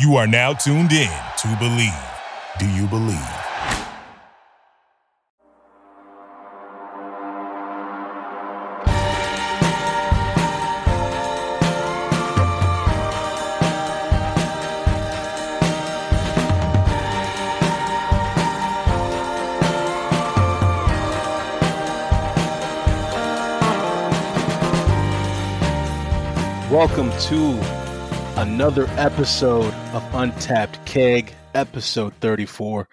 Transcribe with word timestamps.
You 0.00 0.16
are 0.16 0.26
now 0.26 0.52
tuned 0.54 0.90
in 0.90 1.08
to 1.38 1.56
Believe. 1.60 1.92
Do 2.58 2.68
you 2.68 2.88
believe? 2.88 3.14
Welcome 26.68 27.12
to 27.28 27.73
another 28.44 28.86
episode 28.98 29.72
of 29.94 30.04
Untapped 30.14 30.84
Keg, 30.84 31.32
episode 31.54 32.12
34. 32.20 32.86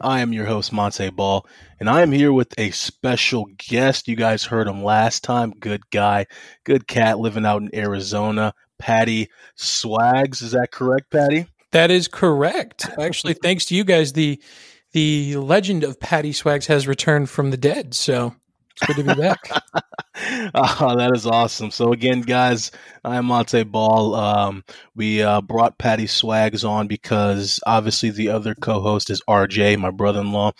I 0.00 0.18
am 0.18 0.32
your 0.32 0.46
host, 0.46 0.72
Montee 0.72 1.10
Ball, 1.10 1.46
and 1.78 1.88
I 1.88 2.02
am 2.02 2.10
here 2.10 2.32
with 2.32 2.52
a 2.58 2.72
special 2.72 3.46
guest. 3.56 4.08
You 4.08 4.16
guys 4.16 4.42
heard 4.42 4.66
him 4.66 4.82
last 4.82 5.22
time. 5.22 5.52
Good 5.60 5.88
guy, 5.90 6.26
good 6.64 6.88
cat 6.88 7.20
living 7.20 7.46
out 7.46 7.62
in 7.62 7.72
Arizona. 7.72 8.52
Patty 8.80 9.30
Swags. 9.54 10.42
Is 10.42 10.50
that 10.50 10.72
correct, 10.72 11.08
Patty? 11.12 11.46
That 11.70 11.92
is 11.92 12.08
correct. 12.08 12.90
Actually, 12.98 13.34
thanks 13.34 13.64
to 13.66 13.76
you 13.76 13.84
guys, 13.84 14.12
the 14.12 14.42
the 14.90 15.36
legend 15.36 15.84
of 15.84 16.00
Patty 16.00 16.32
Swags 16.32 16.66
has 16.66 16.88
returned 16.88 17.30
from 17.30 17.52
the 17.52 17.56
dead. 17.56 17.94
So 17.94 18.34
it's 18.76 18.86
good 18.86 19.06
to 19.06 19.14
be 19.14 19.20
back. 19.20 19.48
oh, 20.54 20.96
that 20.96 21.12
is 21.14 21.26
awesome. 21.26 21.70
So 21.70 21.92
again, 21.92 22.20
guys, 22.20 22.70
I'm 23.04 23.26
Montee 23.26 23.70
Ball. 23.70 24.14
Um, 24.14 24.64
we 24.94 25.22
uh, 25.22 25.40
brought 25.40 25.78
Patty 25.78 26.06
Swags 26.06 26.64
on 26.64 26.86
because 26.86 27.60
obviously 27.66 28.10
the 28.10 28.28
other 28.28 28.54
co-host 28.54 29.08
is 29.10 29.22
RJ, 29.28 29.78
my 29.78 29.90
brother-in-law. 29.90 30.52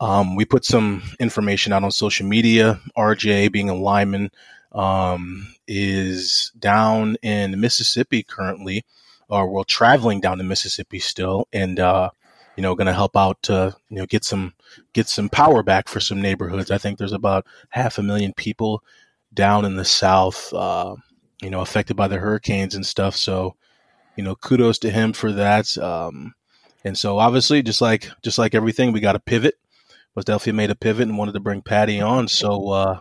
Um, 0.00 0.36
we 0.36 0.44
put 0.44 0.64
some 0.64 1.02
information 1.18 1.72
out 1.72 1.84
on 1.84 1.90
social 1.90 2.26
media. 2.26 2.80
RJ, 2.96 3.52
being 3.52 3.68
a 3.68 3.74
lineman, 3.74 4.30
um, 4.72 5.54
is 5.66 6.52
down 6.58 7.16
in 7.22 7.60
Mississippi 7.60 8.22
currently, 8.22 8.84
or 9.28 9.50
well, 9.50 9.64
traveling 9.64 10.20
down 10.20 10.38
to 10.38 10.44
Mississippi 10.44 10.98
still, 10.98 11.46
and 11.52 11.78
uh, 11.78 12.10
you 12.60 12.62
know, 12.62 12.74
going 12.74 12.86
to 12.86 12.92
help 12.92 13.16
out 13.16 13.42
to 13.44 13.74
you 13.88 13.96
know 13.96 14.04
get 14.04 14.22
some 14.22 14.52
get 14.92 15.08
some 15.08 15.30
power 15.30 15.62
back 15.62 15.88
for 15.88 15.98
some 15.98 16.20
neighborhoods. 16.20 16.70
I 16.70 16.76
think 16.76 16.98
there's 16.98 17.14
about 17.14 17.46
half 17.70 17.96
a 17.96 18.02
million 18.02 18.34
people 18.34 18.84
down 19.32 19.64
in 19.64 19.76
the 19.76 19.84
south, 19.86 20.52
uh, 20.52 20.94
you 21.40 21.48
know, 21.48 21.62
affected 21.62 21.96
by 21.96 22.06
the 22.06 22.18
hurricanes 22.18 22.74
and 22.74 22.84
stuff. 22.84 23.16
So, 23.16 23.56
you 24.14 24.22
know, 24.22 24.34
kudos 24.34 24.78
to 24.80 24.90
him 24.90 25.14
for 25.14 25.32
that. 25.32 25.78
Um, 25.78 26.34
and 26.84 26.98
so, 26.98 27.18
obviously, 27.18 27.62
just 27.62 27.80
like 27.80 28.10
just 28.22 28.36
like 28.36 28.54
everything, 28.54 28.92
we 28.92 29.00
got 29.00 29.12
to 29.12 29.20
pivot. 29.20 29.54
West 30.14 30.28
Delphia 30.28 30.52
made 30.52 30.70
a 30.70 30.74
pivot 30.74 31.08
and 31.08 31.16
wanted 31.16 31.32
to 31.32 31.40
bring 31.40 31.62
Patty 31.62 31.98
on. 31.98 32.28
So, 32.28 32.68
uh, 32.68 33.00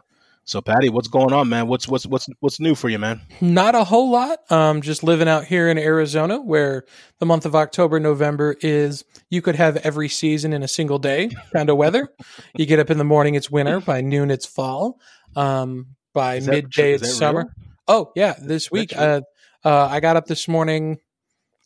so 0.50 0.62
Patty, 0.62 0.90
what's 0.90 1.08
going 1.08 1.32
on, 1.32 1.48
man? 1.48 1.68
What's 1.68 1.88
what's 1.88 2.08
what's 2.08 2.28
what's 2.40 2.60
new 2.60 2.74
for 2.74 2.90
you, 2.90 2.98
man? 2.98 3.22
Not 3.40 3.76
a 3.76 3.84
whole 3.84 4.10
lot. 4.10 4.40
Um, 4.52 4.82
just 4.82 5.04
living 5.04 5.28
out 5.28 5.46
here 5.46 5.70
in 5.70 5.78
Arizona, 5.78 6.42
where 6.42 6.86
the 7.20 7.28
month 7.28 7.46
of 7.46 7.56
October, 7.56 8.00
November 8.00 8.56
is 8.62 9.06
you 9.30 9.44
could 9.44 9.56
have 9.56 9.78
every 9.78 10.10
season 10.10 10.52
in 10.52 10.64
a 10.64 10.68
single 10.68 10.98
day 10.98 11.30
kind 11.54 11.70
of 11.70 11.78
weather. 11.78 12.10
you 12.56 12.66
get 12.66 12.80
up 12.80 12.90
in 12.90 12.98
the 12.98 13.04
morning, 13.04 13.36
it's 13.36 13.52
winter. 13.52 13.80
By 13.80 14.02
noon, 14.02 14.32
it's 14.32 14.48
fall. 14.48 15.00
Um, 15.36 15.96
by 16.16 16.40
that 16.40 16.50
midday, 16.50 16.94
it's 16.94 17.16
summer. 17.16 17.42
real? 17.42 17.50
Oh 17.88 18.12
yeah, 18.16 18.34
this 18.42 18.72
week. 18.72 18.92
Uh, 18.98 19.22
uh, 19.64 19.86
I 19.86 20.00
got 20.00 20.16
up 20.16 20.26
this 20.26 20.48
morning. 20.48 20.98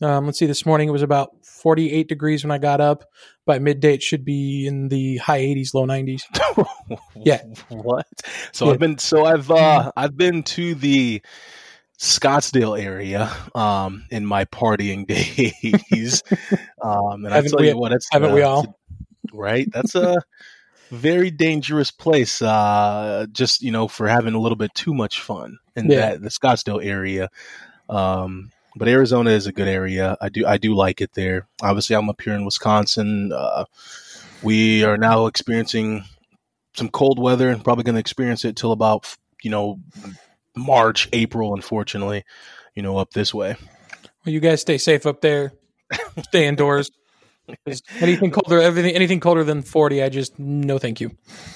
Um, 0.01 0.25
let's 0.25 0.39
see, 0.39 0.45
this 0.45 0.65
morning 0.65 0.89
it 0.89 0.91
was 0.91 1.03
about 1.03 1.42
48 1.63 2.07
degrees 2.07 2.43
when 2.43 2.51
I 2.51 2.57
got 2.59 2.79
up. 2.81 3.05
By 3.45 3.57
midday, 3.59 3.95
it 3.95 4.03
should 4.03 4.23
be 4.23 4.67
in 4.67 4.89
the 4.89 5.17
high 5.17 5.39
80s, 5.41 5.73
low 5.73 5.85
90s. 5.85 6.23
Yeah. 7.15 7.41
what? 7.69 8.05
So 8.51 8.65
Yeah. 8.67 8.71
I've 8.73 8.79
been 8.79 8.97
so 8.97 9.25
I've 9.25 9.49
uh 9.49 9.91
I've 9.97 10.15
been 10.17 10.43
to 10.43 10.75
the 10.75 11.21
Scottsdale 11.97 12.79
area 12.79 13.31
um 13.55 14.03
in 14.11 14.25
my 14.25 14.45
partying 14.45 15.07
days. 15.93 16.21
um 16.81 17.25
and 17.25 17.33
I 17.33 17.41
tell 17.41 17.59
we- 17.59 17.69
you 17.69 17.77
what, 17.77 17.91
it's 17.93 18.07
haven't 18.11 18.33
we 18.33 18.41
all? 18.43 18.77
right? 19.31 19.67
That's 19.71 19.95
a 19.95 20.21
very 20.91 21.31
dangerous 21.31 21.91
place. 21.91 22.41
Uh 22.41 23.25
just, 23.31 23.61
you 23.61 23.71
know, 23.71 23.87
for 23.87 24.07
having 24.07 24.33
a 24.33 24.39
little 24.39 24.57
bit 24.57 24.73
too 24.75 24.93
much 24.93 25.21
fun 25.21 25.57
in 25.75 25.89
Yeah. 25.89 26.11
that 26.11 26.21
the 26.21 26.29
Scottsdale 26.29 26.83
area. 26.85 27.29
Um 27.89 28.51
but 28.75 28.87
Arizona 28.87 29.31
is 29.31 29.47
a 29.47 29.51
good 29.51 29.67
area. 29.67 30.17
I 30.21 30.29
do 30.29 30.45
I 30.45 30.57
do 30.57 30.75
like 30.75 31.01
it 31.01 31.13
there. 31.13 31.47
Obviously 31.61 31.95
I'm 31.95 32.09
up 32.09 32.21
here 32.21 32.33
in 32.33 32.45
Wisconsin. 32.45 33.31
Uh 33.33 33.65
we 34.41 34.83
are 34.83 34.97
now 34.97 35.27
experiencing 35.27 36.03
some 36.75 36.89
cold 36.89 37.19
weather 37.19 37.49
and 37.49 37.63
probably 37.63 37.83
going 37.83 37.95
to 37.95 37.99
experience 37.99 38.45
it 38.45 38.55
till 38.55 38.71
about 38.71 39.15
you 39.41 39.49
know 39.49 39.79
March, 40.55 41.09
April. 41.13 41.53
Unfortunately, 41.53 42.23
you 42.75 42.83
know 42.83 42.97
up 42.97 43.11
this 43.11 43.33
way. 43.33 43.55
Well, 44.25 44.33
you 44.33 44.39
guys 44.39 44.61
stay 44.61 44.77
safe 44.77 45.05
up 45.05 45.21
there. 45.21 45.53
Stay 46.23 46.47
indoors. 46.47 46.91
Anything 47.99 48.31
colder, 48.31 48.61
everything, 48.61 48.95
anything 48.95 49.19
colder 49.19 49.43
than 49.43 49.61
40, 49.61 50.01
I 50.01 50.09
just, 50.09 50.39
no 50.39 50.77
thank 50.77 51.01
you. 51.01 51.11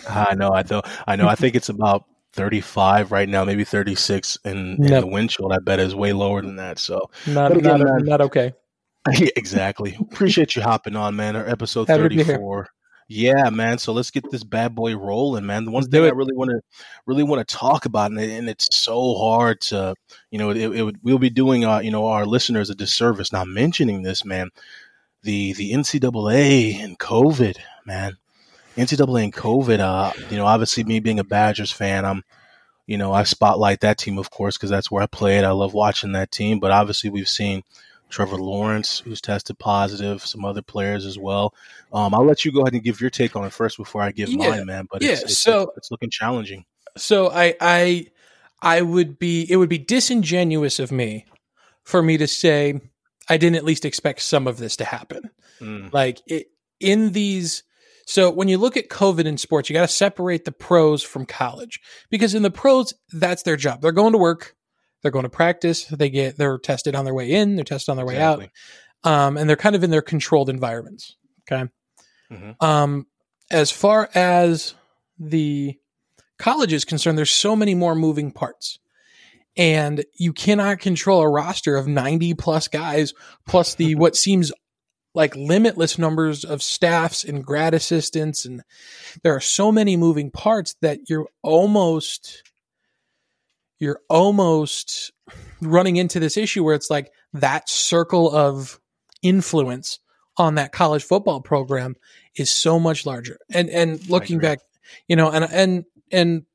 I 0.09 0.35
know. 0.35 0.51
I 0.51 0.63
know. 0.69 0.81
I 1.07 1.15
know. 1.15 1.27
I 1.27 1.35
think 1.35 1.55
it's 1.55 1.69
about 1.69 2.03
thirty-five 2.37 3.11
right 3.11 3.27
now, 3.27 3.43
maybe 3.43 3.65
thirty-six, 3.65 4.37
and, 4.45 4.79
and 4.79 4.89
No. 4.89 5.01
the 5.01 5.07
windshield 5.07 5.51
I 5.51 5.57
bet 5.59 5.79
is 5.81 5.93
way 5.95 6.13
lower 6.13 6.41
than 6.41 6.55
that. 6.55 6.79
So 6.79 7.09
Not, 7.25 7.51
again, 7.57 7.79
not, 7.81 8.03
not 8.03 8.21
okay. 8.21 8.53
Yeah, 9.11 9.29
exactly. 9.35 9.97
Appreciate 9.99 10.55
you 10.55 10.61
hopping 10.61 10.95
on, 10.95 11.15
man. 11.15 11.35
Our 11.35 11.47
episode 11.47 11.87
Happy 11.87 12.03
to 12.03 12.09
be 12.09 12.15
here. 12.15 12.25
thirty-four. 12.25 12.69
Yeah, 13.09 13.49
man. 13.51 13.77
So 13.77 13.93
let's 13.93 14.11
get 14.11 14.29
this 14.29 14.43
bad 14.43 14.75
boy 14.75 14.97
rolling, 14.97 15.45
man. 15.45 15.63
The 15.63 15.71
one 15.71 15.83
Let's 15.83 15.91
thing 15.91 16.03
I 16.03 16.09
really 16.09 16.33
want 16.35 16.51
to 16.51 16.59
really 17.05 17.23
want 17.23 17.47
to 17.47 17.55
talk 17.55 17.85
about, 17.85 18.11
and, 18.11 18.19
and 18.19 18.49
it's 18.49 18.67
so 18.75 19.15
hard 19.15 19.61
to, 19.61 19.95
you 20.29 20.37
know, 20.37 20.49
it, 20.49 20.57
it 20.57 20.83
would 20.83 20.99
we'll 21.03 21.17
be 21.19 21.29
doing, 21.29 21.63
uh, 21.63 21.79
you 21.79 21.89
know, 21.89 22.07
our 22.07 22.25
listeners 22.25 22.69
a 22.69 22.75
disservice 22.75 23.31
not 23.31 23.47
mentioning 23.47 24.01
this, 24.01 24.25
man. 24.25 24.49
The 25.23 25.53
the 25.53 25.71
NCAA 25.71 26.83
and 26.83 26.99
COVID, 26.99 27.55
man. 27.85 28.17
NCAA 28.77 29.23
and 29.25 29.33
COVID. 29.33 29.79
Uh, 29.79 30.11
you 30.29 30.37
know, 30.37 30.45
obviously 30.45 30.83
me 30.83 30.99
being 30.99 31.19
a 31.19 31.23
Badgers 31.23 31.71
fan, 31.71 32.05
I'm, 32.05 32.23
you 32.85 32.97
know, 32.97 33.11
I 33.11 33.23
spotlight 33.23 33.81
that 33.81 33.97
team, 33.97 34.17
of 34.17 34.29
course, 34.29 34.57
because 34.57 34.69
that's 34.69 34.89
where 34.89 35.03
I 35.03 35.07
played. 35.07 35.43
I 35.43 35.51
love 35.51 35.73
watching 35.73 36.13
that 36.13 36.31
team. 36.31 36.59
But 36.59 36.71
obviously, 36.71 37.09
we've 37.09 37.27
seen 37.27 37.63
Trevor 38.09 38.37
Lawrence, 38.37 38.99
who's 38.99 39.19
tested 39.19 39.59
positive, 39.59 40.25
some 40.25 40.45
other 40.45 40.61
players 40.61 41.05
as 41.05 41.17
well. 41.17 41.53
Um, 41.91 42.13
I'll 42.13 42.23
let 42.25 42.45
you 42.45 42.51
go 42.53 42.61
ahead 42.61 42.73
and 42.73 42.83
give 42.83 43.01
your 43.01 43.09
take 43.09 43.35
on 43.35 43.43
it 43.45 43.51
first 43.51 43.75
before 43.77 44.01
I 44.01 44.11
give 44.11 44.29
Yeah. 44.29 44.49
mine, 44.51 44.65
man. 44.67 44.87
But 44.89 45.01
Yeah, 45.01 45.11
it's, 45.13 45.23
it's, 45.23 45.37
so- 45.37 45.63
it's, 45.63 45.77
it's 45.77 45.91
looking 45.91 46.09
challenging. 46.09 46.63
So 46.95 47.29
I, 47.29 47.55
I, 47.59 48.07
I 48.61 48.81
would 48.81 49.19
be, 49.19 49.45
it 49.51 49.57
would 49.57 49.69
be 49.69 49.77
disingenuous 49.77 50.79
of 50.79 50.91
me 50.91 51.25
for 51.83 52.01
me 52.01 52.17
to 52.17 52.27
say 52.27 52.79
I 53.29 53.37
didn't 53.37 53.57
at 53.57 53.65
least 53.65 53.85
expect 53.85 54.21
some 54.21 54.47
of 54.47 54.57
this 54.57 54.77
to 54.77 54.85
happen. 54.85 55.29
Mm, 55.61 55.91
Like 55.93 56.21
it, 56.27 56.47
in 56.79 57.11
these, 57.11 57.63
so 58.07 58.31
when 58.31 58.47
you 58.47 58.57
look 58.57 58.77
at 58.77 58.87
COVID 58.87 59.25
in 59.25 59.37
sports, 59.37 59.69
you 59.69 59.73
got 59.73 59.81
to 59.81 59.87
separate 59.93 60.45
the 60.45 60.53
pros 60.53 61.03
from 61.03 61.25
college 61.25 61.81
because 62.09 62.33
in 62.33 62.41
the 62.41 62.49
pros, 62.49 62.93
that's 63.11 63.43
their 63.43 63.57
job. 63.57 63.81
They're 63.81 63.91
going 63.91 64.13
to 64.13 64.17
work, 64.17 64.55
they're 65.01 65.11
going 65.11 65.23
to 65.23 65.29
practice, 65.29 65.83
they 65.85 66.09
get, 66.09 66.37
they're 66.37 66.57
tested 66.57 66.95
on 66.95 67.03
their 67.03 67.13
way 67.13 67.29
in, 67.33 67.57
they're 67.57 67.65
tested 67.65 67.91
on 67.91 67.97
their 67.97 68.05
way 68.05 68.15
out. 68.17 68.39
um, 69.03 69.35
and 69.35 69.49
they're 69.49 69.57
kind 69.57 69.75
of 69.75 69.83
in 69.83 69.89
their 69.89 70.01
controlled 70.01 70.49
environments. 70.49 71.17
Okay. 71.51 71.69
Mhm. 72.31 72.63
Um, 72.63 73.07
as 73.51 73.71
far 73.71 74.09
as 74.15 74.73
the 75.19 75.77
college 76.39 76.71
is 76.71 76.85
concerned, 76.85 77.17
there's 77.17 77.29
so 77.29 77.57
many 77.57 77.75
more 77.75 77.93
moving 77.93 78.31
parts. 78.31 78.79
And 79.57 80.05
you 80.17 80.31
cannot 80.31 80.79
control 80.79 81.21
a 81.21 81.29
roster 81.29 81.75
of 81.75 81.87
90 81.89 82.35
plus 82.35 82.69
guys, 82.69 83.13
plus 83.45 83.75
the 83.75 83.95
what 83.95 84.15
seems 84.15 84.53
like 85.17 85.35
limitless 85.35 85.97
numbers 85.97 86.45
of 86.45 86.61
staffs 86.61 87.23
and 87.23 87.43
grad 87.43 87.73
assistants. 87.73 88.45
And 88.45 88.61
there 89.23 89.35
are 89.35 89.39
so 89.41 89.71
many 89.71 89.97
moving 89.97 90.29
parts 90.29 90.75
that 90.83 91.09
you're 91.09 91.27
almost 91.41 92.43
you're 93.79 93.99
almost 94.09 95.11
running 95.59 95.97
into 95.97 96.19
this 96.19 96.37
issue 96.37 96.63
where 96.63 96.75
it's 96.75 96.91
like 96.91 97.11
that 97.33 97.67
circle 97.67 98.31
of 98.31 98.79
influence 99.23 99.99
on 100.37 100.53
that 100.55 100.71
college 100.71 101.03
football 101.03 101.41
program 101.41 101.95
is 102.35 102.51
so 102.51 102.79
much 102.79 103.03
larger. 103.03 103.39
And 103.51 103.71
and 103.71 104.07
looking 104.07 104.37
back, 104.37 104.59
you 105.07 105.15
know, 105.15 105.31
and 105.31 105.45
and 105.51 105.85
and 106.11 106.45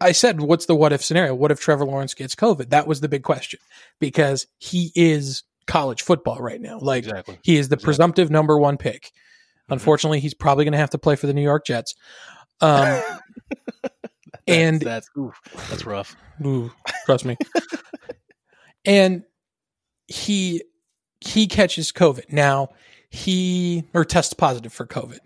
I 0.00 0.10
said, 0.10 0.40
what's 0.40 0.66
the 0.66 0.74
what 0.74 0.92
if 0.92 1.04
scenario? 1.04 1.36
What 1.36 1.52
if 1.52 1.60
Trevor 1.60 1.84
Lawrence 1.84 2.14
gets 2.14 2.34
COVID? 2.34 2.70
That 2.70 2.88
was 2.88 3.00
the 3.00 3.08
big 3.08 3.22
question 3.22 3.60
because 4.00 4.48
he 4.58 4.90
is 4.96 5.44
college 5.68 6.02
football 6.02 6.38
right 6.40 6.60
now. 6.60 6.78
Like 6.80 7.04
Exactly. 7.04 7.38
he 7.44 7.56
is 7.56 7.68
the 7.68 7.74
Exactly. 7.74 7.84
presumptive 7.84 8.30
number 8.30 8.58
one 8.58 8.76
pick. 8.76 9.12
Unfortunately, 9.68 10.18
he's 10.18 10.34
probably 10.34 10.64
going 10.64 10.72
to 10.72 10.78
have 10.78 10.90
to 10.90 10.98
play 10.98 11.14
for 11.14 11.26
the 11.28 11.34
New 11.34 11.42
York 11.42 11.64
Jets. 11.66 11.94
Um, 12.60 13.00
and 14.48 14.80
that's 14.80 15.08
oof, 15.16 15.34
that's 15.70 15.84
rough. 15.86 16.16
Ooh, 16.44 16.72
trust 17.06 17.24
me. 17.24 17.36
and 18.84 19.22
he 20.06 20.62
he 21.20 21.46
catches 21.46 21.92
COVID. 21.92 22.32
Now, 22.32 22.68
he 23.10 23.84
or 23.94 24.04
tests 24.04 24.32
positive 24.34 24.72
for 24.72 24.86
COVID. 24.86 25.18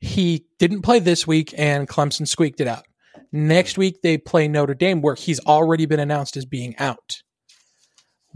He 0.00 0.46
didn't 0.58 0.82
play 0.82 0.98
this 0.98 1.26
week 1.26 1.54
and 1.56 1.88
Clemson 1.88 2.28
squeaked 2.28 2.60
it 2.60 2.66
out. 2.66 2.84
Next 3.32 3.78
week 3.78 4.02
they 4.02 4.18
play 4.18 4.46
Notre 4.46 4.74
Dame 4.74 5.00
where 5.00 5.14
he's 5.14 5.40
already 5.40 5.86
been 5.86 6.00
announced 6.00 6.36
as 6.36 6.44
being 6.44 6.76
out. 6.78 7.22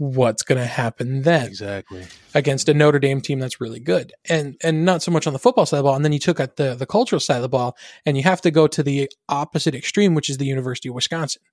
What's 0.01 0.41
going 0.41 0.57
to 0.57 0.65
happen 0.65 1.21
then? 1.21 1.45
Exactly. 1.45 2.07
Against 2.33 2.67
a 2.67 2.73
Notre 2.73 2.97
Dame 2.97 3.21
team 3.21 3.37
that's 3.37 3.61
really 3.61 3.79
good. 3.79 4.13
And 4.27 4.57
and 4.63 4.83
not 4.83 5.03
so 5.03 5.11
much 5.11 5.27
on 5.27 5.33
the 5.33 5.37
football 5.37 5.67
side 5.67 5.77
of 5.77 5.83
the 5.83 5.89
ball 5.89 5.95
and 5.95 6.03
then 6.03 6.11
you 6.11 6.17
took 6.17 6.39
at 6.39 6.55
the 6.55 6.73
the 6.73 6.87
cultural 6.87 7.19
side 7.19 7.35
of 7.35 7.43
the 7.43 7.49
ball 7.49 7.77
and 8.03 8.17
you 8.17 8.23
have 8.23 8.41
to 8.41 8.49
go 8.49 8.65
to 8.65 8.81
the 8.81 9.11
opposite 9.29 9.75
extreme 9.75 10.15
which 10.15 10.27
is 10.27 10.39
the 10.39 10.45
University 10.45 10.89
of 10.89 10.95
Wisconsin. 10.95 11.43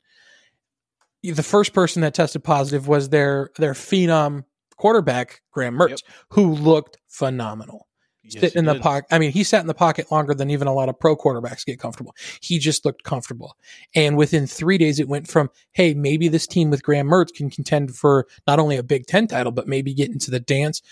The 1.23 1.43
first 1.43 1.75
person 1.75 2.01
that 2.01 2.15
tested 2.15 2.43
positive 2.43 2.89
was 2.89 3.11
their 3.11 3.51
their 3.59 3.75
phenom 3.75 4.45
quarterback 4.79 5.43
Graham 5.53 5.77
Mertz, 5.77 5.91
yep. 5.91 6.01
who 6.31 6.55
looked 6.55 6.97
phenomenal. 7.07 7.88
Yes, 8.29 8.41
Sitting 8.41 8.59
in 8.61 8.65
the 8.67 8.79
pocket. 8.79 9.07
I 9.11 9.19
mean, 9.19 9.33
he 9.33 9.43
sat 9.43 9.61
in 9.61 9.67
the 9.67 9.75
pocket 9.75 10.11
longer 10.11 10.35
than 10.35 10.51
even 10.51 10.69
a 10.69 10.75
lot 10.75 10.89
of 10.89 10.99
pro 10.99 11.17
quarterbacks 11.17 11.65
get 11.65 11.79
comfortable. 11.79 12.15
He 12.41 12.59
just 12.59 12.85
looked 12.85 13.03
comfortable. 13.03 13.57
And 13.95 14.17
within 14.17 14.47
three 14.47 14.79
days, 14.79 15.01
it 15.01 15.09
went 15.09 15.29
from, 15.29 15.51
hey, 15.73 15.95
maybe 15.95 16.29
this 16.29 16.47
team 16.47 16.71
with 16.71 16.83
Graham 16.83 17.09
Mertz 17.09 17.33
can 17.35 17.51
contend 17.51 17.95
for 17.97 18.27
not 18.47 18.59
only 18.59 18.77
a 18.77 18.83
Big 18.83 19.07
Ten 19.07 19.27
title, 19.27 19.53
but 19.53 19.67
maybe 19.67 19.95
get 19.95 20.11
into 20.11 20.31
the 20.31 20.41
dance, 20.41 20.83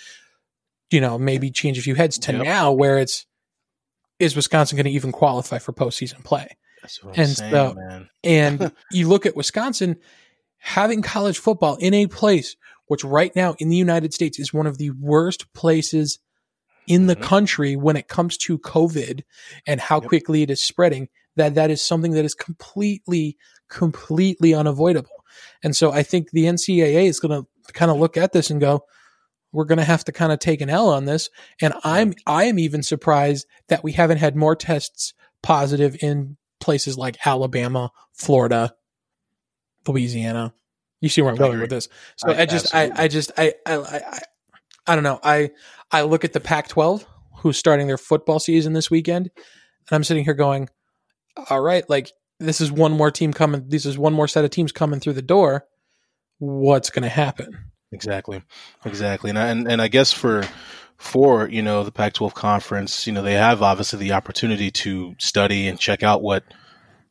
you 0.91 1.01
know, 1.01 1.19
maybe 1.19 1.51
change 1.51 1.79
a 1.79 1.83
few 1.83 1.95
heads 1.95 2.19
to 2.21 2.33
yep. 2.33 2.45
now 2.45 2.73
where 2.73 2.99
it's, 2.99 3.27
is 4.19 4.35
Wisconsin 4.35 4.77
going 4.77 4.87
to 4.87 4.93
even 4.93 5.13
qualify 5.13 5.59
for 5.59 5.73
postseason 5.73 6.25
play? 6.25 6.57
and 7.15 7.29
saying, 7.29 7.51
so, 7.51 8.07
and 8.25 8.73
you 8.93 9.09
look 9.09 9.27
at 9.27 9.37
Wisconsin 9.37 9.97
having 10.59 11.03
college 11.03 11.39
football 11.39 11.77
in 11.77 11.93
a 11.95 12.07
place 12.07 12.57
which 12.87 13.05
right 13.05 13.35
now 13.35 13.55
in 13.59 13.69
the 13.69 13.77
United 13.77 14.15
States 14.15 14.39
is 14.39 14.55
one 14.55 14.67
of 14.67 14.79
the 14.79 14.91
worst 14.91 15.53
places 15.53 16.19
in 16.87 17.07
the 17.07 17.15
mm-hmm. 17.15 17.25
country 17.25 17.77
when 17.77 17.97
it 17.97 18.09
comes 18.09 18.37
to 18.39 18.59
COVID 18.59 19.23
and 19.67 19.81
how 19.81 20.01
yep. 20.01 20.09
quickly 20.09 20.43
it 20.43 20.51
is 20.51 20.63
spreading, 20.63 21.09
that 21.37 21.55
that 21.55 21.71
is 21.71 21.83
something 21.83 22.13
that 22.13 22.25
is 22.25 22.35
completely, 22.35 23.37
completely 23.69 24.55
unavoidable. 24.55 25.11
And 25.63 25.77
so 25.77 25.91
I 25.91 26.03
think 26.03 26.31
the 26.31 26.45
NCAA 26.45 27.09
is 27.09 27.21
going 27.21 27.43
to 27.43 27.73
kind 27.73 27.91
of 27.91 27.99
look 27.99 28.17
at 28.17 28.33
this 28.33 28.51
and 28.51 28.61
go, 28.61 28.85
we're 29.53 29.65
going 29.65 29.79
to 29.79 29.85
have 29.85 30.05
to 30.05 30.13
kind 30.13 30.33
of 30.33 30.39
take 30.39 30.61
an 30.61 30.71
L 30.71 30.89
on 30.89 31.05
this. 31.05 31.31
And 31.61 31.75
I'm, 31.83 32.15
I 32.27 32.45
am 32.45 32.59
even 32.59 32.83
surprised 32.83 33.47
that 33.69 33.83
we 33.83 33.93
haven't 33.93 34.19
had 34.19 34.37
more 34.37 34.57
tests 34.57 35.15
positive 35.43 35.97
in 36.03 36.37
places 36.61 36.99
like 36.99 37.27
Alabama, 37.27 37.91
Florida, 38.13 38.75
Louisiana, 39.87 40.53
you 41.01 41.09
see 41.09 41.23
where 41.23 41.31
I'm 41.31 41.37
going 41.37 41.61
with 41.61 41.71
this. 41.71 41.89
So 42.17 42.33
I, 42.33 42.43
I 42.43 42.47
just, 42.47 42.75
I, 42.75 42.91
I 42.95 43.09
just, 43.09 43.33
I, 43.37 43.55
I, 43.67 43.77
I, 43.77 44.21
I 44.87 44.95
don't 44.95 45.05
know. 45.05 45.21
I, 45.23 45.51
I 45.91 46.03
look 46.03 46.25
at 46.25 46.33
the 46.33 46.41
Pac-12, 46.41 47.05
who's 47.39 47.59
starting 47.59 47.87
their 47.87 47.99
football 47.99 48.39
season 48.39 48.73
this 48.73 48.91
weekend, 48.91 49.27
and 49.27 49.95
I'm 49.95 50.05
sitting 50.05 50.25
here 50.25 50.35
going, 50.35 50.69
all 51.51 51.61
right, 51.61 51.89
like 51.89 52.11
this 52.41 52.61
is 52.61 52.71
one 52.71 52.93
more 52.93 53.11
team 53.11 53.33
coming. 53.33 53.69
This 53.69 53.87
is 53.87 53.99
one 53.99 54.13
more 54.13 54.29
set 54.29 54.45
of 54.45 54.51
teams 54.51 54.73
coming 54.73 55.01
through 55.01 55.15
the 55.15 55.23
door. 55.23 55.65
What's 56.39 56.91
going 56.91 57.03
to 57.03 57.09
happen? 57.09 57.57
Exactly, 57.93 58.43
exactly, 58.85 59.31
and 59.31 59.39
I, 59.39 59.47
and 59.49 59.71
and 59.71 59.81
I 59.81 59.89
guess 59.89 60.13
for 60.13 60.45
for 60.97 61.49
you 61.49 61.63
know 61.63 61.85
the 61.85 61.93
Pac-12 61.93 62.35
conference, 62.35 63.07
you 63.07 63.13
know 63.13 63.23
they 63.23 63.35
have 63.35 63.63
obviously 63.63 64.01
the 64.01 64.13
opportunity 64.13 64.71
to 64.71 65.15
study 65.19 65.69
and 65.69 65.79
check 65.79 66.03
out 66.03 66.23
what 66.23 66.45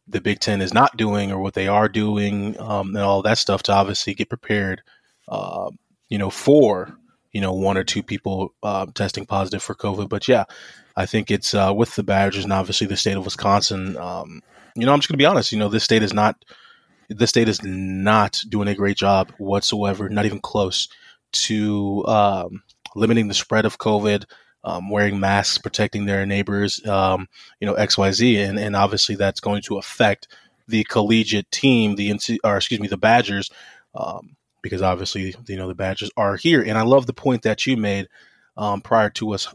the 0.07 0.21
Big 0.21 0.39
Ten 0.39 0.61
is 0.61 0.73
not 0.73 0.97
doing 0.97 1.31
or 1.31 1.39
what 1.39 1.53
they 1.53 1.67
are 1.67 1.89
doing 1.89 2.59
um, 2.59 2.89
and 2.89 2.97
all 2.97 3.21
that 3.23 3.37
stuff 3.37 3.63
to 3.63 3.73
obviously 3.73 4.13
get 4.13 4.29
prepared, 4.29 4.81
uh, 5.27 5.71
you 6.09 6.17
know, 6.17 6.29
for 6.29 6.95
you 7.35 7.41
know 7.41 7.51
one 7.51 7.77
or 7.77 7.83
two 7.83 8.01
people 8.01 8.53
uh, 8.63 8.85
testing 8.95 9.25
positive 9.25 9.61
for 9.61 9.75
COVID. 9.75 10.07
But 10.07 10.25
yeah, 10.29 10.45
I 10.95 11.05
think 11.05 11.29
it's 11.29 11.53
uh, 11.53 11.73
with 11.75 11.93
the 11.95 12.03
Badgers 12.03 12.45
and 12.45 12.53
obviously 12.53 12.87
the 12.87 12.95
state 12.95 13.17
of 13.17 13.25
Wisconsin. 13.25 13.97
Um, 13.97 14.41
you 14.73 14.85
know, 14.85 14.93
I'm 14.93 14.99
just 14.99 15.09
going 15.09 15.17
to 15.17 15.21
be 15.21 15.25
honest. 15.25 15.51
You 15.51 15.59
know, 15.59 15.67
this 15.67 15.83
state 15.83 16.01
is 16.01 16.13
not 16.13 16.45
this 17.09 17.29
state 17.29 17.49
is 17.49 17.61
not 17.61 18.41
doing 18.47 18.69
a 18.69 18.73
great 18.73 18.95
job 18.95 19.33
whatsoever, 19.37 20.07
not 20.07 20.25
even 20.25 20.39
close 20.39 20.87
to 21.33 22.05
um, 22.07 22.63
limiting 22.95 23.27
the 23.27 23.33
spread 23.33 23.65
of 23.65 23.79
COVID 23.79 24.23
um, 24.63 24.89
wearing 24.89 25.19
masks, 25.19 25.57
protecting 25.57 26.05
their 26.05 26.25
neighbors, 26.25 26.85
um, 26.87 27.27
you 27.59 27.67
know, 27.67 27.73
X, 27.73 27.97
Y, 27.97 28.11
Z, 28.11 28.37
and 28.37 28.57
and 28.57 28.77
obviously 28.77 29.15
that's 29.15 29.41
going 29.41 29.61
to 29.63 29.77
affect 29.77 30.29
the 30.69 30.85
collegiate 30.85 31.51
team, 31.51 31.97
the 31.97 32.17
or 32.45 32.55
excuse 32.55 32.79
me, 32.79 32.87
the 32.87 32.95
Badgers, 32.95 33.51
um, 33.93 34.37
because 34.65 34.81
obviously 34.81 35.35
you 35.47 35.57
know 35.57 35.67
the 35.67 35.75
Badgers 35.75 36.09
are 36.17 36.37
here, 36.37 36.63
and 36.63 36.75
I 36.75 36.81
love 36.81 37.05
the 37.05 37.13
point 37.13 37.43
that 37.43 37.67
you 37.67 37.77
made 37.77 38.07
um, 38.57 38.81
prior 38.81 39.11
to 39.11 39.35
us 39.35 39.53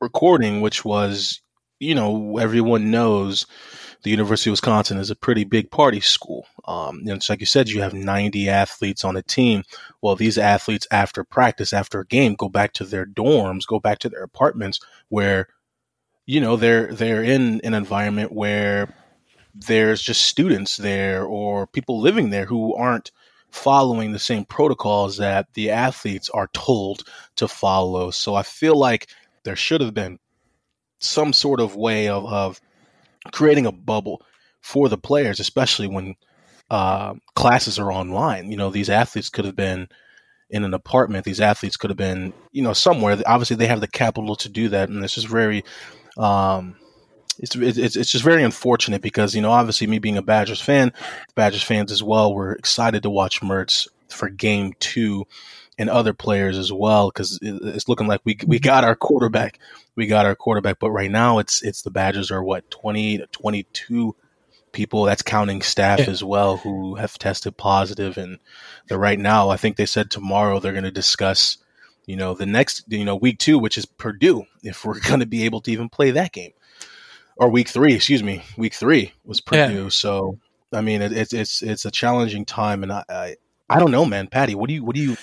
recording, 0.00 0.60
which 0.60 0.84
was, 0.84 1.40
you 1.78 1.94
know, 1.94 2.38
everyone 2.38 2.90
knows 2.90 3.46
the 4.02 4.10
University 4.10 4.50
of 4.50 4.54
Wisconsin 4.54 4.98
is 4.98 5.10
a 5.10 5.14
pretty 5.14 5.44
big 5.44 5.70
party 5.70 6.00
school. 6.00 6.46
Um, 6.66 6.98
and 6.98 7.10
it's 7.10 7.30
like 7.30 7.38
you 7.38 7.46
said, 7.46 7.68
you 7.68 7.80
have 7.80 7.94
90 7.94 8.48
athletes 8.48 9.04
on 9.04 9.16
a 9.16 9.22
team. 9.22 9.62
Well, 10.02 10.16
these 10.16 10.36
athletes, 10.36 10.88
after 10.90 11.22
practice, 11.22 11.72
after 11.72 12.00
a 12.00 12.06
game, 12.06 12.34
go 12.34 12.48
back 12.48 12.72
to 12.74 12.84
their 12.84 13.06
dorms, 13.06 13.68
go 13.68 13.78
back 13.78 14.00
to 14.00 14.08
their 14.08 14.24
apartments 14.24 14.80
where, 15.10 15.46
you 16.26 16.40
know, 16.40 16.56
they're 16.56 16.92
they're 16.92 17.22
in 17.22 17.60
an 17.62 17.74
environment 17.74 18.32
where 18.32 18.92
there's 19.54 20.02
just 20.02 20.22
students 20.22 20.76
there 20.76 21.24
or 21.24 21.66
people 21.66 22.00
living 22.00 22.30
there 22.30 22.46
who 22.46 22.74
aren't 22.74 23.12
following 23.54 24.10
the 24.10 24.18
same 24.18 24.44
protocols 24.44 25.18
that 25.18 25.46
the 25.54 25.70
athletes 25.70 26.28
are 26.30 26.48
told 26.52 27.04
to 27.36 27.46
follow. 27.46 28.10
So 28.10 28.34
I 28.34 28.42
feel 28.42 28.76
like 28.76 29.06
there 29.44 29.54
should 29.54 29.80
have 29.80 29.94
been 29.94 30.18
some 30.98 31.32
sort 31.32 31.60
of 31.60 31.76
way 31.76 32.08
of, 32.08 32.26
of 32.26 32.60
creating 33.32 33.66
a 33.66 33.72
bubble 33.72 34.22
for 34.60 34.88
the 34.88 34.98
players, 34.98 35.38
especially 35.38 35.86
when 35.86 36.16
uh, 36.68 37.14
classes 37.36 37.78
are 37.78 37.92
online. 37.92 38.50
You 38.50 38.56
know, 38.56 38.70
these 38.70 38.90
athletes 38.90 39.28
could 39.28 39.44
have 39.44 39.56
been 39.56 39.88
in 40.50 40.64
an 40.64 40.74
apartment. 40.74 41.24
These 41.24 41.40
athletes 41.40 41.76
could 41.76 41.90
have 41.90 41.96
been, 41.96 42.32
you 42.50 42.62
know, 42.62 42.72
somewhere. 42.72 43.16
Obviously, 43.24 43.54
they 43.54 43.68
have 43.68 43.80
the 43.80 43.86
capital 43.86 44.34
to 44.36 44.48
do 44.48 44.68
that, 44.70 44.88
and 44.88 45.00
this 45.00 45.16
is 45.16 45.24
very, 45.24 45.62
um, 46.18 46.74
it's, 47.38 47.56
it's 47.56 47.96
it's 47.96 48.10
just 48.10 48.24
very 48.24 48.42
unfortunate 48.42 49.02
because 49.02 49.34
you 49.34 49.42
know, 49.42 49.50
obviously, 49.50 49.86
me 49.86 49.98
being 49.98 50.16
a 50.16 50.22
Badgers 50.22 50.60
fan, 50.60 50.92
Badgers 51.34 51.62
fans 51.62 51.92
as 51.92 52.02
well, 52.02 52.34
were 52.34 52.52
excited 52.52 53.02
to 53.02 53.10
watch 53.10 53.40
Mertz 53.40 53.88
for 54.08 54.28
Game 54.28 54.74
Two 54.78 55.26
and 55.78 55.90
other 55.90 56.14
players 56.14 56.56
as 56.56 56.72
well 56.72 57.10
because 57.10 57.38
it's 57.42 57.88
looking 57.88 58.06
like 58.06 58.20
we 58.24 58.36
we 58.46 58.58
got 58.58 58.84
our 58.84 58.94
quarterback, 58.94 59.58
we 59.96 60.06
got 60.06 60.26
our 60.26 60.34
quarterback. 60.34 60.78
But 60.78 60.90
right 60.90 61.10
now, 61.10 61.38
it's 61.38 61.62
it's 61.62 61.82
the 61.82 61.90
Badgers 61.90 62.30
are 62.30 62.42
what 62.42 62.70
twenty 62.70 63.18
to 63.18 63.26
twenty 63.28 63.64
two 63.72 64.14
people. 64.72 65.04
That's 65.04 65.22
counting 65.22 65.62
staff 65.62 66.00
yeah. 66.00 66.10
as 66.10 66.22
well 66.22 66.58
who 66.58 66.94
have 66.96 67.18
tested 67.18 67.56
positive, 67.56 68.16
and 68.16 68.38
they're 68.88 68.98
right 68.98 69.18
now. 69.18 69.50
I 69.50 69.56
think 69.56 69.76
they 69.76 69.86
said 69.86 70.10
tomorrow 70.10 70.60
they're 70.60 70.72
going 70.72 70.84
to 70.84 70.90
discuss, 70.90 71.58
you 72.06 72.16
know, 72.16 72.34
the 72.34 72.46
next 72.46 72.84
you 72.88 73.04
know 73.04 73.16
week 73.16 73.38
two, 73.38 73.58
which 73.58 73.78
is 73.78 73.86
Purdue, 73.86 74.44
if 74.62 74.84
we're 74.84 75.00
going 75.08 75.20
to 75.20 75.26
be 75.26 75.44
able 75.44 75.60
to 75.62 75.72
even 75.72 75.88
play 75.88 76.12
that 76.12 76.32
game, 76.32 76.52
or 77.36 77.48
week 77.48 77.68
three, 77.68 77.94
excuse 77.94 78.22
me, 78.22 78.42
week 78.56 78.74
three 78.74 79.12
was 79.24 79.40
Purdue. 79.40 79.84
Yeah. 79.84 79.88
So 79.88 80.38
I 80.72 80.80
mean, 80.80 81.02
it, 81.02 81.12
it's 81.12 81.32
it's 81.32 81.62
it's 81.62 81.84
a 81.84 81.90
challenging 81.90 82.44
time, 82.44 82.82
and 82.82 82.92
I, 82.92 83.04
I 83.08 83.36
I 83.68 83.78
don't 83.78 83.90
know, 83.90 84.04
man. 84.04 84.26
Patty, 84.26 84.54
what 84.54 84.68
do 84.68 84.74
you 84.74 84.84
what 84.84 84.94
do 84.94 85.00
you 85.00 85.16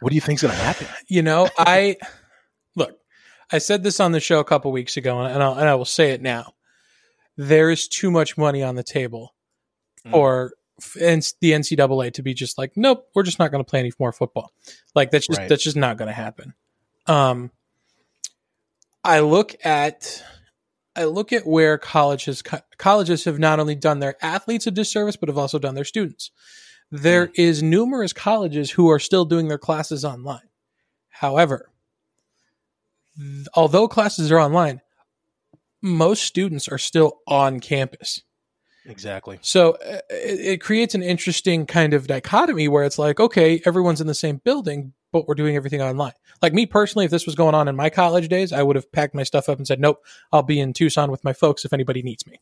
what 0.00 0.10
do 0.10 0.14
you 0.14 0.20
think's 0.20 0.42
going 0.42 0.54
to 0.54 0.60
happen? 0.60 0.86
You 1.08 1.22
know, 1.22 1.48
I 1.58 1.96
look. 2.76 2.98
I 3.52 3.58
said 3.58 3.82
this 3.82 4.00
on 4.00 4.12
the 4.12 4.20
show 4.20 4.40
a 4.40 4.44
couple 4.44 4.72
weeks 4.72 4.96
ago, 4.96 5.20
and, 5.20 5.42
I'll, 5.42 5.54
and 5.54 5.68
I 5.68 5.74
will 5.74 5.84
say 5.84 6.10
it 6.10 6.22
now. 6.22 6.54
There 7.36 7.70
is 7.70 7.88
too 7.88 8.10
much 8.10 8.38
money 8.38 8.62
on 8.62 8.74
the 8.74 8.82
table 8.82 9.34
mm. 10.06 10.10
for 10.10 10.52
the 10.78 11.52
NCAA 11.52 12.12
to 12.14 12.22
be 12.22 12.34
just 12.34 12.58
like, 12.58 12.72
nope, 12.76 13.06
we're 13.14 13.22
just 13.22 13.38
not 13.38 13.50
going 13.50 13.62
to 13.64 13.68
play 13.68 13.80
any 13.80 13.92
more 13.98 14.12
football. 14.12 14.52
Like 14.94 15.10
that's 15.10 15.26
just 15.26 15.38
right. 15.38 15.48
that's 15.48 15.62
just 15.62 15.76
not 15.76 15.96
going 15.96 16.08
to 16.08 16.14
happen. 16.14 16.54
Um, 17.06 17.50
I 19.02 19.20
look 19.20 19.54
at 19.64 20.22
I 20.96 21.04
look 21.04 21.32
at 21.32 21.46
where 21.46 21.76
colleges 21.78 22.42
colleges 22.78 23.24
have 23.24 23.38
not 23.38 23.60
only 23.60 23.74
done 23.74 23.98
their 23.98 24.16
athletes 24.22 24.66
a 24.66 24.70
disservice, 24.70 25.16
but 25.16 25.28
have 25.28 25.38
also 25.38 25.58
done 25.58 25.74
their 25.74 25.84
students. 25.84 26.30
There 26.90 27.28
mm. 27.28 27.32
is 27.36 27.62
numerous 27.62 28.12
colleges 28.12 28.72
who 28.72 28.90
are 28.90 28.98
still 28.98 29.24
doing 29.24 29.48
their 29.48 29.58
classes 29.58 30.04
online. 30.04 30.48
However, 31.08 31.70
th- 33.18 33.46
although 33.54 33.88
classes 33.88 34.30
are 34.30 34.38
online, 34.38 34.80
most 35.82 36.22
students 36.22 36.68
are 36.68 36.78
still 36.78 37.20
on 37.26 37.60
campus. 37.60 38.22
Exactly. 38.86 39.38
So 39.40 39.72
uh, 39.72 40.00
it, 40.10 40.40
it, 40.40 40.60
creates 40.60 40.94
an 40.94 41.02
interesting 41.02 41.64
kind 41.64 41.94
of 41.94 42.06
dichotomy 42.06 42.68
where 42.68 42.84
it's 42.84 42.98
like, 42.98 43.18
okay, 43.18 43.62
everyone's 43.64 44.00
in 44.00 44.06
the 44.06 44.14
same 44.14 44.42
building, 44.44 44.92
but 45.14 45.28
we're 45.28 45.36
doing 45.36 45.54
everything 45.54 45.80
online. 45.80 46.12
Like 46.42 46.52
me 46.52 46.66
personally, 46.66 47.04
if 47.04 47.12
this 47.12 47.24
was 47.24 47.36
going 47.36 47.54
on 47.54 47.68
in 47.68 47.76
my 47.76 47.88
college 47.88 48.28
days, 48.28 48.52
I 48.52 48.64
would 48.64 48.74
have 48.74 48.90
packed 48.90 49.14
my 49.14 49.22
stuff 49.22 49.48
up 49.48 49.58
and 49.58 49.66
said, 49.66 49.78
nope, 49.78 50.04
I'll 50.32 50.42
be 50.42 50.58
in 50.58 50.72
Tucson 50.72 51.08
with 51.08 51.22
my 51.22 51.32
folks 51.32 51.64
if 51.64 51.72
anybody 51.72 52.02
needs 52.02 52.26
me. 52.26 52.40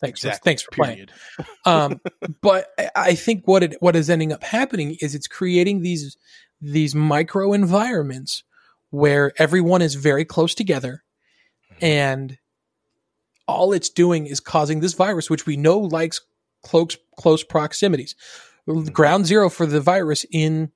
Thanks. 0.00 0.24
Exactly. 0.24 0.50
Thanks 0.50 0.62
for 0.62 0.70
Period. 0.70 1.12
playing. 1.34 1.48
um, 1.66 2.00
but 2.40 2.68
I 2.96 3.14
think 3.14 3.46
what 3.46 3.62
it 3.62 3.76
what 3.80 3.94
is 3.94 4.08
ending 4.08 4.32
up 4.32 4.42
happening 4.44 4.96
is 5.02 5.14
it's 5.14 5.28
creating 5.28 5.82
these 5.82 6.16
these 6.58 6.94
micro 6.94 7.52
environments 7.52 8.44
where 8.88 9.32
everyone 9.38 9.82
is 9.82 9.94
very 9.94 10.24
close 10.24 10.54
together 10.54 11.04
and 11.82 12.38
all 13.46 13.74
it's 13.74 13.90
doing 13.90 14.26
is 14.26 14.40
causing 14.40 14.80
this 14.80 14.94
virus, 14.94 15.28
which 15.28 15.44
we 15.44 15.58
know 15.58 15.78
likes 15.78 16.22
close, 16.64 16.96
close 17.18 17.44
proximities. 17.44 18.14
Ground 18.90 19.26
zero 19.26 19.50
for 19.50 19.66
the 19.66 19.82
virus 19.82 20.24
in 20.32 20.72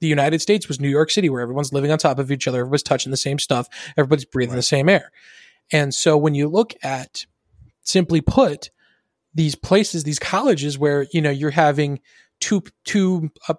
the 0.00 0.06
United 0.06 0.40
States 0.40 0.68
was 0.68 0.80
New 0.80 0.88
York 0.88 1.10
City, 1.10 1.28
where 1.28 1.40
everyone's 1.40 1.72
living 1.72 1.90
on 1.90 1.98
top 1.98 2.18
of 2.18 2.30
each 2.30 2.46
other, 2.46 2.60
everybody's 2.60 2.82
touching 2.82 3.10
the 3.10 3.16
same 3.16 3.38
stuff, 3.38 3.68
everybody's 3.96 4.24
breathing 4.24 4.56
the 4.56 4.62
same 4.62 4.88
air. 4.88 5.10
And 5.72 5.94
so 5.94 6.16
when 6.16 6.34
you 6.34 6.48
look 6.48 6.74
at, 6.82 7.26
simply 7.82 8.20
put, 8.20 8.70
these 9.34 9.54
places, 9.54 10.04
these 10.04 10.18
colleges 10.18 10.78
where, 10.78 11.06
you 11.12 11.20
know, 11.20 11.30
you're 11.30 11.50
having 11.50 12.00
two, 12.40 12.62
two, 12.84 13.30
uh, 13.48 13.54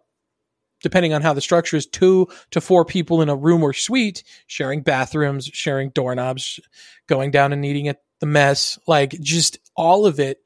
depending 0.82 1.14
on 1.14 1.22
how 1.22 1.34
the 1.34 1.42
structure 1.42 1.78
is, 1.78 1.86
two 1.86 2.28
to 2.52 2.62
four 2.62 2.86
people 2.86 3.22
in 3.22 3.30
a 3.30 3.36
room 3.36 3.62
or 3.64 3.74
suite, 3.74 4.24
sharing 4.48 4.82
bathrooms, 4.82 5.46
sharing 5.46 5.90
doorknobs, 5.90 6.60
going 7.08 7.32
down 7.32 7.54
and 7.54 7.66
eating 7.66 7.88
at 7.88 8.02
the 8.20 8.26
mess, 8.26 8.80
like 8.88 9.12
just 9.22 9.60
all 9.76 10.06
of 10.06 10.20
it, 10.20 10.40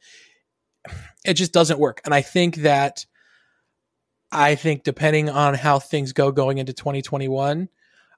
it 1.26 1.36
just 1.36 1.54
doesn't 1.54 1.80
work. 1.80 2.02
And 2.06 2.14
I 2.14 2.22
think 2.22 2.58
that, 2.58 3.06
I 4.34 4.56
think 4.56 4.84
depending 4.84 5.30
on 5.30 5.54
how 5.54 5.80
things 5.80 6.12
go 6.12 6.32
going 6.32 6.58
into 6.58 6.74
2021, 6.74 7.70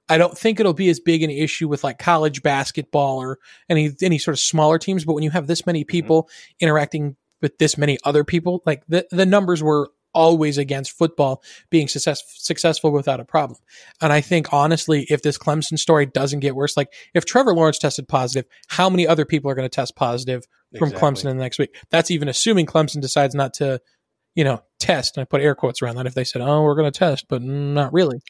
I 0.08 0.18
don't 0.18 0.36
think 0.36 0.60
it'll 0.60 0.72
be 0.72 0.88
as 0.88 1.00
big 1.00 1.22
an 1.22 1.30
issue 1.30 1.68
with 1.68 1.84
like 1.84 1.98
college 1.98 2.42
basketball 2.42 3.18
or 3.18 3.38
any 3.68 3.92
any 4.02 4.18
sort 4.18 4.34
of 4.34 4.40
smaller 4.40 4.78
teams. 4.78 5.04
But 5.04 5.14
when 5.14 5.24
you 5.24 5.30
have 5.30 5.46
this 5.46 5.66
many 5.66 5.84
people 5.84 6.24
mm-hmm. 6.24 6.64
interacting 6.64 7.16
with 7.42 7.58
this 7.58 7.76
many 7.76 7.98
other 8.04 8.24
people, 8.24 8.62
like 8.64 8.82
the 8.88 9.06
the 9.10 9.26
numbers 9.26 9.62
were 9.62 9.90
always 10.14 10.56
against 10.56 10.92
football 10.92 11.42
being 11.68 11.86
success, 11.86 12.22
successful 12.28 12.90
without 12.90 13.20
a 13.20 13.24
problem. 13.24 13.60
And 14.00 14.12
I 14.12 14.22
think 14.22 14.50
honestly, 14.50 15.06
if 15.10 15.20
this 15.20 15.36
Clemson 15.36 15.78
story 15.78 16.06
doesn't 16.06 16.40
get 16.40 16.56
worse, 16.56 16.74
like 16.74 16.94
if 17.12 17.26
Trevor 17.26 17.52
Lawrence 17.52 17.78
tested 17.78 18.08
positive, 18.08 18.46
how 18.68 18.88
many 18.88 19.06
other 19.06 19.26
people 19.26 19.50
are 19.50 19.54
going 19.54 19.68
to 19.68 19.74
test 19.74 19.94
positive 19.94 20.46
from 20.78 20.88
exactly. 20.88 21.08
Clemson 21.08 21.30
in 21.30 21.36
the 21.36 21.42
next 21.42 21.58
week? 21.58 21.76
That's 21.90 22.10
even 22.10 22.28
assuming 22.28 22.64
Clemson 22.64 23.02
decides 23.02 23.34
not 23.34 23.52
to, 23.54 23.82
you 24.34 24.44
know, 24.44 24.62
test. 24.78 25.16
And 25.16 25.22
I 25.22 25.24
put 25.24 25.40
air 25.40 25.54
quotes 25.54 25.82
around 25.82 25.96
that 25.96 26.06
if 26.06 26.14
they 26.14 26.24
said, 26.24 26.42
"Oh, 26.42 26.62
we're 26.62 26.74
going 26.74 26.90
to 26.90 26.98
test," 26.98 27.26
but 27.28 27.42
not 27.42 27.92
really. 27.92 28.20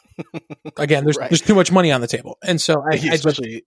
Again, 0.76 1.04
there's 1.04 1.16
right. 1.16 1.30
there's 1.30 1.40
too 1.40 1.54
much 1.54 1.72
money 1.72 1.92
on 1.92 2.00
the 2.00 2.06
table, 2.06 2.38
and 2.42 2.60
so 2.60 2.82
I, 2.82 2.96
especially. 2.96 3.56
I 3.56 3.60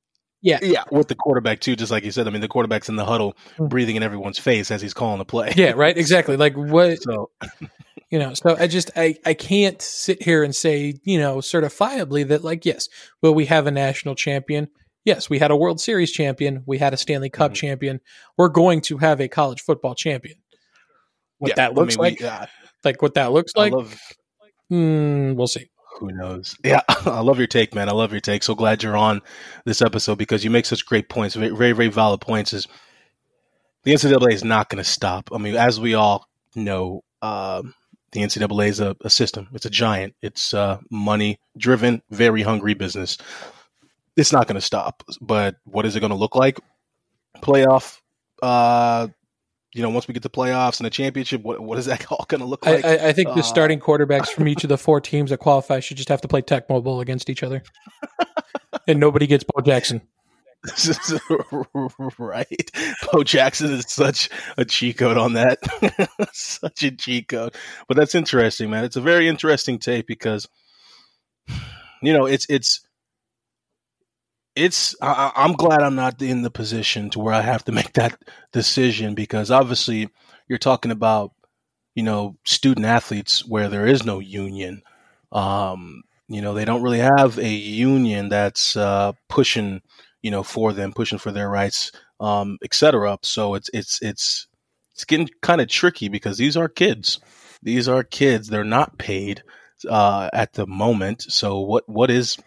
yeah, 0.44 0.60
yeah, 0.62 0.84
with 0.92 1.08
the 1.08 1.16
quarterback 1.16 1.62
too, 1.62 1.78
just 1.78 1.90
like 1.90 2.04
you 2.04 2.12
said. 2.12 2.28
I 2.28 2.30
mean, 2.30 2.42
the 2.42 2.50
quarterback's 2.50 2.90
in 2.90 2.98
the 2.98 3.06
huddle, 3.06 3.38
mm. 3.58 3.70
breathing 3.70 3.96
in 3.96 4.04
everyone's 4.04 4.38
face 4.38 4.72
as 4.72 4.82
he's 4.82 4.94
calling 4.94 5.18
the 5.18 5.26
play. 5.26 5.54
Yeah, 5.56 5.72
right. 5.72 5.98
Exactly. 5.98 6.36
Like 6.36 6.56
what? 6.56 7.00
So, 7.04 7.32
you 8.12 8.20
know, 8.20 8.34
so 8.34 8.56
I 8.60 8.68
just 8.68 8.92
I 8.98 9.16
I 9.26 9.34
can't 9.36 9.82
sit 9.82 10.22
here 10.22 10.44
and 10.44 10.54
say 10.54 10.96
you 11.04 11.18
know 11.18 11.38
certifiably 11.38 12.28
that 12.28 12.44
like 12.44 12.66
yes, 12.66 12.90
well 13.22 13.34
we 13.34 13.46
have 13.46 13.68
a 13.68 13.72
national 13.72 14.16
champion. 14.16 14.68
Yes, 15.06 15.30
we 15.30 15.40
had 15.40 15.52
a 15.52 15.56
World 15.56 15.80
Series 15.80 16.12
champion. 16.12 16.64
We 16.66 16.78
had 16.78 16.94
a 16.94 16.98
Stanley 16.98 17.30
Cup 17.30 17.52
mm-hmm. 17.52 17.56
champion. 17.56 18.00
We're 18.38 18.50
going 18.50 18.82
to 18.82 18.98
have 18.98 19.22
a 19.22 19.30
college 19.30 19.62
football 19.62 19.96
champion. 19.96 20.38
What 21.44 21.50
yeah, 21.50 21.56
that 21.56 21.74
looks 21.74 21.98
I 21.98 22.02
mean, 22.02 22.12
like, 22.12 22.20
we, 22.22 22.26
uh, 22.26 22.46
like 22.86 23.02
what 23.02 23.16
that 23.16 23.34
looks 23.34 23.52
like, 23.56 23.74
love, 23.74 24.00
mm, 24.72 25.36
we'll 25.36 25.48
see 25.48 25.68
who 26.00 26.12
knows? 26.12 26.56
Yeah, 26.64 26.82
I 26.88 27.22
love 27.22 27.38
your 27.38 27.48
take, 27.48 27.74
man. 27.74 27.90
I 27.90 27.92
love 27.92 28.12
your 28.12 28.22
take. 28.22 28.44
So 28.44 28.56
glad 28.56 28.84
you're 28.84 28.98
on 28.98 29.22
this 29.66 29.82
episode 29.82 30.18
because 30.18 30.44
you 30.44 30.50
make 30.50 30.66
such 30.66 30.86
great 30.86 31.10
points, 31.10 31.36
very, 31.36 31.50
very, 31.50 31.72
very 31.72 31.90
valid 31.90 32.22
points. 32.22 32.54
Is 32.54 32.68
the 33.84 33.94
NCAA 33.94 34.34
is 34.34 34.44
not 34.44 34.70
going 34.70 34.84
to 34.84 34.90
stop. 34.90 35.30
I 35.34 35.38
mean, 35.38 35.56
as 35.56 35.80
we 35.80 35.94
all 35.94 36.28
know, 36.56 37.04
uh, 37.22 37.62
the 38.12 38.22
NCAA 38.22 38.68
is 38.68 38.80
a, 38.80 38.96
a, 39.02 39.10
system. 39.10 39.50
It's 39.54 39.66
a 39.66 39.70
giant. 39.70 40.16
It's 40.22 40.54
uh, 40.54 40.80
money 40.90 41.40
driven, 41.58 42.02
very 42.10 42.42
hungry 42.42 42.74
business. 42.74 43.18
It's 44.16 44.32
not 44.32 44.48
going 44.48 44.56
to 44.56 44.62
stop. 44.62 45.04
But 45.20 45.56
what 45.66 45.86
is 45.86 45.96
it 45.96 46.00
going 46.00 46.12
to 46.12 46.18
look 46.18 46.36
like? 46.36 46.60
Playoff 47.38 48.00
uh, 48.42 49.08
you 49.74 49.82
know, 49.82 49.90
once 49.90 50.08
we 50.08 50.14
get 50.14 50.24
to 50.24 50.30
playoffs 50.30 50.80
and 50.80 50.86
the 50.86 50.90
championship, 50.90 51.42
what 51.42 51.60
what 51.60 51.78
is 51.78 51.86
that 51.86 52.06
all 52.12 52.26
going 52.28 52.42
to 52.42 52.48
look 52.48 52.66
like? 52.66 52.86
I, 52.86 53.10
I 53.10 53.14
think 53.14 53.30
uh, 53.30 53.36
the 53.36 53.42
starting 53.42 53.80
quarterbacks 53.82 54.30
from 54.30 54.48
each 54.48 54.64
of 54.64 54.70
the 54.70 54.78
four 54.78 55.02
teams 55.02 55.32
that 55.32 55.38
qualify 55.38 55.80
should 55.80 55.98
just 55.98 56.10
have 56.10 56.22
to 56.22 56.28
play 56.28 56.42
Tecmo 56.42 56.84
Bowl 56.84 57.02
against 57.02 57.30
each 57.30 57.44
other, 57.44 57.64
and 58.88 59.00
nobody 59.00 59.28
gets 59.28 59.44
Bo 59.44 59.62
Jackson. 59.62 60.02
right, 62.18 62.72
Bo 63.12 63.24
Jackson 63.24 63.74
is 63.74 63.86
such 63.90 64.30
a 64.56 64.64
cheat 64.64 64.98
code 64.98 65.18
on 65.18 65.34
that, 65.34 65.60
such 66.32 66.84
a 66.84 66.92
cheat 66.92 67.28
code. 67.28 67.54
But 67.90 67.98
that's 67.98 68.16
interesting, 68.16 68.70
man. 68.70 68.86
It's 68.86 68.96
a 68.96 69.02
very 69.02 69.28
interesting 69.28 69.78
tape 69.78 70.08
because, 70.08 70.48
you 72.02 72.14
know, 72.14 72.28
it's 72.28 72.46
it's 72.50 72.88
it's 74.56 74.96
I, 75.02 75.32
am 75.36 75.54
glad 75.54 75.82
I'm 75.82 75.96
not 75.96 76.22
in 76.22 76.42
the 76.42 76.52
position 76.52 77.10
to 77.12 77.20
where 77.20 77.34
I 77.34 77.42
have 77.42 77.66
to 77.66 77.72
make 77.72 77.94
that 77.94 78.22
decision 78.52 79.16
because 79.16 79.52
obviously 79.52 80.10
you're 80.48 80.60
talking 80.60 80.92
about 80.92 81.32
you 81.96 82.04
know 82.04 82.38
student 82.46 82.86
athletes 82.86 83.46
where 83.46 83.70
there 83.70 83.86
is 83.86 84.06
no 84.06 84.20
union. 84.20 84.84
Um, 85.32 86.04
you 86.28 86.42
know 86.42 86.54
they 86.54 86.66
don't 86.66 86.84
really 86.84 87.00
have 87.00 87.38
a 87.38 87.50
union 87.50 88.30
that's 88.30 88.76
uh, 88.76 89.14
pushing 89.30 89.82
you 90.22 90.32
know 90.32 90.44
for 90.44 90.74
them, 90.74 90.94
pushing 90.94 91.20
for 91.20 91.32
their 91.32 91.50
rights, 91.50 91.92
um, 92.20 92.58
etc. 92.64 93.18
So 93.24 93.56
it's 93.56 93.70
it's 93.74 94.02
it's 94.02 94.48
it's 94.94 95.06
getting 95.06 95.30
kind 95.42 95.62
of 95.62 95.68
tricky 95.68 96.10
because 96.10 96.38
these 96.38 96.58
are 96.58 96.70
kids. 96.70 97.20
These 97.62 97.88
are 97.88 98.04
kids. 98.04 98.48
They're 98.48 98.64
not 98.64 98.98
paid 98.98 99.44
uh, 99.90 100.30
at 100.34 100.54
the 100.54 100.68
moment. 100.68 101.24
So 101.24 101.60
what 101.60 101.88
what 101.88 102.12
is 102.12 102.38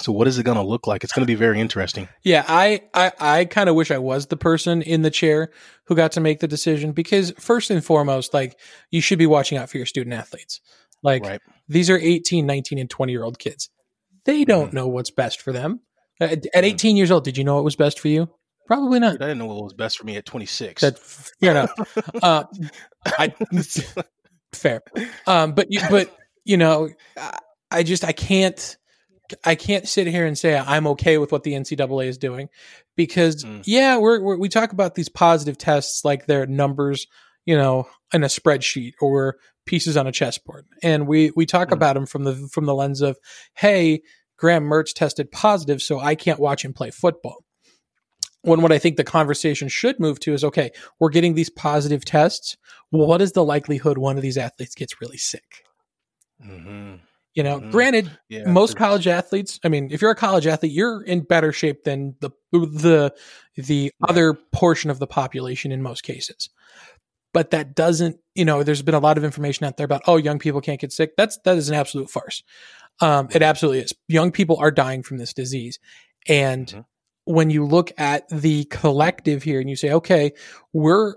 so 0.00 0.12
what 0.12 0.28
is 0.28 0.38
it 0.38 0.42
going 0.44 0.56
to 0.56 0.62
look 0.62 0.86
like? 0.86 1.04
It's 1.04 1.12
going 1.12 1.26
to 1.26 1.30
be 1.30 1.34
very 1.34 1.60
interesting. 1.60 2.08
Yeah, 2.22 2.44
I 2.46 2.82
I, 2.94 3.12
I 3.20 3.44
kind 3.44 3.68
of 3.68 3.74
wish 3.74 3.90
I 3.90 3.98
was 3.98 4.26
the 4.26 4.36
person 4.36 4.82
in 4.82 5.02
the 5.02 5.10
chair 5.10 5.50
who 5.84 5.94
got 5.94 6.12
to 6.12 6.20
make 6.20 6.40
the 6.40 6.48
decision 6.48 6.92
because 6.92 7.32
first 7.38 7.70
and 7.70 7.84
foremost, 7.84 8.34
like 8.34 8.58
you 8.90 9.00
should 9.00 9.18
be 9.18 9.26
watching 9.26 9.58
out 9.58 9.70
for 9.70 9.76
your 9.76 9.86
student 9.86 10.14
athletes. 10.14 10.60
Like 11.02 11.24
right. 11.24 11.40
these 11.68 11.90
are 11.90 11.98
18, 11.98 12.46
19 12.46 12.78
and 12.78 12.90
20 12.90 13.12
year 13.12 13.24
old 13.24 13.38
kids. 13.38 13.70
They 14.24 14.44
don't 14.44 14.70
mm. 14.70 14.74
know 14.74 14.88
what's 14.88 15.10
best 15.10 15.40
for 15.40 15.52
them. 15.52 15.80
At, 16.20 16.32
at 16.32 16.42
mm-hmm. 16.42 16.64
18 16.64 16.96
years 16.96 17.10
old, 17.10 17.24
did 17.24 17.36
you 17.36 17.44
know 17.44 17.56
what 17.56 17.64
was 17.64 17.76
best 17.76 18.00
for 18.00 18.08
you? 18.08 18.28
Probably 18.66 18.98
not. 18.98 19.12
Dude, 19.12 19.22
I 19.22 19.26
didn't 19.26 19.38
know 19.38 19.46
what 19.46 19.62
was 19.62 19.74
best 19.74 19.98
for 19.98 20.04
me 20.04 20.16
at 20.16 20.26
26. 20.26 20.82
That 20.82 20.98
you 21.40 21.54
know, 21.54 21.68
uh, 22.22 22.44
I 23.06 23.32
fair. 24.52 24.82
Um, 25.26 25.52
but 25.52 25.68
you, 25.70 25.80
but 25.88 26.14
you 26.44 26.56
know, 26.56 26.88
I 27.70 27.82
just 27.84 28.04
I 28.04 28.12
can't 28.12 28.76
I 29.44 29.54
can't 29.54 29.88
sit 29.88 30.06
here 30.06 30.26
and 30.26 30.36
say 30.38 30.56
I'm 30.56 30.86
okay 30.88 31.18
with 31.18 31.32
what 31.32 31.42
the 31.42 31.52
NCAA 31.52 32.06
is 32.06 32.18
doing 32.18 32.48
because 32.96 33.44
mm. 33.44 33.62
yeah, 33.66 33.98
we're, 33.98 34.20
we're, 34.20 34.36
we 34.36 34.48
talk 34.48 34.72
about 34.72 34.94
these 34.94 35.08
positive 35.08 35.58
tests 35.58 36.04
like 36.04 36.26
they're 36.26 36.46
numbers, 36.46 37.06
you 37.44 37.56
know, 37.56 37.88
in 38.12 38.22
a 38.22 38.28
spreadsheet 38.28 38.92
or 39.00 39.36
pieces 39.66 39.96
on 39.96 40.06
a 40.06 40.12
chessboard, 40.12 40.66
and 40.82 41.06
we 41.06 41.32
we 41.36 41.46
talk 41.46 41.68
mm. 41.68 41.72
about 41.72 41.94
them 41.94 42.06
from 42.06 42.24
the 42.24 42.48
from 42.52 42.66
the 42.66 42.74
lens 42.74 43.00
of 43.00 43.18
hey, 43.54 44.02
Graham 44.36 44.64
Mertz 44.64 44.92
tested 44.94 45.30
positive, 45.30 45.82
so 45.82 45.98
I 45.98 46.14
can't 46.14 46.40
watch 46.40 46.64
him 46.64 46.72
play 46.72 46.90
football. 46.90 47.44
When 48.42 48.62
what 48.62 48.70
I 48.70 48.78
think 48.78 48.96
the 48.96 49.04
conversation 49.04 49.68
should 49.68 49.98
move 49.98 50.20
to 50.20 50.32
is 50.32 50.44
okay, 50.44 50.70
we're 51.00 51.10
getting 51.10 51.34
these 51.34 51.50
positive 51.50 52.04
tests. 52.04 52.56
What 52.90 53.20
is 53.20 53.32
the 53.32 53.44
likelihood 53.44 53.98
one 53.98 54.16
of 54.16 54.22
these 54.22 54.38
athletes 54.38 54.74
gets 54.74 55.00
really 55.00 55.18
sick? 55.18 55.64
Mm-hmm. 56.44 56.96
You 57.36 57.42
know, 57.42 57.60
mm-hmm. 57.60 57.70
granted, 57.70 58.10
yeah, 58.30 58.50
most 58.50 58.78
college 58.78 59.06
athletes, 59.06 59.60
I 59.62 59.68
mean, 59.68 59.90
if 59.90 60.00
you're 60.00 60.10
a 60.10 60.16
college 60.16 60.46
athlete, 60.46 60.72
you're 60.72 61.02
in 61.02 61.20
better 61.20 61.52
shape 61.52 61.84
than 61.84 62.16
the 62.20 62.30
the 62.50 63.14
the 63.56 63.92
right. 64.00 64.10
other 64.10 64.32
portion 64.52 64.90
of 64.90 64.98
the 64.98 65.06
population 65.06 65.70
in 65.70 65.82
most 65.82 66.02
cases. 66.02 66.48
But 67.34 67.50
that 67.50 67.74
doesn't, 67.76 68.16
you 68.34 68.46
know, 68.46 68.62
there's 68.62 68.80
been 68.80 68.94
a 68.94 69.00
lot 69.00 69.18
of 69.18 69.24
information 69.24 69.66
out 69.66 69.76
there 69.76 69.84
about 69.84 70.00
oh, 70.06 70.16
young 70.16 70.38
people 70.38 70.62
can't 70.62 70.80
get 70.80 70.92
sick. 70.92 71.14
That's 71.18 71.38
that 71.44 71.58
is 71.58 71.68
an 71.68 71.74
absolute 71.74 72.08
farce. 72.08 72.42
Um, 73.00 73.28
it 73.30 73.42
absolutely 73.42 73.80
is. 73.80 73.92
Young 74.08 74.32
people 74.32 74.56
are 74.56 74.70
dying 74.70 75.02
from 75.02 75.18
this 75.18 75.34
disease, 75.34 75.78
and 76.26 76.66
mm-hmm. 76.66 76.80
when 77.26 77.50
you 77.50 77.66
look 77.66 77.92
at 77.98 78.26
the 78.30 78.64
collective 78.64 79.42
here 79.42 79.60
and 79.60 79.68
you 79.68 79.76
say, 79.76 79.90
okay, 79.90 80.32
we're 80.72 81.16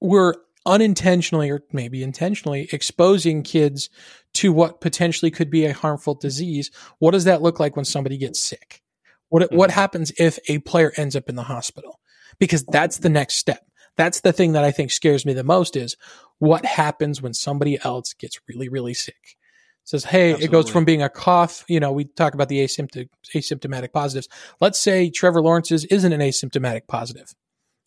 we're 0.00 0.34
unintentionally 0.66 1.50
or 1.50 1.62
maybe 1.72 2.02
intentionally 2.02 2.68
exposing 2.72 3.44
kids 3.44 3.88
to 4.36 4.52
what 4.52 4.80
potentially 4.80 5.30
could 5.30 5.50
be 5.50 5.64
a 5.64 5.72
harmful 5.72 6.14
disease, 6.14 6.70
what 6.98 7.12
does 7.12 7.24
that 7.24 7.42
look 7.42 7.58
like 7.58 7.74
when 7.74 7.84
somebody 7.84 8.18
gets 8.18 8.38
sick? 8.38 8.82
What 9.28 9.42
mm-hmm. 9.42 9.56
what 9.56 9.70
happens 9.70 10.12
if 10.18 10.38
a 10.48 10.58
player 10.60 10.92
ends 10.96 11.16
up 11.16 11.28
in 11.28 11.36
the 11.36 11.42
hospital? 11.42 11.98
Because 12.38 12.64
that's 12.64 12.98
the 12.98 13.08
next 13.08 13.36
step. 13.36 13.64
That's 13.96 14.20
the 14.20 14.32
thing 14.32 14.52
that 14.52 14.64
I 14.64 14.72
think 14.72 14.90
scares 14.90 15.24
me 15.24 15.32
the 15.32 15.42
most 15.42 15.74
is 15.74 15.96
what 16.38 16.66
happens 16.66 17.22
when 17.22 17.32
somebody 17.32 17.78
else 17.82 18.12
gets 18.12 18.38
really 18.48 18.68
really 18.68 18.94
sick. 18.94 19.36
Says, 19.84 20.04
hey, 20.04 20.32
Absolutely. 20.32 20.44
it 20.44 20.50
goes 20.50 20.70
from 20.70 20.84
being 20.84 21.02
a 21.02 21.08
cough. 21.08 21.64
You 21.68 21.78
know, 21.78 21.92
we 21.92 22.06
talk 22.06 22.34
about 22.34 22.48
the 22.48 22.58
asymptomatic, 22.58 23.08
asymptomatic 23.32 23.92
positives. 23.92 24.28
Let's 24.60 24.80
say 24.80 25.10
Trevor 25.10 25.40
Lawrence's 25.40 25.84
isn't 25.84 26.12
an 26.12 26.20
asymptomatic 26.20 26.88
positive. 26.88 27.32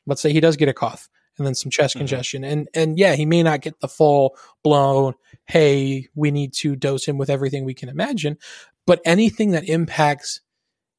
Let's 0.06 0.22
say 0.22 0.32
he 0.32 0.40
does 0.40 0.56
get 0.56 0.70
a 0.70 0.74
cough 0.74 1.10
and 1.40 1.48
then 1.48 1.56
some 1.56 1.72
chest 1.72 1.96
Mhm. 1.96 2.00
congestion. 2.00 2.44
And 2.44 2.68
and 2.74 3.00
yeah, 3.00 3.16
he 3.16 3.26
may 3.26 3.42
not 3.42 3.62
get 3.62 3.80
the 3.80 3.88
full 3.88 4.38
blown, 4.64 5.14
hey, 5.46 6.08
we 6.16 6.30
need 6.32 6.54
to 6.56 6.76
dose 6.76 7.06
him 7.06 7.18
with 7.18 7.30
everything 7.30 7.66
we 7.66 7.74
can 7.74 7.90
imagine, 7.90 8.38
but 8.86 9.02
anything 9.06 9.52
that 9.52 9.68
impacts, 9.68 10.42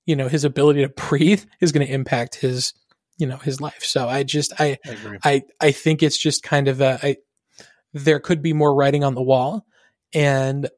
you 0.07 0.17
know, 0.17 0.27
his 0.29 0.45
ability 0.45 0.83
to 0.83 0.89
breathe 1.09 1.45
is 1.61 1.71
going 1.73 1.87
to 1.87 1.93
impact 1.93 2.37
his, 2.37 2.73
you 3.19 3.27
know, 3.27 3.37
his 3.37 3.61
life. 3.61 3.85
So 3.85 4.09
I 4.09 4.23
just 4.25 4.53
I 4.61 4.79
I 4.85 4.91
agree. 4.91 5.19
I 5.25 5.43
I 5.61 5.71
think 5.73 6.03
it's 6.03 6.19
just 6.19 6.43
kind 6.43 6.67
of 6.69 6.81
a 6.81 6.99
I, 7.03 7.17
there 7.93 8.21
could 8.21 8.41
be 8.43 8.53
more 8.53 8.75
writing 8.75 9.05
on 9.05 9.15
the 9.15 9.23
wall, 9.23 9.67
and 10.15 10.69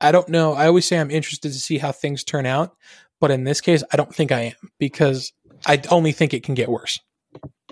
I 0.00 0.12
don't 0.12 0.28
know. 0.28 0.52
I 0.52 0.66
always 0.66 0.84
say 0.86 0.98
I'm 0.98 1.10
interested 1.10 1.52
to 1.52 1.58
see 1.58 1.78
how 1.78 1.90
things 1.92 2.22
turn 2.24 2.44
out, 2.44 2.76
but 3.20 3.30
in 3.30 3.44
this 3.44 3.60
case, 3.60 3.82
I 3.92 3.96
don't 3.96 4.14
think 4.14 4.30
I 4.32 4.40
am 4.60 4.70
because 4.78 5.32
I 5.64 5.80
only 5.90 6.12
think 6.12 6.34
it 6.34 6.42
can 6.42 6.54
get 6.54 6.68
worse. 6.68 7.00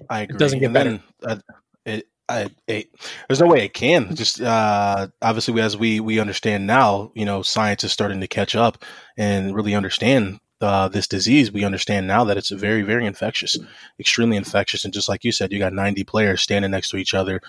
I 0.09 0.23
agree. 0.23 0.39
doesn't 0.39 0.59
get 0.61 0.67
And 0.67 0.77
then, 0.77 1.03
uh, 1.23 1.37
it, 1.85 2.09
I, 2.29 2.49
it, 2.67 2.89
there's 3.29 3.41
no 3.41 3.47
way 3.47 3.65
it 3.65 3.75
can. 3.75 4.15
Just 4.15 4.41
uh, 4.41 5.09
obviously, 5.21 5.61
as 5.61 5.77
we 5.77 6.01
we 6.01 6.21
understand 6.21 6.67
now, 6.67 7.13
you 7.15 7.25
know, 7.25 7.43
science 7.43 7.85
is 7.85 7.93
starting 7.93 8.21
to 8.21 8.27
catch 8.27 8.57
up 8.57 8.83
and 9.17 9.55
really 9.55 9.75
understand 9.75 10.41
uh, 10.61 10.89
this 10.89 11.07
disease. 11.07 11.53
We 11.53 11.65
understand 11.65 12.07
now 12.07 12.25
that 12.25 12.37
it's 12.37 12.51
very, 12.51 12.83
very 12.83 13.07
infectious, 13.07 13.57
extremely 14.01 14.37
infectious. 14.37 14.85
And 14.85 14.95
just 14.95 15.09
like 15.09 15.25
you 15.25 15.33
said, 15.33 15.53
you 15.53 15.59
got 15.59 15.73
90 15.73 16.05
players 16.05 16.43
standing 16.43 16.71
next 16.71 16.91
to 16.91 16.97
each 16.97 17.15
other 17.15 17.41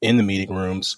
in 0.00 0.16
the 0.16 0.22
meeting 0.22 0.54
rooms, 0.54 0.96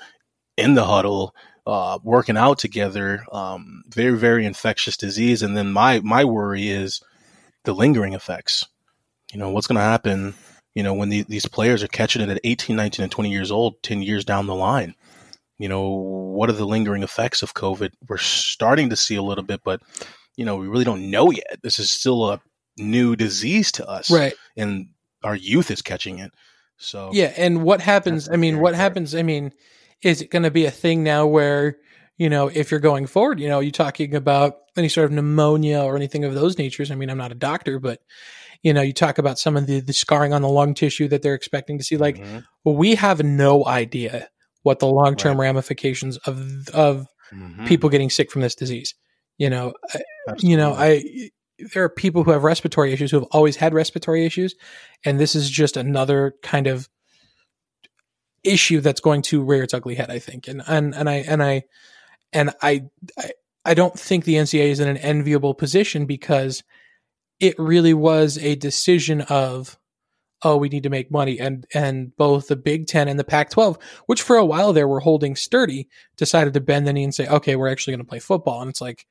in 0.56 0.74
the 0.74 0.84
huddle, 0.84 1.34
uh, 1.66 1.98
working 2.02 2.36
out 2.36 2.58
together. 2.58 3.24
Um, 3.32 3.82
very, 3.88 4.18
very 4.18 4.44
infectious 4.44 4.96
disease. 4.96 5.42
And 5.42 5.56
then 5.56 5.72
my 5.72 6.00
my 6.00 6.24
worry 6.24 6.68
is 6.68 7.00
the 7.64 7.72
lingering 7.72 8.12
effects. 8.12 8.66
You 9.32 9.38
know, 9.38 9.50
what's 9.50 9.66
going 9.66 9.76
to 9.76 9.82
happen? 9.82 10.34
You 10.74 10.82
know, 10.82 10.94
when 10.94 11.08
the, 11.08 11.22
these 11.22 11.46
players 11.46 11.82
are 11.82 11.88
catching 11.88 12.22
it 12.22 12.28
at 12.28 12.40
18, 12.44 12.76
19, 12.76 13.02
and 13.02 13.12
20 13.12 13.30
years 13.30 13.50
old, 13.50 13.82
10 13.82 14.02
years 14.02 14.24
down 14.24 14.46
the 14.46 14.54
line. 14.54 14.94
You 15.58 15.68
know, 15.68 15.88
what 15.90 16.48
are 16.48 16.54
the 16.54 16.64
lingering 16.64 17.02
effects 17.02 17.42
of 17.42 17.54
COVID? 17.54 17.92
We're 18.08 18.18
starting 18.18 18.90
to 18.90 18.96
see 18.96 19.16
a 19.16 19.22
little 19.22 19.44
bit, 19.44 19.60
but, 19.62 19.80
you 20.36 20.44
know, 20.44 20.56
we 20.56 20.66
really 20.66 20.84
don't 20.84 21.10
know 21.10 21.30
yet. 21.30 21.60
This 21.62 21.78
is 21.78 21.90
still 21.90 22.30
a 22.30 22.40
new 22.76 23.14
disease 23.14 23.70
to 23.72 23.86
us. 23.86 24.10
Right. 24.10 24.34
And 24.56 24.88
our 25.22 25.36
youth 25.36 25.70
is 25.70 25.82
catching 25.82 26.18
it. 26.18 26.32
So, 26.78 27.10
Yeah, 27.12 27.32
and 27.36 27.62
what 27.62 27.80
happens? 27.80 28.28
I 28.28 28.36
mean, 28.36 28.58
what 28.58 28.72
fair. 28.72 28.82
happens? 28.82 29.14
I 29.14 29.22
mean, 29.22 29.52
is 30.02 30.20
it 30.20 30.30
going 30.30 30.42
to 30.42 30.50
be 30.50 30.64
a 30.64 30.70
thing 30.70 31.04
now 31.04 31.26
where 31.26 31.78
you 32.18 32.28
know 32.28 32.48
if 32.48 32.70
you're 32.70 32.80
going 32.80 33.06
forward, 33.06 33.38
you 33.38 33.48
know, 33.48 33.60
you're 33.60 33.70
talking 33.70 34.14
about 34.14 34.58
any 34.76 34.88
sort 34.88 35.04
of 35.04 35.12
pneumonia 35.12 35.80
or 35.80 35.94
anything 35.96 36.24
of 36.24 36.34
those 36.34 36.58
natures? 36.58 36.90
I 36.90 36.96
mean, 36.96 37.08
I'm 37.08 37.18
not 37.18 37.30
a 37.30 37.36
doctor, 37.36 37.78
but 37.78 38.00
you 38.62 38.72
know, 38.72 38.82
you 38.82 38.92
talk 38.92 39.18
about 39.18 39.38
some 39.38 39.56
of 39.56 39.66
the, 39.66 39.80
the 39.80 39.92
scarring 39.92 40.32
on 40.32 40.42
the 40.42 40.48
lung 40.48 40.74
tissue 40.74 41.08
that 41.08 41.22
they're 41.22 41.34
expecting 41.34 41.78
to 41.78 41.84
see. 41.84 41.96
Like, 41.96 42.18
Mhm. 42.18 42.44
we 42.64 42.94
have 42.94 43.22
no 43.22 43.66
idea 43.66 44.28
what 44.62 44.78
the 44.78 44.86
long 44.86 45.16
term 45.16 45.38
Right. 45.38 45.46
ramifications 45.46 46.16
of 46.18 46.68
of 46.70 47.06
Mhm. 47.32 47.66
people 47.66 47.90
getting 47.90 48.10
sick 48.10 48.30
from 48.30 48.42
this 48.42 48.54
disease. 48.54 48.94
You 49.38 49.50
know, 49.50 49.74
you 50.38 50.56
know, 50.56 50.72
I 50.74 51.30
there 51.74 51.82
are 51.84 51.88
people 51.88 52.24
who 52.24 52.30
have 52.30 52.44
respiratory 52.44 52.92
issues 52.92 53.10
who 53.10 53.18
have 53.18 53.28
always 53.32 53.56
had 53.56 53.74
respiratory 53.74 54.24
issues, 54.24 54.54
and 55.04 55.18
this 55.18 55.34
is 55.34 55.50
just 55.50 55.76
another 55.76 56.34
kind 56.42 56.66
of 56.66 56.88
issue 58.44 58.80
that's 58.80 59.00
going 59.00 59.22
to 59.22 59.42
rear 59.42 59.62
its 59.62 59.74
ugly 59.74 59.94
head. 59.94 60.10
I 60.10 60.18
think, 60.18 60.48
and 60.48 60.62
and 60.66 60.94
and 60.94 61.08
I 61.08 61.14
and 61.28 61.42
I 61.42 61.62
and 62.32 62.50
I 62.62 62.82
I, 63.18 63.30
I 63.64 63.74
don't 63.74 63.98
think 63.98 64.24
the 64.24 64.34
NCAA 64.36 64.70
is 64.70 64.80
in 64.80 64.88
an 64.88 64.96
enviable 64.98 65.54
position 65.54 66.06
because 66.06 66.62
it 67.42 67.58
really 67.58 67.92
was 67.92 68.38
a 68.38 68.54
decision 68.54 69.20
of 69.22 69.76
oh 70.44 70.56
we 70.56 70.68
need 70.68 70.84
to 70.84 70.90
make 70.90 71.10
money. 71.10 71.38
And 71.38 71.66
and 71.74 72.16
both 72.16 72.46
the 72.46 72.56
Big 72.56 72.86
10 72.86 73.08
and 73.08 73.18
the 73.18 73.24
Pac-12 73.24 73.78
which 74.06 74.22
for 74.22 74.36
a 74.36 74.44
while 74.44 74.72
there 74.72 74.88
were 74.88 75.00
holding 75.00 75.36
sturdy 75.36 75.88
decided 76.16 76.54
to 76.54 76.60
bend 76.60 76.86
the 76.86 76.92
knee 76.92 77.04
and 77.04 77.14
say 77.14 77.26
okay 77.26 77.56
we're 77.56 77.68
actually 77.68 77.92
going 77.92 78.04
to 78.04 78.08
play 78.08 78.20
football. 78.20 78.62
And 78.62 78.70
it's 78.70 78.80
like 78.80 79.06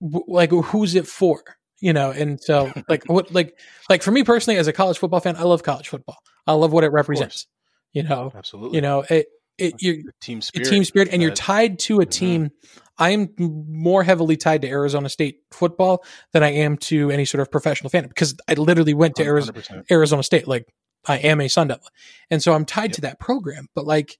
w- 0.00 0.24
like 0.26 0.50
who's 0.50 0.94
it 0.94 1.06
for? 1.06 1.42
You 1.80 1.92
know 1.92 2.10
and 2.10 2.40
so 2.40 2.72
like 2.88 3.04
what 3.06 3.30
like 3.30 3.58
like 3.90 4.02
for 4.02 4.10
me 4.10 4.24
personally 4.24 4.58
as 4.58 4.66
a 4.66 4.72
college 4.72 4.98
football 4.98 5.20
fan 5.20 5.36
I 5.36 5.42
love 5.42 5.62
college 5.62 5.88
football. 5.88 6.18
I 6.46 6.54
love 6.54 6.72
what 6.72 6.82
it 6.84 6.92
represents 6.92 7.46
you 7.92 8.02
know? 8.02 8.32
Absolutely. 8.34 8.76
you 8.76 8.82
know 8.82 9.04
it 9.10 9.26
it 9.60 9.78
team 10.20 10.40
spirit. 10.40 10.68
team 10.68 10.84
spirit 10.84 11.08
and 11.12 11.22
you're 11.22 11.30
tied 11.34 11.78
to 11.78 12.00
a 12.00 12.06
Mhm. 12.06 12.10
team 12.10 12.50
i 12.98 13.10
am 13.10 13.28
more 13.38 14.02
heavily 14.02 14.36
tied 14.36 14.62
to 14.62 14.68
arizona 14.68 15.08
state 15.08 15.40
football 15.50 16.04
than 16.32 16.42
i 16.42 16.50
am 16.52 16.76
to 16.76 17.10
any 17.10 17.24
sort 17.24 17.40
of 17.40 17.50
professional 17.50 17.88
fan 17.90 18.06
because 18.08 18.34
i 18.48 18.54
literally 18.54 18.94
went 18.94 19.16
to 19.16 19.24
arizona, 19.24 19.58
100%. 19.58 19.84
arizona 19.90 20.22
state 20.22 20.46
like 20.48 20.66
i 21.06 21.16
am 21.18 21.40
a 21.40 21.48
sun 21.48 21.68
devil 21.68 21.86
and 22.30 22.42
so 22.42 22.52
i'm 22.52 22.64
tied 22.64 22.90
Yep. 22.90 22.92
to 22.92 23.00
that 23.02 23.18
program 23.20 23.68
but 23.74 23.86
like 23.86 24.18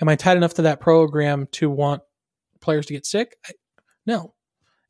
am 0.00 0.08
i 0.08 0.16
tied 0.16 0.36
enough 0.36 0.54
to 0.54 0.62
that 0.62 0.80
program 0.80 1.46
to 1.52 1.68
want 1.70 2.02
players 2.60 2.86
to 2.86 2.92
get 2.94 3.04
sick 3.06 3.36
I, 3.46 3.52
no 4.06 4.34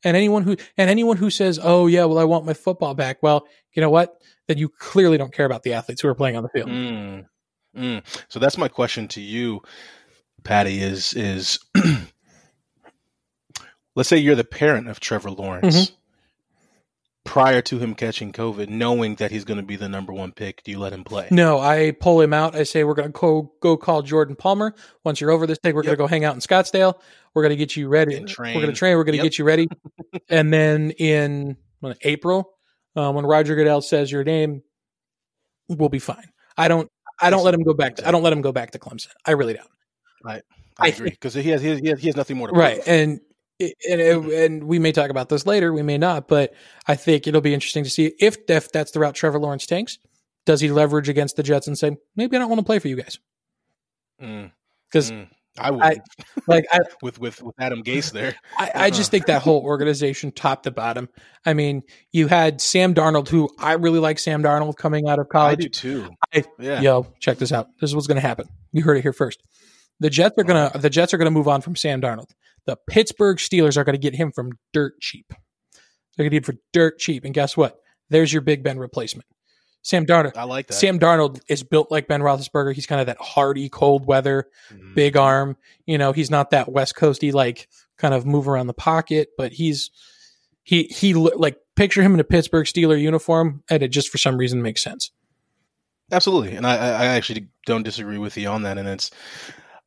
and 0.03 0.15
anyone 0.15 0.43
who 0.43 0.55
and 0.77 0.89
anyone 0.89 1.17
who 1.17 1.29
says 1.29 1.59
oh 1.61 1.87
yeah 1.87 2.05
well 2.05 2.19
i 2.19 2.23
want 2.23 2.45
my 2.45 2.53
football 2.53 2.93
back 2.93 3.17
well 3.21 3.45
you 3.73 3.81
know 3.81 3.89
what 3.89 4.13
then 4.47 4.57
you 4.57 4.69
clearly 4.69 5.17
don't 5.17 5.33
care 5.33 5.45
about 5.45 5.63
the 5.63 5.73
athletes 5.73 6.01
who 6.01 6.07
are 6.07 6.15
playing 6.15 6.37
on 6.37 6.43
the 6.43 6.49
field 6.49 6.69
Mm, 6.69 7.25
mm. 7.77 8.23
So 8.29 8.39
that's 8.39 8.57
my 8.57 8.67
question 8.67 9.07
to 9.09 9.21
you, 9.21 9.61
Patty. 10.43 10.81
Is 10.81 11.13
is 11.13 11.59
let's 13.95 14.09
say 14.09 14.17
you're 14.17 14.35
the 14.35 14.43
parent 14.43 14.87
of 14.89 14.99
Trevor 14.99 15.31
Lawrence. 15.31 15.89
Mhm. 15.89 15.91
Prior 17.23 17.61
to 17.63 17.77
him 17.77 17.93
catching 17.93 18.31
COVID, 18.31 18.69
knowing 18.69 19.15
that 19.15 19.31
he's 19.31 19.43
going 19.43 19.57
to 19.59 19.65
be 19.65 19.75
the 19.75 19.89
number 19.89 20.13
one 20.13 20.31
pick, 20.31 20.63
do 20.63 20.71
you 20.71 20.79
let 20.79 20.93
him 20.93 21.03
play? 21.03 21.27
No, 21.29 21.59
I 21.59 21.91
pull 21.91 22.21
him 22.21 22.31
out. 22.31 22.55
I 22.55 22.63
say 22.63 22.85
we're 22.85 22.93
going 22.93 23.11
to 23.11 23.19
go 23.19 23.51
go 23.59 23.75
call 23.75 24.01
Jordan 24.01 24.37
Palmer. 24.37 24.73
Once 25.03 25.19
you're 25.19 25.31
over 25.31 25.45
this 25.45 25.57
thing, 25.61 25.75
we're 25.75 25.83
going 25.83 25.91
to 25.91 25.97
go 25.97 26.07
hang 26.07 26.23
out 26.23 26.35
in 26.35 26.39
Scottsdale. 26.39 26.93
We're 27.33 27.41
going 27.41 27.49
to 27.49 27.57
get 27.57 27.75
you 27.75 27.89
ready. 27.89 28.11
We're 28.15 28.19
going 28.19 28.27
to 28.27 28.33
train. 28.73 28.95
We're 28.95 29.03
going 29.03 29.17
to 29.17 29.17
Yep. 29.17 29.23
get 29.25 29.37
you 29.39 29.43
ready. 29.43 29.67
and 30.29 30.53
then 30.53 30.91
in 30.91 31.57
April, 32.03 32.49
uh, 32.95 33.11
when 33.11 33.25
Roger 33.25 33.55
Goodell 33.57 33.81
says 33.81 34.09
your 34.09 34.23
name, 34.23 34.63
we'll 35.67 35.89
be 35.89 35.99
fine. 35.99 36.31
I 36.57 36.69
don't. 36.69 36.89
I 37.19 37.29
don't 37.29 37.43
let 37.43 37.53
him 37.53 37.63
go 37.63 37.73
back. 37.73 37.95
To, 37.97 38.07
I 38.07 38.11
don't 38.11 38.23
let 38.23 38.33
him 38.33 38.41
go 38.41 38.51
back 38.51 38.71
to 38.71 38.79
Clemson. 38.79 39.09
I 39.25 39.31
really 39.31 39.53
don't. 39.53 39.69
I 40.25 40.41
I 40.77 40.89
agree 40.89 41.09
because 41.09 41.33
he 41.33 41.49
has, 41.49 41.61
he 41.61 41.69
has 41.69 41.99
he 41.99 42.07
has 42.07 42.15
nothing 42.15 42.37
more 42.37 42.47
to 42.47 42.53
Right, 42.53 42.75
prove. 42.75 42.87
and 42.87 43.19
and 43.89 44.01
and 44.31 44.63
we 44.65 44.77
may 44.79 44.91
talk 44.91 45.09
about 45.09 45.29
this 45.29 45.45
later. 45.45 45.73
We 45.73 45.81
may 45.81 45.97
not, 45.97 46.27
but 46.27 46.53
I 46.87 46.95
think 46.95 47.25
it'll 47.27 47.41
be 47.41 47.53
interesting 47.53 47.83
to 47.83 47.89
see 47.89 48.13
if 48.19 48.37
if 48.47 48.71
that's 48.71 48.91
the 48.91 48.99
route 48.99 49.15
Trevor 49.15 49.39
Lawrence 49.39 49.65
takes. 49.65 49.97
Does 50.45 50.61
he 50.61 50.69
leverage 50.71 51.09
against 51.09 51.35
the 51.35 51.43
Jets 51.43 51.67
and 51.67 51.77
say 51.77 51.97
maybe 52.15 52.37
I 52.37 52.39
don't 52.39 52.49
want 52.49 52.59
to 52.59 52.65
play 52.65 52.79
for 52.79 52.87
you 52.87 52.95
guys 52.95 53.19
Mm, 54.21 54.51
because 54.89 55.11
mm. 55.11 55.27
I 55.59 55.71
would 55.71 55.81
I- 55.81 56.01
like 56.47 56.65
I, 56.71 56.79
with 57.01 57.19
with 57.19 57.41
with 57.41 57.55
Adam 57.59 57.83
Gase 57.83 58.11
there. 58.11 58.35
I, 58.57 58.63
I 58.63 58.67
uh-huh. 58.67 58.89
just 58.91 59.11
think 59.11 59.25
that 59.27 59.41
whole 59.41 59.61
organization, 59.61 60.31
top 60.31 60.63
to 60.63 60.71
bottom. 60.71 61.09
I 61.45 61.53
mean, 61.53 61.83
you 62.11 62.27
had 62.27 62.61
Sam 62.61 62.93
Darnold, 62.93 63.27
who 63.29 63.49
I 63.59 63.73
really 63.73 63.99
like 63.99 64.19
Sam 64.19 64.43
Darnold 64.43 64.77
coming 64.77 65.07
out 65.07 65.19
of 65.19 65.29
college. 65.29 65.59
I 65.59 65.61
do 65.63 65.69
too. 65.69 66.09
I- 66.33 66.43
yeah. 66.59 66.81
Yo, 66.81 67.07
check 67.19 67.37
this 67.37 67.51
out. 67.51 67.67
This 67.79 67.89
is 67.89 67.95
what's 67.95 68.07
going 68.07 68.21
to 68.21 68.27
happen. 68.27 68.47
You 68.71 68.83
heard 68.83 68.97
it 68.97 69.01
here 69.01 69.13
first. 69.13 69.41
The 69.99 70.09
Jets 70.09 70.35
are 70.37 70.43
gonna 70.43 70.65
uh-huh. 70.65 70.79
the 70.79 70.89
Jets 70.89 71.13
are 71.13 71.17
gonna 71.17 71.31
move 71.31 71.47
on 71.47 71.61
from 71.61 71.75
Sam 71.75 72.01
Darnold. 72.01 72.29
The 72.65 72.77
Pittsburgh 72.87 73.37
Steelers 73.37 73.77
are 73.77 73.83
gonna 73.83 73.97
get 73.97 74.15
him 74.15 74.31
from 74.31 74.51
dirt 74.73 74.99
cheap. 75.01 75.25
They're 75.29 76.23
gonna 76.23 76.29
get 76.29 76.47
him 76.47 76.55
for 76.55 76.61
dirt 76.73 76.99
cheap. 76.99 77.25
And 77.25 77.33
guess 77.33 77.57
what? 77.57 77.77
There's 78.09 78.31
your 78.31 78.41
Big 78.41 78.63
Ben 78.63 78.77
replacement. 78.77 79.27
Sam 79.87 80.05
Darnold. 80.05 80.35
I 80.35 80.43
like 80.43 80.67
that. 80.67 80.73
Sam 80.73 80.99
Darnold 80.99 81.39
is 81.47 81.63
built 81.63 81.89
like 81.89 82.09
Ben 82.09 82.19
Roethlisberger. 82.21 82.73
He's 82.73 82.85
kind 82.85 82.99
of 82.99 83.07
that 83.07 83.15
hardy, 83.21 83.69
cold 83.69 84.05
weather, 84.05 84.49
Mhm. 84.69 84.95
big 84.95 85.15
arm. 85.15 85.55
You 85.85 85.97
know, 85.97 86.11
he's 86.11 86.29
not 86.29 86.51
that 86.51 86.69
West 86.69 86.95
Coasty 86.95 87.31
like 87.31 87.69
kind 87.97 88.13
of 88.13 88.25
move 88.25 88.49
around 88.49 88.67
the 88.67 88.73
pocket, 88.73 89.29
but 89.37 89.53
he's 89.53 89.89
he 90.63 90.83
he 90.83 91.13
like 91.13 91.57
picture 91.77 92.01
him 92.01 92.13
in 92.13 92.19
a 92.19 92.25
Pittsburgh 92.25 92.65
Steeler 92.65 92.99
uniform, 92.99 93.63
and 93.69 93.81
it 93.81 93.87
just 93.87 94.09
for 94.09 94.17
some 94.17 94.35
reason 94.35 94.61
makes 94.61 94.83
sense. 94.83 95.11
Absolutely, 96.11 96.55
and 96.57 96.67
I, 96.67 96.75
I 96.75 96.89
I 96.89 97.05
actually 97.05 97.47
don't 97.65 97.83
disagree 97.83 98.17
with 98.17 98.35
you 98.35 98.49
on 98.49 98.63
that. 98.63 98.77
And 98.77 98.89
it's 98.89 99.09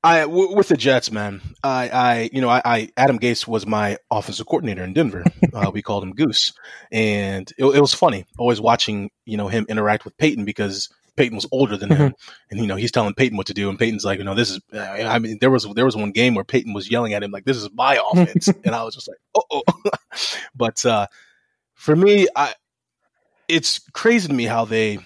I 0.02 0.20
w- 0.20 0.56
with 0.56 0.68
the 0.68 0.76
Jets, 0.76 1.10
man. 1.12 1.42
I, 1.62 1.88
I 1.88 2.30
you 2.32 2.40
know 2.40 2.48
I, 2.48 2.62
I 2.64 2.88
Adam 2.96 3.18
Gase 3.18 3.46
was 3.46 3.66
my 3.66 3.98
offensive 4.10 4.46
coordinator 4.46 4.82
in 4.82 4.94
Denver. 4.94 5.24
uh, 5.54 5.70
we 5.72 5.82
called 5.82 6.02
him 6.02 6.14
Goose, 6.14 6.52
and 6.90 7.50
it, 7.58 7.64
it 7.64 7.80
was 7.80 7.92
funny 7.92 8.26
always 8.38 8.60
watching 8.60 9.10
you 9.26 9.36
know 9.36 9.48
him 9.48 9.66
interact 9.68 10.04
with 10.04 10.16
Peyton 10.16 10.44
because 10.44 10.88
Peyton 11.16 11.36
was 11.36 11.46
older 11.52 11.76
than 11.76 11.90
him, 11.90 12.14
and 12.50 12.60
you 12.60 12.66
know 12.66 12.76
he's 12.76 12.92
telling 12.92 13.12
Peyton 13.12 13.36
what 13.36 13.48
to 13.48 13.54
do, 13.54 13.68
and 13.68 13.78
Peyton's 13.78 14.04
like, 14.04 14.18
you 14.18 14.24
know, 14.24 14.34
this 14.34 14.50
is. 14.50 14.60
I 14.72 15.18
mean, 15.18 15.36
there 15.40 15.50
was 15.50 15.66
there 15.74 15.84
was 15.84 15.96
one 15.96 16.12
game 16.12 16.34
where 16.34 16.44
Peyton 16.44 16.72
was 16.72 16.90
yelling 16.90 17.12
at 17.12 17.22
him 17.22 17.30
like, 17.30 17.44
"This 17.44 17.58
is 17.58 17.68
my 17.74 18.00
offense," 18.12 18.48
and 18.48 18.74
I 18.74 18.84
was 18.84 18.94
just 18.94 19.06
like, 19.06 19.18
"Oh," 19.34 19.62
oh. 19.68 19.90
but 20.54 20.84
uh, 20.86 21.08
for 21.74 21.94
me, 21.94 22.26
I 22.34 22.54
it's 23.48 23.80
crazy 23.92 24.28
to 24.28 24.34
me 24.34 24.44
how 24.44 24.64
they 24.64 24.98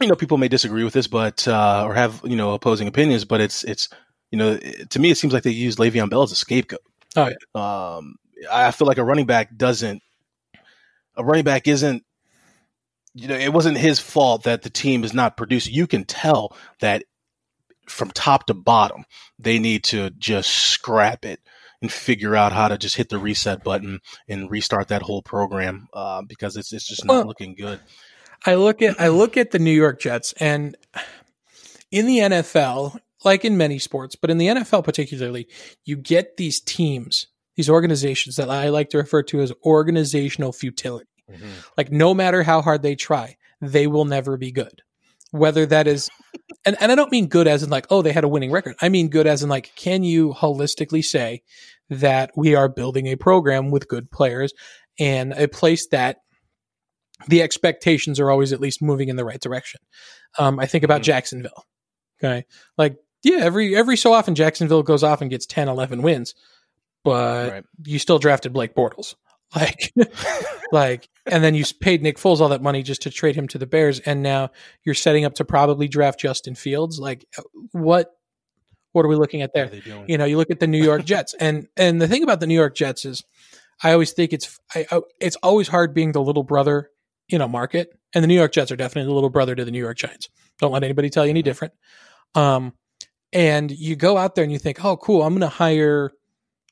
you 0.00 0.08
know 0.08 0.14
people 0.14 0.38
may 0.38 0.48
disagree 0.48 0.84
with 0.84 0.92
this 0.92 1.06
but 1.06 1.46
uh 1.48 1.84
or 1.86 1.94
have 1.94 2.20
you 2.24 2.36
know 2.36 2.52
opposing 2.52 2.88
opinions 2.88 3.24
but 3.24 3.40
it's 3.40 3.64
it's 3.64 3.88
you 4.30 4.38
know 4.38 4.58
it- 4.60 4.90
to 4.90 4.98
me 4.98 5.10
it 5.10 5.16
seems 5.18 5.32
like 5.32 5.42
they 5.42 5.50
use 5.50 5.76
Le'Veon 5.76 6.10
Bell 6.10 6.22
as 6.22 6.32
a 6.32 6.36
scapegoat 6.36 6.80
Oh, 7.16 7.30
um 7.58 8.16
I 8.50 8.70
feel 8.72 8.86
like 8.86 8.98
a 8.98 9.04
running 9.04 9.26
back 9.26 9.56
doesn't 9.56 10.02
a 11.16 11.24
running 11.24 11.44
back 11.44 11.68
isn't 11.68 12.04
you 13.14 13.28
know, 13.28 13.36
it 13.36 13.52
wasn't 13.52 13.78
his 13.78 14.00
fault 14.00 14.42
that 14.42 14.62
the 14.62 14.70
team 14.70 15.04
is 15.04 15.14
not 15.14 15.36
producing. 15.36 15.72
You 15.72 15.86
can 15.86 16.04
tell 16.04 16.56
that 16.80 17.04
from 17.86 18.10
top 18.10 18.46
to 18.46 18.54
bottom, 18.54 19.04
they 19.38 19.58
need 19.60 19.84
to 19.84 20.10
just 20.10 20.50
scrap 20.50 21.24
it 21.24 21.38
and 21.80 21.92
figure 21.92 22.34
out 22.34 22.52
how 22.52 22.66
to 22.66 22.76
just 22.76 22.96
hit 22.96 23.10
the 23.10 23.18
reset 23.18 23.62
button 23.62 24.00
and 24.28 24.50
restart 24.50 24.88
that 24.88 25.02
whole 25.02 25.22
program 25.22 25.86
uh, 25.92 26.22
because 26.22 26.56
it's 26.56 26.72
it's 26.72 26.88
just 26.88 27.04
not 27.04 27.12
well, 27.12 27.26
looking 27.26 27.54
good. 27.54 27.78
I 28.44 28.54
look 28.54 28.82
at 28.82 29.00
I 29.00 29.08
look 29.08 29.36
at 29.36 29.50
the 29.50 29.58
New 29.58 29.72
York 29.72 30.00
Jets 30.00 30.34
and 30.38 30.76
in 31.90 32.06
the 32.06 32.18
NFL, 32.18 32.98
like 33.24 33.44
in 33.44 33.56
many 33.56 33.78
sports, 33.78 34.16
but 34.16 34.30
in 34.30 34.38
the 34.38 34.48
NFL 34.48 34.84
particularly, 34.84 35.48
you 35.84 35.96
get 35.96 36.36
these 36.36 36.60
teams, 36.60 37.28
these 37.56 37.70
organizations 37.70 38.36
that 38.36 38.50
I 38.50 38.68
like 38.68 38.90
to 38.90 38.98
refer 38.98 39.22
to 39.24 39.40
as 39.40 39.52
organizational 39.64 40.52
futility. 40.52 41.08
Mm-hmm. 41.30 41.50
Like 41.76 41.90
no 41.90 42.12
matter 42.12 42.42
how 42.42 42.62
hard 42.62 42.82
they 42.82 42.96
try, 42.96 43.36
they 43.60 43.86
will 43.86 44.04
never 44.04 44.36
be 44.36 44.52
good. 44.52 44.82
Whether 45.30 45.66
that 45.66 45.86
is 45.86 46.10
and, 46.66 46.76
and 46.80 46.92
I 46.92 46.94
don't 46.94 47.12
mean 47.12 47.26
good 47.28 47.46
as 47.46 47.62
in 47.62 47.70
like, 47.70 47.86
oh, 47.90 48.02
they 48.02 48.12
had 48.12 48.24
a 48.24 48.28
winning 48.28 48.50
record. 48.50 48.74
I 48.80 48.88
mean 48.88 49.08
good 49.08 49.26
as 49.26 49.42
in 49.42 49.48
like, 49.48 49.72
can 49.76 50.02
you 50.02 50.32
holistically 50.34 51.04
say 51.04 51.42
that 51.90 52.32
we 52.36 52.54
are 52.54 52.68
building 52.68 53.06
a 53.06 53.16
program 53.16 53.70
with 53.70 53.88
good 53.88 54.10
players 54.10 54.52
and 54.98 55.32
a 55.32 55.48
place 55.48 55.88
that 55.88 56.18
the 57.28 57.42
expectations 57.42 58.20
are 58.20 58.30
always 58.30 58.52
at 58.52 58.60
least 58.60 58.82
moving 58.82 59.08
in 59.08 59.16
the 59.16 59.24
right 59.24 59.40
direction. 59.40 59.80
Um, 60.38 60.58
I 60.58 60.66
think 60.66 60.84
about 60.84 60.96
mm-hmm. 60.96 61.04
Jacksonville. 61.04 61.64
Okay. 62.22 62.44
Like, 62.78 62.96
yeah, 63.22 63.38
every 63.38 63.74
every 63.74 63.96
so 63.96 64.12
often 64.12 64.34
Jacksonville 64.34 64.82
goes 64.82 65.02
off 65.02 65.20
and 65.20 65.30
gets 65.30 65.46
10, 65.46 65.68
11 65.68 66.02
wins, 66.02 66.34
but 67.02 67.50
right. 67.50 67.64
you 67.84 67.98
still 67.98 68.18
drafted 68.18 68.52
Blake 68.52 68.74
Bortles. 68.74 69.14
Like, 69.54 69.92
like, 70.72 71.08
and 71.26 71.44
then 71.44 71.54
you 71.54 71.64
paid 71.80 72.02
Nick 72.02 72.16
Foles 72.16 72.40
all 72.40 72.48
that 72.48 72.62
money 72.62 72.82
just 72.82 73.02
to 73.02 73.10
trade 73.10 73.36
him 73.36 73.46
to 73.48 73.58
the 73.58 73.66
Bears, 73.66 74.00
and 74.00 74.20
now 74.20 74.50
you're 74.82 74.96
setting 74.96 75.24
up 75.24 75.34
to 75.34 75.44
probably 75.44 75.86
draft 75.86 76.18
Justin 76.18 76.56
Fields. 76.56 76.98
Like, 76.98 77.24
what? 77.70 78.10
What 78.90 79.04
are 79.04 79.08
we 79.08 79.14
looking 79.14 79.42
at 79.42 79.52
there? 79.54 79.70
You 80.08 80.18
know, 80.18 80.24
you 80.24 80.38
look 80.38 80.50
at 80.50 80.58
the 80.58 80.66
New 80.66 80.82
York 80.82 81.04
Jets, 81.04 81.34
and 81.38 81.68
and 81.76 82.02
the 82.02 82.08
thing 82.08 82.24
about 82.24 82.40
the 82.40 82.48
New 82.48 82.54
York 82.54 82.74
Jets 82.74 83.04
is, 83.04 83.22
I 83.80 83.92
always 83.92 84.10
think 84.10 84.32
it's 84.32 84.58
I, 84.74 84.86
I, 84.90 85.00
it's 85.20 85.36
always 85.36 85.68
hard 85.68 85.94
being 85.94 86.10
the 86.10 86.22
little 86.22 86.42
brother 86.42 86.90
in 87.28 87.38
know 87.38 87.48
market, 87.48 87.90
and 88.14 88.22
the 88.22 88.28
New 88.28 88.34
York 88.34 88.52
Jets 88.52 88.70
are 88.70 88.76
definitely 88.76 89.08
the 89.08 89.14
little 89.14 89.30
brother 89.30 89.54
to 89.54 89.64
the 89.64 89.70
New 89.70 89.78
York 89.78 89.98
Giants. 89.98 90.28
Don't 90.60 90.72
let 90.72 90.84
anybody 90.84 91.10
tell 91.10 91.24
you 91.24 91.30
any 91.30 91.42
different. 91.42 91.74
Um, 92.34 92.72
and 93.32 93.70
you 93.70 93.96
go 93.96 94.16
out 94.16 94.34
there 94.34 94.44
and 94.44 94.52
you 94.52 94.58
think, 94.58 94.84
oh, 94.84 94.96
cool, 94.96 95.22
I'm 95.22 95.32
going 95.32 95.40
to 95.40 95.48
hire 95.48 96.12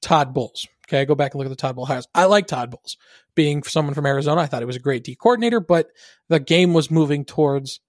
Todd 0.00 0.32
Bowles. 0.32 0.66
Okay, 0.88 1.00
I 1.00 1.04
go 1.04 1.14
back 1.14 1.32
and 1.32 1.38
look 1.38 1.46
at 1.46 1.50
the 1.50 1.56
Todd 1.56 1.76
Bowles 1.76 1.88
hires. 1.88 2.06
I 2.14 2.26
like 2.26 2.46
Todd 2.46 2.70
Bowles. 2.70 2.96
Being 3.34 3.62
someone 3.62 3.94
from 3.94 4.06
Arizona, 4.06 4.42
I 4.42 4.46
thought 4.46 4.60
he 4.60 4.66
was 4.66 4.76
a 4.76 4.80
great 4.80 5.04
D 5.04 5.14
coordinator, 5.14 5.58
but 5.58 5.88
the 6.28 6.38
game 6.38 6.74
was 6.74 6.90
moving 6.90 7.24
towards 7.24 7.80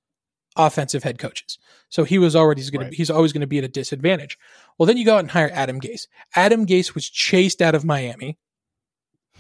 offensive 0.55 1.03
head 1.03 1.19
coaches. 1.19 1.57
So 1.89 2.03
he 2.03 2.17
was 2.17 2.35
already 2.35 2.61
going 2.69 2.85
right. 2.85 2.91
to 2.91 2.95
he's 2.95 3.09
always 3.09 3.33
going 3.33 3.41
to 3.41 3.47
be 3.47 3.57
at 3.57 3.63
a 3.63 3.67
disadvantage. 3.69 4.37
Well, 4.77 4.87
then 4.87 4.97
you 4.97 5.05
go 5.05 5.15
out 5.15 5.19
and 5.19 5.31
hire 5.31 5.51
Adam 5.53 5.79
Gase. 5.79 6.07
Adam 6.35 6.65
Gase 6.65 6.95
was 6.95 7.09
chased 7.09 7.61
out 7.61 7.75
of 7.75 7.83
Miami. 7.83 8.37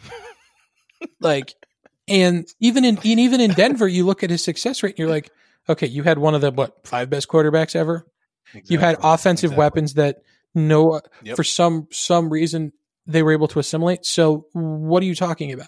like 1.19 1.53
and 2.07 2.47
even 2.59 2.85
in 2.85 2.99
even 3.03 3.41
in 3.41 3.51
Denver, 3.55 3.87
you 3.87 4.05
look 4.05 4.23
at 4.23 4.29
his 4.29 4.43
success 4.43 4.83
rate 4.83 4.91
and 4.91 4.99
you're 4.99 5.09
like, 5.09 5.31
okay, 5.67 5.87
you 5.87 6.03
had 6.03 6.17
one 6.17 6.35
of 6.35 6.41
the 6.41 6.51
what 6.51 6.85
five 6.85 7.09
best 7.09 7.27
quarterbacks 7.27 7.75
ever. 7.75 8.05
Exactly. 8.47 8.73
You 8.73 8.79
had 8.79 8.97
offensive 9.01 9.51
exactly. 9.51 9.59
weapons 9.59 9.93
that 9.95 10.17
no 10.53 10.91
uh, 10.91 10.99
yep. 11.23 11.35
for 11.35 11.43
some 11.43 11.87
some 11.91 12.29
reason 12.29 12.73
they 13.05 13.23
were 13.23 13.31
able 13.31 13.47
to 13.49 13.59
assimilate. 13.59 14.05
So 14.05 14.47
what 14.53 15.03
are 15.03 15.05
you 15.05 15.15
talking 15.15 15.51
about? 15.51 15.67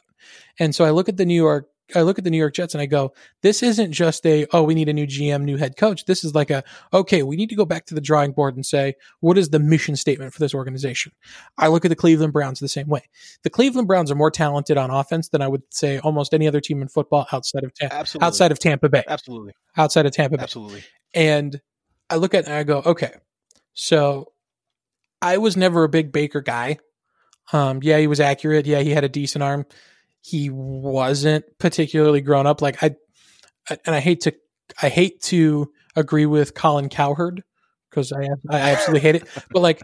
And 0.59 0.73
so 0.73 0.85
I 0.85 0.91
look 0.91 1.09
at 1.09 1.17
the 1.17 1.25
New 1.25 1.35
York 1.35 1.69
I 1.93 2.01
look 2.01 2.17
at 2.17 2.23
the 2.23 2.31
New 2.31 2.37
York 2.37 2.55
Jets 2.55 2.73
and 2.73 2.81
I 2.81 2.87
go, 2.87 3.13
this 3.41 3.61
isn't 3.61 3.91
just 3.91 4.25
a, 4.25 4.47
oh, 4.51 4.63
we 4.63 4.73
need 4.73 4.89
a 4.89 4.93
new 4.93 5.05
GM, 5.05 5.43
new 5.43 5.57
head 5.57 5.77
coach. 5.77 6.05
This 6.05 6.23
is 6.23 6.33
like 6.33 6.49
a, 6.49 6.63
okay, 6.91 7.21
we 7.21 7.35
need 7.35 7.49
to 7.49 7.55
go 7.55 7.65
back 7.65 7.85
to 7.87 7.93
the 7.93 8.01
drawing 8.01 8.31
board 8.31 8.55
and 8.55 8.65
say, 8.65 8.95
what 9.19 9.37
is 9.37 9.49
the 9.49 9.59
mission 9.59 9.95
statement 9.95 10.33
for 10.33 10.39
this 10.39 10.55
organization? 10.55 11.11
I 11.57 11.67
look 11.67 11.85
at 11.85 11.89
the 11.89 11.95
Cleveland 11.95 12.33
Browns 12.33 12.59
the 12.59 12.67
same 12.67 12.87
way. 12.87 13.03
The 13.43 13.51
Cleveland 13.51 13.87
Browns 13.87 14.09
are 14.09 14.15
more 14.15 14.31
talented 14.31 14.77
on 14.77 14.89
offense 14.89 15.29
than 15.29 15.43
I 15.43 15.47
would 15.47 15.61
say 15.69 15.99
almost 15.99 16.33
any 16.33 16.47
other 16.47 16.59
team 16.59 16.81
in 16.81 16.87
football 16.87 17.27
outside 17.31 17.63
of, 17.63 17.71
Ta- 17.75 18.03
outside 18.19 18.51
of 18.51 18.57
Tampa 18.57 18.89
Bay. 18.89 19.03
Absolutely. 19.07 19.53
Outside 19.77 20.07
of 20.07 20.11
Tampa 20.11 20.37
Bay. 20.37 20.43
Absolutely. 20.43 20.83
And 21.13 21.61
I 22.09 22.15
look 22.15 22.33
at 22.33 22.45
it 22.45 22.47
and 22.47 22.55
I 22.55 22.63
go, 22.63 22.81
okay, 22.83 23.11
so 23.73 24.31
I 25.21 25.37
was 25.37 25.55
never 25.55 25.83
a 25.83 25.89
big 25.89 26.11
Baker 26.11 26.41
guy. 26.41 26.79
Um, 27.53 27.79
yeah, 27.83 27.99
he 27.99 28.07
was 28.07 28.19
accurate. 28.19 28.65
Yeah, 28.65 28.79
he 28.79 28.89
had 28.89 29.03
a 29.03 29.09
decent 29.09 29.43
arm 29.43 29.65
he 30.25 30.49
wasn't 30.49 31.45
particularly 31.59 32.19
grown 32.19 32.47
up. 32.47 32.59
Like 32.59 32.81
I, 32.81 32.95
and 33.69 33.93
I 33.93 33.99
hate 33.99 34.21
to, 34.21 34.33
I 34.81 34.89
hate 34.89 35.21
to 35.23 35.71
agree 35.95 36.25
with 36.25 36.55
Colin 36.55 36.89
Cowherd 36.89 37.43
because 37.89 38.11
I, 38.11 38.27
I 38.49 38.71
absolutely 38.71 39.01
hate 39.01 39.15
it. 39.15 39.27
But 39.51 39.61
like 39.61 39.83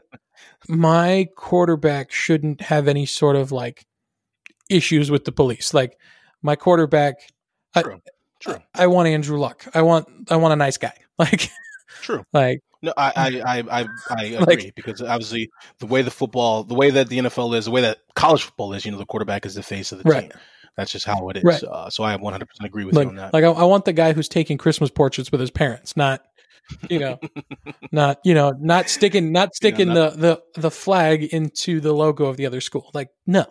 my 0.67 1.27
quarterback 1.35 2.11
shouldn't 2.11 2.61
have 2.61 2.87
any 2.87 3.05
sort 3.05 3.35
of 3.35 3.51
like 3.51 3.85
issues 4.67 5.11
with 5.11 5.25
the 5.25 5.31
police. 5.31 5.75
Like 5.75 5.95
my 6.41 6.55
quarterback, 6.55 7.19
true, 7.77 7.93
I, 7.93 8.09
true. 8.39 8.55
I, 8.73 8.83
I 8.85 8.87
want 8.87 9.09
Andrew 9.09 9.37
Luck. 9.37 9.67
I 9.75 9.83
want, 9.83 10.07
I 10.31 10.37
want 10.37 10.53
a 10.53 10.57
nice 10.57 10.77
guy. 10.77 10.93
Like, 11.19 11.51
true. 12.01 12.23
Like 12.33 12.61
no, 12.81 12.93
I 12.97 13.41
I 13.45 13.59
I, 13.81 13.87
I 14.09 14.23
agree 14.23 14.55
like, 14.55 14.75
because 14.75 15.01
obviously 15.01 15.49
the 15.79 15.85
way 15.85 16.01
the 16.01 16.11
football, 16.11 16.63
the 16.63 16.73
way 16.73 16.89
that 16.91 17.09
the 17.09 17.19
NFL 17.19 17.55
is, 17.55 17.65
the 17.65 17.71
way 17.71 17.81
that 17.81 17.99
college 18.15 18.43
football 18.43 18.73
is, 18.73 18.85
you 18.85 18.91
know, 18.91 18.97
the 18.97 19.05
quarterback 19.05 19.45
is 19.45 19.55
the 19.55 19.63
face 19.63 19.91
of 19.91 20.03
the 20.03 20.09
right. 20.09 20.31
team. 20.31 20.39
That's 20.77 20.91
just 20.91 21.05
how 21.05 21.29
it 21.29 21.37
is. 21.37 21.43
Right. 21.43 21.63
Uh, 21.63 21.89
so 21.89 22.03
I 22.03 22.15
100 22.15 22.45
percent 22.45 22.65
agree 22.65 22.85
with 22.85 22.95
like, 22.95 23.05
you 23.05 23.09
on 23.09 23.15
that. 23.15 23.33
Like 23.33 23.43
I, 23.43 23.49
I, 23.49 23.63
want 23.65 23.85
the 23.85 23.93
guy 23.93 24.13
who's 24.13 24.29
taking 24.29 24.57
Christmas 24.57 24.89
portraits 24.89 25.31
with 25.31 25.41
his 25.41 25.51
parents, 25.51 25.97
not 25.97 26.21
you 26.89 26.99
know, 26.99 27.19
not 27.91 28.19
you 28.23 28.33
know, 28.33 28.53
not 28.59 28.89
sticking 28.89 29.31
not 29.31 29.53
sticking 29.53 29.89
you 29.89 29.93
know, 29.93 30.05
not, 30.05 30.17
the 30.17 30.41
the 30.53 30.61
the 30.61 30.71
flag 30.71 31.23
into 31.23 31.81
the 31.81 31.93
logo 31.93 32.25
of 32.25 32.37
the 32.37 32.45
other 32.45 32.61
school. 32.61 32.89
Like 32.93 33.09
no. 33.27 33.45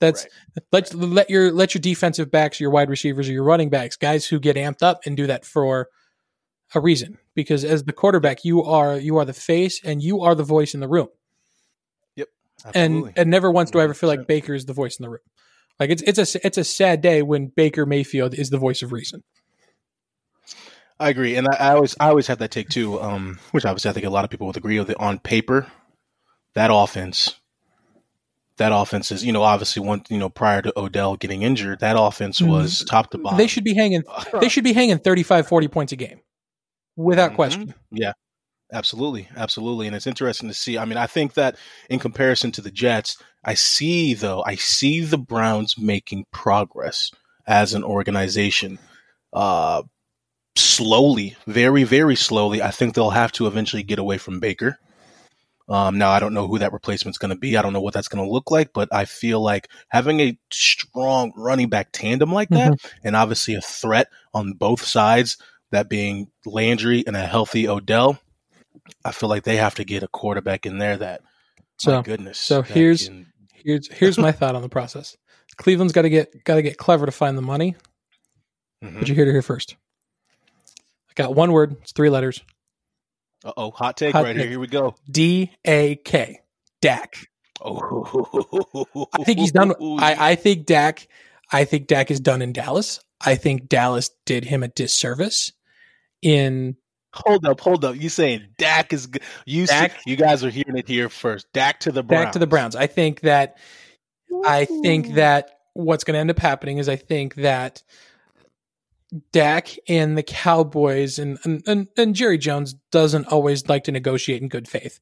That's 0.00 0.26
right. 0.54 0.64
let 0.72 0.94
let 0.94 1.30
your 1.30 1.52
let 1.52 1.74
your 1.74 1.80
defensive 1.80 2.30
backs, 2.30 2.58
your 2.58 2.70
wide 2.70 2.88
receivers, 2.88 3.28
or 3.28 3.32
your 3.32 3.44
running 3.44 3.68
backs, 3.68 3.96
guys 3.96 4.24
who 4.24 4.40
get 4.40 4.56
amped 4.56 4.82
up 4.82 5.00
and 5.04 5.14
do 5.14 5.26
that 5.26 5.44
for 5.44 5.88
a 6.74 6.80
reason 6.80 7.18
because 7.34 7.64
as 7.64 7.84
the 7.84 7.92
quarterback 7.92 8.44
you 8.44 8.62
are 8.62 8.96
you 8.96 9.16
are 9.16 9.24
the 9.24 9.32
face 9.32 9.80
and 9.84 10.02
you 10.02 10.20
are 10.20 10.34
the 10.34 10.44
voice 10.44 10.74
in 10.74 10.80
the 10.80 10.88
room 10.88 11.08
yep 12.14 12.28
absolutely. 12.64 13.08
and 13.08 13.18
and 13.18 13.30
never 13.30 13.50
once 13.50 13.70
do 13.70 13.80
i 13.80 13.84
ever 13.84 13.94
feel 13.94 14.08
like 14.08 14.26
baker 14.26 14.54
is 14.54 14.66
the 14.66 14.72
voice 14.72 14.98
in 14.98 15.02
the 15.02 15.10
room 15.10 15.20
like 15.78 15.90
it's 15.90 16.02
it's 16.02 16.18
a 16.18 16.46
it's 16.46 16.58
a 16.58 16.64
sad 16.64 17.00
day 17.00 17.22
when 17.22 17.46
baker 17.48 17.86
mayfield 17.86 18.34
is 18.34 18.50
the 18.50 18.58
voice 18.58 18.82
of 18.82 18.92
reason 18.92 19.22
i 20.98 21.08
agree 21.08 21.34
and 21.36 21.48
i, 21.48 21.56
I 21.56 21.74
always 21.74 21.96
i 21.98 22.08
always 22.08 22.28
have 22.28 22.38
that 22.38 22.50
take 22.50 22.68
too 22.68 23.00
um 23.00 23.38
which 23.50 23.64
obviously 23.64 23.90
i 23.90 23.92
think 23.92 24.06
a 24.06 24.10
lot 24.10 24.24
of 24.24 24.30
people 24.30 24.46
would 24.46 24.56
agree 24.56 24.78
with 24.78 24.90
it 24.90 25.00
on 25.00 25.18
paper 25.18 25.66
that 26.54 26.70
offense 26.72 27.34
that 28.56 28.72
offense 28.74 29.10
is, 29.10 29.24
you 29.24 29.32
know, 29.32 29.42
obviously 29.42 29.80
one, 29.80 30.02
you 30.10 30.18
know, 30.18 30.28
prior 30.28 30.60
to 30.60 30.78
Odell 30.78 31.16
getting 31.16 31.40
injured, 31.40 31.80
that 31.80 31.96
offense 31.98 32.40
mm-hmm. 32.40 32.50
was 32.50 32.74
mm-hmm. 32.74 32.88
top 32.88 33.10
to 33.10 33.16
bottom. 33.16 33.38
They 33.38 33.46
should 33.46 33.64
be 33.64 33.74
hanging, 33.74 34.02
they 34.38 34.50
should 34.50 34.64
be 34.64 34.74
hanging 34.74 34.98
35, 34.98 35.48
40 35.48 35.68
points 35.68 35.92
a 35.92 35.96
game 35.96 36.20
without 36.96 37.28
mm-hmm. 37.28 37.36
question. 37.36 37.74
Yeah. 37.90 38.12
Absolutely, 38.72 39.28
absolutely, 39.36 39.88
and 39.88 39.96
it's 39.96 40.06
interesting 40.06 40.48
to 40.48 40.54
see. 40.54 40.78
I 40.78 40.84
mean, 40.84 40.96
I 40.96 41.08
think 41.08 41.34
that 41.34 41.56
in 41.88 41.98
comparison 41.98 42.52
to 42.52 42.60
the 42.60 42.70
Jets, 42.70 43.20
I 43.44 43.54
see 43.54 44.14
though, 44.14 44.44
I 44.46 44.54
see 44.54 45.00
the 45.00 45.18
Browns 45.18 45.76
making 45.76 46.26
progress 46.30 47.10
as 47.48 47.74
an 47.74 47.82
organization. 47.82 48.78
Uh, 49.32 49.82
slowly, 50.56 51.36
very, 51.46 51.82
very 51.84 52.14
slowly. 52.16 52.62
I 52.62 52.70
think 52.70 52.94
they'll 52.94 53.10
have 53.10 53.32
to 53.32 53.46
eventually 53.46 53.82
get 53.82 53.98
away 53.98 54.18
from 54.18 54.40
Baker. 54.40 54.78
Um, 55.68 55.98
now, 55.98 56.10
I 56.10 56.18
don't 56.18 56.34
know 56.34 56.48
who 56.48 56.58
that 56.58 56.72
replacement's 56.72 57.18
going 57.18 57.30
to 57.30 57.38
be. 57.38 57.56
I 57.56 57.62
don't 57.62 57.72
know 57.72 57.80
what 57.80 57.94
that's 57.94 58.08
going 58.08 58.24
to 58.24 58.32
look 58.32 58.50
like, 58.50 58.72
but 58.72 58.88
I 58.92 59.04
feel 59.04 59.40
like 59.40 59.68
having 59.88 60.18
a 60.20 60.38
strong 60.52 61.32
running 61.36 61.68
back 61.68 61.90
tandem 61.92 62.32
like 62.32 62.48
that, 62.50 62.72
mm-hmm. 62.72 63.06
and 63.06 63.14
obviously 63.14 63.54
a 63.54 63.60
threat 63.60 64.08
on 64.34 64.54
both 64.54 64.84
sides 64.84 65.38
that 65.70 65.88
being 65.88 66.30
Landry 66.44 67.04
and 67.06 67.16
a 67.16 67.26
healthy 67.26 67.68
Odell, 67.68 68.18
I 69.04 69.12
feel 69.12 69.28
like 69.28 69.44
they 69.44 69.56
have 69.56 69.76
to 69.76 69.84
get 69.84 70.02
a 70.02 70.08
quarterback 70.08 70.66
in 70.66 70.78
there 70.78 70.96
that 70.96 71.22
so, 71.78 71.96
my 71.96 72.02
goodness. 72.02 72.38
So 72.38 72.62
here's 72.62 73.08
can... 73.08 73.26
here's 73.54 73.90
here's 73.90 74.18
my 74.18 74.32
thought 74.32 74.54
on 74.54 74.62
the 74.62 74.68
process. 74.68 75.16
Cleveland's 75.56 75.92
got 75.92 76.02
to 76.02 76.10
get 76.10 76.44
got 76.44 76.56
to 76.56 76.62
get 76.62 76.76
clever 76.76 77.06
to 77.06 77.12
find 77.12 77.36
the 77.36 77.42
money. 77.42 77.74
Mm-hmm. 78.84 78.98
But 78.98 79.08
you 79.08 79.14
hear 79.14 79.24
to 79.24 79.32
hear 79.32 79.42
first. 79.42 79.76
I 81.08 81.12
got 81.14 81.34
one 81.34 81.52
word. 81.52 81.76
It's 81.82 81.92
three 81.92 82.10
letters. 82.10 82.42
Uh 83.44 83.52
oh, 83.56 83.70
hot 83.70 83.96
take 83.96 84.12
hot 84.12 84.24
right 84.24 84.32
take. 84.32 84.42
here. 84.42 84.50
Here 84.50 84.60
we 84.60 84.66
go. 84.66 84.94
D 85.10 85.52
A 85.66 85.96
K. 85.96 86.40
Dak. 86.80 87.14
Oh, 87.62 89.08
I 89.12 89.24
think 89.24 89.38
he's 89.38 89.52
done. 89.52 89.74
I, 89.98 90.32
I 90.32 90.34
think 90.34 90.66
Dak. 90.66 91.06
I 91.52 91.64
think 91.64 91.88
Dak 91.88 92.10
is 92.10 92.20
done 92.20 92.42
in 92.42 92.52
Dallas. 92.52 93.00
I 93.20 93.34
think 93.34 93.68
Dallas 93.68 94.10
did 94.24 94.44
him 94.44 94.62
a 94.62 94.68
disservice 94.68 95.52
in 96.22 96.76
Hold 97.12 97.44
up, 97.44 97.60
hold 97.60 97.84
up. 97.84 97.96
You 97.96 98.08
saying 98.08 98.46
Dak 98.56 98.92
is 98.92 99.08
you? 99.44 99.66
Dak, 99.66 99.92
see, 99.92 100.10
you 100.10 100.16
guys 100.16 100.44
are 100.44 100.50
hearing 100.50 100.76
it 100.76 100.86
here 100.86 101.08
first. 101.08 101.52
Dak 101.52 101.80
to 101.80 101.92
the 101.92 102.04
Browns. 102.04 102.26
Dak 102.26 102.32
to 102.34 102.38
the 102.38 102.46
Browns. 102.46 102.76
I 102.76 102.86
think 102.86 103.20
that. 103.22 103.58
Ooh. 104.32 104.44
I 104.46 104.64
think 104.64 105.14
that 105.14 105.50
what's 105.74 106.04
going 106.04 106.14
to 106.14 106.20
end 106.20 106.30
up 106.30 106.38
happening 106.38 106.78
is 106.78 106.88
I 106.88 106.94
think 106.94 107.34
that 107.36 107.82
Dak 109.32 109.76
and 109.88 110.16
the 110.16 110.22
Cowboys 110.22 111.18
and, 111.18 111.36
and 111.42 111.64
and 111.66 111.88
and 111.96 112.14
Jerry 112.14 112.38
Jones 112.38 112.74
doesn't 112.92 113.26
always 113.26 113.68
like 113.68 113.84
to 113.84 113.92
negotiate 113.92 114.40
in 114.40 114.48
good 114.48 114.68
faith. 114.68 115.00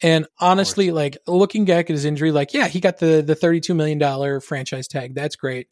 And 0.00 0.26
honestly, 0.40 0.90
like 0.90 1.18
looking 1.26 1.66
back 1.66 1.90
at 1.90 1.94
his 1.94 2.06
injury, 2.06 2.32
like 2.32 2.54
yeah, 2.54 2.66
he 2.66 2.80
got 2.80 2.98
the 2.98 3.20
the 3.20 3.34
thirty 3.34 3.60
two 3.60 3.74
million 3.74 3.98
dollar 3.98 4.40
franchise 4.40 4.88
tag. 4.88 5.14
That's 5.14 5.36
great. 5.36 5.68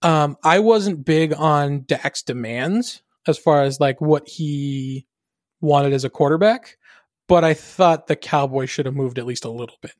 Um, 0.00 0.38
I 0.42 0.60
wasn't 0.60 1.04
big 1.04 1.34
on 1.34 1.84
Dak's 1.86 2.22
demands 2.22 3.02
as 3.26 3.38
far 3.38 3.62
as 3.62 3.80
like 3.80 4.00
what 4.00 4.28
he 4.28 5.06
wanted 5.60 5.92
as 5.92 6.04
a 6.04 6.10
quarterback, 6.10 6.76
but 7.28 7.44
I 7.44 7.54
thought 7.54 8.06
the 8.06 8.16
Cowboys 8.16 8.70
should 8.70 8.86
have 8.86 8.94
moved 8.94 9.18
at 9.18 9.26
least 9.26 9.44
a 9.44 9.50
little 9.50 9.76
bit. 9.80 9.94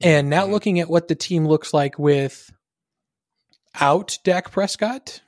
And 0.00 0.30
now 0.30 0.46
Mhm. 0.46 0.50
looking 0.52 0.80
at 0.80 0.88
what 0.88 1.08
the 1.08 1.14
team 1.14 1.46
looks 1.46 1.74
like 1.74 1.98
with 1.98 2.50
out 3.78 4.18
Dak 4.24 4.50
Prescott, 4.50 5.22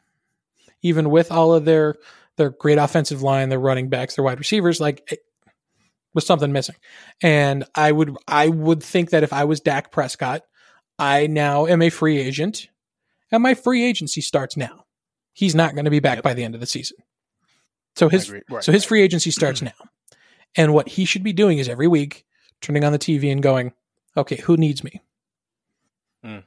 even 0.82 1.10
with 1.10 1.30
all 1.30 1.52
of 1.52 1.64
their 1.64 1.96
their 2.38 2.50
great 2.50 2.78
offensive 2.78 3.20
line, 3.22 3.50
their 3.50 3.58
running 3.60 3.90
backs, 3.90 4.14
their 4.16 4.24
wide 4.24 4.38
receivers, 4.38 4.80
like 4.80 5.02
it 5.12 5.20
was 6.14 6.24
something 6.26 6.50
missing. 6.50 6.76
And 7.22 7.64
I 7.74 7.92
would 7.92 8.16
I 8.26 8.48
would 8.48 8.82
think 8.82 9.10
that 9.10 9.22
if 9.22 9.32
I 9.32 9.44
was 9.44 9.60
Dak 9.60 9.92
Prescott, 9.92 10.42
I 10.98 11.26
now 11.26 11.66
am 11.66 11.82
a 11.82 11.90
free 11.90 12.18
agent, 12.18 12.68
and 13.30 13.42
my 13.42 13.54
free 13.54 13.84
agency 13.84 14.20
starts 14.22 14.56
now. 14.56 14.81
He's 15.32 15.54
not 15.54 15.74
going 15.74 15.84
to 15.86 15.90
be 15.90 16.00
back 16.00 16.16
Yep. 16.18 16.24
by 16.24 16.34
the 16.34 16.44
end 16.44 16.54
of 16.54 16.60
the 16.60 16.66
season. 16.66 16.98
So 17.96 18.08
his. 18.08 18.30
Right, 18.30 18.42
so 18.60 18.72
his 18.72 18.84
free 18.84 19.02
agency 19.02 19.30
starts 19.30 19.62
now. 19.62 19.72
And 20.56 20.74
what 20.74 20.88
he 20.88 21.04
should 21.04 21.22
be 21.22 21.32
doing 21.32 21.58
is 21.58 21.68
every 21.68 21.88
week 21.88 22.24
turning 22.60 22.84
on 22.84 22.92
the 22.92 22.98
TV 22.98 23.32
and 23.32 23.42
going, 23.42 23.72
okay, 24.16 24.36
who 24.36 24.56
needs 24.56 24.84
me? 24.84 25.00
Hmm. 26.22 26.38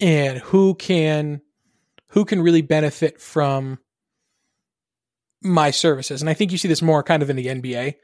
And 0.00 0.38
who 0.38 0.74
can 0.74 1.40
who 2.08 2.24
can 2.24 2.42
really 2.42 2.62
benefit 2.62 3.20
from 3.20 3.78
my 5.42 5.70
services? 5.70 6.20
And 6.22 6.28
I 6.28 6.34
think 6.34 6.52
you 6.52 6.58
see 6.58 6.68
this 6.68 6.82
more 6.82 7.02
kind 7.02 7.22
of 7.22 7.30
in 7.30 7.36
the 7.36 7.46
NBA. 7.46 7.94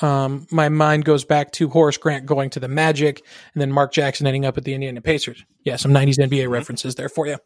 Um, 0.00 0.46
my 0.50 0.68
mind 0.68 1.04
goes 1.04 1.24
back 1.24 1.52
to 1.52 1.68
Horace 1.68 1.98
Grant 1.98 2.24
going 2.26 2.50
to 2.50 2.60
the 2.60 2.68
Magic 2.68 3.22
and 3.52 3.60
then 3.60 3.70
Mark 3.70 3.92
Jackson 3.92 4.26
ending 4.26 4.46
up 4.46 4.56
at 4.56 4.64
the 4.64 4.74
Indiana 4.74 5.00
Pacers. 5.02 5.44
Yeah, 5.64 5.76
some 5.76 5.92
90s 5.92 6.18
NBA 6.18 6.48
references 6.48 6.94
there 6.94 7.10
for 7.10 7.26
you 7.26 7.36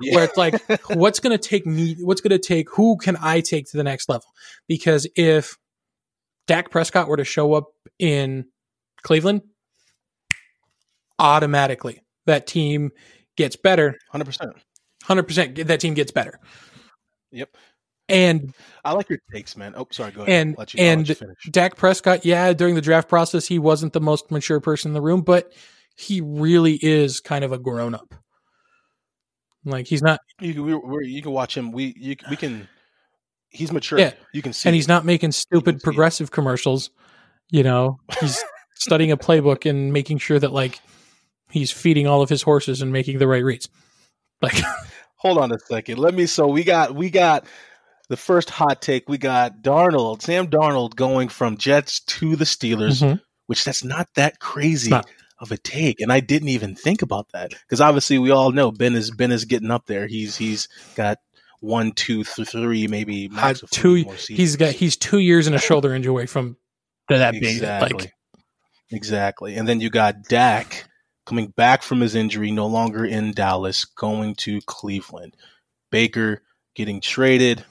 Yeah. 0.00 0.14
where 0.16 0.24
it's 0.24 0.36
like 0.36 0.60
what's 0.90 1.20
going 1.20 1.38
to 1.38 1.48
take 1.48 1.66
me 1.66 1.96
what's 2.00 2.20
going 2.20 2.30
to 2.32 2.38
take 2.38 2.68
who 2.70 2.96
can 2.96 3.16
i 3.20 3.40
take 3.40 3.66
to 3.70 3.76
the 3.76 3.84
next 3.84 4.08
level 4.08 4.26
because 4.68 5.06
if 5.16 5.56
Dak 6.46 6.70
Prescott 6.70 7.08
were 7.08 7.16
to 7.16 7.24
show 7.24 7.54
up 7.54 7.66
in 7.98 8.46
Cleveland 9.02 9.42
automatically 11.18 12.00
that 12.26 12.46
team 12.46 12.90
gets 13.36 13.56
better 13.56 13.96
100%. 14.12 14.52
100% 15.04 15.66
that 15.66 15.80
team 15.80 15.94
gets 15.94 16.10
better 16.12 16.38
Yep. 17.30 17.50
and 18.08 18.54
I 18.84 18.92
like 18.92 19.08
your 19.08 19.18
takes, 19.32 19.56
man. 19.56 19.74
Oh, 19.76 19.88
sorry. 19.90 20.12
Go 20.12 20.22
ahead. 20.22 20.32
And- 20.32 20.50
I'll 20.50 20.60
let 20.60 20.74
you, 20.74 20.80
I'll 20.80 20.86
let 20.86 20.92
and 20.98 21.08
you 21.08 21.14
finish. 21.16 21.38
Dak 21.50 21.76
Prescott 21.76 22.24
yeah 22.24 22.52
during 22.52 22.74
the 22.74 22.80
draft 22.80 23.08
process 23.08 23.46
he 23.46 23.58
wasn't 23.58 23.92
the 23.92 24.00
most 24.00 24.30
mature 24.30 24.60
person 24.60 24.90
in 24.90 24.94
the 24.94 25.00
room 25.02 25.22
but 25.22 25.52
he 25.96 26.20
really 26.20 26.78
is 26.82 27.20
kind 27.20 27.44
of 27.44 27.52
a 27.52 27.58
grown 27.58 27.94
up 27.94 28.14
like 29.64 29.86
he's 29.86 30.02
not 30.02 30.20
You 30.40 30.54
can, 30.54 30.64
we, 30.64 30.74
we 30.74 31.06
you 31.08 31.22
can 31.22 31.32
watch 31.32 31.56
him. 31.56 31.72
We 31.72 31.94
you, 31.96 32.16
we 32.30 32.36
can. 32.36 32.68
He's 33.48 33.70
mature. 33.72 33.98
Yeah. 33.98 34.12
You 34.32 34.42
can 34.42 34.52
see. 34.52 34.68
and 34.68 34.74
he's 34.74 34.88
not 34.88 35.04
making 35.04 35.32
stupid 35.32 35.76
see 35.76 35.76
it. 35.76 35.82
progressive 35.82 36.30
commercials. 36.30 36.90
You 37.50 37.62
know, 37.62 37.98
he's 38.20 38.42
studying 38.74 39.12
a 39.12 39.16
playbook 39.16 39.68
and 39.68 39.92
making 39.92 40.18
sure 40.18 40.38
that 40.38 40.52
like 40.52 40.80
he's 41.50 41.70
feeding 41.70 42.06
all 42.06 42.20
of 42.22 42.28
his 42.28 42.42
horses 42.42 42.82
and 42.82 42.92
making 42.92 43.18
the 43.18 43.28
right 43.28 43.44
reads. 43.44 43.68
Like, 44.42 44.56
Hold 45.18 45.38
on 45.38 45.52
a 45.52 45.58
second. 45.58 45.98
Let 45.98 46.14
me. 46.14 46.26
So 46.26 46.48
we 46.48 46.64
got 46.64 46.94
we 46.94 47.08
got 47.10 47.46
the 48.08 48.16
first 48.16 48.50
hot 48.50 48.82
take. 48.82 49.08
We 49.08 49.16
got 49.18 49.62
Darnold, 49.62 50.20
Sam 50.22 50.48
Darnold, 50.48 50.96
going 50.96 51.28
from 51.28 51.56
Jets 51.56 52.00
to 52.00 52.36
the 52.36 52.44
Steelers, 52.44 53.02
Mhm. 53.02 53.20
which 53.46 53.64
that's 53.64 53.82
not 53.84 54.08
that 54.16 54.38
crazy 54.40 54.90
not. 54.90 55.06
Of 55.44 55.52
a 55.52 55.56
take, 55.56 56.00
and 56.00 56.12
I 56.12 56.20
didn't 56.20 56.48
even 56.48 56.74
think 56.74 57.02
about 57.02 57.28
that 57.32 57.50
because 57.50 57.80
obviously 57.80 58.18
we 58.18 58.30
all 58.30 58.50
know 58.50 58.72
Ben 58.72 58.94
is 58.94 59.10
Ben 59.10 59.30
is 59.30 59.44
getting 59.44 59.70
up 59.70 59.86
there. 59.86 60.06
He's 60.06 60.36
he's 60.36 60.68
got 60.96 61.18
one, 61.60 61.92
two, 61.92 62.24
th- 62.24 62.48
three, 62.48 62.88
maybe 62.88 63.30
Uh, 63.36 63.50
of 63.50 63.70
two- 63.70 64.04
he's 64.28 64.56
got 64.56 64.72
he's 64.72 64.96
two 64.96 65.18
years 65.18 65.46
and 65.46 65.54
a 65.54 65.58
shoulder 65.58 65.94
injury 65.94 66.10
away 66.10 66.26
from 66.26 66.56
that 67.08 67.32
being 67.32 67.44
exactly. 67.44 67.98
like 67.98 68.12
exactly. 68.90 69.54
And 69.54 69.68
then 69.68 69.80
you 69.80 69.90
got 69.90 70.24
Dak 70.24 70.86
coming 71.26 71.48
back 71.48 71.82
from 71.82 72.00
his 72.00 72.14
injury, 72.14 72.50
no 72.50 72.66
longer 72.66 73.04
in 73.04 73.32
Dallas, 73.32 73.84
going 73.84 74.34
to 74.36 74.60
Cleveland. 74.66 75.36
Baker 75.90 76.42
getting 76.74 77.00
traded, 77.00 77.64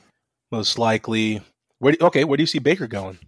most 0.51 0.79
likely. 0.79 1.41
Where 1.79 1.93
do, 1.93 2.05
okay, 2.05 2.23
where 2.23 2.37
do 2.37 2.43
you 2.43 2.47
see 2.47 2.59
Baker 2.59 2.87
going? 2.87 3.19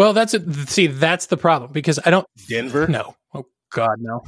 Well, 0.00 0.14
that's 0.14 0.32
it. 0.32 0.50
See, 0.70 0.86
that's 0.86 1.26
the 1.26 1.36
problem 1.36 1.72
because 1.72 1.98
I 2.02 2.08
don't 2.08 2.26
Denver. 2.48 2.88
no. 2.88 3.14
Oh 3.34 3.44
God, 3.70 3.96
no. 3.98 4.22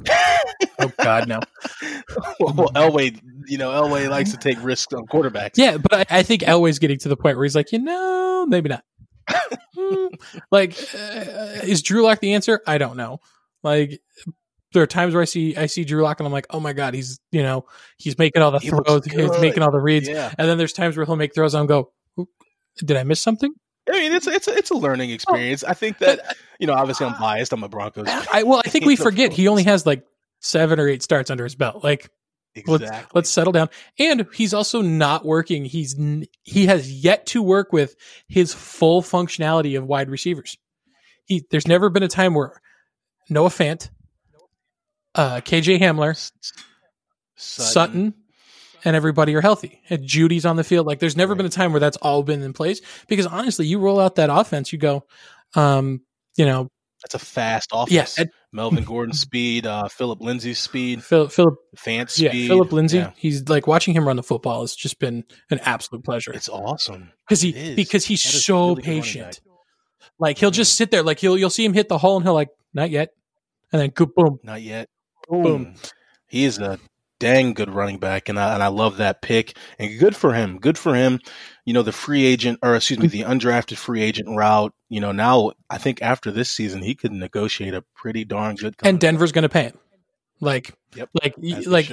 Oh 0.78 0.92
God, 1.02 1.28
no. 1.28 1.40
well, 2.40 2.68
Elway, 2.74 3.18
you 3.46 3.56
know, 3.56 3.70
Elway 3.70 4.06
likes 4.10 4.32
to 4.32 4.36
take 4.36 4.62
risks 4.62 4.92
on 4.92 5.06
quarterbacks. 5.06 5.52
Yeah, 5.56 5.78
but 5.78 5.94
I, 6.12 6.18
I 6.18 6.22
think 6.24 6.42
Elway's 6.42 6.78
getting 6.78 6.98
to 6.98 7.08
the 7.08 7.16
point 7.16 7.38
where 7.38 7.44
he's 7.44 7.54
like, 7.56 7.72
you 7.72 7.78
know, 7.78 8.44
maybe 8.46 8.68
not. 8.68 8.84
Hmm. 9.74 10.08
like, 10.50 10.72
uh, 10.94 11.62
is 11.64 11.80
Drew 11.80 12.02
Lock 12.02 12.20
the 12.20 12.34
answer? 12.34 12.60
I 12.66 12.76
don't 12.76 12.98
know. 12.98 13.20
Like, 13.62 13.98
there 14.74 14.82
are 14.82 14.86
times 14.86 15.14
where 15.14 15.22
I 15.22 15.26
see 15.26 15.56
I 15.56 15.66
see 15.66 15.84
Drew 15.84 16.02
Lock 16.02 16.20
and 16.20 16.26
I'm 16.26 16.32
like, 16.34 16.48
oh 16.50 16.60
my 16.60 16.74
god, 16.74 16.92
he's 16.92 17.18
you 17.30 17.42
know 17.42 17.64
he's 17.96 18.18
making 18.18 18.42
all 18.42 18.50
the 18.50 18.58
He 18.58 18.68
throws, 18.68 19.06
he's 19.06 19.40
making 19.40 19.62
all 19.62 19.70
the 19.72 19.80
reads, 19.80 20.06
Yeah. 20.06 20.32
and 20.36 20.46
then 20.46 20.58
there's 20.58 20.74
times 20.74 20.98
where 20.98 21.06
he'll 21.06 21.16
make 21.16 21.34
throws 21.34 21.54
and 21.54 21.62
I'll 21.62 21.66
go, 22.16 22.26
did 22.76 22.98
I 22.98 23.04
miss 23.04 23.22
something? 23.22 23.54
I 23.88 23.92
mean, 23.92 24.12
it's 24.12 24.26
it's 24.26 24.48
it's 24.48 24.70
a 24.70 24.74
learning 24.74 25.10
experience. 25.10 25.64
I 25.64 25.74
think 25.74 25.98
that 25.98 26.36
you 26.60 26.66
know, 26.66 26.74
obviously, 26.74 27.06
I'm 27.06 27.18
biased. 27.20 27.52
I'm 27.52 27.64
a 27.64 27.68
Broncos. 27.68 28.06
I 28.08 28.44
well, 28.44 28.60
I 28.64 28.68
think 28.68 28.84
we 28.86 28.96
forget 28.96 29.32
he 29.32 29.48
only 29.48 29.64
has 29.64 29.84
like 29.86 30.04
seven 30.40 30.78
or 30.78 30.88
eight 30.88 31.02
starts 31.02 31.30
under 31.30 31.44
his 31.44 31.54
belt. 31.54 31.82
Like, 31.82 32.10
Exactly. 32.54 32.86
let's 32.86 33.14
let's 33.14 33.30
settle 33.30 33.52
down. 33.52 33.70
And 33.98 34.26
he's 34.34 34.54
also 34.54 34.82
not 34.82 35.24
working. 35.24 35.64
He's 35.64 35.96
he 36.42 36.66
has 36.66 36.92
yet 36.92 37.26
to 37.26 37.42
work 37.42 37.72
with 37.72 37.96
his 38.28 38.52
full 38.54 39.02
functionality 39.02 39.76
of 39.76 39.86
wide 39.86 40.10
receivers. 40.10 40.56
He 41.24 41.44
there's 41.50 41.66
never 41.66 41.88
been 41.88 42.02
a 42.02 42.08
time 42.08 42.34
where 42.34 42.60
Noah 43.30 43.48
Fant, 43.48 43.88
uh, 45.14 45.40
KJ 45.40 45.80
Hamler, 45.80 46.30
Sutton. 47.36 48.14
And 48.84 48.96
everybody 48.96 49.34
are 49.36 49.40
healthy. 49.40 49.80
And 49.90 50.04
Jeudy's 50.04 50.44
on 50.44 50.56
the 50.56 50.64
field. 50.64 50.86
Like 50.86 50.98
there's 50.98 51.16
never 51.16 51.32
Right. 51.34 51.38
been 51.38 51.46
a 51.46 51.50
time 51.50 51.72
where 51.72 51.78
that's 51.80 51.96
all 51.98 52.22
been 52.22 52.42
in 52.42 52.52
place. 52.52 52.80
Because 53.08 53.26
honestly, 53.26 53.66
you 53.66 53.78
roll 53.78 54.00
out 54.00 54.16
that 54.16 54.28
offense, 54.30 54.72
you 54.72 54.78
go, 54.78 55.04
um, 55.54 56.00
you 56.36 56.44
know, 56.46 56.68
That's 57.04 57.14
a 57.14 57.18
fast 57.18 57.70
offense. 57.72 58.18
yeah, 58.18 58.24
Melvin 58.52 58.82
Gordon 58.84 59.12
speed, 59.14 59.66
uh, 59.66 59.88
Phillip 59.88 60.20
Lindsay's 60.20 60.58
speed, 60.58 61.02
Phil, 61.04 61.28
Phillip, 61.28 61.54
Fant's 61.76 62.18
yeah, 62.18 62.30
speed. 62.30 62.48
Phillip 62.48 62.72
Lindsay. 62.72 62.98
Yeah. 62.98 63.10
He's 63.16 63.48
like 63.48 63.66
watching 63.66 63.94
him 63.94 64.06
run 64.06 64.16
the 64.16 64.22
football 64.22 64.60
has 64.62 64.74
just 64.74 64.98
been 64.98 65.24
an 65.50 65.60
absolute 65.60 66.04
pleasure. 66.04 66.32
It's 66.32 66.48
awesome. 66.48 67.12
because 67.28 67.40
he 67.40 67.50
is. 67.50 67.76
because 67.76 68.04
he's 68.04 68.22
That 68.22 68.28
so 68.30 68.68
really 68.70 68.82
patient. 68.82 69.40
Like 70.18 70.38
he'll 70.38 70.50
just 70.50 70.72
Mhm. 70.74 70.76
sit 70.76 70.90
there, 70.90 71.02
like 71.02 71.18
he'll 71.20 71.38
you'll 71.38 71.50
see 71.50 71.64
him 71.64 71.72
hit 71.72 71.88
the 71.88 71.98
hole, 71.98 72.16
and 72.16 72.24
he'll 72.24 72.34
like 72.34 72.48
not 72.74 72.90
yet, 72.90 73.10
and 73.72 73.80
then 73.80 73.90
boom. 74.16 74.38
Not 74.42 74.60
yet. 74.62 74.88
Boom. 75.28 75.74
He 76.28 76.44
is 76.44 76.58
a 76.58 76.78
dang 77.22 77.54
good 77.54 77.70
running 77.70 77.98
back, 77.98 78.28
and 78.28 78.38
I 78.38 78.54
and 78.54 78.62
I 78.62 78.66
love 78.68 78.96
that 78.98 79.22
pick. 79.22 79.56
And 79.78 79.98
good 79.98 80.14
for 80.16 80.34
him. 80.34 80.58
Good 80.58 80.76
for 80.76 80.94
him. 80.94 81.20
You 81.64 81.72
know 81.74 81.82
the 81.82 81.92
free 81.92 82.24
agent, 82.26 82.58
or 82.62 82.74
excuse 82.76 82.98
me, 82.98 83.06
the 83.06 83.22
undrafted 83.22 83.76
free 83.76 84.02
agent 84.02 84.28
route. 84.36 84.72
You 84.88 85.00
know 85.00 85.12
now 85.12 85.52
I 85.70 85.78
think 85.78 86.02
after 86.02 86.30
this 86.30 86.50
season 86.50 86.82
he 86.82 86.94
could 86.94 87.12
negotiate 87.12 87.74
a 87.74 87.84
pretty 87.94 88.24
darn 88.24 88.56
good. 88.56 88.76
Contract. 88.76 88.86
And. 88.86 89.00
Denver's 89.00 89.32
going 89.32 89.42
to 89.44 89.48
pay 89.48 89.64
him. 89.64 89.78
Like 90.40 90.74
Yep. 90.96 91.08
like 91.22 91.34
y- 91.38 91.54
As 91.56 91.64
they 91.64 91.70
like 91.70 91.90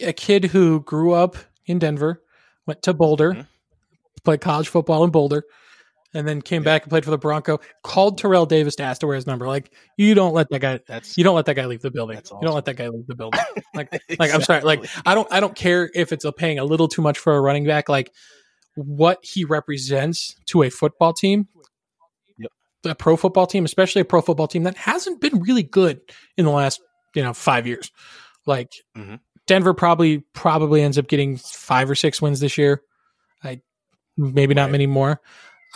a 0.00 0.12
kid 0.12 0.44
who 0.44 0.80
grew 0.82 1.12
up 1.12 1.36
in 1.66 1.78
Denver, 1.80 2.22
went 2.66 2.82
to 2.82 2.94
Boulder, 2.94 3.32
Mhm. 3.34 3.46
played 4.24 4.40
college 4.40 4.68
football 4.68 5.02
in 5.04 5.10
Boulder, 5.10 5.44
and 6.14 6.26
then 6.26 6.42
came 6.42 6.62
Yep. 6.62 6.64
back 6.64 6.82
and 6.82 6.90
played 6.90 7.04
for 7.04 7.10
the 7.10 7.18
Bronco. 7.18 7.60
Called 7.84 8.18
Terrell 8.18 8.46
Davis 8.46 8.76
to 8.76 8.82
ask 8.82 9.00
to 9.00 9.06
wear 9.06 9.16
his 9.16 9.26
number. 9.26 9.46
Like 9.46 9.72
you 9.96 10.14
don't 10.14 10.34
let 10.34 10.48
that 10.50 10.58
guy. 10.60 10.80
That's 10.88 11.16
You 11.16 11.24
don't 11.24 11.36
let 11.36 11.46
that 11.46 11.54
guy 11.54 11.66
leave 11.66 11.82
the 11.82 11.90
building. 11.90 12.16
That's 12.16 12.30
You 12.30 12.38
don't 12.42 12.54
let 12.54 12.64
that 12.64 12.74
guy 12.76 12.88
leave 12.88 13.06
the 13.06 13.14
building. 13.16 13.40
Like 13.74 13.92
like 14.18 14.34
I'm 14.34 14.42
sorry. 14.42 14.62
Like 14.62 14.84
I 15.06 15.14
don't 15.14 15.28
I 15.32 15.40
don't 15.40 15.54
care 15.54 15.90
if 15.94 16.12
it's 16.12 16.24
a 16.24 16.32
paying 16.32 16.58
a 16.58 16.64
little 16.64 16.88
too 16.88 17.02
much 17.02 17.18
for 17.18 17.34
a 17.36 17.40
running 17.40 17.64
back. 17.66 17.88
Like 17.88 18.10
what 18.74 19.18
he 19.22 19.44
represents 19.44 20.34
to 20.46 20.62
a 20.62 20.70
football 20.70 21.12
team, 21.12 21.48
Yep. 22.38 22.50
a 22.86 22.94
pro 22.94 23.16
football 23.16 23.46
team, 23.46 23.64
especially 23.64 24.02
a 24.02 24.04
pro 24.04 24.20
football 24.22 24.48
team 24.48 24.62
that 24.64 24.76
hasn't 24.76 25.20
been 25.20 25.40
really 25.40 25.62
good 25.62 26.00
in 26.36 26.44
the 26.44 26.50
last 26.50 26.80
you 27.14 27.22
know 27.22 27.32
five 27.34 27.66
years. 27.66 27.90
Like 28.46 28.72
Mhm. 28.96 29.20
Denver 29.46 29.74
probably 29.74 30.24
probably 30.32 30.82
ends 30.82 30.96
up 30.98 31.08
getting 31.08 31.36
five 31.36 31.90
or 31.90 31.94
six 31.94 32.22
wins 32.22 32.40
this 32.40 32.56
year. 32.56 32.82
I 33.42 33.60
maybe 34.16 34.54
not 34.54 34.64
Right. 34.64 34.72
many 34.72 34.86
more. 34.86 35.20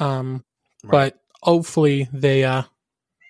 Um, 0.01 0.45
Right. 0.83 1.13
but 1.15 1.21
hopefully 1.43 2.09
they 2.13 2.45
uh 2.45 2.63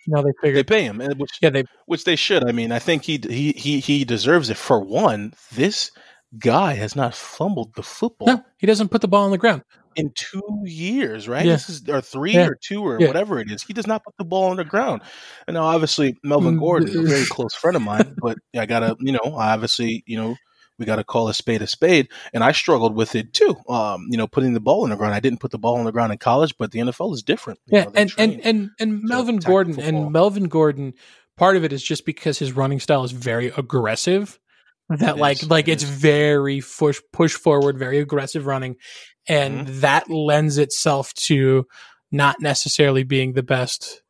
know 0.06 0.22
they 0.42 0.52
they 0.52 0.64
pay 0.64 0.82
him, 0.82 1.00
and 1.00 1.18
which 1.18 1.30
yeah 1.40 1.50
they 1.50 1.64
which 1.86 2.04
they 2.04 2.16
should. 2.16 2.46
I 2.48 2.52
mean, 2.52 2.72
I 2.72 2.78
think 2.78 3.04
he 3.04 3.18
he 3.28 3.52
he 3.52 3.80
he 3.80 4.04
deserves 4.04 4.50
it 4.50 4.56
for 4.56 4.80
one. 4.80 5.34
This 5.52 5.90
guy 6.38 6.74
has 6.74 6.96
not 6.96 7.14
fumbled 7.14 7.74
the 7.74 7.82
football 7.82 8.28
No, 8.28 8.44
he 8.58 8.66
doesn't 8.66 8.88
put 8.90 9.00
the 9.00 9.08
ball 9.08 9.24
on 9.24 9.30
the 9.30 9.38
ground. 9.38 9.62
in 9.96 10.10
two 10.16 10.42
years, 10.64 11.28
right? 11.28 11.46
Yeah. 11.46 11.52
This 11.52 11.68
is 11.68 11.88
or 11.88 12.00
three 12.00 12.34
Yeah. 12.34 12.46
or 12.48 12.56
two 12.60 12.84
or 12.84 12.98
Yeah. 12.98 13.06
whatever 13.06 13.38
it 13.38 13.48
is. 13.50 13.62
He 13.62 13.72
does 13.72 13.86
not 13.86 14.02
put 14.04 14.14
the 14.18 14.24
ball 14.24 14.50
on 14.50 14.56
the 14.56 14.64
ground. 14.64 15.02
And 15.46 15.54
now, 15.54 15.64
obviously, 15.64 16.16
Melvin 16.24 16.54
Mm, 16.54 16.58
Gordon, 16.58 16.98
a 16.98 17.02
very 17.08 17.26
close 17.26 17.54
friend 17.54 17.76
of 17.76 17.82
mine, 17.82 18.16
but 18.20 18.36
I 18.56 18.66
gotta, 18.66 18.96
you 19.00 19.12
know, 19.12 19.36
I 19.36 19.52
obviously, 19.54 20.02
you 20.06 20.16
know, 20.16 20.34
we 20.78 20.84
got 20.86 20.96
to 20.96 21.04
call 21.04 21.28
a 21.28 21.34
spade 21.34 21.62
a 21.62 21.66
spade. 21.66 22.08
And 22.32 22.42
I 22.44 22.52
struggled 22.52 22.94
with 22.94 23.14
it 23.14 23.32
too. 23.32 23.56
Um, 23.68 24.06
you 24.10 24.16
know, 24.16 24.26
putting 24.26 24.54
the 24.54 24.60
ball 24.60 24.82
on 24.84 24.90
the 24.90 24.96
ground. 24.96 25.14
I 25.14 25.20
didn't 25.20 25.40
put 25.40 25.50
the 25.50 25.58
ball 25.58 25.76
on 25.76 25.84
the 25.84 25.92
ground 25.92 26.12
in 26.12 26.18
college, 26.18 26.54
but 26.58 26.72
the 26.72 26.80
NFL 26.80 27.14
is 27.14 27.22
different. 27.22 27.60
Yeah, 27.66 27.84
know, 27.84 27.92
and, 27.94 28.12
and 28.18 28.40
and 28.44 28.70
and 28.80 29.02
Melvin 29.02 29.36
Gordon 29.38 29.74
football. 29.74 30.02
and 30.04 30.12
Melvin 30.12 30.44
Gordon. 30.48 30.94
Part 31.36 31.56
of 31.56 31.64
it 31.64 31.72
is 31.72 31.82
just 31.82 32.04
because 32.06 32.38
his 32.38 32.52
running 32.52 32.78
style 32.80 33.02
is 33.04 33.12
very 33.12 33.48
aggressive. 33.56 34.38
That 34.88 35.16
It 35.16 35.20
like 35.20 35.42
is, 35.42 35.50
like 35.50 35.66
it 35.68 35.72
it's 35.72 35.82
is. 35.82 35.88
very 35.90 36.60
push 36.60 37.00
push 37.12 37.34
forward, 37.34 37.78
very 37.78 37.98
aggressive 37.98 38.46
running, 38.46 38.76
and 39.28 39.66
Mm-hmm. 39.66 39.80
that 39.80 40.10
lends 40.10 40.58
itself 40.58 41.12
to 41.26 41.66
not 42.12 42.36
necessarily 42.40 43.02
being 43.02 43.32
the 43.32 43.42
best 43.42 44.02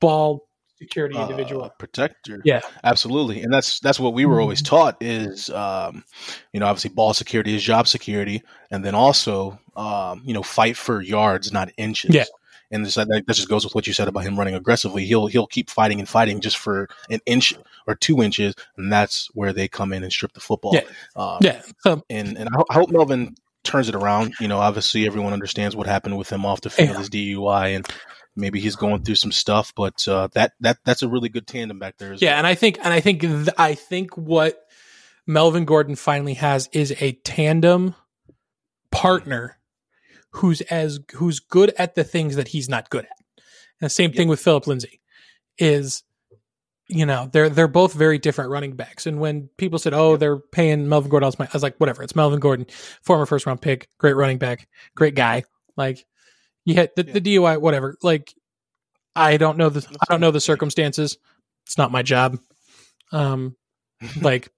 ball 0.00 0.46
security 0.82 1.16
Uh, 1.16 1.22
individual. 1.28 1.70
protector. 1.78 2.40
Yeah. 2.44 2.60
absolutely. 2.84 3.42
And 3.42 3.52
that's 3.52 3.80
that's 3.80 4.00
what 4.00 4.14
we 4.14 4.26
were 4.26 4.40
always 4.40 4.62
Mhm. 4.62 4.66
taught 4.66 4.96
is, 5.00 5.48
um, 5.50 6.04
you 6.52 6.60
know, 6.60 6.66
obviously 6.66 6.90
ball 6.90 7.14
security 7.14 7.54
is 7.54 7.62
job 7.62 7.86
security, 7.88 8.42
and 8.70 8.84
then 8.84 8.94
also, 8.94 9.58
um, 9.76 10.22
you 10.24 10.34
know, 10.34 10.42
fight 10.42 10.76
for 10.76 11.00
yards, 11.02 11.52
not 11.52 11.70
inches. 11.76 12.14
Yeah. 12.14 12.24
And 12.70 12.86
this, 12.86 12.94
that, 12.94 13.24
just 13.28 13.48
goes 13.50 13.64
with 13.64 13.74
what 13.74 13.86
you 13.86 13.92
said 13.92 14.08
about 14.08 14.24
him 14.24 14.38
running 14.38 14.54
aggressively. 14.54 15.04
He'll 15.04 15.26
he'll 15.26 15.46
keep 15.46 15.68
fighting 15.68 15.98
and 16.00 16.08
fighting 16.08 16.40
just 16.40 16.56
for 16.56 16.88
an 17.10 17.20
inch 17.26 17.52
or 17.86 17.94
two 17.94 18.22
inches, 18.22 18.54
and 18.78 18.90
that's 18.90 19.28
where 19.34 19.52
they 19.52 19.68
come 19.68 19.92
in 19.92 20.02
and 20.02 20.10
strip 20.12 20.32
the 20.32 20.40
football. 20.40 20.74
Yeah. 20.74 20.82
Um, 21.14 21.38
Yeah, 21.42 21.60
so 21.80 22.02
and 22.08 22.36
and 22.38 22.48
I 22.70 22.74
hope 22.74 22.90
Melvin 22.90 23.34
turns 23.62 23.88
it 23.90 23.94
around. 23.94 24.32
You 24.40 24.48
know, 24.48 24.58
obviously 24.58 25.06
everyone 25.06 25.32
understands 25.34 25.76
what 25.76 25.86
happened 25.86 26.16
with 26.16 26.30
him 26.32 26.46
off 26.46 26.62
the 26.62 26.70
field, 26.70 26.88
Yeah. 26.90 26.98
his 26.98 27.10
DUI, 27.10 27.68
and 27.76 27.86
maybe 28.36 28.60
he's 28.60 28.76
going 28.76 29.02
through 29.02 29.16
some 29.16 29.32
stuff. 29.32 29.72
But 29.74 30.06
uh, 30.08 30.28
that 30.32 30.52
that 30.60 30.78
that's 30.84 31.02
a 31.02 31.08
really 31.08 31.28
good 31.28 31.46
tandem 31.46 31.78
back 31.78 31.98
there. 31.98 32.14
Yeah, 32.14 32.30
well. 32.30 32.38
and 32.38 32.46
I 32.46 32.54
think 32.54 32.78
and 32.78 32.92
I 32.92 33.00
think 33.00 33.20
th- 33.20 33.48
I 33.58 33.74
think 33.74 34.16
what 34.16 34.60
Melvin 35.26 35.64
Gordon 35.64 35.96
finally 35.96 36.34
has 36.34 36.68
is 36.72 36.94
a 37.00 37.12
tandem 37.12 37.94
partner 38.90 39.58
who's 40.30 40.60
as 40.62 41.00
who's 41.14 41.40
good 41.40 41.72
at 41.78 41.94
the 41.94 42.04
things 42.04 42.36
that 42.36 42.48
he's 42.48 42.68
not 42.68 42.90
good 42.90 43.04
at. 43.04 43.16
And 43.80 43.86
the 43.86 43.90
same 43.90 44.12
thing 44.12 44.28
with 44.28 44.40
Phillip 44.40 44.66
Lindsay 44.66 45.00
is 45.58 46.02
you 46.92 47.06
know, 47.06 47.28
they're 47.32 47.48
they're 47.48 47.68
both 47.68 47.94
very 47.94 48.18
different 48.18 48.50
running 48.50 48.76
backs. 48.76 49.06
And 49.06 49.18
when 49.18 49.48
people 49.56 49.78
said, 49.78 49.94
"Oh, 49.94 50.16
they're 50.16 50.38
paying 50.38 50.88
Melvin 50.88 51.10
Gordon," 51.10 51.24
I 51.24 51.28
was, 51.28 51.36
I 51.40 51.48
was 51.52 51.62
like, 51.62 51.78
"Whatever." 51.78 52.02
It's 52.02 52.14
Melvin 52.14 52.40
Gordon, 52.40 52.66
former 53.02 53.24
first 53.24 53.46
round 53.46 53.62
pick, 53.62 53.88
great 53.98 54.14
running 54.14 54.38
back, 54.38 54.68
great 54.94 55.14
guy. 55.14 55.44
Like, 55.76 56.04
had 56.66 56.90
the, 56.96 57.02
the 57.02 57.20
DUI, 57.20 57.60
whatever. 57.60 57.96
Like, 58.02 58.32
I 59.16 59.36
don't 59.36 59.58
know 59.58 59.68
the 59.68 59.86
I 60.00 60.04
don't 60.08 60.20
know 60.20 60.30
the 60.30 60.40
circumstances. 60.40 61.18
It's 61.66 61.76
not 61.76 61.90
my 61.92 62.02
job. 62.02 62.38
Um, 63.12 63.56
like 64.22 64.48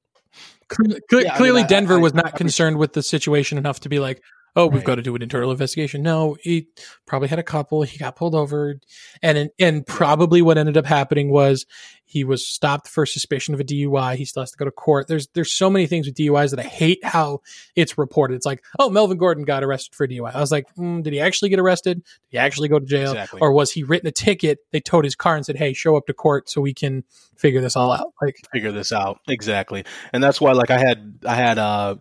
cle- 0.68 0.86
Yeah, 0.88 0.96
I 1.10 1.22
mean, 1.22 1.30
clearly, 1.36 1.62
I- 1.62 1.66
Denver 1.66 1.94
I- 1.96 2.00
was 2.02 2.14
not 2.14 2.36
concerned 2.36 2.78
with 2.78 2.92
the 2.92 3.02
situation 3.02 3.58
enough 3.58 3.80
to 3.80 3.88
be 3.88 3.98
like, 3.98 4.22
"Oh, 4.56 4.66
we've 4.66 4.84
got 4.84 4.96
to 4.96 5.02
do 5.02 5.14
an 5.14 5.22
internal 5.22 5.50
investigation." 5.50 6.02
No, 6.02 6.36
he 6.40 6.68
probably 7.06 7.28
had 7.28 7.38
a 7.38 7.44
couple. 7.44 7.82
He 7.82 7.98
got 7.98 8.16
pulled 8.16 8.34
over, 8.34 8.80
and 9.22 9.50
and 9.58 9.86
probably 9.86 10.42
what 10.42 10.58
ended 10.58 10.76
up 10.76 10.86
happening 10.86 11.30
was 11.30 11.66
he 12.04 12.24
was 12.24 12.46
stopped 12.46 12.88
for 12.88 13.06
suspicion 13.06 13.54
of 13.54 13.60
a 13.60 13.64
DUI. 13.64 14.16
He 14.16 14.24
still 14.24 14.42
has 14.42 14.50
to 14.52 14.56
go 14.56 14.64
to 14.64 14.70
court. 14.70 15.08
There's 15.08 15.28
there's 15.28 15.52
so 15.52 15.70
many 15.70 15.86
things 15.86 16.06
with 16.06 16.16
DUIs 16.16 16.50
that 16.50 16.60
I 16.60 16.68
hate 16.68 17.04
how 17.04 17.40
it's 17.74 17.98
reported. 17.98 18.34
It's 18.34 18.46
like, 18.46 18.62
oh, 18.78 18.90
Melvin 18.90 19.18
Gordon 19.18 19.44
got 19.44 19.64
arrested 19.64 19.94
for 19.94 20.04
a 20.04 20.08
DUI. 20.08 20.34
I 20.34 20.40
was 20.40 20.52
like, 20.52 20.66
mm, 20.76 21.02
did 21.02 21.12
he 21.12 21.20
actually 21.20 21.48
get 21.48 21.58
arrested? 21.58 22.04
Did 22.04 22.28
he 22.30 22.38
actually 22.38 22.68
go 22.68 22.78
to 22.78 22.86
jail? 22.86 23.12
Exactly. 23.12 23.40
Or 23.40 23.52
was 23.52 23.72
he 23.72 23.82
written 23.82 24.06
a 24.06 24.12
ticket? 24.12 24.58
They 24.70 24.80
towed 24.80 25.04
his 25.04 25.14
car 25.14 25.36
and 25.36 25.44
said, 25.44 25.56
hey, 25.56 25.72
show 25.72 25.96
up 25.96 26.06
to 26.06 26.14
court 26.14 26.48
so 26.48 26.60
we 26.60 26.74
can 26.74 27.04
figure 27.36 27.60
this 27.60 27.76
all 27.76 27.90
out. 27.90 28.12
Like, 28.22 28.36
figure 28.52 28.72
this 28.72 28.92
out 28.92 29.20
exactly 29.28 29.84
and 30.12 30.22
that's 30.22 30.40
why 30.40 30.52
like 30.52 30.70
i 30.70 30.78
had 30.78 31.18
i 31.26 31.34
had 31.34 31.58
uh 31.58 31.96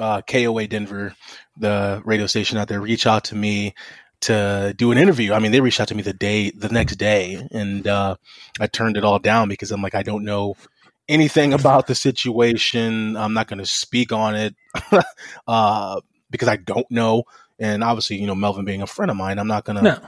uh 0.00 0.20
koa 0.22 0.66
denver 0.66 1.14
the 1.58 2.02
radio 2.04 2.26
station 2.26 2.58
out 2.58 2.68
there 2.68 2.80
reach 2.80 3.06
out 3.06 3.24
to 3.24 3.36
me 3.36 3.74
to 4.20 4.74
do 4.76 4.92
an 4.92 4.98
interview 4.98 5.32
i 5.32 5.38
mean 5.38 5.52
they 5.52 5.60
reached 5.60 5.80
out 5.80 5.88
to 5.88 5.94
me 5.94 6.02
the 6.02 6.12
day 6.12 6.50
the 6.50 6.68
next 6.68 6.96
day 6.96 7.46
and 7.52 7.86
uh 7.86 8.14
i 8.60 8.66
turned 8.66 8.96
it 8.96 9.04
all 9.04 9.18
down 9.18 9.48
because 9.48 9.70
i'm 9.70 9.82
like 9.82 9.94
i 9.94 10.02
don't 10.02 10.24
know 10.24 10.54
anything 11.08 11.52
about 11.52 11.86
the 11.86 11.94
situation 11.94 13.16
i'm 13.16 13.32
not 13.34 13.48
going 13.48 13.58
to 13.58 13.66
speak 13.66 14.12
on 14.12 14.34
it 14.34 14.54
uh 15.46 16.00
because 16.30 16.48
i 16.48 16.56
don't 16.56 16.90
know 16.90 17.24
and 17.58 17.82
obviously 17.84 18.16
you 18.20 18.26
know 18.26 18.34
melvin 18.34 18.64
being 18.64 18.82
a 18.82 18.86
friend 18.86 19.10
of 19.10 19.16
mine 19.16 19.38
i'm 19.38 19.48
not 19.48 19.64
gonna 19.64 19.82
no. 19.82 19.98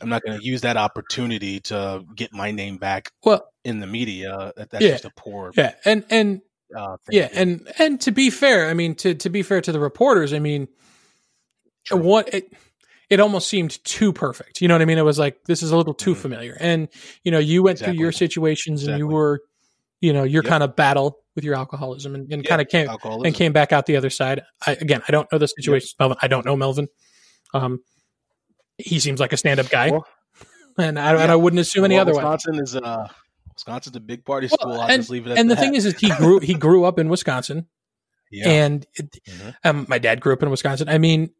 i'm 0.00 0.08
not 0.08 0.22
gonna 0.24 0.38
use 0.40 0.62
that 0.62 0.76
opportunity 0.76 1.60
to 1.60 2.04
get 2.14 2.32
my 2.32 2.50
name 2.50 2.76
back 2.78 3.12
Well, 3.24 3.46
in 3.64 3.80
the 3.80 3.86
media 3.86 4.52
that, 4.56 4.70
that's 4.70 4.84
Yeah. 4.84 4.92
just 4.92 5.04
a 5.04 5.10
poor 5.16 5.52
yeah. 5.56 5.74
And, 5.84 6.04
and, 6.10 6.40
uh, 6.76 6.96
yeah. 7.10 7.28
And, 7.32 7.66
and 7.78 8.00
to 8.02 8.10
be 8.10 8.30
fair, 8.30 8.68
I 8.68 8.74
mean, 8.74 8.94
to, 8.96 9.14
to 9.14 9.30
be 9.30 9.42
fair 9.42 9.60
to 9.60 9.72
the 9.72 9.80
reporters, 9.80 10.32
I 10.32 10.38
mean, 10.38 10.68
True. 11.84 11.98
what 11.98 12.32
it, 12.34 12.52
it 13.08 13.20
almost 13.20 13.48
seemed 13.48 13.82
too 13.84 14.12
perfect. 14.12 14.60
You 14.60 14.68
know 14.68 14.74
what 14.74 14.82
I 14.82 14.84
mean? 14.84 14.98
It 14.98 15.04
was 15.04 15.18
like, 15.18 15.44
this 15.44 15.62
is 15.62 15.70
a 15.72 15.76
little 15.76 15.94
too 15.94 16.14
Mhm. 16.14 16.18
familiar. 16.18 16.56
And, 16.60 16.88
you 17.24 17.30
know, 17.32 17.38
you 17.38 17.62
went 17.62 17.78
through 17.78 17.94
your 17.94 18.08
Exactly. 18.08 18.26
situations 18.28 18.86
and 18.86 18.98
you 18.98 19.06
were, 19.06 19.40
you 20.00 20.12
know, 20.12 20.24
your 20.24 20.42
Yep. 20.42 20.50
kind 20.50 20.62
of 20.62 20.76
battle 20.76 21.18
with 21.34 21.44
your 21.44 21.54
alcoholism 21.54 22.14
and, 22.14 22.30
and 22.32 22.44
Yeah, 22.44 22.48
kind 22.50 22.60
of 22.60 22.68
came, 22.68 22.88
alcoholism. 22.88 23.26
and 23.26 23.34
came 23.34 23.52
back 23.52 23.72
out 23.72 23.86
the 23.86 23.96
other 23.96 24.10
side. 24.10 24.42
I, 24.66 24.72
again, 24.72 25.02
I 25.08 25.12
don't 25.12 25.30
know 25.32 25.38
the 25.38 25.46
situation. 25.48 25.88
Melvin, 25.98 26.18
I 26.20 26.28
don't 26.28 26.44
know 26.44 26.56
Melvin. 26.56 26.88
Um, 27.54 27.80
he 28.76 28.98
seems 29.00 29.18
like 29.20 29.32
a 29.32 29.36
stand-up 29.38 29.70
guy, 29.70 29.90
Well, 29.90 30.06
and 30.78 30.98
I, 30.98 31.12
and. 31.22 31.32
I 31.32 31.36
wouldn't 31.36 31.60
assume 31.60 31.84
any 31.84 31.94
Well, 31.94 32.02
other 32.02 32.12
way. 32.12 32.22
Wisconsin 32.22 32.62
is 32.62 32.76
uh, 32.76 33.08
Wisconsin's 33.66 33.96
a 33.96 34.00
big 34.00 34.24
party 34.24 34.48
Well, 34.50 34.58
school. 34.58 34.80
I'll 34.80 34.88
and- 34.90 35.00
just 35.02 35.10
leave 35.10 35.26
it 35.26 35.32
at 35.32 35.38
And 35.38 35.50
the 35.50 35.54
that. 35.54 35.60
thing 35.60 35.74
is, 35.74 35.84
is 35.86 35.98
he 35.98 36.10
grew 36.16 36.38
he 36.40 36.54
grew 36.54 36.84
up 36.84 36.98
in 36.98 37.08
Wisconsin, 37.08 37.66
yeah, 38.30 38.48
and 38.48 38.86
it, 38.94 39.10
Mhm. 39.28 39.54
um, 39.64 39.86
my 39.88 39.98
dad 39.98 40.20
grew 40.20 40.32
up 40.32 40.42
in 40.42 40.50
Wisconsin. 40.50 40.88
I 40.88 40.98
mean, 40.98 41.30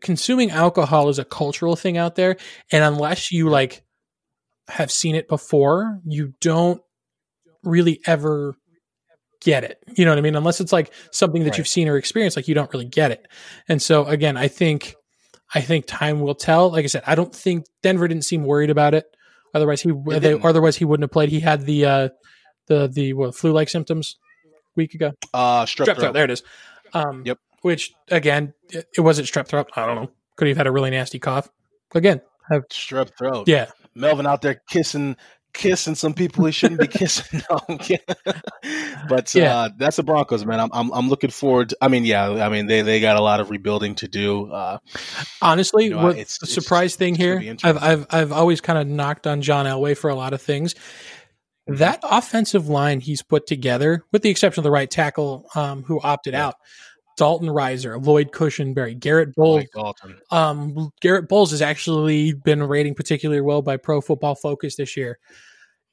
consuming 0.00 0.50
alcohol 0.50 1.08
is 1.08 1.18
a 1.18 1.24
cultural 1.24 1.76
thing 1.76 1.96
out 1.96 2.14
there, 2.16 2.36
and 2.70 2.82
unless 2.84 3.30
you 3.30 3.48
like 3.48 3.82
have 4.68 4.90
seen 4.90 5.14
it 5.14 5.28
before, 5.28 6.00
you 6.04 6.34
don't 6.40 6.80
really 7.62 8.00
ever 8.06 8.54
get 9.40 9.64
it. 9.64 9.78
You 9.96 10.04
know 10.04 10.12
what 10.12 10.18
I 10.18 10.22
mean? 10.22 10.36
Unless 10.36 10.60
it's 10.60 10.72
like 10.72 10.92
something 11.10 11.42
that 11.44 11.50
Right. 11.50 11.58
you've 11.58 11.68
seen 11.68 11.88
or 11.88 11.96
experienced, 11.96 12.36
like 12.36 12.46
you 12.48 12.54
don't 12.54 12.72
really 12.72 12.84
get 12.86 13.10
it. 13.10 13.26
And 13.68 13.82
so 13.82 14.04
again, 14.06 14.36
I 14.36 14.48
think 14.48 14.94
I 15.54 15.60
think 15.60 15.84
time 15.86 16.20
will 16.20 16.34
tell. 16.34 16.70
Like 16.70 16.84
I 16.84 16.86
said, 16.88 17.02
I 17.06 17.14
don't 17.14 17.34
think 17.34 17.66
Denver 17.82 18.08
didn't 18.08 18.24
seem 18.24 18.44
worried 18.44 18.70
about 18.70 18.94
it. 18.94 19.04
Otherwise, 19.54 19.82
he 19.82 19.92
They 20.06 20.18
they, 20.18 20.32
otherwise 20.40 20.76
he 20.76 20.84
wouldn't 20.84 21.04
have 21.04 21.10
played. 21.10 21.28
He 21.28 21.40
had 21.40 21.62
the 21.66 21.84
uh, 21.84 22.08
the 22.68 22.88
the 22.88 23.12
what, 23.12 23.34
flu-like 23.34 23.68
symptoms 23.68 24.16
a 24.46 24.50
week 24.76 24.94
ago. 24.94 25.12
uh, 25.34 25.64
strep, 25.64 25.84
Strep 25.84 25.84
throat. 25.84 25.96
throat. 25.98 26.12
There 26.14 26.24
it 26.24 26.30
is. 26.30 26.42
Um, 26.94 27.22
Yep. 27.26 27.38
Which 27.62 27.92
again, 28.10 28.54
it, 28.70 28.86
it 28.96 29.00
wasn't 29.02 29.28
strep 29.28 29.46
throat. 29.46 29.68
I 29.76 29.86
don't 29.86 29.94
know. 29.96 30.10
Could 30.36 30.46
he 30.46 30.50
have 30.50 30.56
had 30.58 30.66
a 30.66 30.72
really 30.72 30.90
nasty 30.90 31.18
cough? 31.20 31.48
Again, 31.94 32.20
have, 32.50 32.66
Strep 32.68 33.10
throat. 33.16 33.46
yeah. 33.46 33.66
Melvin 33.94 34.26
out 34.26 34.40
there 34.42 34.62
kissing 34.68 35.16
kissing 35.54 35.94
some 35.94 36.14
people 36.14 36.44
he 36.46 36.52
shouldn't 36.52 36.80
be 36.80 36.86
kissing. 36.98 37.42
No, 37.50 37.60
but 39.08 39.34
Yeah. 39.34 39.56
uh, 39.56 39.68
that's 39.76 39.96
the 39.96 40.02
Broncos, 40.02 40.44
man. 40.46 40.60
I'm, 40.60 40.70
I'm 40.72 40.90
I'm 40.92 41.08
looking 41.08 41.30
forward. 41.30 41.70
To, 41.70 41.76
I 41.80 41.88
mean, 41.88 42.04
yeah, 42.04 42.28
I 42.28 42.48
mean 42.48 42.66
they 42.66 42.82
they 42.82 43.00
got 43.00 43.16
a 43.16 43.20
lot 43.20 43.40
of 43.40 43.50
rebuilding 43.50 43.94
to 43.96 44.08
do. 44.08 44.50
Uh, 44.52 44.78
Honestly, 45.40 45.84
You 45.84 45.90
know, 45.90 46.02
what 46.02 46.10
it's- 46.12 46.38
the 46.38 46.44
it's- 46.46 46.54
surprise 46.54 46.96
thing 46.96 47.14
it's 47.14 47.22
gonna 47.22 47.40
here, 47.40 47.56
I've. 47.64 47.82
I've 47.82 48.06
I've 48.10 48.32
always 48.32 48.60
kind 48.60 48.78
of 48.78 48.86
knocked 48.86 49.26
on 49.26 49.42
John 49.42 49.66
Elway 49.66 49.96
for 49.96 50.10
a 50.10 50.14
lot 50.14 50.32
of 50.32 50.40
things. 50.42 50.74
Mm-hmm. 50.74 51.76
That 51.76 52.00
offensive 52.02 52.68
line 52.68 53.00
he's 53.00 53.22
put 53.22 53.46
together, 53.46 54.04
with 54.12 54.22
the 54.22 54.30
exception 54.30 54.60
of 54.60 54.64
the 54.64 54.70
right 54.70 54.90
tackle 54.90 55.46
um, 55.54 55.82
who 55.84 56.00
opted 56.00 56.34
Yeah. 56.34 56.48
out, 56.48 56.54
Dalton 57.16 57.48
Risner, 57.48 58.04
Lloyd 58.04 58.32
Cushenberry, 58.32 58.98
Garett 58.98 59.34
Bolles. 59.34 59.64
Um, 60.30 60.90
Garett 61.00 61.28
Bolles 61.28 61.50
has 61.50 61.62
actually 61.62 62.32
been 62.32 62.62
rating 62.62 62.94
particularly 62.94 63.40
well 63.40 63.62
by 63.62 63.76
Pro 63.76 64.00
Football 64.00 64.34
Focus 64.34 64.76
this 64.76 64.96
year, 64.96 65.18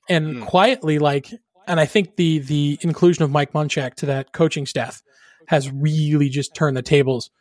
and 0.08 0.38
Hmm. 0.38 0.43
quietly, 0.43 1.00
like, 1.00 1.30
and 1.68 1.80
I 1.80 1.86
think 1.86 2.16
the 2.16 2.39
the 2.39 2.78
inclusion 2.82 3.24
of 3.24 3.32
Mike 3.32 3.54
Munchak 3.54 3.96
to 3.96 4.06
that 4.08 4.32
coaching 4.34 4.66
staff 4.66 5.02
has 5.48 5.70
really 5.72 6.30
just 6.30 6.54
turned 6.56 6.78
the 6.78 6.82
tables 6.82 7.32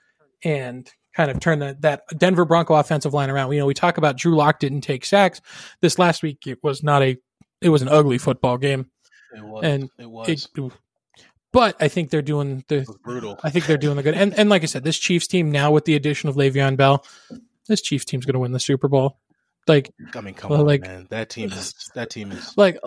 and 0.45 0.91
kind 1.15 1.31
of 1.31 1.41
turned 1.41 1.63
that 1.63 1.81
that 1.83 2.03
Denver 2.17 2.45
Bronco 2.45 2.75
offensive 2.75 3.13
line 3.15 3.31
around. 3.31 3.53
You 3.53 3.61
know, 3.61 3.67
we 3.67 3.75
talk 3.75 3.99
about 3.99 4.17
Drew 4.17 4.37
Lock 4.37 4.59
didn't 4.61 4.83
take 4.83 5.05
sacks 5.05 5.41
this 5.81 5.99
last 5.99 6.23
week. 6.23 6.47
It 6.47 6.59
was 6.63 6.83
not 6.83 7.03
a 7.03 7.17
it 7.61 7.71
was 7.71 7.83
an 7.83 7.89
ugly 7.89 8.19
football 8.19 8.57
game. 8.59 8.91
It 9.37 9.43
was. 9.45 9.65
And 9.65 9.91
it 9.99 10.09
was. 10.09 10.29
It, 10.29 10.73
but 11.53 11.77
I 11.81 11.89
think 11.89 12.11
they're 12.11 12.23
doing 12.23 12.65
the 12.69 12.87
brutal. 13.03 13.39
I 13.43 13.51
think 13.51 13.67
they're 13.67 13.77
doing 13.79 13.97
the 13.97 14.03
good. 14.03 14.15
And 14.15 14.39
and 14.39 14.49
like 14.49 14.63
I 14.63 14.67
said, 14.67 14.85
this 14.85 14.99
Chiefs 14.99 15.27
team 15.27 15.51
now 15.51 15.71
with 15.71 15.85
the 15.85 15.95
addition 15.95 16.29
of 16.29 16.37
Le'Veon 16.37 16.77
Bell, 16.77 17.05
this 17.69 17.81
Chiefs 17.81 18.05
team's 18.05 18.27
going 18.27 18.35
to 18.35 18.41
win 18.41 18.53
the 18.53 18.61
Super 18.61 18.89
Bowl. 18.89 19.19
Like 19.67 19.91
I 20.15 20.23
mean, 20.23 20.33
come 20.33 20.51
Well, 20.51 20.61
on, 20.61 20.67
like- 20.67 20.81
man. 20.81 21.07
That 21.11 21.29
team 21.29 21.53
is 21.53 21.75
that 21.95 22.09
team 22.09 22.33
is 22.33 22.57
like 22.57 22.79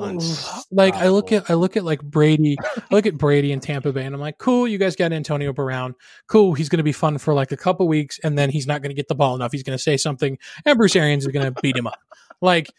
like 0.71 0.95
I 0.95 1.09
look 1.09 1.31
at 1.31 1.47
I 1.49 1.53
look 1.53 1.77
at 1.77 1.83
like 1.83 2.01
Brady, 2.01 2.57
I 2.59 2.81
look 2.95 3.05
at 3.05 3.17
Brady 3.17 3.51
and 3.51 3.61
Tampa 3.61 3.91
Bay, 3.93 4.03
and 4.03 4.15
I'm 4.15 4.21
like, 4.21 4.39
cool, 4.39 4.67
you 4.67 4.79
guys 4.79 4.95
got 4.95 5.11
Antonio 5.13 5.53
Brown, 5.53 5.93
cool, 6.27 6.53
he's 6.55 6.69
going 6.69 6.77
to 6.79 6.83
be 6.83 6.91
fun 6.91 7.19
for 7.19 7.33
like 7.35 7.51
a 7.51 7.57
couple 7.57 7.87
weeks, 7.87 8.19
and 8.23 8.35
then 8.37 8.49
he's 8.49 8.65
not 8.65 8.81
going 8.81 8.89
to 8.89 8.95
get 8.95 9.07
the 9.07 9.15
ball 9.15 9.35
enough. 9.35 9.51
He's 9.51 9.61
going 9.63 9.77
to 9.77 9.81
say 9.83 9.95
something, 9.95 10.39
and 10.65 10.77
Bruce 10.77 10.95
Arians 10.95 11.25
is 11.25 11.31
going 11.31 11.53
to 11.53 11.61
beat 11.61 11.77
him 11.77 11.85
up. 11.85 11.99
Like, 12.41 12.71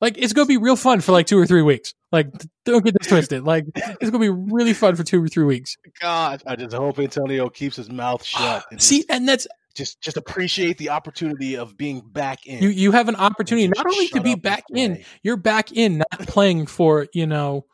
like 0.00 0.18
it's 0.18 0.32
going 0.32 0.46
to 0.46 0.52
be 0.52 0.56
real 0.56 0.74
fun 0.74 1.00
for 1.00 1.12
like 1.12 1.28
two 1.28 1.38
or 1.38 1.46
three 1.46 1.62
weeks. 1.62 1.94
Like, 2.16 2.32
don't 2.64 2.84
get 2.84 2.94
this 2.98 3.08
twisted. 3.08 3.44
Like, 3.44 3.64
it's 3.74 4.10
going 4.10 4.12
to 4.12 4.18
be 4.18 4.28
really 4.28 4.72
fun 4.72 4.96
for 4.96 5.04
two 5.04 5.22
or 5.22 5.28
three 5.28 5.44
weeks. 5.44 5.76
God. 6.00 6.42
I 6.46 6.56
just 6.56 6.74
hope 6.74 6.98
Antonio 6.98 7.48
keeps 7.50 7.76
his 7.76 7.90
mouth 7.90 8.24
shut. 8.24 8.64
and 8.70 8.80
See, 8.82 8.98
just, 8.98 9.10
and 9.10 9.28
that's 9.28 9.46
just 9.74 10.00
just 10.00 10.16
appreciate 10.16 10.78
the 10.78 10.88
opportunity 10.88 11.56
of 11.56 11.76
being 11.76 12.00
back 12.00 12.46
in. 12.46 12.62
you. 12.62 12.70
You 12.70 12.92
have 12.92 13.08
an 13.08 13.16
opportunity 13.16 13.68
not 13.68 13.84
only 13.86 14.08
to 14.08 14.20
be 14.22 14.34
back 14.34 14.64
in, 14.74 15.04
you're 15.22 15.36
back 15.36 15.70
in, 15.72 15.98
not 15.98 16.20
playing 16.26 16.66
for 16.66 17.06
you 17.12 17.26
know 17.26 17.66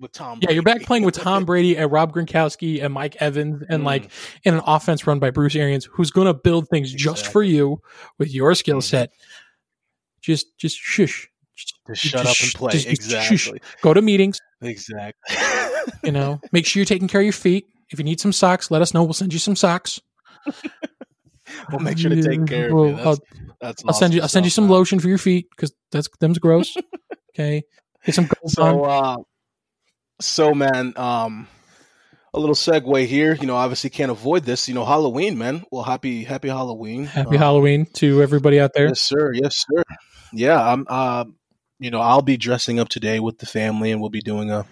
with 0.00 0.12
Tom. 0.12 0.38
Yeah, 0.42 0.52
you're 0.52 0.62
back 0.62 0.82
playing 0.82 1.02
with 1.04 1.16
Tom 1.16 1.44
Brady 1.46 1.76
and 1.76 1.90
Rob 1.90 2.12
Gronkowski 2.14 2.84
and 2.84 2.94
Mike 2.94 3.16
Evans 3.20 3.64
and 3.68 3.82
Mm. 3.82 3.86
like 3.86 4.10
in 4.44 4.54
an 4.54 4.60
offense 4.64 5.04
run 5.08 5.18
by 5.18 5.30
Bruce 5.30 5.56
Arians, 5.56 5.86
who's 5.86 6.12
going 6.12 6.28
to 6.28 6.34
build 6.34 6.68
things 6.68 6.92
just 6.92 7.26
for 7.26 7.42
you 7.42 7.80
with 8.18 8.32
your 8.32 8.54
skill 8.54 8.78
Mhm. 8.78 8.84
set. 8.84 9.10
Just, 10.20 10.56
just 10.58 10.76
shush. 10.76 11.28
Just 11.88 12.02
shut 12.02 12.26
up 12.26 12.36
and 12.42 12.52
play. 12.54 12.72
just- 12.72 12.86
just 12.88 13.00
exactly. 13.00 13.60
Go 13.82 13.94
to 13.94 14.02
meetings. 14.02 14.38
Exactly. 14.62 15.36
You 16.04 16.12
know, 16.12 16.40
make 16.52 16.66
sure 16.66 16.80
you're 16.80 16.84
taking 16.86 17.08
care 17.08 17.20
of 17.20 17.24
your 17.26 17.32
feet. 17.32 17.66
If 17.90 17.98
you 17.98 18.04
need 18.04 18.20
some 18.20 18.32
socks, 18.32 18.70
let 18.70 18.82
us 18.82 18.92
know. 18.92 19.02
We'll 19.04 19.12
send 19.14 19.32
you 19.32 19.38
some 19.38 19.56
socks. 19.56 20.00
we'll 21.70 21.80
make 21.80 21.98
sure 21.98 22.10
to 22.10 22.22
take 22.22 22.46
care 22.46 22.66
of 22.66 22.70
you. 22.90 22.94
That's, 22.96 23.06
I'll, 23.06 23.18
that's 23.60 23.84
I'll 23.86 23.94
send 23.94 24.14
you. 24.14 24.22
I'll 24.22 24.28
send 24.28 24.46
you 24.46 24.50
some 24.50 24.68
lotion 24.68 24.98
for 25.00 25.08
your 25.08 25.18
feet 25.18 25.46
because 25.50 25.72
that's 25.90 26.08
them's 26.20 26.38
gross. 26.38 26.76
okay, 27.34 27.62
get 28.04 28.14
some 28.14 28.26
gold 28.26 28.50
So, 28.52 28.84
on. 28.84 29.20
uh, 29.20 29.22
so 30.20 30.54
man, 30.54 30.92
um, 30.96 31.48
a 32.34 32.38
little 32.40 32.54
segue 32.54 33.06
here. 33.06 33.34
You 33.34 33.46
know, 33.46 33.56
obviously 33.56 33.90
can't 33.90 34.10
avoid 34.10 34.44
this. 34.44 34.68
You 34.68 34.74
know, 34.74 34.84
Halloween, 34.84 35.38
man. 35.38 35.64
Well, 35.72 35.82
happy 35.84 36.24
Happy 36.24 36.48
Halloween. 36.48 37.04
Happy 37.04 37.36
Um, 37.36 37.42
Halloween 37.42 37.86
to 37.94 38.22
everybody 38.22 38.60
out 38.60 38.72
there. 38.74 38.88
Yes, 38.88 39.00
sir. 39.00 39.32
Yes, 39.34 39.64
sir. 39.70 39.82
Yeah, 40.32 40.62
I'm. 40.62 40.86
Uh, 40.88 41.24
you 41.78 41.90
know, 41.90 42.00
I'll 42.00 42.22
be 42.22 42.36
dressing 42.36 42.78
up 42.80 42.88
today 42.88 43.20
with 43.20 43.38
the 43.38 43.46
family, 43.46 43.92
and 43.92 44.00
we'll 44.00 44.10
be 44.10 44.20
doing 44.20 44.50
a, 44.50 44.66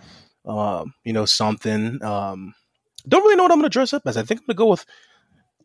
um, 0.44 0.92
you 1.04 1.12
know, 1.12 1.24
something. 1.24 2.02
Um, 2.02 2.54
don't 3.08 3.22
really 3.22 3.36
know 3.36 3.44
what 3.44 3.52
I'm 3.52 3.58
going 3.58 3.70
to 3.70 3.72
dress 3.72 3.92
up 3.92 4.02
as. 4.06 4.16
I 4.16 4.22
think 4.22 4.40
I'm 4.40 4.46
going 4.46 4.56
to 4.56 4.58
go 4.58 4.66
with. 4.66 4.86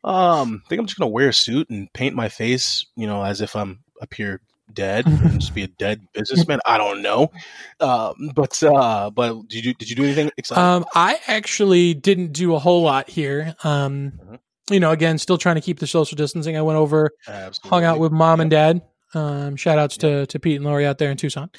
Um, 0.03 0.63
I 0.65 0.69
think 0.69 0.79
I'm 0.79 0.85
just 0.87 0.97
going 0.97 1.09
to 1.09 1.13
wear 1.13 1.29
a 1.29 1.33
suit 1.33 1.69
and 1.69 1.91
paint 1.93 2.15
my 2.15 2.29
face, 2.29 2.85
you 2.95 3.07
know, 3.07 3.23
as 3.23 3.41
if 3.41 3.55
I'm 3.55 3.83
appear 4.01 4.41
dead 4.73 5.05
and 5.07 5.39
just 5.39 5.53
be 5.53 5.63
a 5.63 5.67
dead 5.67 6.07
businessman. 6.13 6.59
I 6.65 6.77
don't 6.77 7.01
know. 7.01 7.31
Um, 7.79 8.31
but 8.35 8.61
uh, 8.63 9.09
but 9.09 9.47
did 9.47 9.65
you 9.65 9.73
did 9.73 9.89
you 9.89 9.95
do 9.95 10.03
anything 10.03 10.31
exciting? 10.37 10.63
Um, 10.63 10.85
I 10.95 11.19
actually 11.27 11.93
didn't 11.93 12.33
do 12.33 12.55
a 12.55 12.59
whole 12.59 12.81
lot 12.83 13.09
here. 13.09 13.55
Um, 13.63 14.13
Mhm. 14.23 14.39
you 14.69 14.79
know, 14.79 14.91
again, 14.91 15.17
still 15.17 15.37
trying 15.37 15.55
to 15.55 15.61
keep 15.61 15.79
the 15.79 15.87
social 15.87 16.15
distancing. 16.15 16.55
I 16.55 16.61
went 16.61 16.77
over, 16.77 17.11
Absolutely. 17.27 17.69
hung 17.69 17.83
out 17.83 17.99
with 17.99 18.11
mom 18.11 18.39
and 18.39 18.49
dad. 18.49 18.81
Um, 19.13 19.55
shout 19.55 19.77
outs 19.77 19.97
to, 19.97 20.25
to 20.25 20.39
Pete 20.39 20.55
and 20.55 20.65
Lori 20.65 20.85
out 20.85 20.97
there 20.97 21.11
in 21.11 21.17
Tucson. 21.17 21.49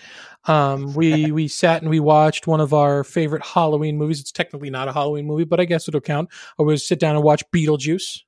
Um, 0.46 0.92
we, 0.94 1.30
we 1.32 1.48
sat 1.48 1.82
and 1.82 1.90
we 1.90 2.00
watched 2.00 2.46
one 2.46 2.60
of 2.60 2.72
our 2.72 3.04
favorite 3.04 3.44
Halloween 3.44 3.98
movies. 3.98 4.20
It's 4.20 4.32
technically 4.32 4.70
not 4.70 4.88
a 4.88 4.92
Halloween 4.92 5.26
movie, 5.26 5.44
but 5.44 5.60
I 5.60 5.64
guess 5.64 5.86
it'll 5.88 6.00
count. 6.00 6.30
I 6.58 6.62
was 6.62 6.86
sit 6.86 6.98
down 6.98 7.14
and 7.16 7.24
watch 7.24 7.42
Beetlejuice. 7.54 8.20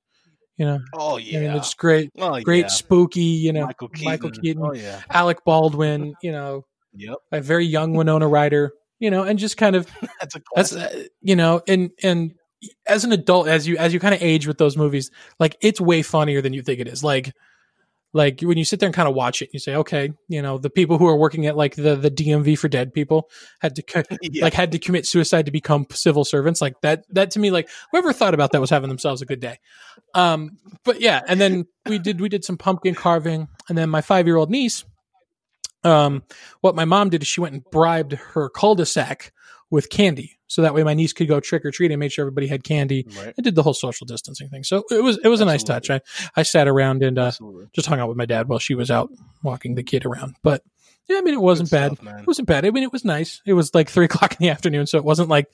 You 0.57 0.67
know, 0.67 0.79
Oh 0.95 1.17
I 1.17 1.21
yeah. 1.21 1.41
mean, 1.41 1.51
it's 1.57 1.75
great, 1.75 2.11
oh, 2.19 2.41
great 2.41 2.67
yeah. 2.67 2.69
spooky, 2.69 3.21
you 3.23 3.53
know, 3.53 3.67
Michael 3.67 3.89
Keaton. 3.89 4.05
Michael 4.05 4.31
Keaton, 4.31 4.63
Oh 4.65 4.73
yeah. 4.73 5.01
Alec 5.11 5.39
Baldwin, 5.45 6.15
you 6.23 6.31
know, 6.31 6.65
Yep. 6.97 7.17
a 7.33 7.41
very 7.41 7.67
young 7.67 7.95
Winona 7.95 8.29
Ryder, 8.29 8.73
you 9.01 9.11
know, 9.11 9.25
and 9.25 9.37
just 9.37 9.57
kind 9.57 9.75
of 9.75 9.89
That's 10.21 10.37
a 10.37 10.43
that's 10.55 10.73
uh, 10.73 11.07
you 11.23 11.35
know 11.35 11.61
and 11.67 11.91
and 12.05 12.35
as 12.87 13.05
an 13.05 13.11
adult 13.11 13.49
as 13.49 13.67
you 13.67 13.77
as 13.79 13.93
you 13.93 13.99
kind 13.99 14.15
of 14.15 14.23
age 14.23 14.47
with 14.47 14.59
those 14.59 14.77
movies 14.77 15.11
like 15.41 15.57
it's 15.61 15.81
way 15.81 16.03
funnier 16.03 16.41
than 16.41 16.53
you 16.53 16.63
think 16.63 16.79
it 16.79 16.87
is 16.87 17.03
like 17.03 17.33
like 18.15 18.41
when 18.41 18.57
you 18.57 18.65
sit 18.65 18.81
there 18.81 18.87
and 18.87 18.95
kind 18.95 19.09
of 19.09 19.15
watch 19.15 19.43
it 19.43 19.51
you 19.53 19.59
say 19.59 19.75
okay 19.75 20.11
you 20.29 20.41
know 20.41 20.57
the 20.57 20.71
people 20.71 20.97
who 20.97 21.07
are 21.07 21.17
working 21.17 21.47
at 21.47 21.57
like 21.57 21.75
the 21.75 21.97
the 21.97 22.11
DMV 22.11 22.57
for 22.59 22.69
dead 22.69 22.95
people 22.95 23.29
had 23.61 23.75
to 23.75 23.83
co- 23.83 24.03
yeah. 24.23 24.45
like 24.45 24.55
had 24.55 24.73
to 24.73 24.79
commit 24.79 25.07
suicide 25.07 25.45
to 25.45 25.53
become 25.53 25.85
civil 25.91 26.25
servants 26.25 26.63
like 26.63 26.81
that 26.81 27.05
that 27.11 27.31
to 27.33 27.39
me 27.39 27.51
like 27.51 27.69
whoever 27.91 28.13
thought 28.13 28.33
about 28.33 28.53
that 28.53 28.61
was 28.61 28.71
having 28.71 28.89
themselves 28.89 29.21
a 29.21 29.27
good 29.27 29.41
day 29.41 29.59
um 30.15 30.57
but 30.85 31.01
yeah 31.01 31.21
and 31.29 31.41
then 31.41 31.67
we 31.87 31.99
did 31.99 32.21
we 32.21 32.31
did 32.31 32.45
some 32.45 32.57
pumpkin 32.57 32.95
carving 32.95 33.49
and 33.69 33.77
then 33.77 33.91
my 33.91 34.01
5-year-old 34.01 34.51
niece 34.51 34.85
um 35.83 36.23
what 36.63 36.75
my 36.75 36.87
mom 36.87 37.11
did 37.11 37.21
is 37.21 37.29
she 37.29 37.41
went 37.41 37.53
and 37.53 37.65
bribed 37.71 38.13
her 38.13 38.49
cul-de-sac 38.49 39.33
with 39.71 39.91
candy 39.91 40.39
so 40.47 40.63
that 40.63 40.75
way 40.75 40.83
my 40.83 40.95
niece 40.95 41.13
could 41.13 41.29
go 41.29 41.41
trick 41.41 41.65
or 41.65 41.71
treat 41.71 41.91
and 41.91 41.99
made 41.99 42.13
sure 42.13 42.23
everybody 42.23 42.47
had 42.47 42.63
candy 42.65 43.07
right. 43.19 43.35
I 43.39 43.43
did 43.43 43.55
the 43.55 43.63
whole 43.63 43.75
social 43.75 44.07
distancing 44.07 44.49
thing 44.49 44.63
so 44.63 44.85
it 44.91 45.03
was 45.03 45.19
it 45.25 45.29
was 45.29 45.41
a 45.41 45.45
nice 45.45 45.65
touch 45.65 45.91
I, 45.91 46.01
I 46.37 46.43
sat 46.43 46.69
around 46.69 47.03
and 47.03 47.19
uh, 47.19 47.33
just 47.73 47.89
hung 47.89 48.01
out 48.01 48.09
with 48.09 48.17
my 48.17 48.27
dad 48.27 48.49
while 48.49 48.59
she 48.59 48.75
was 48.75 48.91
out 48.91 49.11
walking 49.43 49.75
the 49.75 49.83
kid 49.83 50.05
around 50.05 50.37
but 50.43 50.63
yeah 51.09 51.19
I 51.19 51.21
mean 51.23 51.35
it 51.35 51.41
wasn't 51.41 51.71
Good 51.71 51.77
bad 51.77 51.97
stuff, 51.97 52.21
it 52.21 52.27
wasn't 52.27 52.49
bad. 52.49 52.65
I 52.65 52.71
mean, 52.71 52.83
it 52.83 52.93
was 52.93 53.05
nice. 53.05 53.41
It 53.47 53.53
was 53.53 53.75
like 53.75 53.91
three 53.91 54.05
o'clock 54.07 54.33
in 54.33 54.39
the 54.41 54.51
afternoon, 54.51 54.87
so 54.87 54.99
it 54.99 55.05
wasn't 55.05 55.29
like 55.29 55.47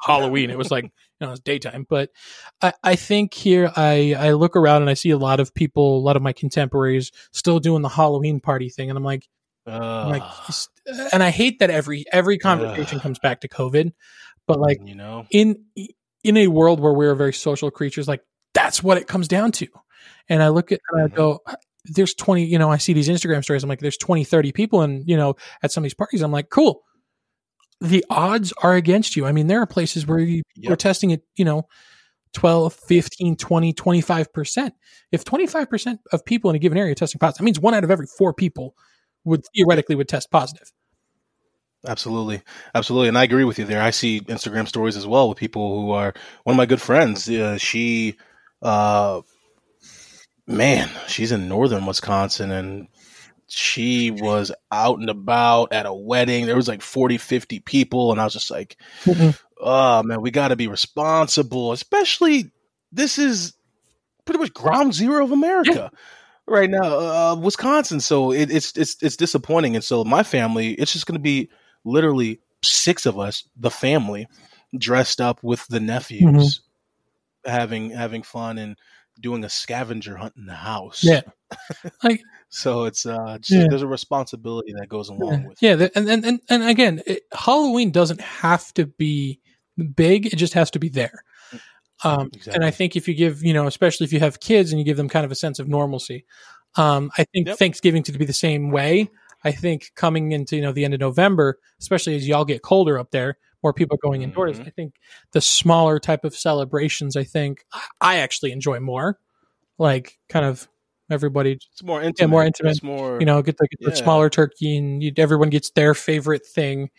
Halloween. 0.00 0.50
It 0.50 0.58
was 0.58 0.70
like 0.70 0.84
you 0.84 0.90
know, 1.20 1.28
it 1.28 1.30
was 1.30 1.40
daytime. 1.40 1.86
But 1.88 2.10
I, 2.60 2.72
I 2.82 2.96
think 2.96 3.34
here 3.34 3.70
I 3.76 4.14
I 4.18 4.32
look 4.32 4.56
around 4.56 4.82
and 4.82 4.90
I 4.90 4.94
see 4.94 5.10
a 5.10 5.18
lot 5.18 5.40
of 5.40 5.54
people, 5.54 5.98
a 5.98 6.04
lot 6.04 6.16
of 6.16 6.22
my 6.22 6.32
contemporaries, 6.32 7.12
still 7.32 7.60
doing 7.60 7.82
the 7.82 7.88
Halloween 7.88 8.40
party 8.40 8.68
thing, 8.68 8.90
and 8.90 8.96
I'm 8.96 9.04
like, 9.04 9.28
Like, 9.66 10.22
and 11.12 11.22
I 11.22 11.30
hate 11.30 11.58
that 11.58 11.70
every 11.70 12.04
every 12.12 12.38
conversation 12.38 12.98
Ugh. 12.98 13.02
comes 13.02 13.18
back 13.18 13.40
to 13.40 13.48
COVID, 13.48 13.92
but 14.46 14.60
like 14.60 14.78
you 14.84 14.94
know, 14.94 15.26
in 15.30 15.64
in 16.24 16.36
a 16.36 16.48
world 16.48 16.80
where 16.80 16.92
we're 16.92 17.14
very 17.14 17.32
social 17.32 17.70
creatures, 17.70 18.06
like 18.08 18.22
that's 18.54 18.82
what 18.82 18.98
it 18.98 19.06
comes 19.08 19.28
down 19.28 19.52
to. 19.52 19.66
And 20.28 20.42
I 20.42 20.48
look 20.48 20.72
at 20.72 20.80
and 20.92 21.02
I 21.02 21.06
Mhm. 21.08 21.14
go, 21.16 21.40
there's 21.84 22.14
20, 22.14 22.44
you 22.44 22.58
know, 22.58 22.70
I 22.70 22.78
see 22.78 22.92
these 22.92 23.08
Instagram 23.08 23.42
stories. 23.44 23.62
I'm 23.62 23.68
like, 23.68 23.80
there's 23.80 23.96
20, 23.96 24.24
30 24.24 24.52
people 24.52 24.82
and, 24.82 25.06
you 25.08 25.16
know, 25.16 25.34
at 25.62 25.70
some 25.72 25.82
of 25.82 25.84
these 25.84 25.94
parties. 25.94 26.22
I'm 26.22 26.32
like, 26.32 26.50
cool. 26.50 26.82
The 27.80 28.04
odds 28.10 28.52
are 28.62 28.74
against 28.74 29.16
you. 29.16 29.26
I 29.26 29.32
mean, 29.32 29.46
there 29.48 29.60
are 29.60 29.66
places 29.66 30.06
where 30.06 30.18
you 30.18 30.42
Yep. 30.56 30.72
are 30.72 30.76
testing 30.76 31.10
it, 31.10 31.22
you 31.36 31.44
know, 31.44 31.68
12, 32.32 32.72
15, 32.74 33.36
20, 33.36 33.72
25%. 33.72 34.72
If 35.12 35.24
25% 35.24 35.98
of 36.12 36.24
people 36.24 36.50
in 36.50 36.56
a 36.56 36.58
given 36.58 36.78
area 36.78 36.92
are 36.92 36.96
testing 36.96 37.18
positive, 37.18 37.38
that 37.38 37.44
means 37.44 37.60
one 37.60 37.74
out 37.74 37.84
of 37.84 37.90
every 37.90 38.06
four 38.06 38.32
people 38.34 38.74
would 39.26 39.44
theoretically 39.54 39.94
would 39.96 40.08
test 40.08 40.30
positive. 40.30 40.72
absolutely, 41.86 42.42
absolutely, 42.74 43.08
and 43.08 43.18
I 43.18 43.24
agree 43.24 43.44
with 43.44 43.58
you 43.58 43.64
there. 43.64 43.82
I 43.82 43.90
see 43.90 44.20
Instagram 44.22 44.66
stories 44.66 44.96
as 44.96 45.06
well 45.06 45.28
with 45.28 45.38
people 45.38 45.80
who 45.82 45.90
are 45.92 46.14
one 46.44 46.54
of 46.54 46.56
my 46.56 46.66
good 46.66 46.80
friends. 46.80 47.28
Uh, 47.28 47.58
she, 47.58 48.16
uh, 48.62 49.20
man, 50.46 50.88
she's 51.06 51.32
in 51.32 51.48
northern 51.48 51.86
Wisconsin, 51.86 52.50
and 52.50 52.88
she 53.48 54.10
was 54.10 54.50
out 54.72 54.98
and 54.98 55.08
about 55.10 55.72
at 55.72 55.86
a 55.86 55.94
wedding. 55.94 56.46
There 56.46 56.56
was 56.56 56.68
like 56.68 56.82
40, 56.82 57.18
50 57.18 57.60
people, 57.60 58.10
and 58.12 58.20
I 58.20 58.24
was 58.24 58.32
just 58.32 58.50
like, 58.50 58.76
Mhm. 59.04 59.38
oh 59.60 60.02
man, 60.02 60.20
we 60.20 60.30
got 60.30 60.48
to 60.48 60.56
be 60.56 60.66
responsible. 60.68 61.72
Especially 61.72 62.50
this 62.92 63.18
is 63.18 63.52
pretty 64.24 64.40
much 64.40 64.52
ground 64.52 64.94
zero 64.94 65.22
of 65.24 65.30
America 65.32 65.90
right 66.46 66.70
now, 66.70 66.82
uh, 66.82 67.34
Wisconsin. 67.36 68.00
So 68.00 68.32
it, 68.32 68.50
it's 68.50 68.76
it's 68.76 68.96
it's 69.02 69.16
disappointing. 69.16 69.74
And 69.76 69.84
so 69.84 70.04
my 70.04 70.22
family, 70.22 70.72
it's 70.74 70.92
just 70.92 71.06
going 71.06 71.18
to 71.18 71.22
be 71.22 71.50
literally 71.84 72.40
six 72.62 73.06
of 73.06 73.18
us, 73.18 73.46
the 73.56 73.70
family, 73.70 74.26
dressed 74.78 75.20
up 75.20 75.42
with 75.42 75.66
the 75.68 75.80
nephews, 75.80 76.60
having 77.44 77.90
having 77.90 78.22
fun 78.22 78.58
and 78.58 78.76
doing 79.20 79.44
a 79.44 79.48
scavenger 79.48 80.16
hunt 80.16 80.34
in 80.36 80.46
the 80.46 80.54
house. 80.54 81.02
Yeah. 81.02 81.22
Like, 82.02 82.20
So 82.48 82.84
it's 82.84 83.06
uh, 83.06 83.38
just, 83.40 83.50
Yeah. 83.50 83.66
there's 83.70 83.82
a 83.82 83.86
responsibility 83.86 84.74
that 84.78 84.88
goes 84.88 85.08
along 85.08 85.44
with. 85.46 85.58
Yeah, 85.62 85.76
the- 85.76 85.96
and 85.96 86.08
and 86.08 86.24
and, 86.24 86.40
and 86.50 86.62
again, 86.64 87.02
it, 87.06 87.22
Halloween 87.32 87.90
doesn't 87.92 88.20
have 88.20 88.72
to 88.74 88.86
be 88.86 89.40
big; 89.94 90.26
it 90.26 90.36
just 90.36 90.54
has 90.54 90.70
to 90.72 90.78
be 90.78 90.88
there. 90.88 91.22
Um, 92.04 92.30
And 92.52 92.64
I 92.64 92.70
think 92.70 92.96
if 92.96 93.08
you 93.08 93.14
give, 93.14 93.42
you 93.42 93.52
know, 93.54 93.66
especially 93.66 94.04
if 94.04 94.12
you 94.12 94.20
have 94.20 94.40
kids 94.40 94.70
and 94.72 94.78
you 94.78 94.84
give 94.84 94.96
them 94.98 95.08
kind 95.08 95.24
of 95.24 95.32
a 95.32 95.34
sense 95.36 95.58
of 95.58 95.68
normalcy, 95.68 96.24
um, 96.76 97.10
I 97.18 97.24
think 97.24 97.48
Yep. 97.48 97.58
Thanksgiving 97.58 98.02
to 98.04 98.12
be 98.12 98.24
the 98.26 98.32
same 98.32 98.70
way. 98.70 99.08
I 99.44 99.52
think 99.52 99.92
coming 99.94 100.32
into 100.32 100.56
you 100.56 100.62
know 100.62 100.72
the 100.72 100.84
end 100.84 100.94
of 100.94 101.00
November, 101.00 101.58
especially 101.80 102.16
as 102.16 102.26
y'all 102.28 102.44
get 102.44 102.62
colder 102.62 102.98
up 102.98 103.10
there, 103.12 103.38
more 103.62 103.72
people 103.72 103.94
are 103.96 104.08
going 104.08 104.22
indoors. 104.22 104.58
Mhm. 104.58 104.66
I 104.66 104.70
think 104.70 104.94
the 105.32 105.40
smaller 105.40 105.98
type 105.98 106.24
of 106.24 106.34
celebrations, 106.36 107.16
I 107.16 107.24
think 107.24 107.64
I- 108.00 108.18
actually 108.18 108.52
enjoy 108.52 108.80
more. 108.80 109.18
Like 109.78 110.18
kind 110.28 110.44
of 110.46 110.68
everybody 111.10 111.52
It's 111.52 111.82
more 111.82 112.02
intimate. 112.02 112.28
more 112.30 112.44
intimate, 112.44 112.70
It's 112.72 112.82
more, 112.82 113.18
you 113.20 113.26
know, 113.26 113.40
get 113.42 113.56
the, 113.58 113.68
get 113.68 113.80
the 113.80 113.90
Yeah. 113.96 114.02
smaller 114.02 114.28
turkey 114.30 114.76
and 114.76 115.02
you, 115.02 115.12
everyone 115.18 115.50
gets 115.50 115.70
their 115.70 115.94
favorite 115.94 116.44
thing, 116.46 116.90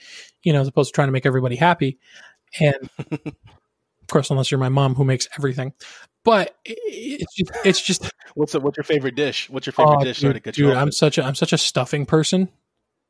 you 0.43 0.54
know, 0.54 0.62
as 0.62 0.68
opposed 0.68 0.89
to 0.93 0.95
trying 0.95 1.08
to 1.10 1.12
make 1.12 1.26
everybody 1.26 1.56
happy. 1.58 2.00
And 2.62 2.89
Of 4.08 4.14
course, 4.14 4.30
unless 4.30 4.51
you're 4.51 4.60
my 4.60 4.70
mom 4.70 4.95
who 4.95 5.03
makes 5.03 5.28
everything. 5.38 5.74
But 6.24 6.55
it's 6.66 7.36
just, 7.36 7.51
it's 7.66 7.82
just 7.82 8.12
What's 8.36 8.53
the, 8.53 8.62
what's 8.62 8.78
your 8.78 8.86
favorite 8.86 9.16
dish? 9.16 9.49
What's 9.49 9.66
your 9.66 9.74
favorite 9.74 9.97
oh, 9.99 10.03
dish? 10.03 10.20
Dude, 10.20 10.41
dude. 10.43 10.76
I'm 10.76 10.91
such 10.91 11.18
a 11.18 11.24
I'm 11.24 11.36
such 11.36 11.51
a 11.51 11.58
stuffing 11.58 12.05
person. 12.05 12.49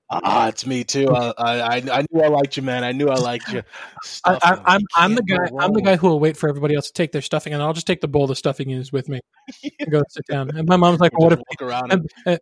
Ah, 0.09 0.47
it's 0.47 0.65
me 0.65 0.85
too. 0.85 1.09
I, 1.13 1.33
I 1.37 1.75
I 1.91 2.05
knew 2.09 2.21
I 2.21 2.27
liked 2.29 2.55
you, 2.55 2.63
man. 2.63 2.85
I 2.85 2.93
knew 2.93 3.09
I 3.09 3.15
liked 3.15 3.51
you. 3.51 3.59
I, 4.25 4.37
Stuffing. 4.37 4.63
I, 4.65 4.75
I'm 4.75 4.79
You 4.79 4.87
I'm 4.95 5.15
the 5.15 5.23
guy 5.23 5.49
I'm 5.59 5.73
the 5.73 5.81
guy 5.81 5.97
who 5.97 6.07
will 6.07 6.19
wait 6.19 6.37
for 6.37 6.47
everybody 6.47 6.75
else 6.75 6.87
to 6.87 6.93
take 6.93 7.11
their 7.11 7.21
stuffing, 7.21 7.53
and 7.53 7.61
I'll 7.61 7.73
just 7.73 7.87
take 7.87 7.99
the 7.99 8.07
bowl 8.07 8.25
the 8.25 8.35
stuffing 8.35 8.69
is 8.69 8.93
with 8.93 9.09
me 9.09 9.19
and 9.79 9.91
go 9.91 10.01
sit 10.09 10.25
down. 10.27 10.55
And 10.55 10.67
my 10.67 10.77
mom's 10.77 11.01
like, 11.01 11.11
well, 11.19 11.29
"What 11.29 11.33
if 11.33 11.39
just 11.39 11.61
walk 11.61 11.69
around 11.69 11.91
and 11.91 12.09
and, 12.25 12.39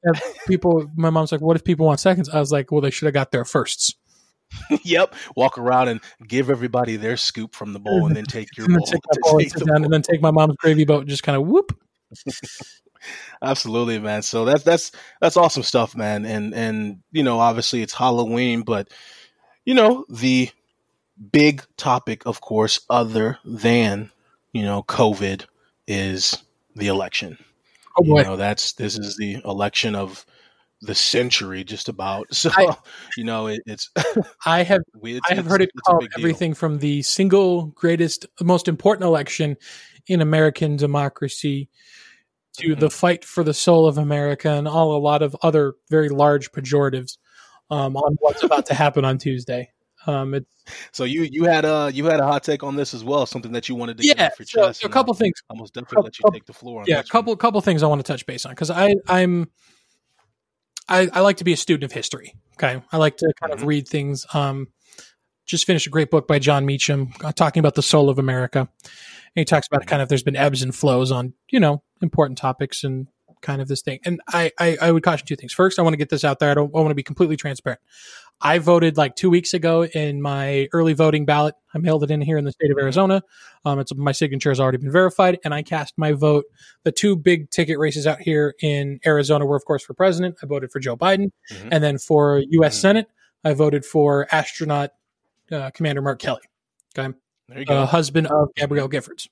people?" 0.48 0.86
My 0.96 1.10
mom's 1.10 1.32
like, 1.32 1.42
"What 1.42 1.56
if 1.56 1.64
people 1.64 1.88
want 1.88 2.00
seconds?" 2.00 2.30
I 2.30 2.40
was 2.40 2.52
like, 2.52 2.72
"Well, 2.72 2.82
they 2.82 2.92
should 2.92 3.08
have 3.08 3.16
got 3.16 3.32
there 3.32 3.46
firsts. 3.46 3.96
yep, 4.84 5.16
walk 5.36 5.58
around 5.58 5.90
and 5.90 6.02
give 6.28 6.50
everybody 6.50 6.96
their 6.98 7.18
scoop 7.18 7.56
from 7.56 7.74
the 7.74 7.80
bowl, 7.80 8.06
and 8.06 8.16
then 8.16 8.26
take 8.26 8.56
your 8.58 8.68
and 8.72 8.78
bowl. 8.78 8.86
take 8.86 9.02
bowl 9.22 9.40
and 9.40 9.40
take 9.40 9.50
sit 9.50 9.60
the 9.60 9.66
down, 9.66 9.82
bowl. 9.82 9.84
and 9.84 9.94
then 9.94 10.02
take 10.02 10.22
my 10.22 10.32
mom's 10.32 10.56
gravy 10.58 10.86
boat 10.86 11.02
and 11.02 11.10
just 11.10 11.24
kind 11.24 11.36
of 11.38 11.48
whoop. 11.48 11.78
Absolutely, 13.42 14.00
man. 14.00 14.22
So 14.22 14.46
that's 14.46 14.64
that's 14.64 14.92
that's 15.22 15.38
awesome 15.38 15.64
stuff, 15.64 15.96
man. 15.96 16.26
And 16.26 16.54
and 16.54 17.00
you 17.12 17.24
know, 17.24 17.40
obviously 17.40 17.82
it's 17.82 17.94
Halloween, 17.94 18.62
but 18.64 18.90
you 19.66 19.74
know, 19.74 20.06
the 20.10 20.50
big 21.32 21.64
topic, 21.78 22.26
of 22.26 22.42
course, 22.42 22.80
other 22.90 23.38
than 23.46 24.12
you 24.54 24.64
know 24.64 24.84
COVID, 24.84 25.46
is 25.88 26.44
the 26.76 26.88
election. 26.88 27.38
Oh 28.00 28.04
You 28.04 28.16
boy, 28.16 28.24
know, 28.24 28.36
that's 28.38 28.74
this 28.74 28.98
is 28.98 29.18
the 29.18 29.42
election 29.46 29.96
of 29.96 30.26
the 30.86 30.96
century, 30.96 31.64
just 31.64 31.90
about. 31.90 32.28
So 32.34 32.50
I- 32.56 32.76
you 33.18 33.24
know, 33.24 33.48
it, 33.48 33.62
it's, 33.66 33.90
I 34.46 34.64
have 34.64 34.82
it's 35.04 35.22
I 35.30 35.36
have 35.36 35.46
heard 35.46 35.62
it 35.62 35.72
called 35.86 36.02
big 36.02 36.10
deal. 36.12 36.20
everything 36.26 36.54
from 36.54 36.80
the 36.80 37.02
single 37.02 37.68
greatest, 37.68 38.26
most 38.42 38.68
important 38.68 39.06
election 39.06 39.58
in 40.08 40.22
American 40.22 40.76
democracy 40.78 41.70
to 42.58 42.70
Mm-hmm. 42.70 42.80
the 42.80 42.90
fight 42.90 43.26
for 43.26 43.44
the 43.44 43.54
soul 43.54 43.86
of 43.86 43.98
America 43.98 44.50
and 44.50 44.66
all 44.66 44.96
a 44.96 45.00
lot 45.00 45.22
of 45.22 45.36
other 45.42 45.74
very 45.90 46.08
large 46.08 46.52
pejoratives 46.54 47.18
um, 47.70 47.98
on 47.98 48.16
what's 48.22 48.44
about 48.44 48.66
to 48.68 48.74
happen 48.74 49.04
on 49.04 49.18
Tuesday. 49.18 49.70
Um, 50.08 50.34
it's 50.36 50.48
So 50.94 51.04
you 51.04 51.24
you 51.24 51.44
had 51.46 51.66
a 51.66 51.90
you 51.94 52.06
had 52.06 52.20
a 52.22 52.26
hot 52.26 52.44
take 52.44 52.64
on 52.64 52.76
this 52.78 52.94
as 52.94 53.04
well, 53.04 53.26
something 53.26 53.52
that 53.52 53.68
you 53.68 53.76
wanted 53.76 53.98
to 53.98 54.04
get 54.04 54.18
yeah, 54.18 54.28
off 54.28 54.40
your 54.40 54.46
so, 54.46 54.62
chest. 54.68 54.82
so 54.82 54.88
a 54.88 54.90
couple 54.92 55.12
I'll- 55.14 55.18
things. 55.18 55.34
I'll 55.50 55.58
most 55.58 55.74
definitely 55.74 56.04
let 56.04 56.20
you 56.20 56.26
take 56.32 56.46
the 56.46 56.54
floor. 56.54 56.82
On 56.82 56.86
Yeah, 56.88 57.00
a 57.00 57.02
this 57.02 57.08
one. 57.14 57.20
couple 57.24 57.36
couple 57.36 57.60
things 57.62 57.84
I 57.84 57.88
want 57.88 58.00
to 58.06 58.10
touch 58.10 58.26
base 58.26 58.46
on 58.46 58.52
because 58.54 58.70
I 58.72 58.94
I'm 59.10 59.50
I, 60.88 61.10
I 61.14 61.22
like 61.22 61.38
to 61.38 61.44
be 61.44 61.54
a 61.54 61.58
student 61.58 61.84
of 61.84 61.92
history. 61.92 62.36
Okay, 62.54 62.82
I 62.92 62.98
like 62.98 63.18
to 63.18 63.34
kind 63.40 63.54
of 63.54 63.62
Mhm. 63.62 63.66
read 63.68 63.88
things. 63.88 64.26
Um, 64.34 64.68
just 65.46 65.66
finished 65.66 65.88
a 65.88 65.90
great 65.92 66.10
book 66.10 66.28
by 66.28 66.40
Jon 66.40 66.66
Meacham 66.66 67.14
uh, 67.24 67.32
talking 67.32 67.60
about 67.60 67.76
the 67.76 67.82
soul 67.84 68.10
of 68.10 68.18
America. 68.18 68.60
And 68.84 69.42
he 69.42 69.46
talks 69.46 69.68
about 69.68 69.86
kind 69.86 70.02
of 70.02 70.10
there's 70.10 70.24
been 70.24 70.36
ebbs 70.36 70.64
and 70.64 70.74
flows 70.74 71.12
on 71.12 71.34
you 71.52 71.60
know 71.60 71.84
important 72.02 72.38
topics 72.38 72.84
and 72.84 73.08
kind 73.42 73.62
of 73.62 73.68
this 73.68 73.82
thing. 73.82 74.00
And 74.06 74.22
I 74.30 74.52
I, 74.60 74.78
I 74.82 74.92
would 74.92 75.04
caution 75.04 75.28
two 75.28 75.36
things. 75.36 75.54
First, 75.54 75.78
I 75.78 75.82
want 75.82 75.94
to 75.94 75.98
get 75.98 76.10
this 76.10 76.24
out 76.24 76.40
there. 76.40 76.50
I 76.50 76.54
don't 76.54 76.72
I 76.76 76.80
want 76.80 76.90
to 76.90 76.96
be 76.96 77.04
completely 77.04 77.38
transparent. 77.38 77.82
I 78.42 78.60
voted 78.60 78.98
like 78.98 79.16
two 79.16 79.30
weeks 79.30 79.54
ago 79.54 79.86
in 79.86 80.22
my 80.22 80.68
early 80.74 80.94
voting 80.94 81.26
ballot. 81.26 81.56
I 81.74 81.78
mailed 81.78 82.04
it 82.04 82.12
in 82.12 82.22
here 82.22 82.38
in 82.38 82.44
the 82.46 82.52
state 82.52 82.70
of 82.70 82.78
Arizona. 82.78 83.24
Um, 83.64 83.80
it's 83.80 83.96
my 83.96 84.12
signature 84.12 84.50
has 84.52 84.60
already 84.60 84.78
been 84.78 84.92
verified, 84.92 85.40
and 85.44 85.54
I 85.54 85.64
cast 85.64 85.94
my 85.98 86.12
vote. 86.12 86.46
The 86.84 86.92
two 86.92 87.16
big 87.16 87.50
ticket 87.50 87.80
races 87.80 88.06
out 88.06 88.20
here 88.20 88.54
in 88.62 89.00
Arizona 89.06 89.46
were, 89.46 89.56
of 89.56 89.66
course, 89.66 89.84
for 89.84 89.94
president. 89.94 90.36
I 90.44 90.46
voted 90.46 90.72
for 90.72 90.80
Joe 90.80 90.96
Biden, 90.98 91.32
Mhm. 91.52 91.70
and 91.72 91.84
then 91.84 91.98
for 91.98 92.44
U.S. 92.50 92.78
Mhm. 92.78 92.82
Senate, 92.82 93.08
I 93.44 93.54
voted 93.54 93.86
for 93.86 94.28
astronaut 94.32 94.92
uh, 95.52 95.70
Commander 95.72 96.02
Mark 96.02 96.20
Kelly, 96.20 96.42
Okay. 96.98 97.16
There 97.50 97.60
you 97.60 97.66
go. 97.66 97.78
uh, 97.84 97.86
husband 97.86 98.28
of 98.28 98.50
Gabrielle 98.56 98.90
Giffords. 98.90 99.28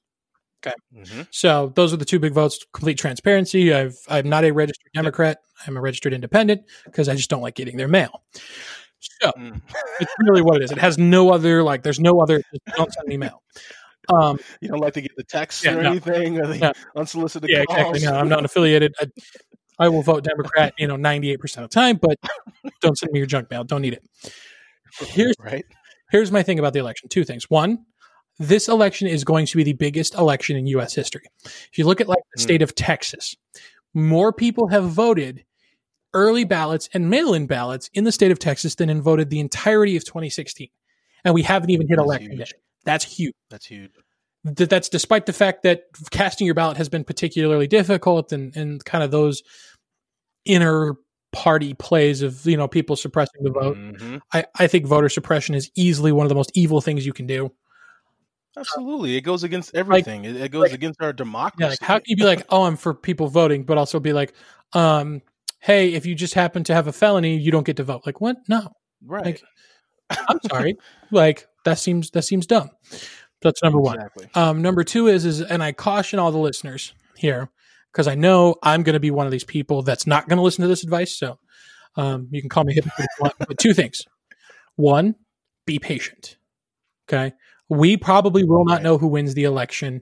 Mhm. 0.95 1.27
So 1.31 1.73
those 1.75 1.91
are 1.93 1.97
the 1.97 2.05
two 2.05 2.19
big 2.19 2.31
votes. 2.33 2.65
Complete 2.71 2.97
transparency. 2.97 3.73
I've 3.73 3.97
I'm 4.07 4.29
not 4.29 4.45
a 4.45 4.51
registered 4.51 4.91
Democrat. 4.93 5.39
I'm 5.67 5.75
a 5.75 5.81
registered 5.81 6.13
independent 6.13 6.61
because 6.85 7.09
I 7.09 7.15
just 7.15 7.29
don't 7.29 7.41
like 7.41 7.55
getting 7.55 7.75
their 7.77 7.87
mail. 7.89 8.23
So 9.21 9.31
Mm. 9.37 9.61
it's 9.99 10.13
really 10.19 10.41
what 10.41 10.57
it 10.57 10.63
is. 10.63 10.71
It 10.71 10.77
has 10.77 10.97
no 10.97 11.31
other 11.31 11.63
like. 11.63 11.83
There's 11.83 11.99
no 11.99 12.19
other. 12.21 12.41
Don't 12.75 12.91
send 12.93 13.07
me 13.07 13.17
mail. 13.17 13.41
Um, 14.09 14.37
You 14.61 14.67
don't 14.69 14.79
like 14.79 14.93
to 14.95 15.01
get 15.01 15.11
the 15.15 15.23
texts 15.23 15.63
Yeah, 15.63 15.75
or 15.75 15.81
no. 15.83 15.89
anything, 15.91 16.39
or 16.39 16.47
the 16.47 16.57
No. 16.57 16.71
unsolicited 16.95 17.49
yeah, 17.49 17.63
calls. 17.65 17.95
exactly. 17.97 18.07
No, 18.13 18.19
I'm 18.19 18.27
not 18.29 18.43
affiliated. 18.45 18.93
I, 18.99 19.07
I 19.79 19.89
will 19.89 20.01
vote 20.03 20.23
Democrat. 20.23 20.73
You 20.77 20.87
know, 20.87 20.95
98 20.97 21.37
percent 21.39 21.63
of 21.63 21.69
the 21.69 21.73
time, 21.75 21.97
but 22.01 22.17
don't 22.81 22.97
send 22.97 23.11
me 23.11 23.19
your 23.19 23.27
junk 23.27 23.49
mail. 23.49 23.63
Don't 23.63 23.81
need 23.81 23.93
it. 23.93 24.03
Here's 24.99 25.35
right. 25.39 25.65
here's 26.11 26.31
my 26.31 26.43
thing 26.43 26.59
about 26.59 26.73
the 26.73 26.79
election. 26.79 27.09
Two 27.09 27.23
things. 27.23 27.49
One, 27.49 27.85
this 28.39 28.67
election 28.67 29.07
is 29.07 29.23
going 29.23 29.45
to 29.47 29.57
be 29.57 29.63
the 29.63 29.73
biggest 29.73 30.15
election 30.15 30.57
in 30.57 30.67
U.S. 30.67 30.93
history. 30.93 31.23
If 31.45 31.77
you 31.77 31.85
look 31.85 32.01
at 32.01 32.07
like 32.07 32.23
the 32.35 32.41
Hmm. 32.41 32.43
state 32.43 32.61
of 32.61 32.75
Texas, 32.75 33.35
more 33.93 34.33
people 34.33 34.67
have 34.67 34.85
voted 34.85 35.43
early 36.13 36.43
ballots 36.43 36.89
and 36.93 37.09
mail-in 37.09 37.47
ballots 37.47 37.89
in 37.93 38.03
the 38.03 38.11
state 38.11 38.31
of 38.31 38.39
Texas 38.39 38.75
than 38.75 38.89
in 38.89 39.01
voted 39.01 39.29
the 39.29 39.39
entirety 39.39 39.95
of 39.97 40.03
2016, 40.05 40.67
and 41.25 41.33
we 41.33 41.41
haven't 41.41 41.69
even 41.69 41.87
hit 41.87 41.97
That's 41.97 42.05
election 42.05 42.31
huge. 42.31 42.49
day. 42.49 42.55
That's 42.85 43.03
huge. 43.05 43.33
That's 43.49 43.65
huge. 43.65 43.91
Th- 44.57 44.69
That's 44.69 44.89
despite 44.89 45.25
the 45.25 45.33
fact 45.33 45.63
that 45.63 45.83
casting 46.11 46.45
your 46.45 46.53
ballot 46.55 46.77
has 46.77 46.89
been 46.89 47.03
particularly 47.03 47.67
difficult 47.67 48.31
and 48.33 48.55
and 48.57 48.83
kind 48.83 49.03
of 49.03 49.11
those 49.11 49.41
inner 50.45 50.95
party 51.31 51.73
plays 51.73 52.21
of 52.21 52.45
you 52.45 52.57
know 52.57 52.67
people 52.67 52.95
suppressing 52.95 53.41
the 53.43 53.49
vote. 53.51 53.77
Mhm. 53.77 54.19
I, 54.33 54.45
I 54.59 54.67
think 54.67 54.85
voter 54.85 55.09
suppression 55.09 55.55
is 55.55 55.71
easily 55.75 56.11
one 56.11 56.25
of 56.25 56.29
the 56.29 56.35
most 56.35 56.51
evil 56.53 56.81
things 56.81 57.05
you 57.05 57.13
can 57.13 57.25
do. 57.25 57.51
Absolutely, 58.55 59.15
it 59.15 59.21
goes 59.21 59.43
against 59.43 59.73
everything. 59.73 60.25
it, 60.25 60.35
it 60.35 60.51
goes 60.51 60.63
like- 60.63 60.73
against 60.73 61.01
our 61.01 61.11
democracy. 61.13 61.63
Yeah, 61.63 61.69
like 61.69 61.79
how 61.81 61.95
can 61.95 62.03
you 62.05 62.15
be 62.17 62.23
like, 62.25 62.45
oh, 62.49 62.63
I'm 62.63 62.77
for 62.77 62.93
people 62.93 63.27
voting, 63.29 63.63
but 63.63 63.77
also 63.79 63.99
be 63.99 64.13
like, 64.13 64.33
um, 64.73 65.21
hey, 65.63 65.93
if 65.93 66.05
you 66.05 66.13
just 66.13 66.33
happen 66.33 66.63
to 66.65 66.73
have 66.73 66.87
a 66.87 66.93
felony, 66.93 67.37
you 67.37 67.51
don't 67.51 67.65
get 67.65 67.77
to 67.77 67.83
vote. 67.83 68.03
Like 68.05 68.19
what? 68.21 68.37
No, 68.49 68.69
right? 69.05 69.25
like, 69.25 69.41
I'm 70.29 70.39
sorry. 70.49 70.75
like 71.11 71.47
that 71.65 71.79
seems 71.79 72.09
that 72.11 72.23
seems 72.23 72.45
dumb. 72.45 72.69
That's 73.41 73.61
number 73.63 73.79
one. 73.79 73.95
Exactly. 73.95 74.27
Um, 74.35 74.61
number 74.61 74.83
two 74.83 75.07
is 75.07 75.25
is, 75.25 75.41
and 75.41 75.63
I 75.63 75.71
caution 75.71 76.19
all 76.19 76.31
the 76.31 76.37
listeners 76.37 76.93
here 77.17 77.49
because 77.91 78.07
I 78.07 78.15
know 78.15 78.55
I'm 78.63 78.83
going 78.83 78.93
to 78.93 78.99
be 78.99 79.11
one 79.11 79.25
of 79.25 79.31
these 79.31 79.43
people 79.43 79.81
that's 79.81 80.07
not 80.07 80.27
going 80.29 80.37
to 80.37 80.43
listen 80.43 80.61
to 80.63 80.67
this 80.67 80.83
advice. 80.83 81.17
So 81.17 81.37
um, 81.95 82.27
you 82.31 82.41
can 82.41 82.49
call 82.49 82.63
me 82.63 82.73
hypocrite 82.73 83.07
if 83.11 83.19
you 83.19 83.23
want. 83.23 83.35
But 83.39 83.57
two 83.57 83.73
things: 83.73 84.01
one, 84.75 85.15
be 85.65 85.79
patient. 85.79 86.37
Okay, 87.09 87.33
we 87.69 87.97
probably 87.97 88.43
will 88.43 88.65
not 88.65 88.75
Right. 88.75 88.83
know 88.83 88.97
who 88.97 89.07
wins 89.07 89.33
the 89.33 89.43
election 89.43 90.01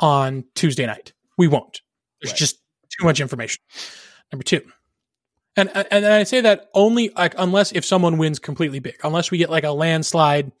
on 0.00 0.44
Tuesday 0.54 0.86
night. 0.86 1.12
We 1.36 1.48
won't. 1.48 1.80
There's 2.22 2.32
Right. 2.32 2.38
just 2.38 2.56
too 2.98 3.04
much 3.04 3.20
information. 3.20 3.60
Number 4.32 4.44
two. 4.44 4.62
And, 5.58 5.86
and 5.90 6.06
I 6.06 6.22
say 6.22 6.40
that 6.40 6.70
only 6.72 7.10
like 7.16 7.34
unless 7.36 7.72
if 7.72 7.84
someone 7.84 8.16
wins 8.16 8.38
completely 8.38 8.78
big, 8.78 8.96
unless 9.02 9.30
we 9.30 9.38
get 9.38 9.50
like 9.50 9.64
a 9.64 9.72
landslide 9.72 10.52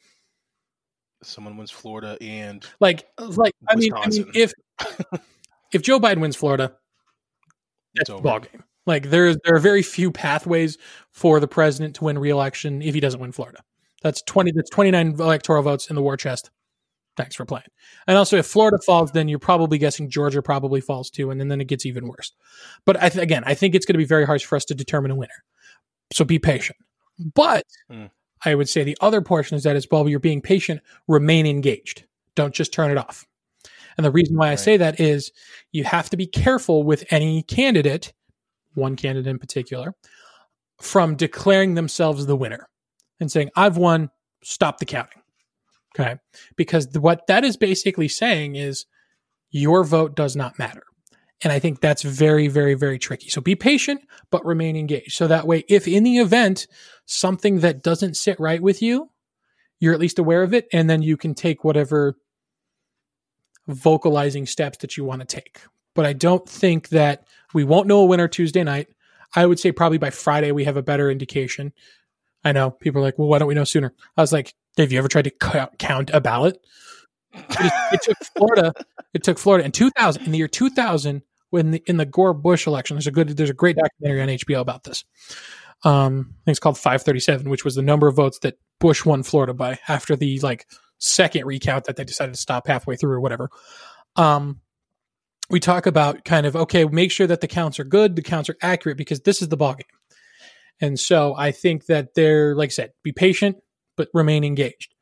Someone 1.22 1.56
wins 1.56 1.70
Florida 1.70 2.16
and 2.20 2.64
like, 2.78 3.08
like 3.18 3.52
I 3.68 3.74
mean, 3.74 3.92
I 3.92 4.08
mean, 4.08 4.30
if 4.34 4.52
if 5.72 5.82
Joe 5.82 5.98
Biden 5.98 6.20
wins 6.20 6.36
Florida, 6.36 6.76
it's 7.94 8.08
that's 8.08 8.10
a 8.10 8.14
over. 8.14 8.22
ball 8.22 8.40
game. 8.40 8.62
Like 8.86 9.10
there's 9.10 9.36
there 9.44 9.56
are 9.56 9.60
very 9.60 9.82
few 9.82 10.12
pathways 10.12 10.78
for 11.10 11.40
the 11.40 11.48
president 11.48 11.96
to 11.96 12.04
win 12.04 12.18
re-election 12.18 12.82
if 12.82 12.94
he 12.94 13.00
doesn't 13.00 13.20
win 13.20 13.32
Florida. 13.32 13.62
That's 14.02 14.22
twenty. 14.22 14.52
That's 14.52 14.70
twenty 14.70 14.92
nine 14.92 15.16
electoral 15.18 15.62
votes 15.62 15.90
in 15.90 15.96
the 15.96 16.02
war 16.02 16.16
chest. 16.16 16.50
Thanks 17.18 17.34
for 17.34 17.44
playing. 17.44 17.66
And 18.06 18.16
also, 18.16 18.36
if 18.36 18.46
Florida 18.46 18.78
falls, 18.86 19.10
then 19.10 19.26
you're 19.28 19.40
probably 19.40 19.76
guessing 19.76 20.08
Georgia 20.08 20.40
probably 20.40 20.80
falls 20.80 21.10
too, 21.10 21.32
and 21.32 21.40
then, 21.40 21.48
then 21.48 21.60
it 21.60 21.66
gets 21.66 21.84
even 21.84 22.06
worse. 22.06 22.32
But 22.86 22.96
I 23.02 23.08
th- 23.08 23.20
again, 23.22 23.42
I 23.44 23.54
think 23.54 23.74
it's 23.74 23.84
going 23.84 23.94
to 23.94 23.98
be 23.98 24.04
very 24.04 24.24
hard 24.24 24.40
for 24.40 24.54
us 24.54 24.64
to 24.66 24.74
determine 24.74 25.10
a 25.10 25.16
winner. 25.16 25.42
So 26.12 26.24
be 26.24 26.38
patient. 26.38 26.78
But 27.34 27.64
Hmm. 27.90 28.06
I 28.44 28.54
would 28.54 28.68
say 28.68 28.84
the 28.84 28.96
other 29.00 29.20
portion 29.20 29.56
is 29.56 29.64
that 29.64 29.74
as 29.74 29.88
well, 29.90 30.08
you're 30.08 30.20
being 30.20 30.40
patient, 30.40 30.80
remain 31.08 31.44
engaged. 31.44 32.04
Don't 32.36 32.54
just 32.54 32.72
turn 32.72 32.92
it 32.92 32.96
off. 32.96 33.26
And 33.96 34.04
the 34.04 34.12
reason 34.12 34.36
why 34.36 34.46
I 34.46 34.50
Right. 34.50 34.60
say 34.60 34.76
that 34.76 35.00
is 35.00 35.32
you 35.72 35.82
have 35.82 36.08
to 36.10 36.16
be 36.16 36.26
careful 36.28 36.84
with 36.84 37.04
any 37.10 37.42
candidate, 37.42 38.12
one 38.74 38.94
candidate 38.94 39.28
in 39.28 39.40
particular, 39.40 39.92
from 40.80 41.16
declaring 41.16 41.74
themselves 41.74 42.26
the 42.26 42.36
winner 42.36 42.68
and 43.18 43.28
saying, 43.32 43.50
I've 43.56 43.76
won, 43.76 44.10
stop 44.44 44.78
the 44.78 44.86
counting. 44.86 45.20
Okay. 45.94 46.16
Because 46.56 46.88
what 46.98 47.26
that 47.26 47.44
is 47.44 47.56
basically 47.56 48.08
saying 48.08 48.56
is 48.56 48.86
your 49.50 49.84
vote 49.84 50.14
does 50.14 50.36
not 50.36 50.58
matter. 50.58 50.82
And 51.42 51.52
I 51.52 51.58
think 51.58 51.80
that's 51.80 52.02
very, 52.02 52.48
very, 52.48 52.74
very 52.74 52.98
tricky. 52.98 53.28
So 53.28 53.40
be 53.40 53.54
patient, 53.54 54.00
but 54.30 54.44
remain 54.44 54.76
engaged. 54.76 55.12
So 55.12 55.28
that 55.28 55.46
way, 55.46 55.64
if 55.68 55.86
in 55.86 56.02
the 56.02 56.18
event 56.18 56.66
something 57.06 57.60
that 57.60 57.82
doesn't 57.82 58.16
sit 58.16 58.40
right 58.40 58.60
with 58.60 58.82
you, 58.82 59.10
you're 59.80 59.94
at 59.94 60.00
least 60.00 60.18
aware 60.18 60.42
of 60.42 60.52
it, 60.52 60.66
and 60.72 60.90
then 60.90 61.02
you 61.02 61.16
can 61.16 61.34
take 61.34 61.62
whatever 61.62 62.16
vocalizing 63.68 64.46
steps 64.46 64.78
that 64.78 64.96
you 64.96 65.04
want 65.04 65.20
to 65.20 65.26
take. 65.26 65.60
But 65.94 66.06
I 66.06 66.12
don't 66.12 66.48
think 66.48 66.88
that 66.88 67.24
we 67.54 67.62
won't 67.62 67.86
know 67.86 68.00
a 68.00 68.06
winner 68.06 68.26
Tuesday 68.26 68.64
night. 68.64 68.88
I 69.36 69.46
would 69.46 69.60
say 69.60 69.70
probably 69.70 69.98
by 69.98 70.10
Friday 70.10 70.50
we 70.50 70.64
have 70.64 70.76
a 70.76 70.82
better 70.82 71.10
indication. 71.10 71.72
I 72.44 72.52
know 72.52 72.70
people 72.70 73.00
are 73.00 73.04
like, 73.04 73.18
well, 73.18 73.28
why 73.28 73.38
don't 73.38 73.48
we 73.48 73.54
know 73.54 73.64
sooner? 73.64 73.94
I 74.16 74.20
was 74.20 74.32
like, 74.32 74.54
have 74.76 74.92
you 74.92 74.98
ever 74.98 75.08
tried 75.08 75.24
to 75.24 75.70
count, 75.78 76.10
a 76.12 76.20
ballot? 76.20 76.60
It, 77.34 77.72
it 77.92 78.02
took 78.02 78.16
Florida. 78.36 78.72
It 79.12 79.22
took 79.22 79.38
Florida 79.38 79.64
in 79.64 79.72
2000. 79.72 80.22
In 80.22 80.32
the 80.32 80.38
year 80.38 80.48
2000, 80.48 81.22
when 81.50 81.72
the, 81.72 81.82
in 81.86 81.96
the 81.96 82.06
Gore 82.06 82.34
Bush 82.34 82.66
election, 82.66 82.96
there's 82.96 83.06
a 83.06 83.12
good, 83.12 83.28
there's 83.36 83.50
a 83.50 83.54
great 83.54 83.76
documentary 83.76 84.22
on 84.22 84.28
HBO 84.28 84.60
about 84.60 84.84
this. 84.84 85.04
Um, 85.84 86.30
I 86.30 86.44
think 86.44 86.52
it's 86.52 86.58
called 86.58 86.78
537, 86.78 87.48
which 87.48 87.64
was 87.64 87.74
the 87.74 87.82
number 87.82 88.08
of 88.08 88.16
votes 88.16 88.38
that 88.40 88.58
Bush 88.80 89.04
won 89.04 89.22
Florida 89.22 89.54
by 89.54 89.78
after 89.88 90.16
the 90.16 90.38
like 90.40 90.66
second 90.98 91.46
recount 91.46 91.84
that 91.84 91.96
they 91.96 92.04
decided 92.04 92.34
to 92.34 92.40
stop 92.40 92.66
halfway 92.66 92.96
through 92.96 93.12
or 93.12 93.20
whatever. 93.20 93.50
Um, 94.16 94.60
we 95.50 95.60
talk 95.60 95.86
about 95.86 96.24
kind 96.24 96.46
of 96.46 96.56
okay, 96.56 96.84
make 96.84 97.10
sure 97.10 97.26
that 97.26 97.40
the 97.40 97.48
counts 97.48 97.78
are 97.80 97.84
good, 97.84 98.16
the 98.16 98.22
counts 98.22 98.48
are 98.48 98.56
accurate 98.60 98.98
because 98.98 99.20
this 99.20 99.40
is 99.40 99.48
the 99.48 99.56
ballgame. 99.56 99.82
And 100.80 100.98
so 100.98 101.34
I 101.36 101.50
think 101.52 101.86
that 101.86 102.14
they're 102.14 102.54
like 102.54 102.68
I 102.68 102.70
said, 102.70 102.92
be 103.02 103.12
patient 103.12 103.56
but 103.98 104.08
remain 104.14 104.44
engaged. 104.44 104.94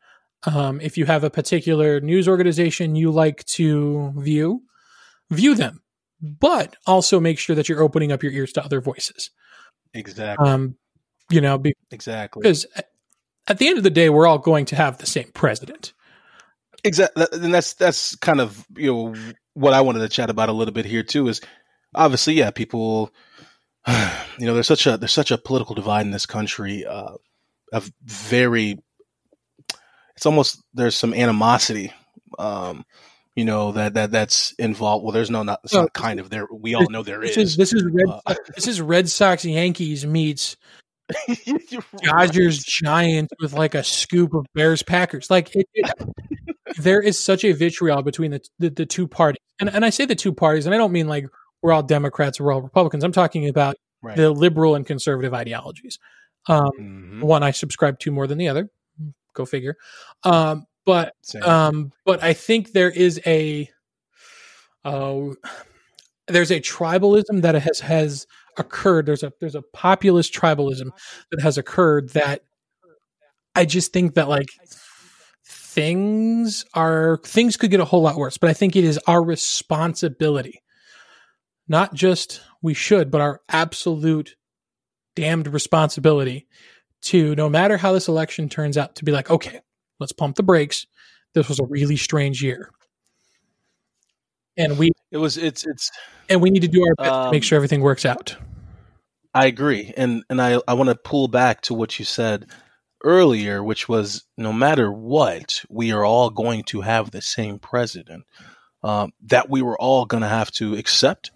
Um, 0.45 0.81
if 0.81 0.99
you 0.99 1.05
have 1.05 1.23
a 1.23 1.31
particular 1.31 2.01
news 2.01 2.29
organization 2.29 2.97
you 2.97 3.13
like 3.13 3.45
to 3.45 4.13
view, 4.17 4.63
view 5.31 5.55
them, 5.55 5.83
but 6.21 6.77
also 6.87 7.21
make 7.21 7.39
sure 7.39 7.55
that 7.55 7.69
you're 7.69 7.83
opening 7.83 8.11
up 8.11 8.23
your 8.23 8.33
ears 8.33 8.53
to 8.55 8.65
other 8.65 8.81
voices. 8.81 9.31
Exactly. 9.95 10.49
Um, 10.49 10.77
you 11.31 11.41
know, 11.41 11.59
be, 11.59 11.75
exactly. 11.91 12.43
because 12.43 12.67
at 13.47 13.59
the 13.59 13.69
end 13.69 13.79
of 13.79 13.85
the 13.85 13.91
day, 13.91 14.09
we're 14.09 14.27
all 14.27 14.39
going 14.39 14.67
to 14.67 14.77
have 14.77 14.99
the 14.99 15.07
same 15.07 15.31
president. 15.33 15.93
Exactly, 16.85 17.27
and 17.33 17.53
that's 17.53 17.75
that's 17.75 18.15
kind 18.17 18.41
of 18.41 18.65
you 18.77 18.93
know 18.93 19.15
what 19.55 19.73
I 19.73 19.81
wanted 19.81 20.01
to 20.01 20.09
chat 20.09 20.31
about 20.31 20.49
a 20.49 20.53
little 20.53 20.75
bit 20.75 20.85
here 20.85 21.03
too. 21.03 21.27
Is 21.29 21.41
obviously, 21.95 22.35
yeah, 22.35 22.51
people, 22.51 23.11
you 24.39 24.47
know, 24.47 24.55
there's 24.55 24.67
such 24.67 24.87
a 24.87 24.97
there's 24.97 25.13
such 25.13 25.31
a 25.31 25.39
political 25.39 25.75
divide 25.75 26.07
in 26.07 26.11
this 26.11 26.27
country. 26.27 26.85
Uh, 26.85 27.15
of 27.73 27.91
very, 28.05 28.79
it's 30.17 30.27
almost 30.27 30.63
there's 30.75 30.97
some 30.97 31.15
animosity. 31.15 31.93
Um, 32.39 32.85
you 33.35 33.45
know 33.45 33.73
that 33.73 33.95
that 33.95 34.11
that's 34.11 34.53
involved. 34.53 35.05
Well, 35.05 35.13
there's 35.13 35.31
no 35.31 35.43
not, 35.43 35.61
it's 35.65 35.75
No, 35.75 35.83
not 35.83 35.93
kind 35.93 36.21
of 36.21 36.31
there. 36.31 36.47
We 36.51 36.75
all 36.75 36.89
know 36.91 37.03
there 37.03 37.21
This 37.21 37.37
is. 37.37 37.51
is 37.51 37.57
this 37.57 37.73
is 37.73 37.85
Red, 37.85 38.07
Uh, 38.25 38.35
this 38.55 38.67
is 38.67 38.81
Red 38.81 39.09
Sox 39.09 39.45
Yankees 39.45 40.07
meets 40.07 40.57
Dodgers 42.03 42.59
right. 42.59 42.65
Giants 42.67 43.33
with 43.41 43.53
like 43.53 43.75
a 43.75 43.85
scoop 43.85 44.35
of 44.35 44.47
Bears 44.55 44.83
Packers. 44.83 45.31
Like 45.31 45.55
it, 45.55 45.67
it- 45.75 45.91
there 46.79 47.01
is 47.01 47.19
such 47.19 47.45
a 47.45 47.53
vitriol 47.53 48.03
between 48.03 48.33
the, 48.33 48.41
the 48.59 48.71
the 48.71 48.87
two 48.87 49.07
parties, 49.09 49.41
and 49.61 49.69
and 49.71 49.85
I 49.85 49.91
say 49.91 50.05
the 50.05 50.15
two 50.15 50.33
parties, 50.33 50.67
and 50.67 50.75
I 50.75 50.79
don't 50.79 50.93
mean 50.93 51.09
like 51.09 51.27
we're 51.67 51.73
all 51.73 51.83
Democrats 51.83 52.39
we're 52.41 52.53
all 52.53 52.63
Republicans. 52.63 53.03
I'm 53.03 53.11
talking 53.13 53.49
about 53.49 53.77
Right. 54.03 54.17
the 54.17 54.31
liberal 54.31 54.77
and 54.77 54.87
conservative 54.87 55.35
ideologies. 55.35 55.99
Um, 56.49 56.71
Mhm. 56.79 57.23
One 57.23 57.43
I 57.43 57.51
subscribe 57.51 57.99
to 58.01 58.13
more 58.13 58.29
than 58.29 58.39
the 58.39 58.47
other. 58.49 58.71
Go 59.35 59.45
figure. 59.45 59.77
Um, 60.23 60.67
but 60.85 61.13
um, 61.43 61.93
but 62.05 62.23
I 62.23 62.33
think 62.35 62.73
there 62.73 62.91
is 62.91 63.21
a 63.27 63.69
uh, 64.85 65.31
there's 66.29 66.53
a 66.53 66.61
tribalism 66.61 67.43
that 67.43 67.57
has 67.57 67.81
has 67.81 68.27
occurred. 68.59 69.07
There's 69.07 69.25
a 69.25 69.33
there's 69.41 69.57
a 69.57 69.63
populist 69.63 70.33
tribalism 70.33 70.91
that 71.33 71.41
has 71.43 71.59
occurred 71.59 72.11
that 72.11 72.45
I 73.57 73.65
just 73.65 73.93
think 73.93 74.15
that 74.15 74.29
like 74.29 74.49
things 75.45 76.65
are 76.75 77.19
things 77.25 77.57
could 77.57 77.71
get 77.73 77.81
a 77.81 77.85
whole 77.85 78.03
lot 78.03 78.17
worse. 78.17 78.39
But 78.39 78.51
I 78.51 78.53
think 78.53 78.77
it 78.77 78.85
is 78.85 78.99
our 79.09 79.23
responsibility, 79.25 80.63
not 81.69 81.95
just 81.95 82.41
we 82.63 82.75
should, 82.75 83.11
but 83.11 83.21
our 83.21 83.41
absolute 83.49 84.37
damned 85.15 85.49
responsibility 85.49 86.47
to 87.03 87.35
no 87.35 87.49
matter 87.49 87.77
how 87.77 87.93
this 87.93 88.09
election 88.09 88.49
turns 88.49 88.77
out 88.77 88.97
to 88.97 89.05
be 89.05 89.13
like, 89.13 89.31
okay, 89.31 89.61
let's 90.01 90.13
pump 90.13 90.37
the 90.37 90.43
brakes. 90.43 90.87
This 91.35 91.49
was 91.49 91.61
a 91.61 91.67
really 91.67 91.97
strange 91.97 92.43
year. 92.43 92.71
And 94.57 94.79
we 94.79 94.91
it 95.11 95.19
was. 95.19 95.37
It's. 95.37 95.67
It's. 95.67 95.91
and 96.29 96.41
we 96.41 96.51
need 96.51 96.63
to 96.63 96.69
do 96.69 96.83
our 96.83 96.95
best 96.95 97.11
to 97.11 97.31
make 97.31 97.43
Um, 97.43 97.43
sure 97.43 97.57
everything 97.57 97.83
works 97.83 98.07
out. 98.07 98.37
I 99.35 99.47
agree, 99.47 99.93
and 99.97 100.25
and 100.31 100.41
I 100.41 100.61
I 100.67 100.73
want 100.73 100.89
to 100.89 100.95
pull 100.95 101.29
back 101.29 101.61
to 101.63 101.75
what 101.75 101.99
you 101.99 102.07
said 102.07 102.47
earlier, 103.05 103.63
which 103.63 103.87
was 103.87 104.25
no 104.39 104.53
matter 104.55 104.91
what, 104.91 105.63
we 105.69 105.93
are 105.93 106.05
all 106.05 106.31
going 106.31 106.65
to 106.65 106.81
have 106.81 107.11
the 107.11 107.21
same 107.21 107.59
president 107.59 108.25
um, 108.83 109.13
that 109.27 109.51
we 109.51 109.61
were 109.61 109.79
all 109.79 110.07
going 110.07 110.23
to 110.23 110.29
have 110.29 110.51
to 110.53 110.75
accept 110.75 111.31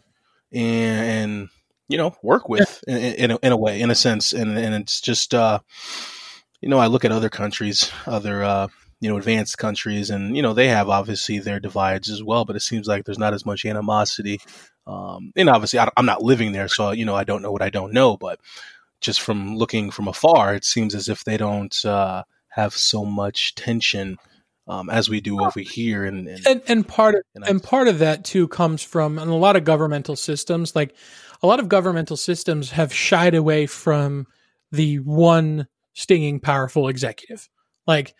and, 0.52 1.06
and 1.06 1.48
you 1.88 1.98
know 1.98 2.14
work 2.22 2.48
with 2.48 2.82
in, 2.86 2.96
in, 2.96 3.30
a, 3.32 3.38
in 3.42 3.52
a 3.52 3.56
way, 3.56 3.80
in 3.80 3.90
a 3.90 3.94
sense, 3.94 4.32
and 4.32 4.56
and 4.58 4.74
it's 4.74 5.00
just 5.00 5.34
uh, 5.34 5.60
you 6.60 6.68
know 6.68 6.78
I 6.78 6.86
look 6.86 7.04
at 7.04 7.12
other 7.12 7.30
countries, 7.30 7.90
other 8.06 8.42
uh, 8.42 8.68
you 9.00 9.08
know 9.08 9.16
advanced 9.16 9.58
countries, 9.58 10.10
and 10.10 10.36
you 10.36 10.42
know 10.42 10.54
they 10.54 10.68
have 10.68 10.88
obviously 10.88 11.38
their 11.38 11.60
divides 11.60 12.10
as 12.10 12.22
well, 12.22 12.44
but 12.44 12.56
it 12.56 12.60
seems 12.60 12.86
like 12.86 13.04
there's 13.04 13.18
not 13.18 13.34
as 13.34 13.46
much 13.46 13.64
animosity 13.64 14.40
um, 14.90 15.32
and 15.36 15.48
obviously, 15.48 15.78
I, 15.78 15.88
am 15.96 16.06
not 16.06 16.22
living 16.22 16.52
there, 16.52 16.68
so 16.68 16.90
you 16.90 17.04
know 17.04 17.14
I 17.14 17.24
don't 17.24 17.42
know 17.42 17.52
what 17.52 17.62
I 17.62 17.70
don't 17.70 17.92
know. 17.92 18.16
But 18.16 18.40
just 19.00 19.20
from 19.20 19.56
looking 19.56 19.90
from 19.90 20.08
afar, 20.08 20.54
it 20.54 20.64
seems 20.64 20.94
as 20.94 21.08
if 21.08 21.24
they 21.24 21.36
don't 21.36 21.84
uh, 21.84 22.24
have 22.48 22.74
so 22.74 23.04
much 23.04 23.54
tension 23.54 24.18
um, 24.70 24.88
as 24.90 25.08
we 25.10 25.20
do 25.20 25.42
over 25.44 25.60
here. 25.60 26.04
And, 26.04 26.28
and, 26.28 26.46
And 26.46 26.62
and 26.68 26.88
part 26.88 27.14
of 27.16 27.22
and 27.34 27.44
I- 27.44 27.48
and 27.48 27.62
part 27.62 27.88
of 27.88 27.98
that 27.98 28.24
too 28.24 28.48
comes 28.48 28.82
from 28.82 29.18
and 29.18 29.30
a 29.30 29.34
lot 29.34 29.56
of 29.56 29.64
governmental 29.64 30.16
systems 30.16 30.74
like 30.76 30.94
a 31.42 31.46
lot 31.46 31.58
of 31.60 31.68
governmental 31.68 32.16
systems 32.16 32.70
have 32.70 32.92
shied 32.92 33.34
away 33.34 33.66
from 33.66 34.26
the 34.72 34.96
one 35.00 35.66
stinging 35.94 36.38
powerful 36.40 36.88
executive 36.88 37.48
like 37.86 38.14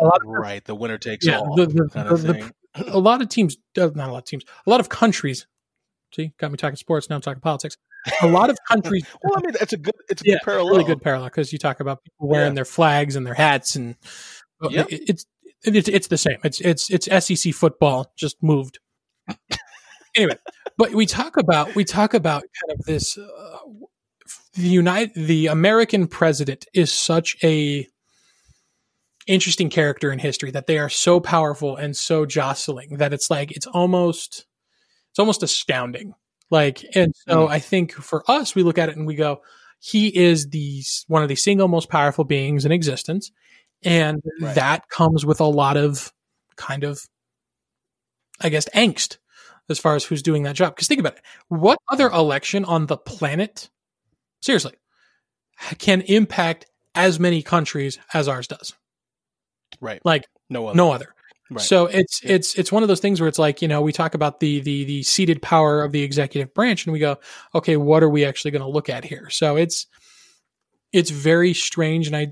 a 0.00 0.04
lot 0.04 0.20
of 0.22 0.28
right, 0.28 0.64
the 0.64 0.74
winner 0.74 0.98
takes 0.98 1.26
Yeah, 1.26 1.38
all 1.38 1.54
the- 1.54 1.66
the- 1.66 1.88
kind 1.88 2.08
of 2.08 2.22
the- 2.22 2.52
a 2.86 2.98
lot 2.98 3.20
of 3.22 3.28
teams 3.28 3.56
uh, 3.78 3.90
not 3.94 4.08
a 4.08 4.12
lot 4.12 4.18
of 4.18 4.24
teams 4.24 4.44
a 4.66 4.70
lot 4.70 4.80
of 4.80 4.88
countries 4.88 5.46
see 6.14 6.32
got 6.38 6.50
me 6.50 6.56
talking 6.56 6.76
sports 6.76 7.08
now 7.10 7.16
i'm 7.16 7.22
talking 7.22 7.40
politics 7.40 7.76
a 8.22 8.26
lot 8.26 8.50
of 8.50 8.56
countries 8.68 9.04
well, 9.22 9.34
I 9.36 9.40
mean, 9.46 9.54
it's 9.60 9.72
a 9.72 9.76
good, 9.76 9.94
it's 10.08 10.22
a 10.22 10.24
yeah, 10.26 10.34
good 10.34 10.40
parallel. 10.44 10.72
really 10.72 10.84
good 10.84 11.02
parallel 11.02 11.28
because 11.28 11.52
you 11.52 11.58
talk 11.58 11.78
about 11.80 12.02
people 12.02 12.26
wearing 12.28 12.52
Yeah. 12.52 12.54
their 12.56 12.64
flags 12.64 13.14
and 13.16 13.24
their 13.26 13.34
hats 13.34 13.76
and 13.76 13.94
Yep. 14.68 14.86
it- 14.90 15.02
it's 15.08 15.26
it's 15.64 15.88
it's 15.88 16.08
the 16.08 16.18
same. 16.18 16.38
It's 16.44 16.60
it's 16.60 16.90
it's 16.90 17.26
SEC 17.26 17.54
football 17.54 18.12
just 18.16 18.36
moved. 18.42 18.78
anyway, 20.16 20.36
but 20.76 20.92
we 20.92 21.06
talk 21.06 21.36
about 21.36 21.74
we 21.74 21.84
talk 21.84 22.14
about 22.14 22.42
kind 22.42 22.78
of 22.78 22.84
this 22.86 23.16
uh, 23.16 23.58
the 24.54 24.68
United 24.68 25.14
the 25.14 25.46
American 25.46 26.06
president 26.06 26.66
is 26.74 26.92
such 26.92 27.36
a 27.42 27.86
interesting 29.26 29.70
character 29.70 30.10
in 30.10 30.18
history 30.18 30.50
that 30.50 30.66
they 30.66 30.78
are 30.78 30.88
so 30.88 31.20
powerful 31.20 31.76
and 31.76 31.96
so 31.96 32.26
jostling 32.26 32.96
that 32.96 33.12
it's 33.12 33.30
like 33.30 33.52
it's 33.52 33.66
almost 33.66 34.46
it's 35.10 35.18
almost 35.18 35.42
astounding 35.42 36.12
like 36.50 36.84
and 36.96 37.14
so 37.28 37.46
i 37.46 37.60
think 37.60 37.92
for 37.92 38.24
us 38.28 38.56
we 38.56 38.64
look 38.64 38.78
at 38.78 38.88
it 38.88 38.96
and 38.96 39.06
we 39.06 39.14
go 39.14 39.40
he 39.78 40.08
is 40.08 40.50
the 40.50 40.82
one 41.06 41.22
of 41.22 41.28
the 41.28 41.36
single 41.36 41.68
most 41.68 41.88
powerful 41.88 42.24
beings 42.24 42.64
in 42.64 42.72
existence 42.72 43.30
and 43.84 44.22
Right. 44.40 44.54
that 44.54 44.88
comes 44.88 45.24
with 45.26 45.40
a 45.40 45.44
lot 45.44 45.76
of 45.76 46.12
kind 46.56 46.84
of 46.84 47.00
i 48.40 48.48
guess 48.48 48.68
angst 48.74 49.18
as 49.68 49.78
far 49.78 49.94
as 49.96 50.04
who's 50.04 50.22
doing 50.22 50.42
that 50.44 50.56
job 50.56 50.74
because 50.74 50.88
think 50.88 51.00
about 51.00 51.14
it 51.16 51.22
what 51.48 51.78
other 51.90 52.08
election 52.08 52.64
on 52.64 52.86
the 52.86 52.96
planet 52.96 53.70
seriously 54.40 54.74
can 55.78 56.00
impact 56.02 56.66
as 56.94 57.18
many 57.20 57.42
countries 57.42 57.98
as 58.12 58.28
ours 58.28 58.46
does 58.46 58.74
right. 59.80 60.00
like 60.04 60.26
No 60.50 60.66
other. 60.66 60.76
no 60.76 60.92
other 60.92 61.14
Right. 61.50 61.60
so 61.60 61.84
it's 61.86 62.22
Yeah. 62.22 62.32
it's 62.36 62.54
it's 62.54 62.72
one 62.72 62.82
of 62.82 62.88
those 62.88 63.00
things 63.00 63.20
where 63.20 63.28
it's 63.28 63.38
like 63.38 63.60
you 63.60 63.68
know 63.68 63.82
we 63.82 63.92
talk 63.92 64.14
about 64.14 64.40
the 64.40 64.60
the 64.60 64.84
the 64.84 65.02
seated 65.02 65.42
power 65.42 65.82
of 65.82 65.92
the 65.92 66.02
executive 66.02 66.54
branch 66.54 66.86
and 66.86 66.92
we 66.94 66.98
go 66.98 67.18
okay 67.54 67.76
what 67.76 68.02
are 68.02 68.08
we 68.08 68.24
actually 68.24 68.52
going 68.52 68.62
to 68.62 68.68
look 68.68 68.88
at 68.88 69.04
here 69.04 69.28
so 69.28 69.56
it's 69.56 69.86
it's 70.92 71.10
very 71.10 71.52
strange 71.52 72.06
and 72.06 72.16
i 72.16 72.28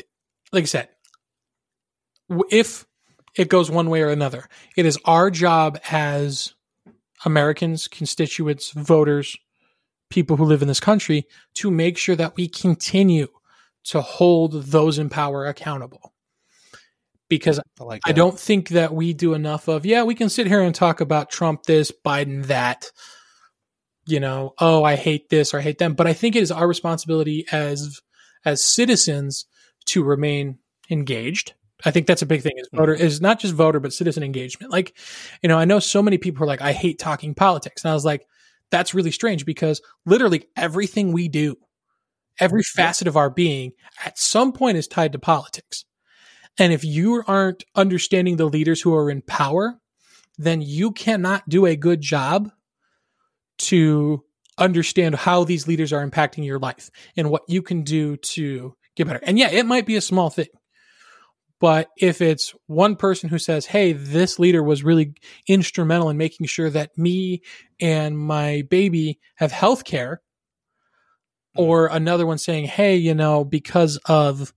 like 0.53 0.62
i 0.62 0.66
said 0.66 0.88
if 2.51 2.87
it 3.37 3.49
goes 3.49 3.70
one 3.70 3.91
way 3.91 4.03
or 4.03 4.09
another 4.09 4.49
it 4.76 4.87
is 4.87 4.99
our 5.05 5.31
job 5.31 5.78
as 5.91 6.55
americans 7.24 7.89
constituents 7.89 8.70
voters 8.72 9.37
people 10.11 10.37
who 10.37 10.45
live 10.45 10.62
in 10.62 10.68
this 10.68 10.81
country 10.81 11.26
to 11.55 11.70
make 11.70 11.97
sure 11.97 12.16
that 12.16 12.37
we 12.37 12.49
continue 12.49 13.28
to 13.85 14.01
hold 14.01 14.64
those 14.64 14.99
in 14.99 15.09
power 15.09 15.47
accountable 15.47 16.12
because 17.31 17.59
I 17.59 17.85
like. 17.85 18.03
I 18.05 18.12
don't 18.12 18.39
think 18.39 18.70
that 18.70 18.93
we 18.93 19.14
do 19.14 19.33
enough 19.33 19.68
of, 19.68 19.87
yeah, 19.87 20.03
we 20.03 20.14
can 20.14 20.28
sit 20.28 20.47
here 20.47 20.61
and 20.61 20.74
talk 20.74 21.01
about 21.01 21.31
Trump 21.31 21.62
this, 21.62 21.91
Biden 22.05 22.47
that, 22.47 22.91
you 24.05 24.20
know, 24.20 24.53
oh, 24.59 24.85
I 24.85 24.97
hate 24.97 25.31
this 25.31 25.55
or 25.55 25.61
I 25.61 25.62
hate 25.62 25.78
them. 25.78 25.95
But 25.95 26.09
I 26.09 26.12
think 26.12 26.37
it 26.37 26.43
is 26.43 26.51
our 26.51 26.68
responsibility 26.68 27.47
as 27.51 28.01
as 28.45 28.62
citizens 28.62 29.47
to 29.87 30.03
remain 30.03 30.59
engaged. 30.91 31.55
I 31.85 31.91
think 31.91 32.07
that's 32.07 32.22
a 32.22 32.26
big 32.26 32.43
thing 32.43 32.53
is 32.57 32.68
voter 32.72 32.95
mm-hmm. 32.95 33.05
is 33.05 33.20
not 33.20 33.41
just 33.41 33.55
voter, 33.55 33.81
but 33.81 33.93
citizen 33.93 34.22
engagement. 34.22 34.72
Like, 34.72 34.97
you 35.43 35.49
know, 35.49 35.59
I 35.59 35.64
know 35.64 35.78
so 35.78 36.03
many 36.03 36.18
people 36.18 36.45
are 36.45 36.47
like, 36.47 36.62
I 36.62 36.72
hate 36.72 36.99
talking 36.99 37.35
politics. 37.35 37.85
And 37.85 37.91
I 37.91 37.95
was 37.95 38.05
like, 38.05 38.26
that's 38.70 38.95
really 38.95 39.11
strange 39.11 39.45
because 39.45 39.81
literally 40.07 40.47
everything 40.57 41.12
we 41.12 41.28
do, 41.28 41.57
every 42.39 42.62
facet 42.62 43.09
of 43.09 43.16
our 43.16 43.31
being 43.31 43.72
at 44.05 44.18
some 44.18 44.53
point 44.53 44.76
is 44.76 44.87
tied 44.87 45.12
to 45.12 45.18
politics. 45.18 45.85
And 46.59 46.72
if 46.72 46.85
you 46.85 47.22
aren't 47.26 47.64
understanding 47.74 48.37
the 48.37 48.49
leaders 48.49 48.81
who 48.81 48.95
are 48.95 49.11
in 49.11 49.22
power 49.22 49.81
then 50.41 50.62
you 50.62 50.91
cannot 50.91 51.47
do 51.49 51.66
a 51.66 51.76
good 51.76 52.01
job 52.01 52.51
to 53.59 54.24
understand 54.57 55.14
how 55.14 55.45
these 55.45 55.68
leaders 55.68 55.93
are 55.93 56.07
impacting 56.07 56.47
your 56.47 56.59
life 56.59 56.91
and 57.14 57.31
what 57.31 57.43
you 57.47 57.61
can 57.61 57.83
do 57.83 58.16
to 58.16 58.74
get 58.97 59.07
better. 59.07 59.20
And 59.22 59.39
yeah, 59.39 59.51
it 59.51 59.66
might 59.66 59.85
be 59.85 59.97
a 59.97 60.01
small 60.01 60.31
thing. 60.31 60.47
But 61.61 61.90
if 61.98 62.22
it's 62.22 62.54
one 62.66 62.96
person 62.96 63.28
who 63.28 63.38
says, 63.38 63.66
Hey, 63.66 63.92
this 63.92 64.38
leader 64.38 64.62
was 64.62 64.82
really 64.82 65.12
instrumental 65.46 66.08
in 66.08 66.16
making 66.16 66.46
sure 66.46 66.70
that 66.70 66.96
me 66.96 67.42
and 67.80 68.18
my 68.18 68.62
baby 68.70 69.20
have 69.36 69.52
health 69.52 69.84
care, 69.84 70.22
mm-hmm. 71.56 71.62
or 71.62 71.86
another 71.88 72.26
one 72.26 72.38
saying, 72.38 72.64
Hey, 72.64 72.96
you 72.96 73.14
know, 73.14 73.44
because 73.44 73.98
of, 74.06 74.54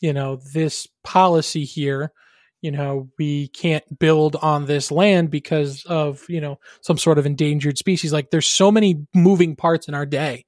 you 0.00 0.12
know, 0.12 0.40
this 0.52 0.88
policy 1.04 1.64
here, 1.64 2.12
you 2.60 2.72
know, 2.72 3.08
we 3.18 3.48
can't 3.48 3.98
build 3.98 4.36
on 4.36 4.66
this 4.66 4.90
land 4.90 5.30
because 5.30 5.84
of, 5.84 6.24
you 6.28 6.40
know, 6.40 6.58
some 6.80 6.98
sort 6.98 7.18
of 7.18 7.26
endangered 7.26 7.78
species. 7.78 8.12
Like 8.12 8.30
there's 8.30 8.46
so 8.46 8.70
many 8.70 9.06
moving 9.14 9.54
parts 9.56 9.86
in 9.88 9.94
our 9.94 10.06
day 10.06 10.44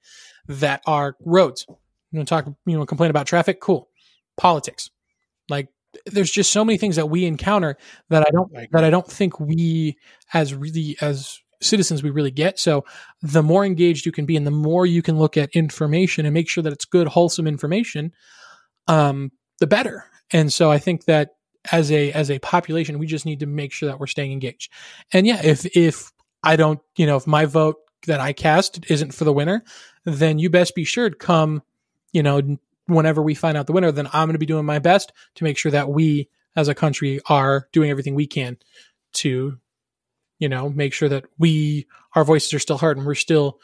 that 0.46 0.82
are 0.86 1.16
roads. 1.24 1.66
You 2.12 2.20
know, 2.20 2.24
talk, 2.24 2.46
you 2.66 2.78
know, 2.78 2.86
complain 2.86 3.10
about 3.10 3.26
traffic. 3.26 3.60
Cool. 3.60 3.88
Politics. 4.36 4.90
Like 5.48 5.68
there's 6.06 6.30
just 6.30 6.52
so 6.52 6.64
many 6.64 6.78
things 6.78 6.96
that 6.96 7.10
we 7.10 7.24
encounter 7.24 7.76
that 8.10 8.22
I 8.26 8.30
don't, 8.30 8.52
that 8.72 8.84
I 8.84 8.90
don't 8.90 9.10
think 9.10 9.38
we 9.40 9.96
as 10.32 10.54
really, 10.54 10.96
as 11.00 11.38
citizens 11.60 12.02
we 12.02 12.10
really 12.10 12.30
get. 12.30 12.58
So 12.58 12.84
the 13.22 13.42
more 13.42 13.64
engaged 13.64 14.06
you 14.06 14.12
can 14.12 14.26
be 14.26 14.36
and 14.36 14.46
the 14.46 14.50
more 14.50 14.86
you 14.86 15.02
can 15.02 15.18
look 15.18 15.36
at 15.36 15.50
information 15.50 16.26
and 16.26 16.34
make 16.34 16.48
sure 16.48 16.62
that 16.62 16.72
it's 16.72 16.84
good, 16.84 17.08
wholesome 17.08 17.46
information, 17.46 18.12
um, 18.86 19.32
the 19.58 19.66
better. 19.66 20.04
And 20.32 20.52
so 20.52 20.70
I 20.70 20.78
think 20.78 21.04
that 21.04 21.30
as 21.72 21.90
a 21.90 22.12
as 22.12 22.30
a 22.30 22.38
population, 22.40 22.98
we 22.98 23.06
just 23.06 23.24
need 23.24 23.40
to 23.40 23.46
make 23.46 23.72
sure 23.72 23.88
that 23.88 23.98
we're 23.98 24.06
staying 24.06 24.32
engaged. 24.32 24.70
And 25.12 25.26
yeah, 25.26 25.40
if 25.42 25.64
if 25.76 26.12
I 26.42 26.56
don't, 26.56 26.80
you 26.96 27.06
know, 27.06 27.16
if 27.16 27.26
my 27.26 27.46
vote 27.46 27.76
that 28.06 28.20
I 28.20 28.32
cast 28.32 28.90
isn't 28.90 29.14
for 29.14 29.24
the 29.24 29.32
winner, 29.32 29.64
then 30.04 30.38
you 30.38 30.50
best 30.50 30.74
be 30.74 30.84
sure 30.84 31.08
to 31.08 31.16
come, 31.16 31.62
you 32.12 32.22
know, 32.22 32.58
whenever 32.86 33.22
we 33.22 33.34
find 33.34 33.56
out 33.56 33.66
the 33.66 33.72
winner, 33.72 33.92
then 33.92 34.08
I'm 34.12 34.26
going 34.26 34.34
to 34.34 34.38
be 34.38 34.46
doing 34.46 34.66
my 34.66 34.78
best 34.78 35.12
to 35.36 35.44
make 35.44 35.58
sure 35.58 35.72
that 35.72 35.88
we 35.88 36.28
as 36.56 36.68
a 36.68 36.74
country 36.74 37.20
are 37.26 37.68
doing 37.72 37.90
everything 37.90 38.14
we 38.14 38.26
can 38.26 38.56
to, 39.14 39.58
you 40.38 40.48
know, 40.48 40.68
make 40.68 40.92
sure 40.92 41.08
that 41.08 41.24
we, 41.38 41.86
our 42.14 42.24
voices 42.24 42.52
are 42.54 42.58
still 42.58 42.78
heard 42.78 42.96
and 42.96 43.06
we're 43.06 43.14
still 43.14 43.58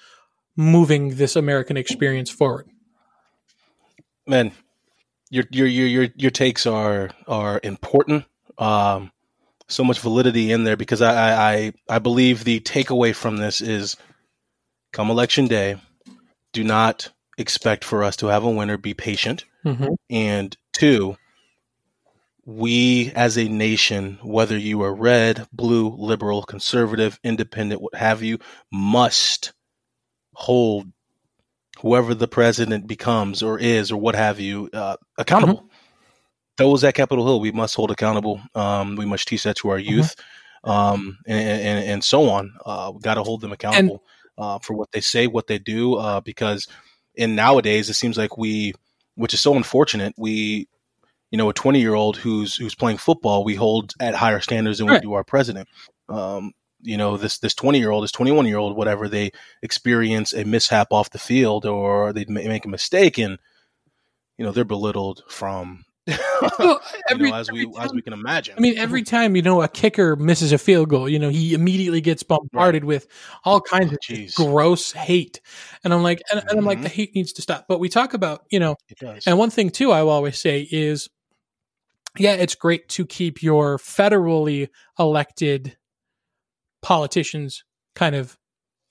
moving 0.57 1.15
this 1.17 1.37
American 1.37 1.77
experience 1.77 2.31
forward. 2.31 2.69
Man, 4.27 4.53
your 5.31 5.45
your 5.51 5.67
your 5.67 5.87
your 5.87 6.09
your 6.17 6.31
takes 6.31 6.67
are 6.67 7.11
are 7.27 7.61
important. 7.63 8.25
Um, 8.59 9.13
so 9.69 9.85
much 9.85 10.01
validity 10.01 10.53
in 10.53 10.65
there 10.65 10.77
because 10.77 11.01
I, 11.03 11.55
I 11.55 11.73
I 11.89 11.99
believe 12.01 12.45
the 12.45 12.61
takeaway 12.61 13.15
from 13.15 13.37
this 13.37 13.61
is, 13.61 13.97
come 14.93 15.11
election 15.11 15.47
day, 15.47 15.77
do 16.53 16.65
not 16.65 17.11
expect 17.41 17.85
for 17.85 18.05
us 18.05 18.17
to 18.17 18.27
have 18.27 18.45
a 18.45 18.51
winner. 18.51 18.77
Be 18.77 18.95
patient, 18.95 19.45
mm-hmm. 19.65 19.95
and 20.09 20.57
two, 20.73 21.17
we 22.45 23.13
as 23.15 23.37
a 23.39 23.49
nation, 23.49 24.19
whether 24.23 24.57
you 24.57 24.83
are 24.83 24.95
red, 24.95 25.47
blue, 25.53 25.95
liberal, 25.97 26.43
conservative, 26.43 27.19
independent, 27.23 27.81
what 27.81 27.95
have 27.95 28.23
you, 28.23 28.39
must 28.73 29.53
hold 30.33 30.87
whoever 31.81 32.15
the 32.15 32.29
president 32.29 32.87
becomes 32.87 33.43
or 33.43 33.59
is 33.59 33.91
or 33.91 33.97
what 33.97 34.15
have 34.15 34.41
you 34.41 34.69
uh, 34.73 34.97
accountable. 35.17 35.59
Mm-hmm. 35.59 35.67
Those 36.59 36.85
at 36.85 36.95
Capitol 36.95 37.25
Hill, 37.25 37.41
we 37.41 37.53
must 37.53 37.75
hold 37.75 37.91
accountable. 37.91 38.41
Um, 38.55 38.97
we 38.97 39.07
must 39.07 39.27
teach 39.27 39.45
that 39.45 39.57
to 39.57 39.71
our 39.71 39.79
mm-hmm. 39.79 39.93
youth, 39.93 40.15
mm-hmm. 40.65 40.71
um, 40.71 41.19
and, 41.27 41.61
and, 41.61 41.85
and, 41.91 42.05
so 42.05 42.29
on. 42.29 42.53
Uh, 42.67 42.93
we 42.95 43.01
got 43.01 43.15
to 43.15 43.23
hold 43.23 43.41
them 43.41 43.53
accountable 43.53 44.03
and, 44.37 44.45
uh, 44.45 44.59
for 44.59 44.75
what 44.75 44.91
they 44.93 45.01
say, 45.01 45.27
what 45.27 45.47
they 45.47 45.59
do, 45.59 45.95
uh, 45.95 46.21
because 46.21 46.67
in 47.15 47.35
nowadays 47.35 47.89
it 47.91 47.95
seems 47.95 48.17
like 48.17 48.39
we, 48.39 48.75
which 49.15 49.35
is 49.35 49.41
so 49.41 49.55
unfortunate, 49.55 50.15
we, 50.17 50.69
you 51.31 51.39
know, 51.39 51.49
a 51.49 51.55
twenty 51.55 51.81
year 51.81 51.95
old 51.95 52.17
who's 52.17 52.57
who's 52.57 52.75
playing 52.75 52.99
football, 52.99 53.45
we 53.45 53.55
hold 53.55 53.95
at 54.01 54.15
higher 54.15 54.41
standards 54.41 54.79
than 54.79 54.89
right. 54.89 54.95
we 54.95 55.01
do 55.01 55.13
our 55.15 55.25
president. 55.25 55.69
Um, 56.09 56.53
you 56.83 56.97
know 56.97 57.17
this 57.17 57.39
this 57.39 57.55
20 57.55 57.79
year 57.79 57.91
old 57.91 58.05
this 58.05 58.13
21 58.13 58.47
year 58.47 58.57
old 58.57 58.77
whatever 58.77 59.09
they 59.09 59.31
experience 59.63 60.33
a 60.33 60.45
mishap 60.45 60.89
off 60.93 61.11
the 61.11 61.19
field 61.19 61.67
or 61.67 62.13
they 62.13 62.25
make 62.25 62.65
a 62.65 62.69
mistake 62.69 63.19
and 63.19 63.39
you 64.39 64.45
know 64.45 64.53
they're 64.53 64.65
belittled 64.65 65.23
from 65.29 65.85
well, 66.59 66.81
every, 67.09 67.27
you 67.27 67.31
know, 67.31 67.39
as 67.39 67.51
we 67.53 67.65
time, 67.67 67.85
as 67.85 67.93
we 67.93 68.03
can 68.03 68.13
imagine. 68.13 68.55
I 68.57 68.61
mean, 68.61 68.79
every 68.79 69.03
time 69.03 69.37
you 69.37 69.43
know 69.43 69.63
a 69.63 69.69
kicker 69.69 70.17
misses 70.17 70.53
a 70.53 70.59
field 70.59 70.89
goal, 70.89 71.09
you 71.09 71.19
know 71.19 71.29
he 71.29 71.55
immediately 71.55 72.01
gets 72.01 72.23
bombarded 72.23 72.83
right. 72.83 72.89
with 72.89 73.07
all 73.45 73.61
kinds 73.61 73.93
of 73.93 73.99
Jeez. 74.01 74.35
gross 74.35 74.93
hate, 74.93 75.41
and 75.85 75.93
I'm 75.93 76.03
like, 76.03 76.23
and, 76.31 76.41
and, 76.49 76.59
I'm 76.59 76.65
like, 76.65 76.79
mm-hmm. 76.79 76.85
the 76.85 76.89
hate 76.89 77.15
needs 77.15 77.33
to 77.35 77.43
stop. 77.43 77.67
But 77.69 77.81
we 77.81 77.89
talk 77.89 78.15
about, 78.15 78.45
you 78.51 78.59
know, 78.59 78.77
and 79.27 79.39
one 79.39 79.51
thing 79.51 79.71
too, 79.71 79.93
I 79.93 80.03
will 80.03 80.11
always 80.11 80.39
say 80.39 80.67
is, 80.71 81.09
yeah, 82.19 82.33
it's 82.33 82.55
great 82.55 82.89
to 82.91 83.05
keep 83.05 83.43
your 83.43 83.79
federally 83.79 84.69
elected 84.99 85.77
politicians 86.83 87.65
kind 87.95 88.15
of 88.15 88.39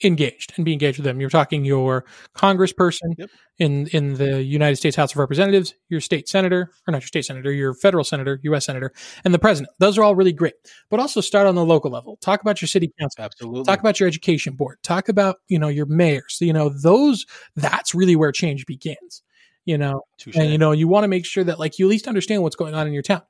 engaged 0.04 0.54
and 0.56 0.66
be 0.66 0.74
engaged 0.74 0.98
with 0.98 1.06
them. 1.06 1.20
You're 1.20 1.30
talking 1.30 1.66
your 1.66 2.06
congressperson 2.36 3.16
yep. 3.18 3.30
in 3.58 3.88
in 3.88 4.16
the 4.16 4.42
United 4.42 4.78
States 4.78 4.96
House 4.96 5.12
of 5.12 5.18
Representatives, 5.18 5.74
your 5.90 6.02
state 6.02 6.30
senator, 6.30 6.72
or 6.88 6.92
not 6.92 7.02
your 7.02 7.08
state 7.08 7.26
senator, 7.26 7.52
your 7.52 7.74
federal 7.74 8.04
senator, 8.04 8.40
U.S. 8.44 8.66
senator, 8.66 8.94
and 9.24 9.34
the 9.34 9.40
president. 9.40 9.72
Those 9.80 9.98
are 9.98 10.04
all 10.04 10.16
really 10.16 10.34
great. 10.34 10.54
But 10.90 11.00
also 11.00 11.22
start 11.22 11.48
on 11.48 11.56
the 11.56 11.66
local 11.66 11.92
level. 11.92 12.18
Talk 12.22 12.42
about 12.42 12.62
your 12.62 12.68
city 12.68 12.92
council. 13.00 13.24
Absolutely. 13.24 13.64
Talk 13.64 13.80
about 13.80 14.00
your 14.00 14.08
education 14.08 14.54
board. 14.54 14.78
Talk 14.84 15.10
about 15.10 15.38
you 15.48 15.60
know 15.60 15.70
your 15.70 15.86
mayors. 15.86 16.38
You 16.40 16.54
know 16.54 16.70
those. 16.70 17.26
That's 17.56 17.94
really 17.94 18.16
where 18.16 18.32
change 18.32 18.66
begins. 18.66 19.24
You 19.66 19.78
know, 19.78 20.02
Touché. 20.20 20.40
and 20.40 20.52
you 20.52 20.58
know 20.58 20.72
you 20.72 20.88
want 20.88 21.04
to 21.04 21.10
make 21.10 21.26
sure 21.26 21.44
that 21.44 21.60
like 21.60 21.78
you 21.78 21.86
at 21.86 21.90
least 21.90 22.08
understand 22.08 22.44
what's 22.44 22.56
going 22.56 22.74
on 22.74 22.88
in 22.88 22.94
your 22.94 23.04
town. 23.04 23.22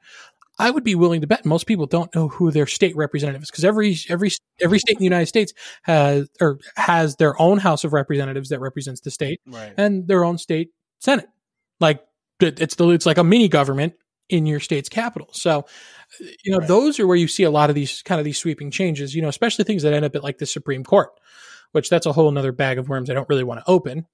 I 0.60 0.70
would 0.70 0.84
be 0.84 0.94
willing 0.94 1.22
to 1.22 1.28
bet 1.28 1.46
most 1.46 1.66
people 1.66 1.86
don't 1.86 2.14
know 2.14 2.28
who 2.28 2.52
their 2.52 2.68
state 2.68 2.96
representative 2.96 3.42
is 3.42 3.50
because 3.50 3.66
every 3.66 3.98
every 4.10 4.30
every 4.60 4.80
state 4.80 4.94
in 4.94 5.00
the 5.00 5.06
United 5.06 5.28
States 5.28 5.54
has 5.84 6.30
or 6.42 6.60
has 6.76 7.16
their 7.16 7.42
own 7.42 7.58
House 7.58 7.86
of 7.86 7.94
Representatives 7.94 8.50
that 8.50 8.60
represents 8.60 9.02
the 9.02 9.10
state 9.10 9.40
right. 9.48 9.74
and 9.78 10.08
their 10.08 10.26
own 10.26 10.38
state 10.38 10.70
Senate. 11.00 11.28
Like 11.80 12.04
it's 12.42 12.76
the 12.76 12.90
it's 12.90 13.06
like 13.06 13.18
a 13.18 13.24
mini 13.24 13.48
government 13.48 13.94
in 14.30 14.46
your 14.46 14.60
state's 14.60 14.90
capital. 14.90 15.30
So, 15.32 15.66
you 16.20 16.52
know, 16.52 16.60
right. 16.60 16.68
those 16.68 17.00
are 17.00 17.08
where 17.08 17.18
you 17.18 17.28
see 17.28 17.44
a 17.44 17.52
lot 17.52 17.70
of 17.70 17.76
these 17.76 18.02
kind 18.04 18.20
of 18.20 18.26
these 18.26 18.38
sweeping 18.38 18.70
changes. 18.70 19.16
You 19.16 19.22
know, 19.22 19.30
especially 19.30 19.66
things 19.66 19.84
that 19.84 19.94
end 19.94 20.06
up 20.06 20.16
at 20.16 20.24
like 20.24 20.38
the 20.38 20.46
Supreme 20.46 20.84
Court, 20.84 21.10
which 21.72 21.90
that's 21.90 22.06
a 22.06 22.12
whole 22.12 22.30
another 22.30 22.52
bag 22.52 22.78
of 22.78 22.90
worms 22.90 23.10
I 23.10 23.14
don't 23.14 23.30
really 23.30 23.44
want 23.44 23.62
to 23.62 23.72
open. 23.72 24.06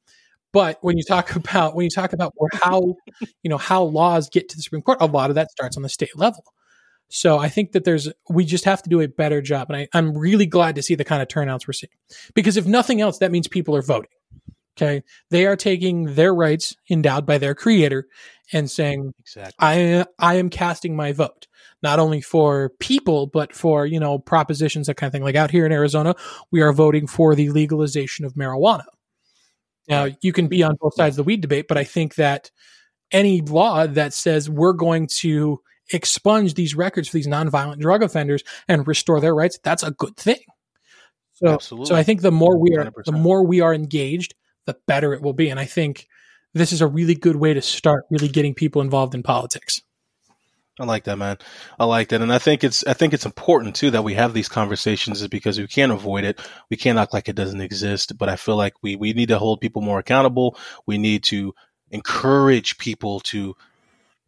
But 0.56 0.78
when 0.80 0.98
you 0.98 1.04
talk 1.04 1.36
about 1.36 1.76
when 1.76 1.84
you 1.84 1.90
talk 1.90 2.14
about 2.14 2.34
how 2.54 2.96
you 3.44 3.50
know 3.50 3.58
how 3.58 3.84
laws 3.84 4.30
get 4.30 4.48
to 4.50 4.56
the 4.56 4.64
Supreme 4.64 4.82
Court, 4.82 5.00
a 5.02 5.06
lot 5.06 5.30
of 5.30 5.36
that 5.36 5.52
starts 5.52 5.76
on 5.76 5.84
the 5.84 5.90
state 5.90 6.18
level. 6.18 6.44
So 7.10 7.38
I 7.38 7.50
think 7.50 7.74
that 7.74 7.84
there's 7.84 8.10
we 8.30 8.46
just 8.46 8.64
have 8.64 8.82
to 8.84 8.90
do 8.90 9.02
a 9.02 9.08
better 9.08 9.42
job, 9.42 9.70
and 9.70 9.78
I, 9.78 9.88
I'm 9.94 10.18
really 10.18 10.46
glad 10.46 10.76
to 10.76 10.82
see 10.82 10.96
the 10.96 11.04
kind 11.04 11.22
of 11.22 11.28
turnouts 11.28 11.68
we're 11.68 11.74
seeing 11.74 11.92
because 12.34 12.56
if 12.56 12.66
nothing 12.66 13.02
else, 13.02 13.18
that 13.18 13.32
means 13.32 13.50
people 13.50 13.76
are 13.76 13.82
voting. 13.82 14.10
Okay, 14.78 15.04
they 15.30 15.46
are 15.46 15.58
taking 15.58 16.16
their 16.16 16.34
rights 16.34 16.74
endowed 16.90 17.26
by 17.26 17.38
their 17.38 17.54
creator 17.54 18.08
and 18.54 18.72
saying, 18.72 19.14
exactly. 19.20 19.56
"I 19.60 20.06
I 20.18 20.36
am 20.36 20.50
casting 20.50 20.96
my 20.96 21.12
vote." 21.12 21.48
Not 21.84 22.00
only 22.00 22.22
for 22.22 22.72
people, 22.80 23.28
but 23.28 23.54
for 23.54 23.86
you 23.86 24.00
know 24.00 24.20
propositions 24.20 24.88
that 24.88 24.96
kind 24.96 25.10
of 25.10 25.12
thing. 25.12 25.24
Like 25.24 25.36
out 25.36 25.52
here 25.52 25.66
in 25.66 25.74
Arizona, 25.74 26.16
we 26.50 26.62
are 26.62 26.72
voting 26.72 27.08
for 27.08 27.36
the 27.36 27.50
legalization 27.50 28.24
of 28.24 28.36
marijuana. 28.36 28.86
Now, 29.88 30.08
you 30.22 30.34
can 30.34 30.48
be 30.48 30.64
on 30.64 30.78
both 30.80 30.96
sides 30.96 31.14
of 31.14 31.18
the 31.18 31.28
weed 31.28 31.42
debate, 31.42 31.68
but 31.68 31.78
I 31.78 31.84
think 31.84 32.16
that 32.16 32.52
any 33.12 33.42
law 33.42 33.86
that 33.86 34.14
says 34.14 34.50
we're 34.50 34.74
going 34.74 35.08
to 35.20 35.60
expunge 35.94 36.56
these 36.56 36.76
records 36.76 37.08
for 37.08 37.18
these 37.18 37.28
nonviolent 37.28 37.80
drug 37.80 38.02
offenders 38.02 38.44
and 38.68 38.88
restore 38.88 39.20
their 39.20 39.36
rights, 39.36 39.60
that's 39.64 39.84
a 39.84 39.92
good 39.92 40.18
thing. 40.18 40.40
So, 41.34 41.50
Absolutely. 41.50 41.88
so 41.88 41.96
I 41.96 42.04
think 42.04 42.22
the 42.22 42.32
more 42.32 42.58
we 42.58 42.76
are, 42.76 42.86
100%. 42.86 43.04
the 43.06 43.12
more 43.12 43.46
we 43.46 43.62
are 43.62 43.74
engaged, 43.74 44.34
the 44.66 44.76
better 44.88 45.14
it 45.14 45.22
will 45.22 45.34
be. 45.34 45.50
And 45.50 45.60
I 45.60 45.66
think 45.66 46.08
this 46.54 46.72
is 46.72 46.82
a 46.82 46.88
really 46.88 47.16
good 47.16 47.36
way 47.36 47.54
to 47.54 47.62
start 47.62 48.06
really 48.10 48.30
getting 48.30 48.54
people 48.54 48.82
involved 48.82 49.14
in 49.14 49.22
politics. 49.22 49.82
I 50.80 50.84
like 50.84 51.06
that, 51.06 51.18
man. 51.18 51.38
I 51.80 51.86
like 51.86 52.10
that, 52.10 52.22
and 52.22 52.34
I 52.34 52.38
think 52.38 52.64
it's 52.64 52.86
I 52.86 52.94
think 52.94 53.14
it's 53.14 53.26
important 53.26 53.76
too 53.76 53.92
that 53.92 54.04
we 54.04 54.14
have 54.16 54.34
these 54.34 54.50
conversations, 54.50 55.22
is 55.22 55.28
because 55.30 55.58
we 55.58 55.68
can't 55.68 55.92
avoid 55.92 56.26
it. 56.26 56.42
We 56.70 56.76
can't 56.76 57.00
act 57.00 57.14
like 57.14 57.30
it 57.30 57.36
doesn't 57.36 57.62
exist. 57.62 58.18
But 58.18 58.28
I 58.28 58.36
feel 58.36 58.58
like 58.58 58.74
we 58.82 58.98
we 58.98 59.14
need 59.14 59.30
to 59.30 59.40
hold 59.40 59.62
people 59.62 59.82
more 59.82 60.00
accountable. 60.00 60.58
We 60.86 60.98
need 60.98 61.24
to 61.26 61.54
encourage 61.92 62.78
people 62.78 63.22
to 63.22 63.56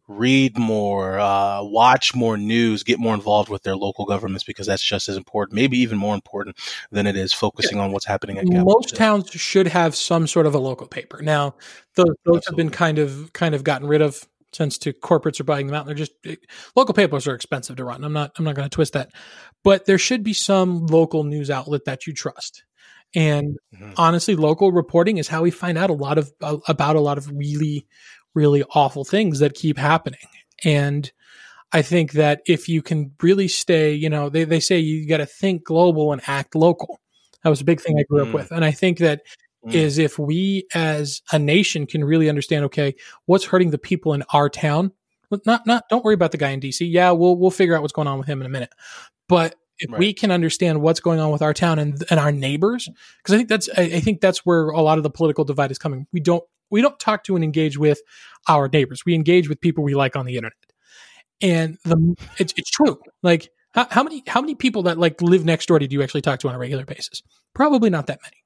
read 0.08 0.56
more, 0.58 1.18
uh, 1.18 1.62
watch 1.62 2.14
more 2.14 2.38
news, 2.38 2.82
get 2.82 2.98
more 2.98 3.14
involved 3.14 3.50
with 3.50 3.62
their 3.62 3.76
local 3.76 4.06
governments 4.06 4.42
because 4.42 4.66
that's 4.66 4.82
just 4.82 5.08
as 5.08 5.16
important, 5.18 5.54
maybe 5.54 5.78
even 5.78 5.98
more 5.98 6.14
important 6.14 6.56
than 6.90 7.06
it 7.06 7.14
is 7.14 7.34
focusing 7.34 7.76
yeah. 7.76 7.84
on 7.84 7.92
what's 7.92 8.06
happening 8.06 8.38
at 8.38 8.46
Capitol 8.46 8.64
Most 8.64 8.96
towns 8.96 9.30
should 9.30 9.66
have 9.66 9.94
some 9.94 10.26
sort 10.26 10.46
of 10.46 10.54
a 10.54 10.58
local 10.58 10.86
paper. 10.86 11.20
Now, 11.20 11.54
those, 11.94 12.14
those 12.24 12.46
have 12.46 12.56
been 12.56 12.70
kind 12.70 12.98
of 12.98 13.34
kind 13.34 13.54
of 13.54 13.64
gotten 13.64 13.86
rid 13.86 14.00
of 14.00 14.26
since 14.52 14.78
to 14.78 14.92
corporates 14.92 15.40
are 15.40 15.44
buying 15.44 15.66
them 15.66 15.76
out. 15.76 15.86
They're 15.86 15.94
just 15.94 16.12
eh, 16.24 16.36
local 16.76 16.94
papers 16.94 17.26
are 17.28 17.34
expensive 17.34 17.76
to 17.76 17.84
run. 17.84 18.04
I'm 18.04 18.12
not 18.12 18.32
I'm 18.38 18.44
not 18.44 18.54
going 18.54 18.68
to 18.68 18.74
twist 18.74 18.92
that, 18.94 19.10
but 19.64 19.84
there 19.86 19.98
should 19.98 20.22
be 20.22 20.32
some 20.32 20.86
local 20.86 21.24
news 21.24 21.50
outlet 21.50 21.84
that 21.86 22.06
you 22.06 22.12
trust. 22.14 22.64
And 23.14 23.56
Mhm. 23.74 23.94
honestly, 23.96 24.36
local 24.36 24.70
reporting 24.72 25.18
is 25.18 25.28
how 25.28 25.42
we 25.42 25.50
find 25.50 25.78
out 25.78 25.90
a 25.90 25.94
lot 25.94 26.18
of 26.18 26.30
uh, 26.42 26.58
about 26.68 26.96
a 26.96 27.00
lot 27.00 27.18
of 27.18 27.28
really 27.30 27.86
really 28.34 28.62
awful 28.74 29.04
things 29.04 29.38
that 29.40 29.54
keep 29.54 29.76
happening. 29.78 30.20
And 30.64 31.10
I 31.72 31.82
think 31.82 32.12
that 32.12 32.40
if 32.46 32.68
you 32.68 32.82
can 32.82 33.12
really 33.22 33.48
stay, 33.48 33.92
you 33.92 34.08
know, 34.08 34.28
they, 34.30 34.44
they 34.44 34.60
say 34.60 34.78
you 34.78 35.06
got 35.06 35.18
to 35.18 35.26
think 35.26 35.64
global 35.64 36.12
and 36.12 36.22
act 36.26 36.54
local. 36.54 37.00
That 37.42 37.50
was 37.50 37.60
a 37.60 37.64
big 37.64 37.80
thing 37.80 37.98
I 37.98 38.04
grew 38.04 38.24
Mm. 38.24 38.28
up 38.28 38.34
with. 38.34 38.50
And 38.52 38.64
I 38.64 38.70
think 38.70 38.98
that 38.98 39.22
Mm. 39.68 39.74
is 39.74 39.98
if 39.98 40.18
we 40.18 40.66
as 40.74 41.22
a 41.32 41.38
nation 41.38 41.86
can 41.86 42.04
really 42.04 42.28
understand, 42.28 42.64
okay, 42.66 42.94
what's 43.26 43.44
hurting 43.44 43.70
the 43.70 43.78
people 43.78 44.14
in 44.14 44.22
our 44.32 44.48
town? 44.48 44.92
Not, 45.44 45.66
not, 45.66 45.84
don't 45.90 46.04
worry 46.04 46.14
about 46.14 46.32
the 46.32 46.38
guy 46.38 46.50
in 46.50 46.60
DC. 46.60 46.90
Yeah, 46.90 47.10
we'll, 47.10 47.36
we'll 47.36 47.50
figure 47.50 47.76
out 47.76 47.82
what's 47.82 47.92
going 47.92 48.08
on 48.08 48.18
with 48.18 48.28
him 48.28 48.40
in 48.40 48.46
a 48.46 48.50
minute. 48.50 48.72
But 49.28 49.56
if 49.78 49.90
we 49.96 50.12
can 50.12 50.30
understand 50.30 50.80
what's 50.80 51.00
going 51.00 51.20
on 51.20 51.30
with 51.30 51.42
our 51.42 51.52
town 51.52 51.78
and, 51.78 52.02
and 52.10 52.18
our 52.18 52.32
neighbors, 52.32 52.88
because 53.18 53.34
I 53.34 53.36
think 53.36 53.48
that's, 53.48 53.68
I, 53.76 53.82
I 53.82 54.00
think 54.00 54.20
that's 54.20 54.44
where 54.44 54.68
a 54.68 54.80
lot 54.80 54.98
of 54.98 55.04
the 55.04 55.10
political 55.10 55.44
divide 55.44 55.70
is 55.70 55.78
coming. 55.78 56.06
We 56.12 56.20
don't, 56.20 56.42
we 56.70 56.80
don't 56.80 56.98
talk 56.98 57.24
to 57.24 57.36
and 57.36 57.44
engage 57.44 57.78
with 57.78 58.00
our 58.48 58.68
neighbors. 58.68 59.04
We 59.04 59.14
engage 59.14 59.48
with 59.48 59.60
people 59.60 59.84
we 59.84 59.94
like 59.94 60.16
on 60.16 60.26
the 60.26 60.36
internet. 60.36 60.56
And 61.40 61.78
the, 61.84 62.16
it's, 62.38 62.54
it's 62.56 62.70
true. 62.70 62.98
Like, 63.22 63.50
how, 63.74 63.86
how 63.90 64.02
many, 64.02 64.24
how 64.26 64.40
many 64.40 64.54
people 64.54 64.84
that 64.84 64.98
like 64.98 65.20
live 65.22 65.44
next 65.44 65.66
door 65.66 65.78
do 65.78 65.86
you 65.88 66.02
actually 66.02 66.22
talk 66.22 66.40
to 66.40 66.48
on 66.48 66.54
a 66.54 66.58
regular 66.58 66.84
basis? 66.84 67.22
Probably 67.54 67.90
not 67.90 68.06
that 68.06 68.18
many 68.24 68.37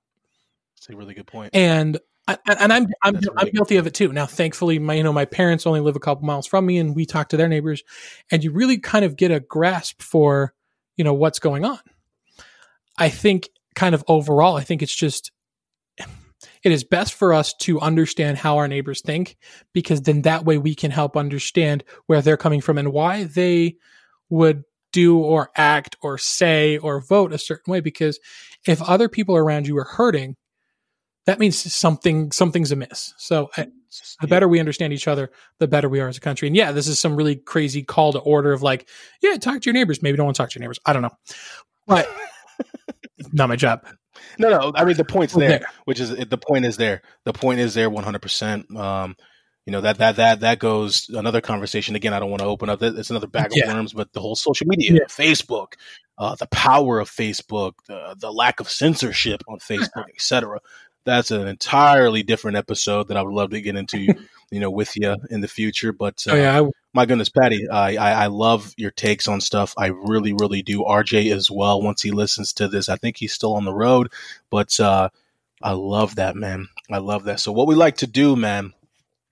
That's 0.83 0.95
a 0.95 0.97
really 0.97 1.15
good 1.15 1.27
point. 1.27 1.51
and 1.55 1.99
I- 2.27 2.39
and 2.47 2.73
I'm 2.73 2.87
I'm, 3.03 3.15
That's 3.15 3.27
I'm 3.37 3.49
guilty 3.51 3.77
of 3.77 3.87
it 3.87 3.95
too. 3.95 4.13
Now, 4.13 4.27
thankfully, 4.27 4.79
my 4.79 4.95
you 4.95 5.03
know 5.03 5.13
my 5.13 5.25
parents 5.25 5.67
only 5.67 5.81
live 5.81 5.97
a 5.97 6.01
couple 6.01 6.25
miles 6.25 6.47
from 6.47 6.67
me, 6.67 6.79
and 6.79 6.95
we 6.95 7.05
talk 7.07 7.29
to 7.31 7.37
their 7.37 7.49
neighbors, 7.49 7.83
and 8.31 8.43
you 8.45 8.53
really 8.53 8.79
kind 8.79 9.05
of 9.05 9.17
get 9.17 9.31
a 9.31 9.41
grasp 9.41 10.03
for 10.03 10.55
you 10.97 11.05
know 11.05 11.15
what's 11.15 11.39
going 11.39 11.65
on. 11.65 11.79
I 12.97 13.09
think 13.09 13.49
kind 13.75 13.95
of 13.95 14.05
overall, 14.07 14.57
I 14.57 14.63
think 14.63 14.83
it's 14.83 14.95
just 14.95 15.33
it 15.99 16.73
is 16.73 16.85
best 16.85 17.15
for 17.15 17.33
us 17.33 17.55
to 17.55 17.81
understand 17.81 18.39
how 18.39 18.59
our 18.59 18.69
neighbors 18.69 19.03
think 19.03 19.37
because 19.73 20.03
then 20.03 20.23
that 20.23 20.45
way 20.45 20.59
we 20.59 20.75
can 20.75 20.91
help 20.91 21.17
understand 21.17 21.85
where 22.07 22.23
they're 22.23 22.37
coming 22.37 22.61
from 22.61 22.79
and 22.79 22.93
why 22.93 23.25
they 23.25 23.77
would 24.31 24.65
do 24.93 25.19
or 25.19 25.51
act 25.57 25.97
or 26.03 26.19
say 26.19 26.79
or 26.79 27.01
vote 27.01 27.33
a 27.33 27.39
certain 27.39 27.71
way 27.71 27.81
because 27.81 28.21
if 28.67 28.81
other 28.83 29.09
people 29.09 29.37
around 29.37 29.67
you 29.67 29.77
are 29.79 29.85
hurting 29.85 30.37
that 31.27 31.39
means 31.39 31.57
something 31.73 32.33
something's 32.33 32.73
amiss 32.73 33.15
so 33.17 33.51
I, 33.57 33.69
the 34.21 34.27
better 34.27 34.49
we 34.49 34.59
understand 34.61 34.93
each 34.93 35.07
other 35.09 35.31
the 35.59 35.69
better 35.69 35.89
we 35.89 36.01
are 36.01 36.09
as 36.09 36.17
a 36.17 36.21
country 36.21 36.49
and 36.49 36.57
yeah 36.57 36.73
this 36.73 36.89
is 36.89 36.99
some 36.99 37.15
really 37.17 37.37
crazy 37.37 37.83
call 37.83 38.13
to 38.13 38.19
order 38.21 38.53
of 38.53 38.63
like 38.63 38.89
yeah 39.23 39.37
talk 39.37 39.61
to 39.61 39.67
your 39.67 39.75
neighbors 39.75 40.03
maybe 40.03 40.17
don't 40.17 40.27
want 40.27 40.37
to 40.37 40.43
talk 40.43 40.51
to 40.51 40.59
your 40.59 40.63
neighbors 40.63 40.81
i 40.87 40.93
don't 40.93 41.03
know 41.03 41.17
but 41.87 42.09
not 43.33 43.49
my 43.49 43.57
job 43.57 43.85
No, 44.39 44.49
no. 44.51 44.73
I 44.75 44.85
mean, 44.85 44.97
the 44.97 45.05
point's 45.05 45.35
there, 45.35 45.49
there. 45.49 45.67
which 45.85 45.99
is 46.01 46.11
the 46.11 46.39
point 46.39 46.65
is 46.65 46.77
there. 46.77 47.03
The 47.25 47.33
point 47.33 47.61
is 47.61 47.75
there, 47.75 47.91
one 47.91 48.05
hundred 48.05 48.23
percent. 48.23 48.75
Um, 48.77 49.17
you 49.67 49.73
know 49.73 49.81
that 49.81 49.99
that 49.99 50.17
that 50.17 50.41
that 50.41 50.59
goes 50.59 51.09
another 51.09 51.41
conversation. 51.41 51.97
Again, 51.97 52.13
I 52.15 52.19
don't 52.21 52.31
want 52.31 52.41
to 52.43 52.47
open 52.49 52.69
up. 52.69 52.79
that- 52.81 52.95
It's 52.97 53.11
another 53.11 53.27
bag 53.27 53.47
of 53.53 53.57
Yeah. 53.57 53.73
worms, 53.75 53.93
but 53.93 54.13
the 54.13 54.21
whole 54.21 54.37
social 54.37 54.67
media, 54.67 54.93
Yeah. 54.93 54.99
Facebook, 55.09 55.75
uh, 56.19 56.35
the 56.37 56.47
power 56.47 57.01
of 57.01 57.11
Facebook, 57.11 57.73
the 57.89 58.15
the 58.19 58.31
lack 58.33 58.61
of 58.61 58.69
censorship 58.69 59.43
on 59.49 59.59
Facebook, 59.59 60.05
etc. 60.15 60.61
That's 61.05 61.31
an 61.31 61.47
entirely 61.49 62.23
different 62.23 62.57
episode 62.57 63.09
that 63.09 63.17
I 63.17 63.23
would 63.23 63.35
love 63.35 63.51
to 63.51 63.61
get 63.61 63.77
into. 63.77 64.15
you 64.53 64.61
know, 64.61 64.71
with 64.71 64.95
you 64.99 65.17
in 65.31 65.41
the 65.41 65.49
future, 65.49 65.95
but 65.95 66.23
uh, 66.29 66.33
oh 66.33 66.37
yeah 66.37 66.61
I, 66.61 66.71
my 66.93 67.07
goodness, 67.07 67.31
Patty, 67.31 67.67
I, 67.71 67.97
I 67.97 68.25
I 68.25 68.27
love 68.27 68.75
your 68.77 68.91
takes 68.91 69.27
on 69.27 69.41
stuff. 69.41 69.73
I 69.79 69.87
really, 69.87 70.35
really 70.35 70.61
do. 70.61 70.83
RJ 70.83 71.35
as 71.35 71.51
well. 71.51 71.81
Once 71.81 72.03
he 72.03 72.11
listens 72.11 72.53
to 72.55 72.69
this, 72.69 72.91
I 72.91 72.97
think 72.97 73.17
he's 73.17 73.33
still 73.33 73.55
on 73.55 73.65
the 73.65 73.73
road, 73.73 74.13
but 74.51 74.79
uh, 74.79 75.09
I 75.63 75.73
love 75.73 76.17
that, 76.17 76.37
man. 76.37 76.69
I 76.91 76.99
love 76.99 77.25
that. 77.25 77.41
So, 77.41 77.51
what 77.51 77.67
we 77.67 77.75
like 77.75 77.97
to 77.99 78.07
do, 78.07 78.37
man, 78.37 78.75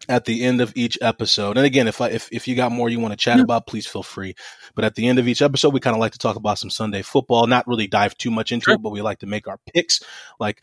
at 0.08 0.24
the 0.24 0.42
end 0.42 0.62
of 0.62 0.72
each 0.74 0.96
episode, 1.02 1.58
and 1.58 1.66
again, 1.66 1.86
if 1.86 2.00
I 2.00 2.08
if 2.08 2.30
if 2.32 2.48
you 2.48 2.56
got 2.56 2.72
more 2.72 2.88
you 2.88 2.98
want 2.98 3.12
to 3.12 3.18
chat 3.18 3.36
Yeah. 3.36 3.42
about, 3.42 3.66
please 3.66 3.86
feel 3.86 4.02
free. 4.02 4.34
But 4.74 4.86
at 4.86 4.94
the 4.94 5.06
end 5.06 5.18
of 5.18 5.28
each 5.28 5.42
episode, 5.42 5.74
we 5.74 5.80
kind 5.80 5.94
of 5.94 6.00
like 6.00 6.12
to 6.12 6.18
talk 6.18 6.36
about 6.36 6.58
some 6.58 6.70
Sunday 6.70 7.02
football. 7.02 7.46
Not 7.46 7.66
really 7.68 7.86
dive 7.88 8.16
too 8.16 8.30
much 8.30 8.52
into 8.52 8.64
Sure. 8.64 8.74
it, 8.76 8.82
but 8.82 8.88
we 8.88 9.02
like 9.02 9.18
to 9.18 9.26
make 9.26 9.46
our 9.48 9.58
picks. 9.74 10.00
Like, 10.38 10.62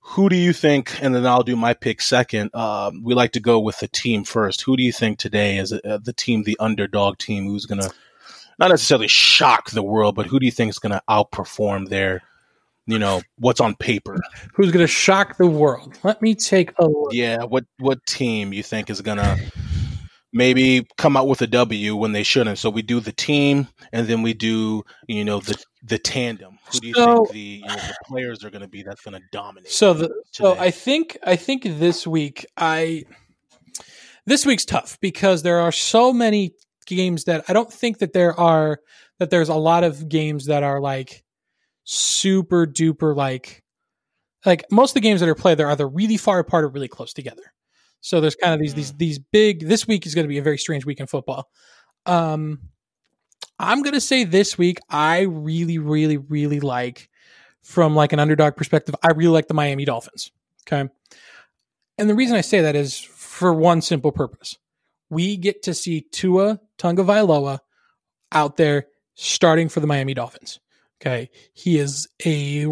who 0.00 0.28
do 0.28 0.36
you 0.36 0.52
think? 0.52 1.02
And 1.02 1.14
then 1.14 1.26
I'll 1.26 1.42
do 1.42 1.56
my 1.56 1.74
pick 1.74 2.00
second. 2.00 2.54
Um, 2.54 3.02
we 3.02 3.14
like 3.14 3.32
to 3.32 3.40
go 3.40 3.60
with 3.60 3.78
the 3.80 3.88
team 3.88 4.24
first. 4.24 4.62
Who 4.62 4.76
do 4.76 4.82
you 4.82 4.92
think 4.92 5.18
today 5.18 5.58
is 5.58 5.72
uh, 5.72 5.98
the 6.02 6.12
team, 6.12 6.42
the 6.42 6.56
underdog 6.58 7.18
team, 7.18 7.46
who's 7.46 7.66
gonna 7.66 7.90
not 8.58 8.70
necessarily 8.70 9.08
shock 9.08 9.70
the 9.70 9.82
world, 9.82 10.14
but 10.14 10.26
who 10.26 10.40
do 10.40 10.46
you 10.46 10.52
think 10.52 10.70
is 10.70 10.78
gonna 10.78 11.02
outperform 11.08 11.88
their, 11.88 12.22
you 12.86 12.98
know, 12.98 13.22
what's 13.38 13.60
on 13.60 13.74
paper? 13.74 14.18
who's 14.54 14.72
going 14.72 14.84
to 14.84 14.92
shock 14.92 15.36
the 15.36 15.46
world 15.46 15.98
let 16.02 16.20
me 16.22 16.34
take 16.34 16.72
a 16.78 16.86
look 16.86 17.12
Yeah, 17.12 17.44
what 17.44 17.64
what 17.78 18.04
team 18.06 18.52
you 18.52 18.62
think 18.62 18.90
is 18.90 19.00
gonna 19.00 19.36
maybe 20.32 20.86
come 20.96 21.16
out 21.16 21.28
with 21.28 21.42
a 21.42 21.46
W 21.46 21.96
when 21.96 22.12
they 22.12 22.22
shouldn't? 22.22 22.58
So 22.58 22.70
we 22.70 22.82
do 22.82 23.00
the 23.00 23.12
team, 23.12 23.68
and 23.92 24.06
then 24.06 24.22
we 24.22 24.32
do 24.32 24.84
you 25.06 25.24
know 25.24 25.40
the 25.40 25.62
the 25.82 25.98
tandem. 25.98 26.58
Who 26.72 26.80
do 26.80 26.88
you 26.88 26.94
So- 26.94 27.16
think 27.24 27.30
the 27.32 27.38
you 27.38 27.66
know, 27.66 27.74
the 27.74 27.94
players 28.06 28.44
are 28.44 28.50
gonna 28.50 28.68
be 28.68 28.82
that's 28.82 29.00
gonna 29.02 29.20
dominate? 29.32 29.70
So 29.70 29.94
the 29.94 30.10
so? 30.32 30.56
I 30.58 30.70
think 30.70 31.16
I 31.24 31.36
think 31.36 31.62
this 31.64 32.06
week 32.06 32.46
I 32.56 33.04
this 34.26 34.44
week's 34.44 34.64
tough 34.64 34.98
because 35.00 35.42
there 35.42 35.60
are 35.60 35.72
so 35.72 36.12
many 36.12 36.52
games 36.86 37.24
that 37.24 37.44
I 37.48 37.52
don't 37.52 37.72
think 37.72 37.98
that 37.98 38.12
there 38.12 38.38
are 38.38 38.80
that 39.18 39.30
there's 39.30 39.48
a 39.48 39.54
lot 39.54 39.84
of 39.84 40.08
games 40.08 40.46
that 40.46 40.62
are 40.62 40.80
like 40.80 41.24
super 41.84 42.66
duper 42.66 43.14
like 43.16 43.62
like 44.44 44.64
most 44.70 44.90
of 44.90 44.94
the 44.94 45.00
games 45.00 45.20
that 45.20 45.28
are 45.28 45.34
played 45.34 45.58
they're 45.58 45.70
either 45.70 45.88
really 45.88 46.16
far 46.16 46.38
apart 46.38 46.64
or 46.64 46.68
really 46.68 46.88
close 46.88 47.12
together. 47.12 47.42
So 48.00 48.20
there's 48.20 48.36
kind 48.36 48.54
of 48.54 48.60
these 48.60 48.74
these 48.74 48.92
these 48.94 49.18
big 49.18 49.66
this 49.66 49.86
week 49.86 50.06
is 50.06 50.14
going 50.14 50.24
to 50.24 50.28
be 50.28 50.38
a 50.38 50.42
very 50.42 50.58
strange 50.58 50.84
week 50.86 51.00
in 51.00 51.06
football. 51.06 51.48
Um 52.06 52.60
I'm 53.58 53.82
going 53.82 53.94
to 53.94 54.00
say 54.00 54.24
this 54.24 54.56
week 54.56 54.78
I 54.88 55.22
really 55.22 55.78
really 55.78 56.16
really 56.16 56.60
like 56.60 57.08
from 57.62 57.94
like 57.94 58.14
an 58.14 58.18
underdog 58.18 58.56
perspective, 58.56 58.94
I 59.02 59.08
really 59.08 59.32
like 59.32 59.48
the 59.48 59.54
Miami 59.54 59.84
Dolphins. 59.84 60.32
Okay. 60.66 60.88
And 61.98 62.08
the 62.08 62.14
reason 62.14 62.36
I 62.36 62.40
say 62.40 62.62
that 62.62 62.74
is 62.74 62.98
for 62.98 63.52
one 63.52 63.82
simple 63.82 64.10
purpose. 64.10 64.56
We 65.10 65.36
get 65.36 65.62
to 65.64 65.74
see 65.74 66.06
Tua 66.12 66.60
Tagovailoa 66.78 67.58
out 68.32 68.56
there 68.56 68.86
starting 69.14 69.68
for 69.68 69.80
the 69.80 69.86
Miami 69.86 70.14
Dolphins. 70.14 70.60
Okay. 71.00 71.28
He 71.52 71.78
is 71.78 72.08
a 72.24 72.66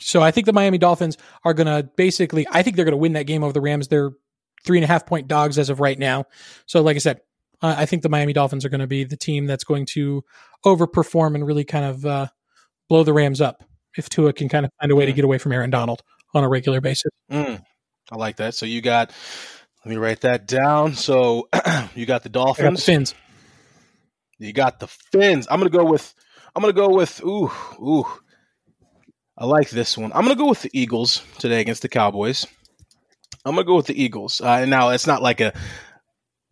so 0.00 0.22
I 0.22 0.30
think 0.30 0.46
the 0.46 0.52
Miami 0.52 0.78
Dolphins 0.78 1.18
are 1.44 1.54
gonna 1.54 1.82
basically 1.82 2.46
I 2.50 2.62
think 2.62 2.76
they're 2.76 2.84
gonna 2.84 2.96
win 2.96 3.12
that 3.14 3.26
game 3.26 3.44
over 3.44 3.52
the 3.52 3.60
Rams. 3.60 3.88
They're 3.88 4.12
three 4.64 4.78
and 4.78 4.84
a 4.84 4.88
half 4.88 5.04
point 5.04 5.28
dogs 5.28 5.58
as 5.58 5.68
of 5.68 5.80
right 5.80 5.98
now. 5.98 6.24
So 6.66 6.80
like 6.80 6.96
I 6.96 7.00
said, 7.00 7.20
I 7.64 7.82
I 7.82 7.86
think 7.86 8.02
the 8.02 8.08
Miami 8.08 8.32
Dolphins 8.32 8.64
are 8.64 8.68
going 8.68 8.80
to 8.80 8.86
be 8.86 9.04
the 9.04 9.16
team 9.16 9.46
that's 9.46 9.64
going 9.64 9.86
to 9.86 10.22
overperform 10.64 11.34
and 11.34 11.46
really 11.46 11.64
kind 11.64 11.84
of 11.84 12.06
uh, 12.06 12.26
blow 12.88 13.02
the 13.04 13.12
Rams 13.12 13.40
up 13.40 13.64
if 13.96 14.08
Tua 14.08 14.32
can 14.32 14.48
kind 14.48 14.64
of 14.64 14.70
find 14.80 14.90
a 14.92 14.96
way 14.96 15.06
to 15.06 15.12
Mm. 15.12 15.16
get 15.16 15.24
away 15.24 15.38
from 15.38 15.52
Aaron 15.52 15.70
Donald 15.70 16.02
on 16.34 16.44
a 16.44 16.48
regular 16.48 16.80
basis. 16.80 17.10
Mm, 17.30 17.62
I 18.10 18.16
like 18.16 18.36
that. 18.36 18.54
So 18.54 18.66
you 18.66 18.80
got. 18.80 19.12
Let 19.84 19.90
me 19.90 19.96
write 19.98 20.22
that 20.22 20.46
down. 20.46 20.94
So 20.94 21.48
you 21.94 22.06
got 22.06 22.22
the 22.22 22.30
Dolphins. 22.30 22.64
I 22.66 22.70
got 22.70 22.76
the 22.76 22.82
Fins. 22.82 23.14
You 24.38 24.52
got 24.54 24.80
the 24.80 24.86
Fins. 24.88 25.46
I'm 25.50 25.60
gonna 25.60 25.70
go 25.70 25.84
with. 25.84 26.14
I'm 26.56 26.60
gonna 26.62 26.72
go 26.72 26.88
with. 26.88 27.22
Ooh, 27.22 27.50
ooh. 27.80 28.06
I 29.36 29.44
like 29.46 29.68
this 29.70 29.98
one. 29.98 30.10
I'm 30.14 30.22
gonna 30.22 30.36
go 30.36 30.48
with 30.48 30.62
the 30.62 30.70
Eagles 30.72 31.22
today 31.38 31.60
against 31.60 31.82
the 31.82 31.88
Cowboys. 31.88 32.46
I'm 33.44 33.54
gonna 33.54 33.66
go 33.66 33.76
with 33.76 33.86
the 33.86 34.02
Eagles. 34.02 34.40
Uh, 34.40 34.58
and 34.62 34.70
now 34.70 34.88
it's 34.90 35.06
not 35.06 35.20
like 35.22 35.40
a 35.40 35.52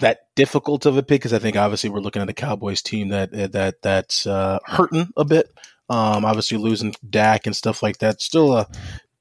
that 0.02 0.26
difficult 0.36 0.86
of 0.86 0.96
a 0.96 1.02
pick 1.02 1.20
because 1.20 1.32
I 1.32 1.38
think 1.38 1.56
obviously 1.56 1.90
we're 1.90 2.00
looking 2.00 2.22
at 2.22 2.28
a 2.28 2.34
Cowboys 2.34 2.82
team 2.82 3.08
that 3.08 3.32
that 3.52 3.82
that's 3.82 4.26
uh, 4.26 4.58
hurting 4.66 5.12
a 5.16 5.24
bit. 5.24 5.50
Um, 5.88 6.24
obviously 6.24 6.58
losing 6.58 6.94
Dak 7.08 7.46
and 7.46 7.56
stuff 7.56 7.82
like 7.82 7.98
that. 7.98 8.20
Still 8.20 8.56
a 8.56 8.68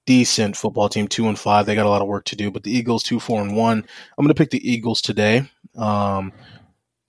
decent 0.06 0.58
football 0.58 0.90
team, 0.90 1.08
two 1.08 1.28
and 1.28 1.40
five. 1.40 1.66
They 1.66 1.76
got 1.76 1.86
a 1.86 1.90
lot 1.90 2.02
of 2.02 2.08
work 2.08 2.26
to 2.26 2.36
do, 2.36 2.52
but 2.52 2.64
the 2.64 2.76
Eagles 2.76 3.04
two 3.04 3.20
four 3.20 3.42
and 3.42 3.56
one. 3.56 3.86
I'm 4.18 4.26
gonna 4.26 4.34
pick 4.34 4.52
the 4.52 4.70
Eagles 4.70 5.02
today. 5.02 5.50
Um, 5.76 6.34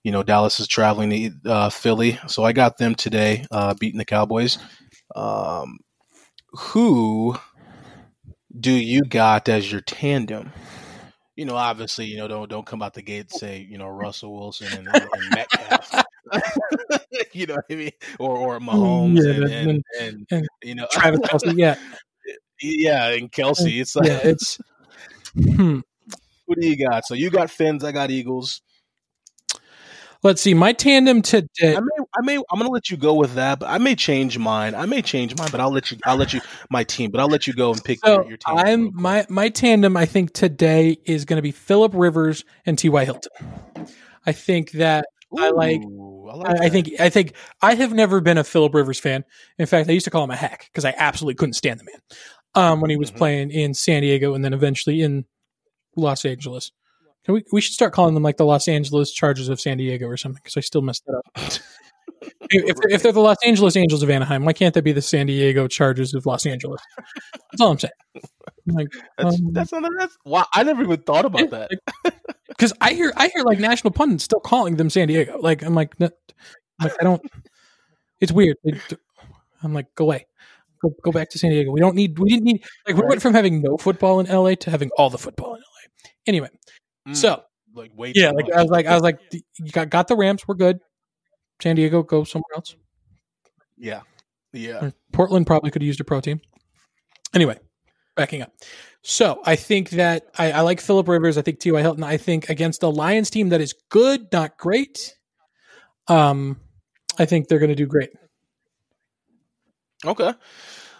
you 0.03 0.11
know, 0.11 0.23
Dallas 0.23 0.59
is 0.59 0.67
traveling 0.67 1.09
to 1.09 1.51
uh, 1.51 1.69
Philly, 1.69 2.19
so 2.27 2.43
I 2.43 2.53
got 2.53 2.77
them 2.77 2.95
today, 2.95 3.45
uh, 3.51 3.73
beating 3.79 3.99
the 3.99 4.05
Cowboys. 4.05 4.57
Um, 5.15 5.79
who 6.51 7.37
do 8.57 8.71
you 8.71 9.01
got 9.01 9.49
as 9.49 9.71
your 9.71 9.81
tandem? 9.81 10.51
You 11.35 11.45
know, 11.45 11.55
obviously, 11.55 12.05
you 12.05 12.17
know, 12.17 12.27
don't 12.27 12.49
don't 12.49 12.65
come 12.65 12.81
out 12.81 12.93
the 12.93 13.01
gate 13.01 13.31
and 13.31 13.31
say, 13.31 13.67
you 13.69 13.77
know, 13.77 13.87
Russell 13.87 14.33
Wilson 14.33 14.67
and, 14.71 14.87
and, 14.87 15.29
Metcalf. 15.31 16.03
you 17.33 17.45
know 17.47 17.55
what 17.55 17.65
I 17.69 17.75
mean? 17.75 17.91
Or 18.19 18.37
or 18.37 18.59
Mahomes 18.59 19.23
Yeah, 19.23 19.45
and, 19.45 19.69
and, 19.69 19.83
and, 19.99 20.27
and 20.31 20.47
you 20.63 20.75
know 20.75 20.87
Travis 20.91 21.19
Kelce. 21.21 21.53
Yeah. 21.57 21.75
yeah, 22.61 23.09
and 23.09 23.31
Kelce. 23.31 23.79
It's 23.79 23.95
like 23.95 24.07
Yeah. 24.07 24.19
It's. 24.23 24.59
Hmm. 25.35 25.79
who 26.45 26.55
do 26.55 26.67
you 26.67 26.77
got? 26.77 27.05
So 27.05 27.15
you 27.15 27.31
got 27.31 27.49
Fins, 27.49 27.83
I 27.83 27.91
got 27.91 28.11
Eagles. 28.11 28.61
Let's 30.23 30.41
see. 30.41 30.53
My 30.53 30.71
tandem 30.71 31.21
today. 31.21 31.75
I 31.75 31.79
may, 31.81 32.05
I 32.15 32.21
may, 32.21 32.37
I'm 32.37 32.57
gonna 32.57 32.69
let 32.69 32.89
you 32.89 32.95
go 32.95 33.13
with 33.13 33.33
that, 33.35 33.59
but 33.59 33.67
I 33.69 33.77
may 33.77 33.93
change 33.93 34.37
mine. 34.37 34.73
I 34.73 34.85
may 34.85 35.01
change 35.01 35.37
mine, 35.37 35.49
but 35.51 35.59
I'll 35.59 35.71
let 35.71 35.91
you, 35.91 35.97
I'll 36.05 36.15
let 36.15 36.33
you, 36.33 36.39
my 36.69 36.85
team, 36.85 37.11
but 37.11 37.19
I'll 37.19 37.27
let 37.27 37.45
you 37.45 37.51
go 37.53 37.71
and 37.73 37.83
pick 37.83 37.99
So 38.05 38.13
your, 38.21 38.27
your 38.29 38.37
team. 38.37 38.57
I'm 38.57 38.95
my 38.95 39.25
my 39.29 39.49
tandem. 39.49 39.97
I 39.97 40.05
think 40.05 40.31
today 40.33 40.97
is 41.05 41.25
going 41.25 41.37
to 41.37 41.41
be 41.41 41.51
Philip 41.51 41.91
Rivers 41.93 42.45
and 42.65 42.77
T.Y. 42.77 43.03
Hilton. 43.03 43.31
I 44.25 44.31
think 44.31 44.71
that 44.71 45.05
I 45.37 45.49
like- 45.49 45.81
I, 45.81 45.83
I, 45.83 46.35
like 46.35 46.47
I 46.47 46.53
that. 46.63 46.71
think 46.71 46.89
I 47.01 47.09
think 47.09 47.33
I 47.61 47.75
have 47.75 47.93
never 47.93 48.21
been 48.21 48.37
a 48.37 48.43
Philip 48.45 48.73
Rivers 48.73 48.99
fan. 48.99 49.25
In 49.59 49.65
fact, 49.65 49.89
I 49.89 49.91
used 49.91 50.05
to 50.05 50.09
call 50.09 50.23
him 50.23 50.31
a 50.31 50.35
hack 50.37 50.69
because 50.71 50.85
I 50.85 50.93
absolutely 50.97 51.35
couldn't 51.35 51.53
stand 51.53 51.79
the 51.81 51.83
man 51.83 51.99
um, 52.55 52.79
when 52.81 52.89
he 52.89 52.95
was 52.97 53.11
Mhm. 53.11 53.17
playing 53.17 53.51
in 53.51 53.73
San 53.73 54.01
Diego 54.03 54.33
and 54.35 54.43
then 54.45 54.53
eventually 54.53 55.01
in 55.01 55.25
Los 55.97 56.23
Angeles. 56.23 56.71
Can 57.25 57.35
we 57.35 57.43
we 57.51 57.61
should 57.61 57.73
start 57.73 57.93
calling 57.93 58.13
them 58.13 58.23
like 58.23 58.37
the 58.37 58.45
Los 58.45 58.67
Angeles 58.67 59.11
Chargers 59.11 59.49
of 59.49 59.59
San 59.61 59.77
Diego 59.77 60.07
or 60.07 60.17
something 60.17 60.41
because 60.43 60.57
I 60.57 60.61
still 60.61 60.81
messed 60.81 61.03
that 61.05 61.15
up. 61.15 61.23
if, 62.51 62.77
if 62.89 63.03
they're 63.03 63.11
the 63.11 63.19
Los 63.19 63.37
Angeles 63.45 63.75
Angels 63.75 64.03
of 64.03 64.09
Anaheim, 64.09 64.45
why 64.45 64.53
can't 64.53 64.73
they 64.73 64.81
be 64.81 64.91
the 64.91 65.01
San 65.01 65.27
Diego 65.27 65.67
Chargers 65.67 66.13
of 66.13 66.25
Los 66.25 66.45
Angeles? 66.45 66.81
That's 67.33 67.61
all 67.61 67.71
I'm 67.71 67.79
saying. 67.79 67.91
Like, 68.67 68.87
that's, 69.17 69.35
um, 69.35 69.49
that's 69.51 69.71
not 69.71 69.89
that's 69.97 70.17
wow. 70.25 70.45
I 70.53 70.63
never 70.63 70.83
even 70.83 71.01
thought 71.01 71.25
about 71.25 71.49
that. 71.51 71.71
because 72.47 72.73
I 72.79 72.93
hear 72.93 73.11
I 73.15 73.29
hear 73.33 73.43
like 73.43 73.59
national 73.59 73.91
pundits 73.91 74.23
still 74.23 74.39
calling 74.39 74.75
them 74.77 74.89
San 74.89 75.07
Diego. 75.07 75.37
Like 75.39 75.63
I'm 75.63 75.75
like, 75.75 75.99
no, 75.99 76.09
I'm 76.79 76.87
like 76.87 76.93
I 76.99 77.03
don't. 77.03 77.21
It's 78.21 78.31
weird. 78.31 78.57
I'm 79.63 79.73
like, 79.73 79.93
go 79.95 80.05
away, 80.05 80.27
go 80.81 80.93
go 81.03 81.11
back 81.11 81.29
to 81.31 81.39
San 81.39 81.51
Diego. 81.51 81.71
We 81.71 81.79
don't 81.79 81.95
need. 81.95 82.17
We 82.19 82.29
didn't 82.29 82.45
need. 82.45 82.63
Like 82.87 82.95
we 82.95 83.05
went 83.05 83.21
from 83.21 83.33
having 83.33 83.61
no 83.61 83.77
football 83.77 84.19
in 84.19 84.27
LA 84.27 84.55
to 84.55 84.71
having 84.71 84.91
all 84.97 85.09
the 85.09 85.17
football 85.17 85.55
in 85.55 85.61
LA. 85.61 86.09
Anyway, 86.25 86.49
Mm, 87.07 87.15
so 87.15 87.43
like 87.75 87.91
wait, 87.95 88.15
yeah, 88.15 88.31
like 88.31 88.51
I 88.51 88.61
was 88.61 88.71
like 88.71 88.85
I 88.85 88.93
was 88.93 89.03
like, 89.03 89.19
you 89.31 89.71
got 89.71 89.89
got 89.89 90.07
the 90.07 90.15
Rams. 90.15 90.47
We're 90.47 90.55
good. 90.55 90.79
San 91.61 91.75
Diego, 91.75 92.03
go 92.03 92.23
somewhere 92.23 92.55
else. 92.55 92.75
yeah, 93.77 94.01
yeah. 94.51 94.91
Portland 95.11 95.47
probably 95.47 95.71
could 95.71 95.81
have 95.81 95.87
used 95.87 96.01
a 96.01 96.03
pro 96.03 96.19
team. 96.19 96.41
Anyway, 97.33 97.57
backing 98.15 98.41
up. 98.41 98.51
So 99.01 99.41
I 99.45 99.55
think 99.55 99.91
that 99.91 100.27
I, 100.37 100.51
I 100.53 100.61
like 100.61 100.79
Philip 100.79 101.07
Rivers. 101.07 101.37
I 101.37 101.41
think 101.41 101.59
T.Y. 101.59 101.81
Hilton. 101.81 102.03
I 102.03 102.17
think 102.17 102.49
against 102.49 102.83
a 102.83 102.87
Lions 102.87 103.29
team 103.29 103.49
that 103.49 103.59
is 103.59 103.73
good, 103.89 104.27
not 104.31 104.57
great. 104.57 105.17
Um, 106.07 106.59
I 107.19 107.25
think 107.25 107.47
they're 107.47 107.59
going 107.59 107.69
to 107.69 107.75
do 107.75 107.85
great. 107.85 108.11
Okay. 110.05 110.33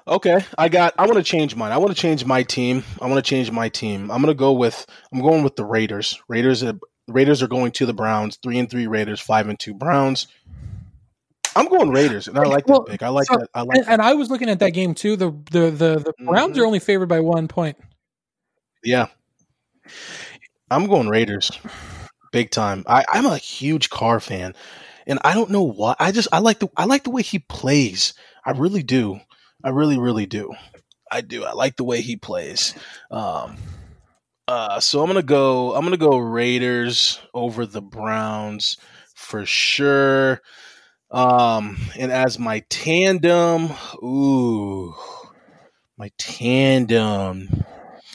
Okay. 0.08 0.44
I 0.58 0.70
got 0.70 0.94
I 0.98 1.06
want 1.06 1.18
to 1.18 1.24
change 1.24 1.56
mine. 1.56 1.72
I 1.72 1.78
want 1.78 1.96
to 1.96 2.00
change 2.02 2.26
my 2.26 2.44
team. 2.44 2.84
I 3.02 3.08
want 3.08 3.24
to 3.24 3.30
change 3.30 3.52
my 3.52 3.70
team. 3.70 4.12
I'm 4.12 4.22
gonna 4.22 4.34
go 4.34 4.52
with 4.54 4.86
I'm 5.14 5.22
going 5.22 5.44
with 5.44 5.56
the 5.56 5.66
Raiders. 5.66 6.22
Raiders 6.28 6.64
Raiders 7.08 7.42
are 7.42 7.48
going 7.48 7.72
to 7.74 7.86
the 7.86 7.94
Browns. 7.94 8.38
Three 8.44 8.60
and 8.60 8.70
three 8.70 8.88
Raiders, 8.88 9.22
five 9.22 9.48
and 9.48 9.60
two 9.60 9.74
Browns. 9.74 10.28
I'm 11.56 11.68
going 11.68 11.90
Raiders, 11.92 12.28
and 12.28 12.38
I 12.38 12.44
like 12.44 12.66
that 12.66 12.86
pick. 12.88 13.04
I 13.04 13.10
like 13.10 13.28
so- 13.28 13.38
that. 13.38 13.48
I 13.54 13.62
like 13.62 13.78
And, 13.78 13.88
and 13.88 14.02
I 14.02 14.14
was 14.16 14.30
looking 14.30 14.50
at 14.50 14.60
that 14.60 14.72
game 14.72 14.94
too. 14.94 15.16
The 15.16 15.32
the 15.52 15.72
the, 15.72 16.00
the 16.00 16.14
Browns 16.26 16.58
Mhm. 16.58 16.62
are 16.62 16.66
only 16.66 16.80
favored 16.80 17.08
by 17.10 17.20
one 17.20 17.48
point. 17.48 17.78
Yeah. 18.84 19.08
I'm 20.70 20.88
going 20.88 21.08
Raiders. 21.08 21.52
Big 22.32 22.50
time. 22.50 22.84
I, 22.88 23.06
I'm 23.08 23.26
a 23.26 23.38
huge 23.38 23.90
Carr 23.90 24.20
fan. 24.20 24.56
And 25.06 25.20
I 25.24 25.34
don't 25.34 25.52
know 25.52 25.64
why. 25.64 25.96
I 26.00 26.12
just 26.12 26.28
I 26.32 26.40
like 26.40 26.60
the 26.60 26.70
I 26.76 26.86
like 26.86 27.04
the 27.04 27.10
way 27.12 27.22
he 27.22 27.40
plays. 27.40 28.14
I 28.46 28.52
really 28.52 28.84
do. 28.84 29.20
I 29.64 29.70
really, 29.70 29.98
really 29.98 30.26
do. 30.26 30.54
I 31.12 31.22
do. 31.22 31.44
I 31.44 31.54
like 31.54 31.76
the 31.76 31.84
way 31.84 32.02
he 32.02 32.16
plays. 32.16 32.74
Um 33.12 33.58
uh 34.48 34.80
so 34.80 35.02
I'm 35.02 35.08
gonna 35.08 35.24
go 35.24 35.76
I'm 35.76 35.84
gonna 35.84 35.98
go 35.98 36.18
Raiders 36.18 37.20
over 37.34 37.66
the 37.66 37.82
Browns 37.82 38.78
for 39.16 39.46
sure. 39.46 40.42
Um 41.12 41.78
and 41.98 42.12
as 42.12 42.40
my 42.40 42.64
tandem, 42.70 43.70
ooh 44.04 44.94
my 45.98 46.12
tandem. 46.18 47.50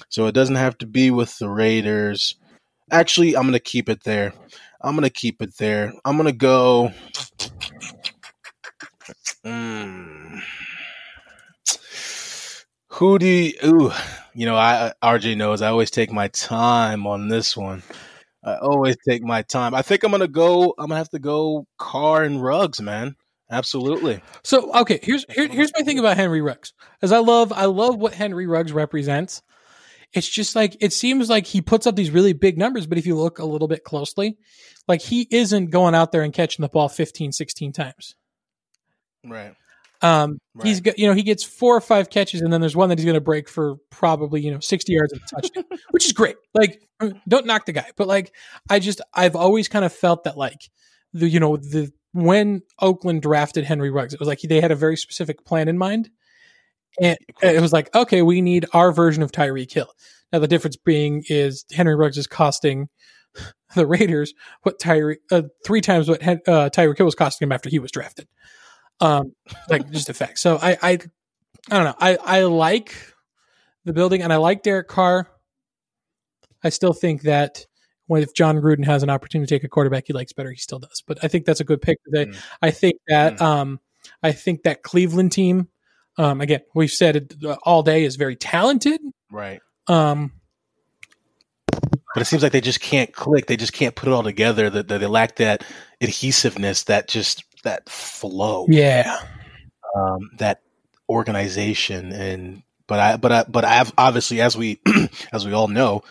So 0.08 0.26
it 0.26 0.32
doesn't 0.32 0.56
have 0.56 0.78
to 0.78 0.86
be 0.86 1.10
with 1.10 1.38
the 1.38 1.48
Raiders. 1.48 2.34
Actually, 2.90 3.36
I'm 3.36 3.52
to 3.52 3.60
keep 3.60 3.88
it 3.88 4.04
there. 4.04 4.32
I'm 4.80 4.96
to 5.00 5.10
keep 5.10 5.42
it 5.42 5.56
there. 5.58 5.92
I'm 6.04 6.18
to 6.18 6.32
go. 6.32 6.92
Mm. 9.44 10.42
Who 12.98 13.16
do 13.20 13.26
you, 13.28 13.52
ooh, 13.64 13.92
you 14.34 14.44
know, 14.44 14.56
I 14.56 14.92
RJ 15.00 15.36
knows 15.36 15.62
I 15.62 15.68
always 15.68 15.88
take 15.88 16.10
my 16.10 16.26
time 16.26 17.06
on 17.06 17.28
this 17.28 17.56
one. 17.56 17.84
I 18.42 18.56
always 18.56 18.96
take 19.08 19.22
my 19.22 19.42
time. 19.42 19.72
I 19.72 19.82
think 19.82 20.02
I'm 20.02 20.10
gonna 20.10 20.26
go. 20.26 20.74
I'm 20.76 20.88
gonna 20.88 20.96
have 20.96 21.10
to 21.10 21.20
go 21.20 21.64
Carr 21.78 22.24
and 22.24 22.42
Ruggs, 22.42 22.80
man. 22.80 23.14
Absolutely. 23.52 24.20
So 24.42 24.74
okay, 24.80 24.98
here's 25.00 25.24
here, 25.30 25.46
here's 25.46 25.70
my 25.78 25.84
thing 25.84 26.00
about 26.00 26.16
Henry 26.16 26.40
Ruggs. 26.40 26.72
As 27.00 27.12
I 27.12 27.18
love 27.18 27.52
I 27.52 27.66
love 27.66 27.96
what 27.98 28.14
Henry 28.14 28.48
Ruggs 28.48 28.72
represents. 28.72 29.42
It's 30.12 30.28
just 30.28 30.56
like 30.56 30.76
it 30.80 30.92
seems 30.92 31.30
like 31.30 31.46
he 31.46 31.60
puts 31.60 31.86
up 31.86 31.94
these 31.94 32.10
really 32.10 32.32
big 32.32 32.58
numbers, 32.58 32.88
but 32.88 32.98
if 32.98 33.06
you 33.06 33.14
look 33.14 33.38
a 33.38 33.44
little 33.44 33.68
bit 33.68 33.84
closely, 33.84 34.38
like 34.88 35.02
he 35.02 35.28
isn't 35.30 35.70
going 35.70 35.94
out 35.94 36.10
there 36.10 36.22
and 36.22 36.34
catching 36.34 36.64
the 36.64 36.68
ball 36.68 36.88
15, 36.88 37.30
16 37.30 37.72
times. 37.72 38.16
Right. 39.24 39.54
Um, 40.00 40.38
he's 40.62 40.76
Right. 40.76 40.84
got, 40.84 40.98
you 40.98 41.08
know, 41.08 41.14
he 41.14 41.22
gets 41.24 41.42
four 41.42 41.76
or 41.76 41.80
five 41.80 42.08
catches, 42.10 42.40
and 42.40 42.52
then 42.52 42.60
there's 42.60 42.76
one 42.76 42.88
that 42.88 42.98
he's 42.98 43.04
going 43.04 43.14
to 43.14 43.20
break 43.20 43.48
for 43.48 43.76
probably 43.90 44.40
you 44.40 44.50
know 44.52 44.60
sixty 44.60 44.92
yards 44.92 45.12
of 45.12 45.20
a 45.20 45.34
touchdown, 45.34 45.64
which 45.90 46.06
is 46.06 46.12
great. 46.12 46.36
Like, 46.54 46.80
don't 47.26 47.46
knock 47.46 47.66
the 47.66 47.72
guy, 47.72 47.90
but 47.96 48.06
like, 48.06 48.32
I 48.70 48.78
just 48.78 49.00
I've 49.14 49.34
always 49.36 49.68
kind 49.68 49.84
of 49.84 49.92
felt 49.92 50.24
that 50.24 50.36
like 50.36 50.60
the 51.12 51.28
you 51.28 51.40
know 51.40 51.56
the 51.56 51.90
when 52.12 52.62
Oakland 52.80 53.22
drafted 53.22 53.64
Henry 53.64 53.90
Ruggs, 53.90 54.14
it 54.14 54.20
was 54.20 54.28
like 54.28 54.40
they 54.40 54.60
had 54.60 54.70
a 54.70 54.76
very 54.76 54.96
specific 54.96 55.44
plan 55.44 55.68
in 55.68 55.76
mind, 55.78 56.10
and 57.00 57.18
it 57.42 57.60
was 57.60 57.72
like 57.72 57.92
okay, 57.94 58.22
we 58.22 58.40
need 58.40 58.66
our 58.72 58.92
version 58.92 59.22
of 59.22 59.32
Tyreek 59.32 59.72
Hill. 59.72 59.90
Now 60.32 60.38
the 60.38 60.48
difference 60.48 60.76
being 60.76 61.24
is 61.28 61.64
Henry 61.72 61.96
Ruggs 61.96 62.18
is 62.18 62.26
costing 62.28 62.88
the 63.74 63.86
Raiders 63.86 64.32
what 64.62 64.78
Tyreek 64.78 65.16
uh, 65.32 65.42
three 65.66 65.80
times 65.80 66.08
what 66.08 66.22
uh, 66.22 66.70
Tyreek 66.70 66.96
Hill 66.98 67.06
was 67.06 67.14
costing 67.16 67.46
him 67.46 67.52
after 67.52 67.68
he 67.68 67.78
was 67.80 67.90
drafted. 67.90 68.28
Um, 69.00 69.32
like 69.68 69.90
just 69.90 70.08
a 70.08 70.14
fact. 70.14 70.38
So 70.38 70.58
I, 70.60 70.70
I, 70.82 70.90
I 70.90 70.98
don't 71.70 71.84
know. 71.84 71.94
I, 71.98 72.16
I 72.16 72.42
like 72.42 72.94
the 73.84 73.92
building 73.92 74.22
and 74.22 74.32
I 74.32 74.36
like 74.36 74.62
Derek 74.62 74.88
Carr. 74.88 75.28
I 76.64 76.70
still 76.70 76.92
think 76.92 77.22
that 77.22 77.66
when 78.06 78.22
if 78.22 78.34
Jon 78.34 78.56
Gruden 78.60 78.84
has 78.84 79.02
an 79.02 79.10
opportunity 79.10 79.46
to 79.46 79.54
take 79.54 79.64
a 79.64 79.68
quarterback 79.68 80.04
he 80.06 80.12
likes 80.12 80.32
better, 80.32 80.50
he 80.50 80.56
still 80.56 80.78
does. 80.80 81.02
But 81.06 81.18
I 81.22 81.28
think 81.28 81.44
that's 81.44 81.60
a 81.60 81.64
good 81.64 81.80
pick 81.80 82.02
today. 82.04 82.26
Mm. 82.30 82.36
I 82.62 82.70
think 82.70 82.98
that, 83.06 83.36
Mm. 83.36 83.40
um, 83.42 83.80
I 84.22 84.32
think 84.32 84.62
that 84.64 84.82
Cleveland 84.82 85.30
team, 85.32 85.68
um, 86.16 86.40
again, 86.40 86.62
we've 86.74 86.90
said 86.90 87.16
it 87.16 87.34
uh, 87.44 87.56
all 87.62 87.82
day 87.82 88.04
is 88.04 88.16
very 88.16 88.34
talented. 88.34 89.00
Right. 89.30 89.60
Um, 89.86 90.32
but 91.70 92.22
it 92.22 92.24
seems 92.24 92.42
like 92.42 92.52
they 92.52 92.60
just 92.60 92.80
can't 92.80 93.12
click. 93.12 93.46
They 93.46 93.56
just 93.56 93.72
can't 93.72 93.94
put 93.94 94.08
it 94.08 94.12
all 94.12 94.22
together. 94.22 94.68
That 94.70 94.88
that 94.88 94.98
they 94.98 95.06
lack 95.06 95.36
that 95.36 95.64
adhesiveness, 96.00 96.84
that 96.84 97.06
just 97.06 97.44
that 97.64 97.88
flow, 97.88 98.66
yeah. 98.68 99.20
um, 99.96 100.30
that 100.38 100.62
organization. 101.08 102.12
And 102.12 102.62
but 102.86 102.98
I 103.00 103.16
but 103.16 103.32
I 103.32 103.44
but 103.48 103.64
I 103.64 103.74
have 103.74 103.92
obviously 103.98 104.40
as 104.40 104.56
we 104.56 104.80
as 105.32 105.46
we 105.46 105.52
all 105.52 105.68
know, 105.68 106.02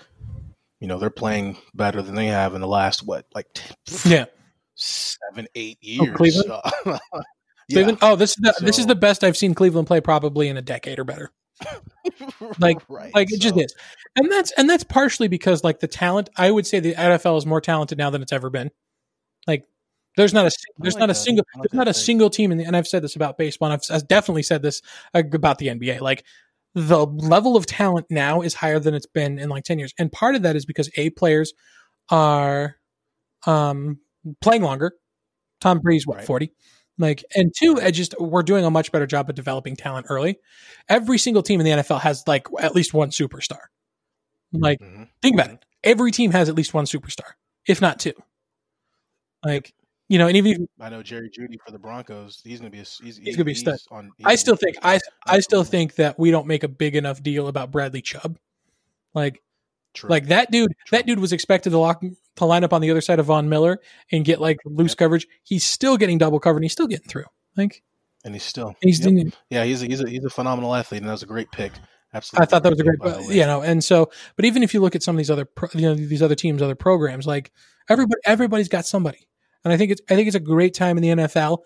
you 0.79 0.87
know 0.87 0.99
they're 0.99 1.09
playing 1.09 1.57
better 1.73 2.01
than 2.01 2.15
they 2.15 2.27
have 2.27 2.53
in 2.53 2.61
the 2.61 2.67
last 2.67 3.03
what 3.05 3.25
like 3.33 3.47
10, 3.53 4.11
Yeah. 4.11 4.25
seven 4.75 5.47
eight 5.55 5.77
years. 5.81 6.15
Cleveland? 6.15 6.51
Uh, 6.51 6.71
yeah. 6.85 6.97
Cleveland. 7.71 7.97
Oh, 8.01 8.15
this 8.15 8.31
is 8.31 8.35
the, 8.37 8.55
this 8.61 8.79
is 8.79 8.85
the 8.85 8.95
best 8.95 9.23
I've 9.23 9.37
seen 9.37 9.53
Cleveland 9.53 9.87
play 9.87 10.01
probably 10.01 10.47
in 10.47 10.57
a 10.57 10.61
decade 10.61 10.99
or 10.99 11.03
better. 11.03 11.31
like- 12.59 12.77
right. 12.87 13.13
like 13.15 13.33
it 13.33 13.41
just 13.41 13.57
is 13.57 13.73
and 14.15 14.31
that's 14.31 14.51
and 14.57 14.69
that's 14.69 14.83
partially 14.83 15.27
because 15.27 15.63
like 15.63 15.79
the 15.79 15.87
talent 15.87 16.29
i 16.37 16.51
would 16.51 16.67
say 16.67 16.79
the 16.79 16.93
nfl 16.93 17.35
is 17.35 17.47
more 17.47 17.59
talented 17.59 17.97
now 17.97 18.11
than 18.11 18.21
it's 18.21 18.31
ever 18.31 18.51
been 18.51 18.69
like 19.47 19.65
there's 20.18 20.34
not 20.34 20.45
a 20.45 20.51
there's 20.80 20.95
like 20.95 20.99
not 20.99 21.09
a 21.09 21.13
that. 21.13 21.20
single 21.20 21.45
like 21.55 21.63
there's 21.72 21.78
not 21.78 21.88
a 21.88 21.93
take. 21.93 22.03
single 22.03 22.30
team 22.30 22.51
in 22.51 22.57
the 22.57 22.65
and 22.65 22.76
i've 22.76 22.88
said 22.88 23.01
this 23.01 23.15
about 23.15 23.38
baseball 23.38 23.72
and 23.72 23.82
i've, 23.82 23.95
I've 23.95 24.07
definitely 24.09 24.43
said 24.43 24.61
this 24.61 24.82
uh, 25.13 25.24
about 25.34 25.59
the 25.59 25.68
nba 25.68 26.01
like 26.01 26.26
the 26.76 27.05
level 27.07 27.55
of 27.55 27.65
talent 27.65 28.07
now 28.09 28.41
is 28.41 28.53
higher 28.53 28.80
than 28.80 28.93
it's 28.93 29.05
been 29.07 29.39
in 29.39 29.49
like 29.49 29.63
10 29.63 29.80
years 29.80 29.93
and 29.97 30.11
part 30.11 30.36
of 30.36 30.41
that 30.43 30.55
is 30.57 30.65
because 30.65 30.89
a 30.97 31.09
players 31.11 31.53
are 32.09 32.76
um 33.45 33.99
playing 34.41 34.63
longer 34.63 34.93
tom 35.61 35.80
brady's 35.80 36.05
what 36.05 36.18
Right. 36.18 36.26
40 36.26 36.53
like 36.99 37.24
and 37.36 37.53
two 37.57 37.80
I 37.82 37.91
just 37.91 38.20
we're 38.20 38.43
doing 38.43 38.65
a 38.65 38.72
much 38.72 38.91
better 38.91 39.05
job 39.07 39.30
of 39.30 39.36
developing 39.36 39.76
talent 39.76 40.07
early 40.09 40.39
every 40.89 41.18
single 41.20 41.43
team 41.43 41.59
in 41.61 41.65
the 41.65 41.72
nfl 41.84 42.01
has 42.01 42.24
like 42.28 42.47
at 42.59 42.76
least 42.76 42.93
one 42.93 43.11
superstar 43.11 43.59
like 44.53 44.80
Mhm. 44.80 45.09
Think 45.22 45.36
about 45.36 45.49
it. 45.51 45.65
Every 45.84 46.11
team 46.11 46.32
has 46.32 46.49
at 46.49 46.55
least 46.55 46.74
one 46.74 46.86
superstar, 46.86 47.34
if 47.68 47.82
not 47.82 47.99
two. 47.99 48.13
Like, 49.43 49.74
you 50.10 50.18
know, 50.18 50.28
and 50.28 50.38
even 50.38 50.68
I 50.80 50.89
know 50.89 51.03
Jerry 51.03 51.30
Jeudy 51.30 51.58
for 51.66 51.72
the 51.72 51.80
Broncos. 51.80 52.41
He's 52.43 52.60
gonna 52.60 52.70
be 52.70 52.80
a, 52.80 52.86
he's, 53.03 53.18
He's 53.18 53.36
gonna 53.36 53.45
be 53.45 53.51
a 53.51 53.55
stud. 53.55 53.78
on. 53.91 54.12
I 54.24 54.36
still 54.36 54.55
think. 54.55 54.78
I 54.84 54.99
I 55.26 55.39
still 55.39 55.64
think 55.64 55.95
that 55.95 56.18
we 56.18 56.32
don't 56.32 56.47
make 56.47 56.64
a 56.64 56.68
big 56.68 56.95
enough 56.95 57.22
deal 57.22 57.47
about 57.47 57.72
Bradley 57.72 58.01
Chubb. 58.01 58.38
Like 59.14 59.41
True. 59.93 60.10
Like 60.12 60.28
that 60.28 60.51
dude, 60.51 60.72
True. 60.86 60.97
that 60.97 61.08
dude 61.08 61.20
was 61.20 61.34
expected 61.34 61.72
to 61.72 61.80
lock 61.80 62.03
to 62.36 62.45
line 62.45 62.64
up 62.64 62.72
on 62.72 62.82
the 62.82 62.91
other 62.91 63.01
side 63.01 63.18
of 63.20 63.26
Von 63.26 63.49
Miller 63.49 63.80
and 64.12 64.24
get 64.24 64.39
like 64.39 64.58
loose 64.64 64.91
Yep. 64.91 64.97
coverage. 64.97 65.28
He's 65.43 65.64
still 65.66 65.97
getting 65.97 66.20
double 66.20 66.39
covered 66.39 66.58
and 66.58 66.66
he's 66.66 66.72
still 66.74 66.86
getting 66.88 67.08
through. 67.08 67.26
Like 67.55 67.82
and 68.24 68.36
he's 68.36 68.43
still 68.43 68.76
he's 68.82 68.99
Yep. 68.99 69.10
doing 69.10 69.34
yeah 69.49 69.64
he's 69.64 69.82
a, 69.82 69.88
he's 69.88 70.01
a 70.01 70.08
he's 70.10 70.24
a 70.24 70.30
phenomenal 70.30 70.76
athlete 70.76 71.01
and 71.01 71.08
that 71.10 71.14
was 71.14 71.24
a 71.24 71.28
great 71.28 71.51
pick. 71.51 71.72
Absolutely, 72.14 72.43
I 72.43 72.45
thought 72.47 72.64
that 72.64 72.70
was 72.70 72.80
a 72.80 72.84
great, 72.84 72.99
pick, 72.99 73.01
by 73.01 73.10
the 73.10 73.16
but, 73.18 73.28
way. 73.28 73.36
you 73.36 73.41
know, 73.45 73.62
and 73.62 73.84
so, 73.84 74.10
but 74.38 74.45
even 74.45 74.64
if 74.64 74.74
you 74.74 74.80
look 74.80 74.95
at 74.95 75.03
some 75.03 75.16
of 75.16 75.18
these 75.18 75.30
other, 75.30 75.43
pro, 75.43 75.68
you 75.74 75.82
know, 75.82 75.93
these 75.93 76.22
other 76.22 76.36
teams, 76.36 76.62
other 76.62 76.74
programs, 76.74 77.28
like 77.28 77.51
everybody, 77.89 78.22
everybody's 78.26 78.70
got 78.70 78.86
somebody, 78.86 79.26
and 79.64 79.74
I 79.74 79.78
think 79.78 79.91
it's, 79.91 80.01
I 80.10 80.16
think 80.16 80.28
it's 80.28 80.36
a 80.36 80.41
great 80.41 80.74
time 80.74 80.97
in 80.97 81.03
the 81.03 81.26
NFL. 81.26 81.60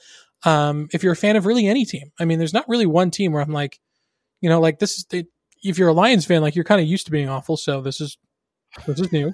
Um, 0.43 0.87
if 0.91 1.03
you're 1.03 1.13
a 1.13 1.17
fan 1.17 1.35
of 1.35 1.45
really 1.45 1.67
any 1.67 1.85
team, 1.85 2.11
I 2.19 2.25
mean, 2.25 2.39
there's 2.39 2.53
not 2.53 2.67
really 2.67 2.85
one 2.85 3.11
team 3.11 3.31
where 3.31 3.41
I'm 3.41 3.53
like, 3.53 3.79
you 4.41 4.49
know, 4.49 4.59
like 4.59 4.79
this 4.79 4.97
is, 4.97 5.05
they, 5.09 5.25
if 5.63 5.77
you're 5.77 5.89
a 5.89 5.93
Lions 5.93 6.25
fan, 6.25 6.41
like 6.41 6.55
you're 6.55 6.65
kind 6.65 6.81
of 6.81 6.87
used 6.87 7.05
to 7.05 7.11
being 7.11 7.29
awful, 7.29 7.57
so 7.57 7.81
this 7.81 8.01
is, 8.01 8.17
this 8.87 8.99
is 8.99 9.11
new. 9.11 9.33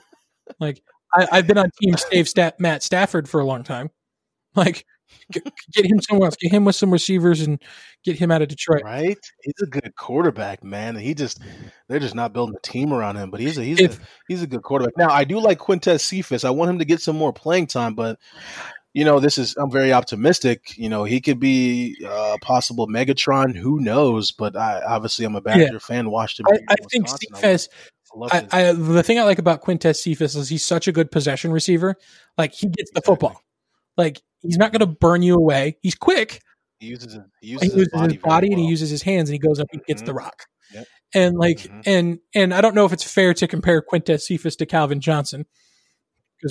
like 0.59 0.81
I, 1.13 1.27
I've 1.31 1.47
been 1.47 1.57
on 1.57 1.71
Team 1.81 1.95
Stave 1.97 2.27
Matt 2.59 2.83
Stafford 2.83 3.29
for 3.29 3.39
a 3.39 3.45
long 3.45 3.63
time. 3.63 3.89
Like, 4.55 4.85
get, 5.31 5.43
get 5.73 5.85
him 5.85 5.99
somewhere 6.01 6.27
else, 6.27 6.35
get 6.35 6.51
him 6.51 6.65
with 6.65 6.75
some 6.75 6.91
receivers, 6.91 7.41
and 7.41 7.61
get 8.03 8.17
him 8.17 8.31
out 8.31 8.41
of 8.41 8.47
Detroit. 8.47 8.83
Right? 8.83 9.17
He's 9.43 9.53
a 9.61 9.67
good 9.67 9.95
quarterback, 9.95 10.63
man. 10.63 10.95
He 10.95 11.13
just 11.13 11.39
they're 11.87 11.99
just 11.99 12.15
not 12.15 12.33
building 12.33 12.55
a 12.57 12.61
team 12.67 12.93
around 12.93 13.15
him. 13.17 13.29
But 13.31 13.39
he's 13.39 13.57
a 13.57 13.63
he's 13.63 13.79
If- 13.79 13.99
a 13.99 14.07
he's 14.27 14.41
a 14.43 14.47
good 14.47 14.63
quarterback. 14.63 14.97
Now 14.97 15.09
I 15.09 15.23
do 15.23 15.39
like 15.39 15.59
Quintez 15.59 16.01
Cephus. 16.01 16.43
I 16.43 16.49
want 16.49 16.71
him 16.71 16.79
to 16.79 16.85
get 16.85 17.01
some 17.01 17.17
more 17.17 17.33
playing 17.33 17.67
time, 17.67 17.95
but 17.95 18.19
you 18.93 19.05
know, 19.05 19.19
this 19.19 19.37
is 19.37 19.55
I'm 19.57 19.69
very 19.69 19.93
optimistic. 19.93 20.75
You 20.77 20.89
know, 20.89 21.03
he 21.03 21.21
could 21.21 21.39
be 21.39 21.95
a 22.07 22.37
possible 22.41 22.87
Megatron. 22.87 23.55
Who 23.55 23.79
knows? 23.79 24.31
But 24.31 24.55
I 24.55 24.81
obviously 24.87 25.23
I'm 25.25 25.35
a 25.35 25.41
Badger 25.41 25.79
fan. 25.79 26.09
Watched 26.09 26.39
him. 26.39 26.47
I, 26.49 26.57
I 26.69 26.75
think 26.89 27.07
Cephus. 27.07 27.69
I, 28.31 28.47
I 28.51 28.71
the 28.71 29.03
thing 29.03 29.19
I 29.19 29.23
like 29.23 29.37
about 29.37 29.61
Quintez 29.61 29.97
Cephus 29.97 30.33
is 30.33 30.49
he's 30.49 30.65
such 30.65 30.87
a 30.87 30.91
good 30.91 31.11
possession 31.11 31.51
receiver. 31.51 31.95
Like 32.37 32.53
he 32.53 32.67
gets 32.67 32.89
the 32.91 32.99
Exactly. 32.99 33.11
football. 33.11 33.41
Like 33.97 34.21
he's 34.41 34.57
not 34.57 34.71
going 34.71 34.81
to 34.81 34.85
burn 34.99 35.21
you 35.23 35.35
away. 35.35 35.77
He's 35.81 35.95
quick. 35.95 36.41
he 36.79 36.87
uses 36.87 37.13
his, 37.13 37.23
he 37.41 37.47
He 37.47 37.53
uses, 37.53 37.63
uses 37.69 37.79
his 37.79 37.89
body, 37.89 38.13
his 38.13 38.21
body, 38.21 38.47
very 38.49 38.53
and 38.53 38.61
he 38.61 38.69
uses 38.69 38.89
his 38.91 39.01
hands 39.01 39.29
and 39.29 39.33
he 39.33 39.39
goes 39.39 39.59
up 39.59 39.67
and 39.73 39.83
gets 39.85 40.03
the 40.03 40.11
Mhm. 40.11 40.17
rock. 40.17 40.43
Yep. 40.73 40.87
And 41.15 41.35
like 41.37 41.57
Mhm. 41.59 41.81
and 41.87 42.19
and 42.35 42.53
I 42.53 42.61
don't 42.61 42.75
know 42.75 42.85
if 42.85 42.93
it's 42.93 43.03
fair 43.03 43.33
to 43.33 43.47
compare 43.47 43.81
Quintez 43.81 44.21
Cephus 44.21 44.55
to 44.57 44.65
Calvin 44.67 45.01
Johnson. 45.01 45.45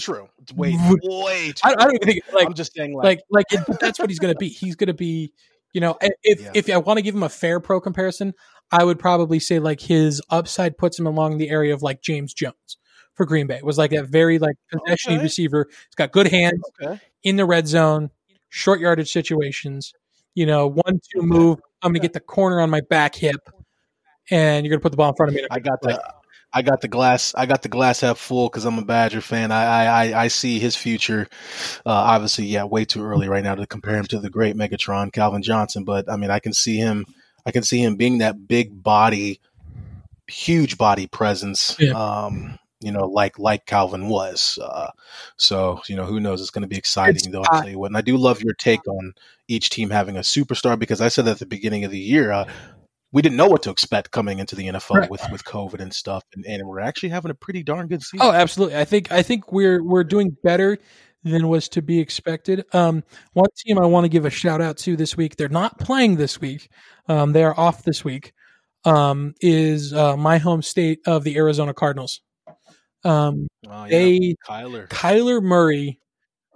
True. 0.00 0.28
It's 0.42 0.52
way 0.52 0.74
way. 0.76 1.52
Too 1.52 1.60
I, 1.62 1.70
I 1.70 1.74
don't 1.74 1.94
even 1.94 2.08
think 2.08 2.24
like 2.32 2.46
I'm 2.46 2.54
just 2.54 2.72
saying 2.74 2.92
like, 2.94 3.20
like 3.30 3.46
like 3.52 3.68
it, 3.68 3.78
that's 3.80 4.00
what 4.00 4.10
he's 4.10 4.18
going 4.18 4.34
to 4.34 4.38
be. 4.38 4.48
He's 4.48 4.74
going 4.74 4.88
to 4.88 4.94
be, 4.94 5.32
you 5.72 5.80
know, 5.80 5.96
if 6.24 6.40
Yeah. 6.40 6.50
if 6.54 6.68
I 6.68 6.78
want 6.78 6.98
to 6.98 7.02
give 7.02 7.14
him 7.14 7.22
a 7.22 7.28
fair 7.28 7.60
pro 7.60 7.80
comparison, 7.80 8.34
I 8.72 8.82
would 8.82 8.98
probably 8.98 9.38
say 9.38 9.60
like 9.60 9.80
his 9.80 10.20
upside 10.28 10.76
puts 10.76 10.98
him 10.98 11.06
along 11.06 11.38
the 11.38 11.50
area 11.50 11.72
of 11.72 11.82
like 11.82 12.02
James 12.02 12.34
Jones 12.34 12.76
for 13.16 13.26
Green 13.26 13.46
Bay. 13.46 13.56
It 13.56 13.64
was 13.64 13.78
like 13.78 13.92
a 13.92 14.02
very 14.02 14.38
like 14.38 14.56
possession 14.70 15.14
Okay. 15.14 15.22
receiver. 15.22 15.66
He's 15.68 15.94
got 15.96 16.12
good 16.12 16.28
hands 16.28 16.60
okay. 16.82 17.00
in 17.22 17.36
the 17.36 17.44
red 17.44 17.66
zone, 17.66 18.10
short 18.48 18.80
yardage 18.80 19.10
situations. 19.10 19.92
You 20.34 20.46
know, 20.46 20.66
one 20.68 21.00
two 21.12 21.22
move. 21.22 21.60
I'm 21.82 21.92
going 21.92 22.00
to 22.00 22.00
get 22.00 22.12
the 22.12 22.20
corner 22.20 22.60
on 22.60 22.70
my 22.70 22.82
back 22.82 23.14
hip, 23.14 23.48
and 24.30 24.64
you're 24.64 24.70
going 24.70 24.80
to 24.80 24.82
put 24.82 24.92
the 24.92 24.96
ball 24.96 25.10
in 25.10 25.16
front 25.16 25.30
of 25.30 25.36
me. 25.36 25.46
I 25.50 25.60
got 25.60 25.80
the 25.80 26.02
I 26.52 26.62
got 26.62 26.80
the 26.80 26.88
glass 26.88 27.34
I 27.36 27.46
got 27.46 27.62
the 27.62 27.68
glass 27.68 28.00
half 28.00 28.18
full 28.18 28.48
because 28.48 28.64
I'm 28.64 28.78
a 28.78 28.84
Badger 28.84 29.20
fan. 29.20 29.50
I 29.50 29.64
I, 29.64 29.84
I, 29.84 30.22
I 30.24 30.28
see 30.28 30.58
his 30.58 30.76
future. 30.76 31.26
Uh, 31.84 31.90
obviously, 31.90 32.46
yeah, 32.46 32.64
way 32.64 32.84
too 32.84 33.02
early 33.02 33.28
right 33.28 33.42
now 33.44 33.54
to 33.54 33.66
compare 33.66 33.96
him 33.96 34.06
to 34.06 34.18
the 34.18 34.30
great 34.30 34.56
Megatron 34.56 35.12
Calvin 35.12 35.42
Johnson. 35.42 35.84
But 35.84 36.10
I 36.10 36.16
mean, 36.16 36.30
I 36.30 36.38
can 36.38 36.52
see 36.52 36.76
him. 36.76 37.06
I 37.44 37.50
can 37.50 37.62
see 37.62 37.82
him 37.82 37.96
being 37.96 38.18
that 38.18 38.48
big 38.48 38.82
body, 38.82 39.40
huge 40.26 40.76
body 40.76 41.06
presence. 41.06 41.76
Yeah. 41.78 41.92
Um, 41.92 42.58
you 42.80 42.92
know, 42.92 43.06
like 43.06 43.38
like 43.38 43.66
Calvin 43.66 44.08
was. 44.08 44.58
Uh, 44.62 44.90
so 45.36 45.80
you 45.88 45.96
know, 45.96 46.04
who 46.04 46.20
knows? 46.20 46.40
It's 46.40 46.50
going 46.50 46.62
to 46.62 46.68
be 46.68 46.76
exciting 46.78 47.16
It's- 47.16 47.32
though. 47.32 47.42
I'll 47.50 47.60
tell 47.62 47.70
you 47.70 47.78
what. 47.78 47.86
And 47.88 47.96
I 47.96 48.00
do 48.02 48.16
love 48.16 48.42
your 48.42 48.54
take 48.54 48.86
on 48.88 49.14
each 49.48 49.70
team 49.70 49.90
having 49.90 50.16
a 50.16 50.20
superstar 50.20 50.78
because 50.78 51.00
I 51.00 51.08
said 51.08 51.26
at 51.28 51.38
the 51.38 51.46
beginning 51.46 51.84
of 51.84 51.90
the 51.90 51.98
year. 51.98 52.32
Uh, 52.32 52.48
we 53.12 53.22
didn't 53.22 53.36
know 53.36 53.46
what 53.46 53.62
to 53.62 53.70
expect 53.70 54.10
coming 54.10 54.40
into 54.40 54.56
the 54.56 54.66
NFL 54.66 54.96
Right. 54.96 55.10
with, 55.10 55.22
with 55.30 55.44
COVID 55.44 55.80
and 55.80 55.94
stuff, 55.94 56.24
and, 56.34 56.44
and 56.44 56.66
we're 56.68 56.80
actually 56.80 57.08
having 57.10 57.30
a 57.30 57.34
pretty 57.34 57.62
darn 57.62 57.86
good 57.86 58.02
season. 58.02 58.26
Oh, 58.26 58.32
absolutely. 58.32 58.76
I 58.76 58.84
think 58.84 59.10
I 59.10 59.22
think 59.22 59.52
we're 59.52 59.82
we're 59.82 60.04
doing 60.04 60.36
better 60.42 60.76
than 61.22 61.48
was 61.48 61.68
to 61.70 61.82
be 61.82 61.98
expected. 62.00 62.66
Um, 62.74 63.04
one 63.32 63.48
team 63.56 63.78
I 63.78 63.86
want 63.86 64.04
to 64.04 64.08
give 64.08 64.26
a 64.26 64.30
shout 64.30 64.60
out 64.60 64.76
to 64.78 64.96
this 64.96 65.16
week. 65.16 65.36
They're 65.36 65.48
not 65.48 65.78
playing 65.78 66.16
this 66.16 66.40
week. 66.40 66.68
Um, 67.08 67.32
they 67.32 67.42
are 67.44 67.58
off 67.58 67.84
this 67.84 68.04
week. 68.04 68.32
Um, 68.84 69.34
is 69.40 69.92
uh, 69.94 70.16
my 70.16 70.38
home 70.38 70.60
state 70.62 71.00
of 71.06 71.24
the 71.24 71.36
Arizona 71.36 71.72
Cardinals. 71.74 72.20
Um, 73.04 73.46
Oh, 73.68 73.84
yeah. 73.84 73.88
they 73.88 74.34
Kyler, 74.46 74.88
Kyler 74.88 75.42
Murray. 75.42 76.00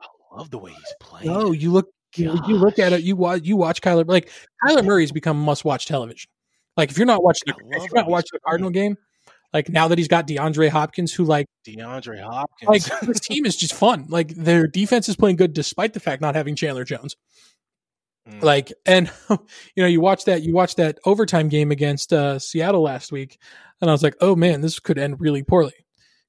I 0.00 0.36
love 0.36 0.50
the 0.50 0.58
way 0.58 0.72
he's 0.72 0.94
playing. 1.00 1.28
Oh, 1.30 1.52
you 1.52 1.70
look 1.72 1.88
you, 2.16 2.40
you 2.46 2.56
look 2.56 2.78
at 2.78 2.92
it. 2.92 3.02
You 3.02 3.16
watch 3.16 3.42
you 3.44 3.56
watch 3.56 3.80
Kyler 3.80 4.06
like 4.06 4.30
Kyler 4.64 4.84
Murray's 4.84 5.12
become 5.12 5.38
must 5.40 5.64
watch 5.64 5.86
television. 5.86 6.30
Like 6.76 6.90
if 6.90 6.98
you're 6.98 7.06
not 7.06 7.22
watching 7.22 7.52
I 7.52 7.76
if 7.76 7.82
you're 7.84 8.00
not 8.00 8.08
watching 8.08 8.30
the 8.32 8.40
Cardinal 8.40 8.70
game, 8.70 8.96
like 9.52 9.68
now 9.68 9.88
that 9.88 9.98
he's 9.98 10.08
got 10.08 10.26
DeAndre 10.26 10.68
Hopkins, 10.68 11.12
who 11.12 11.24
like 11.24 11.46
DeAndre 11.66 12.22
Hopkins. 12.22 12.68
like 12.68 13.00
this 13.02 13.20
team 13.28 13.46
is 13.46 13.56
just 13.56 13.74
fun. 13.74 14.06
Like 14.08 14.34
their 14.34 14.66
defense 14.66 15.08
is 15.08 15.16
playing 15.16 15.36
good 15.36 15.52
despite 15.52 15.92
the 15.92 16.00
fact 16.00 16.22
not 16.22 16.34
having 16.34 16.56
Chandler 16.56 16.84
Jones. 16.84 17.16
Mm. 18.28 18.42
Like 18.42 18.72
and 18.86 19.10
you 19.30 19.38
know 19.78 19.86
you 19.86 20.00
watch 20.00 20.24
that 20.24 20.42
you 20.42 20.54
watch 20.54 20.76
that 20.76 20.98
overtime 21.04 21.48
game 21.48 21.70
against 21.70 22.12
uh, 22.12 22.38
Seattle 22.38 22.82
last 22.82 23.12
week, 23.12 23.38
and 23.80 23.90
I 23.90 23.92
was 23.92 24.02
like, 24.02 24.16
oh 24.20 24.36
man, 24.36 24.60
this 24.60 24.78
could 24.80 24.98
end 24.98 25.20
really 25.20 25.42
poorly. 25.42 25.74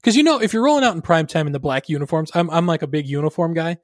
Because 0.02 0.16
you 0.18 0.24
know 0.24 0.41
if 0.41 0.54
you're 0.54 0.64
rolling 0.64 0.84
out 0.84 0.95
in 0.95 1.02
prime 1.02 1.28
time 1.28 1.47
in 1.47 1.54
the 1.54 1.60
black 1.60 1.89
uniforms, 1.89 2.32
I'm 2.34 2.49
I'm 2.49 2.66
like 2.66 2.82
a 2.82 2.88
big 2.88 3.08
uniform 3.08 3.54
guy. 3.54 3.78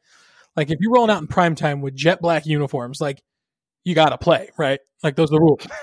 Like 0.55 0.71
if 0.71 0.77
you're 0.79 0.91
rolling 0.91 1.11
out 1.11 1.21
in 1.21 1.27
prime 1.27 1.55
time 1.55 1.81
with 1.81 1.95
jet 1.95 2.21
black 2.21 2.45
uniforms, 2.45 2.99
like 2.99 3.21
you 3.83 3.93
got 3.95 4.09
to 4.09 4.17
play 4.17 4.49
right. 4.57 4.79
Like 5.03 5.15
those 5.15 5.29
are 5.31 5.35
the 5.35 5.41
rules. 5.41 5.65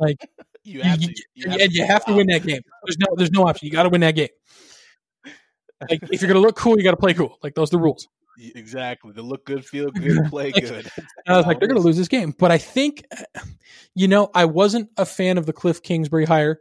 Like 0.00 0.18
you 0.62 0.74
you, 0.78 0.82
have 0.82 1.02
you- 1.02 1.08
to, 1.08 1.22
you 1.34 1.50
and, 1.50 1.60
and 1.60 1.72
you 1.72 1.84
have 1.84 2.04
to 2.04 2.12
win 2.12 2.28
that 2.28 2.46
game. 2.46 2.60
There's 2.84 2.98
no 2.98 3.06
there's 3.16 3.32
no 3.32 3.42
option. 3.48 3.66
You 3.66 3.72
got 3.72 3.82
to 3.82 3.88
win 3.88 4.00
that 4.02 4.14
game. 4.14 4.28
Like 5.90 6.00
if 6.12 6.22
you're 6.22 6.28
gonna 6.28 6.38
look 6.38 6.54
cool, 6.56 6.76
you 6.76 6.84
got 6.84 6.92
to 6.92 6.96
play 6.96 7.14
cool. 7.14 7.36
Like 7.42 7.54
those 7.56 7.70
are 7.70 7.78
the 7.78 7.82
rules. 7.82 8.06
Exactly. 8.54 9.12
To 9.14 9.22
look 9.22 9.44
good, 9.44 9.64
feel 9.64 9.90
good, 9.90 10.26
play 10.30 10.52
good. 10.52 10.88
I 11.26 11.36
was 11.36 11.46
like, 11.46 11.58
they're 11.58 11.68
going 11.68 11.80
to 11.80 11.84
lose 11.84 11.96
this 11.96 12.06
game. 12.06 12.32
But 12.38 12.52
I 12.52 12.58
think, 12.58 13.04
uh, 13.16 13.40
you 13.96 14.06
know, 14.06 14.30
I 14.32 14.44
wasn't 14.44 14.90
a 14.96 15.04
fan 15.04 15.38
of 15.38 15.46
the 15.46 15.52
Cliff 15.52 15.82
Kingsbury 15.82 16.24
hire. 16.24 16.60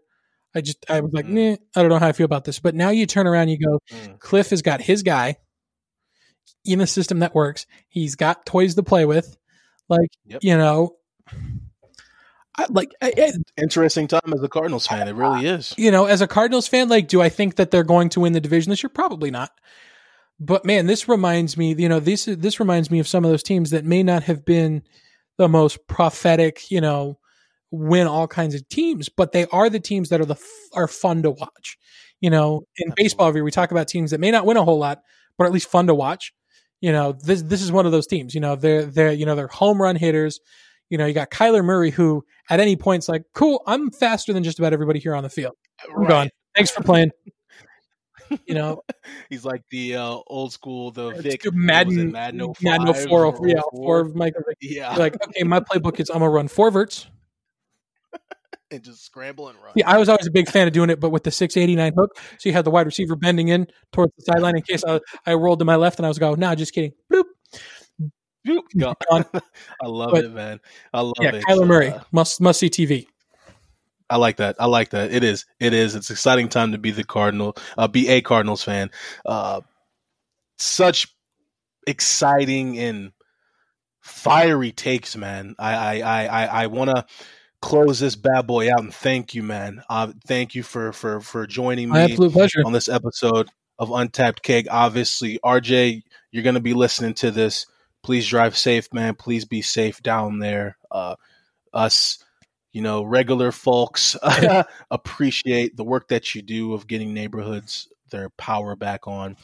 I 0.57 0.61
just, 0.61 0.85
I 0.89 0.99
was 1.01 1.13
like, 1.13 1.25
Mm. 1.25 1.51
nah, 1.51 1.57
I 1.75 1.81
don't 1.81 1.89
know 1.89 1.99
how 1.99 2.07
I 2.07 2.11
feel 2.13 2.25
about 2.25 2.43
this. 2.45 2.59
But 2.59 2.75
now 2.75 2.89
you 2.89 3.05
turn 3.05 3.27
around, 3.27 3.49
you 3.49 3.59
go, 3.59 3.79
Mm. 3.91 4.19
Cliff 4.19 4.49
has 4.49 4.61
got 4.61 4.81
his 4.81 5.03
guy 5.03 5.37
in 6.65 6.81
a 6.81 6.87
system 6.87 7.19
that 7.19 7.35
works. 7.35 7.65
He's 7.87 8.15
got 8.15 8.45
toys 8.45 8.75
to 8.75 8.83
play 8.83 9.05
with. 9.05 9.37
Like, 9.89 10.09
Yep. 10.25 10.39
you 10.43 10.57
know, 10.57 10.95
I, 12.57 12.65
like, 12.69 12.91
I, 13.01 13.13
I- 13.17 13.61
Interesting 13.61 14.07
time 14.07 14.33
as 14.33 14.41
a 14.41 14.49
Cardinals 14.49 14.87
fan. 14.87 15.07
It 15.07 15.13
really 15.15 15.45
is. 15.47 15.73
you 15.77 15.91
know, 15.91 16.05
as 16.05 16.21
a 16.21 16.27
Cardinals 16.27 16.67
fan, 16.67 16.89
like, 16.89 17.07
do 17.07 17.21
I 17.21 17.29
think 17.29 17.55
that 17.55 17.71
they're 17.71 17.83
going 17.83 18.09
to 18.09 18.19
win 18.21 18.33
the 18.33 18.41
division 18.41 18.69
this 18.71 18.81
year? 18.83 18.89
Probably 18.89 19.29
not. 19.31 19.51
But 20.39 20.65
man, 20.65 20.85
this 20.87 21.07
reminds 21.07 21.57
me, 21.57 21.73
you 21.77 21.89
know, 21.89 21.99
this 21.99 22.25
this 22.25 22.59
reminds 22.59 22.91
me 22.91 22.99
of 22.99 23.07
some 23.07 23.25
of 23.25 23.31
those 23.31 23.41
teams 23.43 23.71
that 23.71 23.85
may 23.85 24.03
not 24.03 24.23
have 24.23 24.45
been 24.45 24.83
the 25.37 25.47
most 25.49 25.87
prophetic, 25.87 26.69
you 26.69 26.79
know, 26.81 27.17
win 27.71 28.07
all 28.07 28.27
kinds 28.27 28.55
of 28.55 28.67
teams, 28.69 29.09
but 29.09 29.31
they 29.31 29.45
are 29.47 29.69
the 29.69 29.79
teams 29.79 30.09
that 30.09 30.21
are 30.21 30.25
the 30.25 30.35
f- 30.35 30.69
are 30.73 30.87
fun 30.87 31.23
to 31.23 31.31
watch. 31.31 31.77
You 32.21 32.29
know, 32.29 32.63
in 32.77 32.93
baseball, 32.95 33.31
we 33.31 33.51
talk 33.51 33.71
about 33.71 33.87
teams 33.87 34.11
that 34.11 34.19
may 34.19 34.31
not 34.31 34.45
win 34.45 34.57
a 34.57 34.63
whole 34.63 34.79
lot, 34.79 35.01
but 35.37 35.45
at 35.45 35.53
least 35.53 35.69
fun 35.69 35.87
to 35.87 35.95
watch. 35.95 36.33
You 36.81 36.91
know, 36.91 37.11
this 37.11 37.41
this 37.43 37.61
is 37.61 37.71
one 37.71 37.85
of 37.85 37.91
those 37.91 38.07
teams. 38.07 38.33
You 38.33 38.41
know, 38.41 38.55
they're 38.55 38.85
they're 38.85 39.11
you 39.11 39.25
know 39.25 39.35
they're 39.35 39.47
home 39.47 39.81
run 39.81 39.95
hitters. 39.95 40.39
You 40.89 40.97
know, 40.97 41.05
you 41.05 41.13
got 41.13 41.31
Kyler 41.31 41.63
Murray, 41.63 41.91
who 41.91 42.23
at 42.49 42.59
any 42.59 42.75
point's 42.75 43.09
like, 43.09 43.23
cool, 43.33 43.61
I'm 43.67 43.91
faster 43.91 44.31
than 44.31 44.43
just 44.43 44.57
about 44.57 44.73
everybody 44.73 44.99
here 44.99 45.15
on 45.15 45.23
the 45.23 45.29
field. 45.29 45.55
I'm 45.95 46.05
gone. 46.05 46.29
Thanks 46.55 46.71
for 46.71 46.81
playing. 46.81 47.11
You 48.45 48.55
know, 48.55 48.81
He's 49.29 49.45
like 49.45 49.63
the 49.69 49.95
uh, 49.95 50.17
old 50.27 50.53
school, 50.53 50.91
the 50.91 51.11
Vick 51.11 51.43
good 51.43 51.53
what 51.53 51.87
was 51.87 51.95
Madden, 51.95 52.11
Madden 52.11 52.53
05 52.53 52.63
Madden 52.63 52.93
04, 53.07 53.25
or 53.25 53.47
yeah, 53.47 53.55
04? 53.55 53.71
four 53.73 53.99
of 53.99 54.15
Michael. 54.15 54.41
Yeah, 54.61 54.91
You're 54.91 54.99
like, 54.99 55.23
okay, 55.27 55.43
my 55.43 55.59
playbook 55.59 55.99
is 55.99 56.09
I'm 56.09 56.19
gonna 56.19 56.29
run 56.29 56.47
four 56.47 56.71
verts. 56.71 57.07
And 58.71 58.83
just 58.83 59.03
scramble 59.05 59.47
and 59.49 59.57
run. 59.63 59.73
Yeah, 59.75 59.89
I 59.89 59.97
was 59.97 60.09
always 60.09 60.27
a 60.27 60.31
big 60.31 60.49
fan 60.49 60.67
of 60.67 60.73
doing 60.73 60.89
it, 60.89 60.99
but 60.99 61.09
with 61.09 61.23
the 61.23 61.31
689 61.31 61.93
hook, 61.97 62.17
so 62.37 62.49
you 62.49 62.53
had 62.53 62.65
the 62.65 62.71
wide 62.71 62.85
receiver 62.85 63.15
bending 63.15 63.47
in 63.47 63.67
towards 63.91 64.13
the 64.17 64.23
sideline 64.23 64.55
in 64.57 64.61
case 64.63 64.83
I, 64.85 64.99
I 65.25 65.33
rolled 65.35 65.59
to 65.59 65.65
my 65.65 65.75
left 65.75 65.99
and 65.99 66.05
I 66.05 66.09
was 66.09 66.19
going, 66.19 66.39
no, 66.39 66.53
just 66.55 66.73
kidding. 66.73 66.91
Bloop. 67.11 67.23
Boop, 68.47 68.61
gone. 68.77 68.95
Gone. 69.09 69.25
I 69.81 69.87
love 69.87 70.11
But- 70.11 70.25
it, 70.25 70.31
man. 70.31 70.59
I 70.93 71.01
love 71.01 71.13
Yeah, 71.19 71.35
it. 71.35 71.43
Kyler 71.45 71.67
Murray 71.67 71.89
Uh, 71.89 71.99
must 72.11 72.39
must 72.39 72.59
see 72.59 72.69
TV. 72.69 73.07
I 74.09 74.15
like 74.15 74.37
that. 74.37 74.55
I 74.57 74.67
like 74.67 74.91
that. 74.91 75.11
It 75.11 75.23
is. 75.25 75.45
It 75.59 75.73
is. 75.73 75.93
It's 75.95 76.09
exciting 76.09 76.47
time 76.47 76.71
to 76.71 76.77
be 76.77 76.91
the 76.91 77.03
Cardinal, 77.03 77.57
uh, 77.77 77.89
be 77.89 78.07
a 78.07 78.21
Cardinals 78.21 78.63
fan. 78.63 78.89
Uh, 79.25 79.59
such 80.57 81.13
exciting 81.85 82.79
and 82.79 83.11
fiery 83.99 84.71
takes, 84.71 85.17
man. 85.17 85.55
I 85.59 85.73
I 85.73 85.99
I 85.99 86.25
I, 86.27 86.45
I 86.63 86.67
want 86.67 86.89
to 86.91 87.05
close 87.61 87.99
this 87.99 88.15
bad 88.15 88.47
boy 88.47 88.71
out 88.71 88.79
and 88.81 88.93
thank 88.93 89.33
you, 89.33 89.43
man. 89.43 89.81
Uh, 89.89 90.11
thank 90.25 90.55
you 90.55 90.63
for 90.63 90.93
for 90.93 91.19
for 91.21 91.47
joining 91.47 91.89
My 91.89 92.05
me 92.05 92.11
absolute 92.11 92.33
pleasure. 92.33 92.63
on 92.65 92.73
this 92.73 92.89
episode 92.89 93.49
of 93.79 93.91
Untapped 93.91 94.41
Keg. 94.43 94.67
Obviously, 94.69 95.39
RJ, 95.43 96.03
you're 96.31 96.43
going 96.43 96.55
to 96.55 96.61
be 96.61 96.73
listening 96.73 97.13
to 97.15 97.31
this. 97.31 97.65
Please 98.03 98.27
drive 98.27 98.57
safe, 98.57 98.91
man. 98.93 99.15
Please 99.15 99.45
be 99.45 99.61
safe 99.61 100.01
down 100.01 100.39
there. 100.39 100.77
Uh, 100.89 101.15
us, 101.73 102.23
you 102.71 102.81
know, 102.81 103.03
regular 103.03 103.51
folks 103.51 104.15
appreciate 104.91 105.75
the 105.75 105.83
work 105.83 106.07
that 106.09 106.33
you 106.35 106.41
do 106.41 106.73
of 106.73 106.87
getting 106.87 107.13
neighborhoods 107.13 107.89
their 108.11 108.29
power 108.31 108.75
back 108.75 109.07
on. 109.07 109.35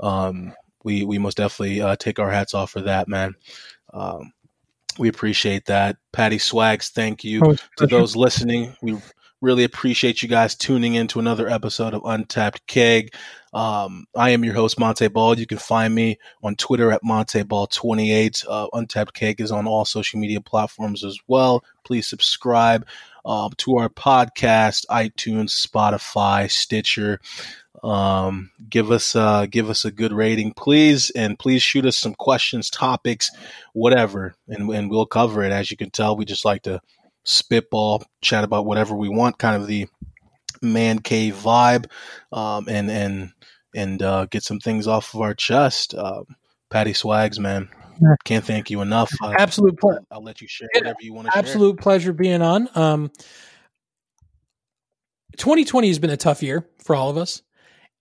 Um, 0.00 0.52
we 0.84 1.04
we 1.04 1.18
most 1.18 1.36
definitely 1.36 1.80
uh, 1.80 1.96
take 1.96 2.18
our 2.18 2.30
hats 2.30 2.54
off 2.54 2.70
for 2.70 2.82
that, 2.82 3.08
man. 3.08 3.34
Um, 3.94 4.32
we 4.98 5.08
appreciate 5.08 5.66
that, 5.66 5.96
Patty 6.12 6.38
Swags. 6.38 6.90
Thank 6.90 7.24
you 7.24 7.40
Oh, 7.44 7.56
to 7.78 7.86
those 7.86 8.16
listening. 8.16 8.76
We 8.82 8.98
really 9.40 9.64
appreciate 9.64 10.22
you 10.22 10.28
guys 10.28 10.54
tuning 10.54 10.94
in 10.94 11.08
to 11.08 11.18
another 11.18 11.48
episode 11.48 11.94
of 11.94 12.02
Untapped 12.04 12.66
Keg. 12.66 13.12
Um, 13.52 14.06
I 14.16 14.30
am 14.30 14.44
your 14.44 14.54
host, 14.54 14.78
Montee 14.78 15.08
Ball. 15.08 15.38
You 15.38 15.46
can 15.46 15.58
find 15.58 15.94
me 15.94 16.18
on 16.42 16.54
Twitter 16.56 16.90
at 16.90 17.02
MonteeBall28. 17.02 18.44
Uh, 18.48 18.68
Untapped 18.72 19.12
Keg 19.14 19.40
is 19.40 19.52
on 19.52 19.66
all 19.66 19.84
social 19.84 20.20
media 20.20 20.40
platforms 20.40 21.04
as 21.04 21.18
well. 21.26 21.64
Please 21.84 22.06
subscribe 22.06 22.86
um, 23.24 23.50
to 23.58 23.76
our 23.76 23.88
podcast, 23.88 24.86
iTunes, 24.90 25.66
Spotify, 25.66 26.50
Stitcher. 26.50 27.20
Um, 27.82 28.50
give 28.68 28.92
us 28.92 29.16
uh, 29.16 29.46
give 29.46 29.68
us 29.68 29.84
a 29.84 29.90
good 29.90 30.12
rating, 30.12 30.52
please, 30.52 31.10
and 31.10 31.38
please 31.38 31.62
shoot 31.62 31.84
us 31.84 31.96
some 31.96 32.14
questions, 32.14 32.70
topics, 32.70 33.30
whatever, 33.72 34.34
and 34.48 34.70
and 34.70 34.88
we'll 34.88 35.06
cover 35.06 35.42
it. 35.42 35.50
As 35.52 35.70
you 35.70 35.76
can 35.76 35.90
tell, 35.90 36.16
we 36.16 36.24
just 36.24 36.44
like 36.44 36.62
to 36.62 36.80
spitball, 37.24 38.04
chat 38.20 38.44
about 38.44 38.66
whatever 38.66 38.94
we 38.94 39.08
want, 39.08 39.38
kind 39.38 39.60
of 39.60 39.66
the 39.66 39.88
man 40.60 41.00
cave 41.00 41.34
vibe, 41.34 41.86
um, 42.32 42.68
and 42.68 42.90
and 42.90 43.32
and 43.74 44.02
uh, 44.02 44.26
get 44.26 44.44
some 44.44 44.60
things 44.60 44.86
off 44.86 45.14
of 45.14 45.20
our 45.20 45.34
chest. 45.34 45.94
Um, 45.94 46.24
Patty 46.70 46.92
Swags, 46.92 47.40
man, 47.40 47.68
can't 48.24 48.44
thank 48.44 48.70
you 48.70 48.80
enough. 48.80 49.12
Uh, 49.20 49.34
Absolute 49.38 49.78
ple- 49.78 49.98
I'll, 50.10 50.18
I'll 50.18 50.22
let 50.22 50.40
you 50.40 50.48
share 50.48 50.68
whatever 50.74 50.98
you 51.00 51.14
want 51.14 51.26
to 51.26 51.32
share. 51.32 51.38
absolute 51.38 51.80
pleasure 51.80 52.12
being 52.12 52.42
on. 52.42 52.68
Um, 52.74 53.10
2020 55.36 55.88
has 55.88 55.98
been 55.98 56.10
a 56.10 56.16
tough 56.16 56.42
year 56.42 56.66
for 56.84 56.94
all 56.94 57.10
of 57.10 57.16
us. 57.16 57.42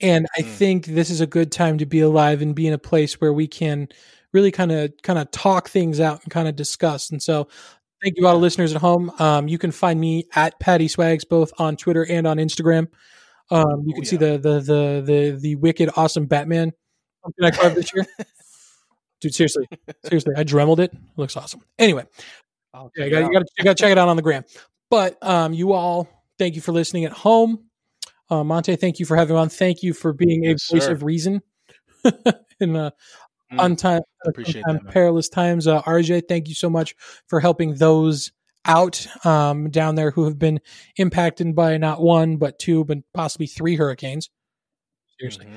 And 0.02 0.28
I 0.38 0.42
Mm. 0.42 0.48
think 0.54 0.86
this 0.88 1.10
is 1.10 1.22
a 1.22 1.28
good 1.28 1.52
time 1.52 1.78
to 1.80 1.86
be 1.86 2.00
alive 2.02 2.42
and 2.42 2.54
be 2.56 2.68
in 2.68 2.74
a 2.74 2.78
place 2.78 3.20
where 3.22 3.34
we 3.34 3.48
can 3.48 3.88
really 4.34 4.52
kind 4.52 4.72
of 4.72 4.92
kind 5.04 5.20
of 5.20 5.30
talk 5.32 5.70
things 5.70 6.00
out 6.00 6.22
and 6.24 6.32
kind 6.32 6.48
of 6.48 6.56
discuss. 6.56 7.10
And 7.10 7.22
so 7.22 7.48
thank 8.02 8.18
you 8.18 8.26
all 8.28 8.34
the 8.34 8.40
listeners 8.40 8.74
at 8.74 8.82
home. 8.82 9.12
Um, 9.20 9.48
you 9.48 9.58
can 9.58 9.72
find 9.72 10.00
me 10.00 10.26
at 10.36 10.60
Patty 10.60 10.88
Swags 10.88 11.26
both 11.26 11.52
on 11.60 11.76
Twitter 11.78 12.06
and 12.06 12.26
on 12.26 12.38
Instagram. 12.38 12.88
Um, 13.50 13.84
you 13.86 13.94
Oh, 13.94 13.96
can 13.96 14.06
see 14.06 14.16
the 14.18 14.38
the 14.38 14.60
the 14.62 15.04
the 15.06 15.38
the 15.40 15.56
wicked 15.56 15.90
awesome 15.98 16.26
Batman 16.26 16.72
pumpkin 17.22 17.46
I 17.46 17.52
carved 17.52 17.76
this 17.76 17.94
year. 17.94 18.06
Dude, 19.22 19.36
seriously, 19.36 19.68
seriously, 20.06 20.34
I 20.36 20.44
dremeled 20.44 20.80
it. 20.80 20.92
It 20.94 21.00
looks 21.16 21.38
awesome. 21.38 21.62
Anyway, 21.78 22.06
yeah, 22.74 23.06
you 23.06 23.10
got 23.12 23.24
out. 23.24 23.28
you 23.28 23.34
got 23.34 23.44
you 23.60 23.64
got 23.66 23.78
to 23.78 23.82
check 23.84 23.92
it 23.92 23.98
out 24.00 24.08
on 24.08 24.16
the 24.16 24.22
gram. 24.24 24.46
But 24.90 25.22
um, 25.22 25.54
you 25.54 25.74
all, 25.74 26.08
thank 26.40 26.56
you 26.56 26.62
for 26.62 26.72
listening 26.72 27.06
at 27.06 27.12
home. 27.12 27.66
Uh, 28.32 28.44
Montee, 28.44 28.78
thank 28.78 28.98
you 28.98 29.06
for 29.06 29.18
having 29.18 29.36
me 29.36 29.42
on. 29.42 29.50
Thank 29.50 29.84
you 29.84 29.94
for 29.94 30.14
being 30.14 30.46
Yes, 30.46 30.70
a 30.72 30.76
voice 30.76 30.86
sir. 30.86 30.94
of 30.94 31.04
reason 31.04 31.42
in 32.60 32.76
uh, 32.76 32.92
Mm, 33.52 33.60
untime, 33.60 34.02
appreciate 34.26 34.64
untime 34.66 34.86
that, 34.86 34.94
perilous 34.94 35.28
times. 35.28 35.68
Uh, 35.68 35.82
RJ, 35.82 36.22
thank 36.30 36.48
you 36.48 36.56
so 36.56 36.70
much 36.70 36.96
for 37.28 37.42
helping 37.42 37.76
those 37.76 38.32
out 38.64 39.06
um, 39.26 39.70
down 39.70 39.96
there 39.96 40.12
who 40.12 40.24
have 40.24 40.40
been 40.40 40.62
impacted 40.96 41.54
by 41.54 41.76
not 41.76 42.02
one 42.02 42.38
but 42.38 42.58
two, 42.60 42.86
but 42.86 43.00
possibly 43.14 43.48
three 43.48 43.76
hurricanes. 43.76 44.30
Seriously. 45.20 45.48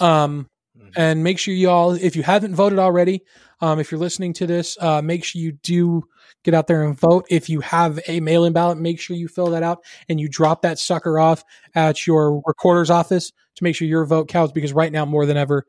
Mhm. 0.00 0.04
Um, 0.06 0.48
Mhm. 0.78 0.92
and 0.96 1.22
make 1.22 1.38
sure 1.38 1.52
you 1.52 1.68
all, 1.68 1.92
if 1.92 2.16
you 2.16 2.22
haven't 2.22 2.54
voted 2.54 2.78
already, 2.78 3.22
um, 3.60 3.78
if 3.78 3.90
you're 3.92 4.00
listening 4.00 4.32
to 4.34 4.46
this, 4.46 4.78
uh, 4.80 5.02
make 5.02 5.22
sure 5.24 5.42
you 5.42 5.52
do 5.52 6.08
get 6.44 6.54
out 6.54 6.66
there 6.66 6.84
and 6.84 6.98
vote. 6.98 7.26
If 7.30 7.48
you 7.48 7.60
have 7.60 8.00
a 8.06 8.20
mail-in 8.20 8.52
ballot, 8.52 8.78
make 8.78 9.00
sure 9.00 9.16
you 9.16 9.28
fill 9.28 9.50
that 9.50 9.62
out 9.62 9.84
and 10.08 10.20
you 10.20 10.28
drop 10.28 10.62
that 10.62 10.78
sucker 10.78 11.18
off 11.18 11.44
at 11.74 12.06
your 12.06 12.42
recorder's 12.46 12.90
office 12.90 13.32
to 13.56 13.64
make 13.64 13.76
sure 13.76 13.86
your 13.86 14.04
vote 14.04 14.28
counts. 14.28 14.52
Because 14.52 14.72
right 14.72 14.92
now, 14.92 15.04
more 15.04 15.26
than 15.26 15.36
ever, 15.36 15.66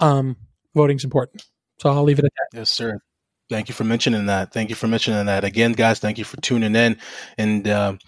um, 0.00 0.36
voting's 0.74 1.04
important. 1.04 1.44
So 1.80 1.90
I'll 1.90 2.04
leave 2.04 2.18
it 2.18 2.24
at 2.24 2.32
that. 2.36 2.58
Yes, 2.58 2.70
sir. 2.70 2.98
Thank 3.50 3.68
you 3.68 3.74
for 3.74 3.84
mentioning 3.84 4.26
that. 4.26 4.52
Thank 4.52 4.68
you 4.68 4.74
for 4.74 4.88
mentioning 4.88 5.26
that. 5.26 5.44
Again, 5.44 5.72
guys, 5.72 6.00
thank 6.00 6.18
you 6.18 6.24
for 6.24 6.38
tuning 6.40 6.76
in. 6.76 6.98
And, 7.38 7.66
um, 7.68 7.98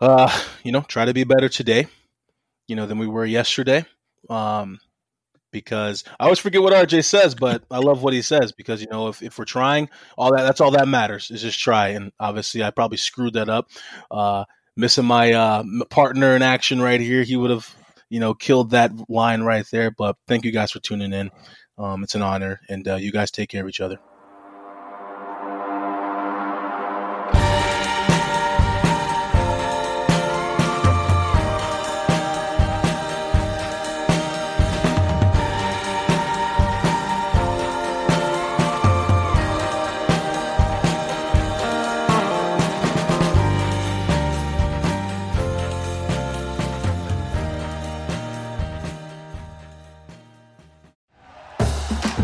uh, 0.00 0.42
you 0.64 0.72
know, 0.72 0.80
try 0.80 1.04
to 1.04 1.14
be 1.14 1.24
better 1.24 1.48
today, 1.48 1.86
you 2.66 2.74
know, 2.74 2.86
than 2.86 2.98
we 2.98 3.06
were 3.06 3.24
yesterday. 3.24 3.84
Um, 4.28 4.80
because 5.56 6.04
I 6.20 6.24
always 6.24 6.38
forget 6.38 6.62
what 6.62 6.74
RJ 6.74 7.04
says, 7.04 7.34
but 7.34 7.64
I 7.70 7.78
love 7.78 8.02
what 8.02 8.12
he 8.12 8.20
says 8.20 8.52
because, 8.52 8.82
you 8.82 8.88
know, 8.90 9.08
if, 9.08 9.22
if 9.22 9.38
we're 9.38 9.46
trying, 9.46 9.88
all 10.18 10.36
that, 10.36 10.42
that's 10.42 10.60
all 10.60 10.72
that 10.72 10.86
matters 10.86 11.30
is 11.30 11.40
just 11.40 11.58
try. 11.58 11.88
And 11.88 12.12
obviously, 12.20 12.62
I 12.62 12.70
probably 12.70 12.98
screwed 12.98 13.32
that 13.34 13.48
up. 13.48 13.70
Uh, 14.10 14.44
missing 14.76 15.06
my 15.06 15.32
uh, 15.32 15.64
partner 15.88 16.36
in 16.36 16.42
action 16.42 16.82
right 16.82 17.00
here. 17.00 17.22
He 17.22 17.36
would 17.36 17.50
have, 17.50 17.74
you 18.10 18.20
know, 18.20 18.34
killed 18.34 18.72
that 18.72 18.92
line 19.08 19.40
right 19.42 19.66
there. 19.72 19.90
But 19.90 20.16
thank 20.28 20.44
you 20.44 20.52
guys 20.52 20.72
for 20.72 20.80
tuning 20.80 21.14
in. 21.14 21.30
Um, 21.78 22.02
it's 22.02 22.14
an 22.14 22.22
honor, 22.22 22.60
and 22.68 22.86
uh, 22.86 22.96
you 22.96 23.12
guys 23.12 23.30
take 23.30 23.48
care 23.48 23.62
of 23.62 23.68
each 23.68 23.80
other. 23.80 23.98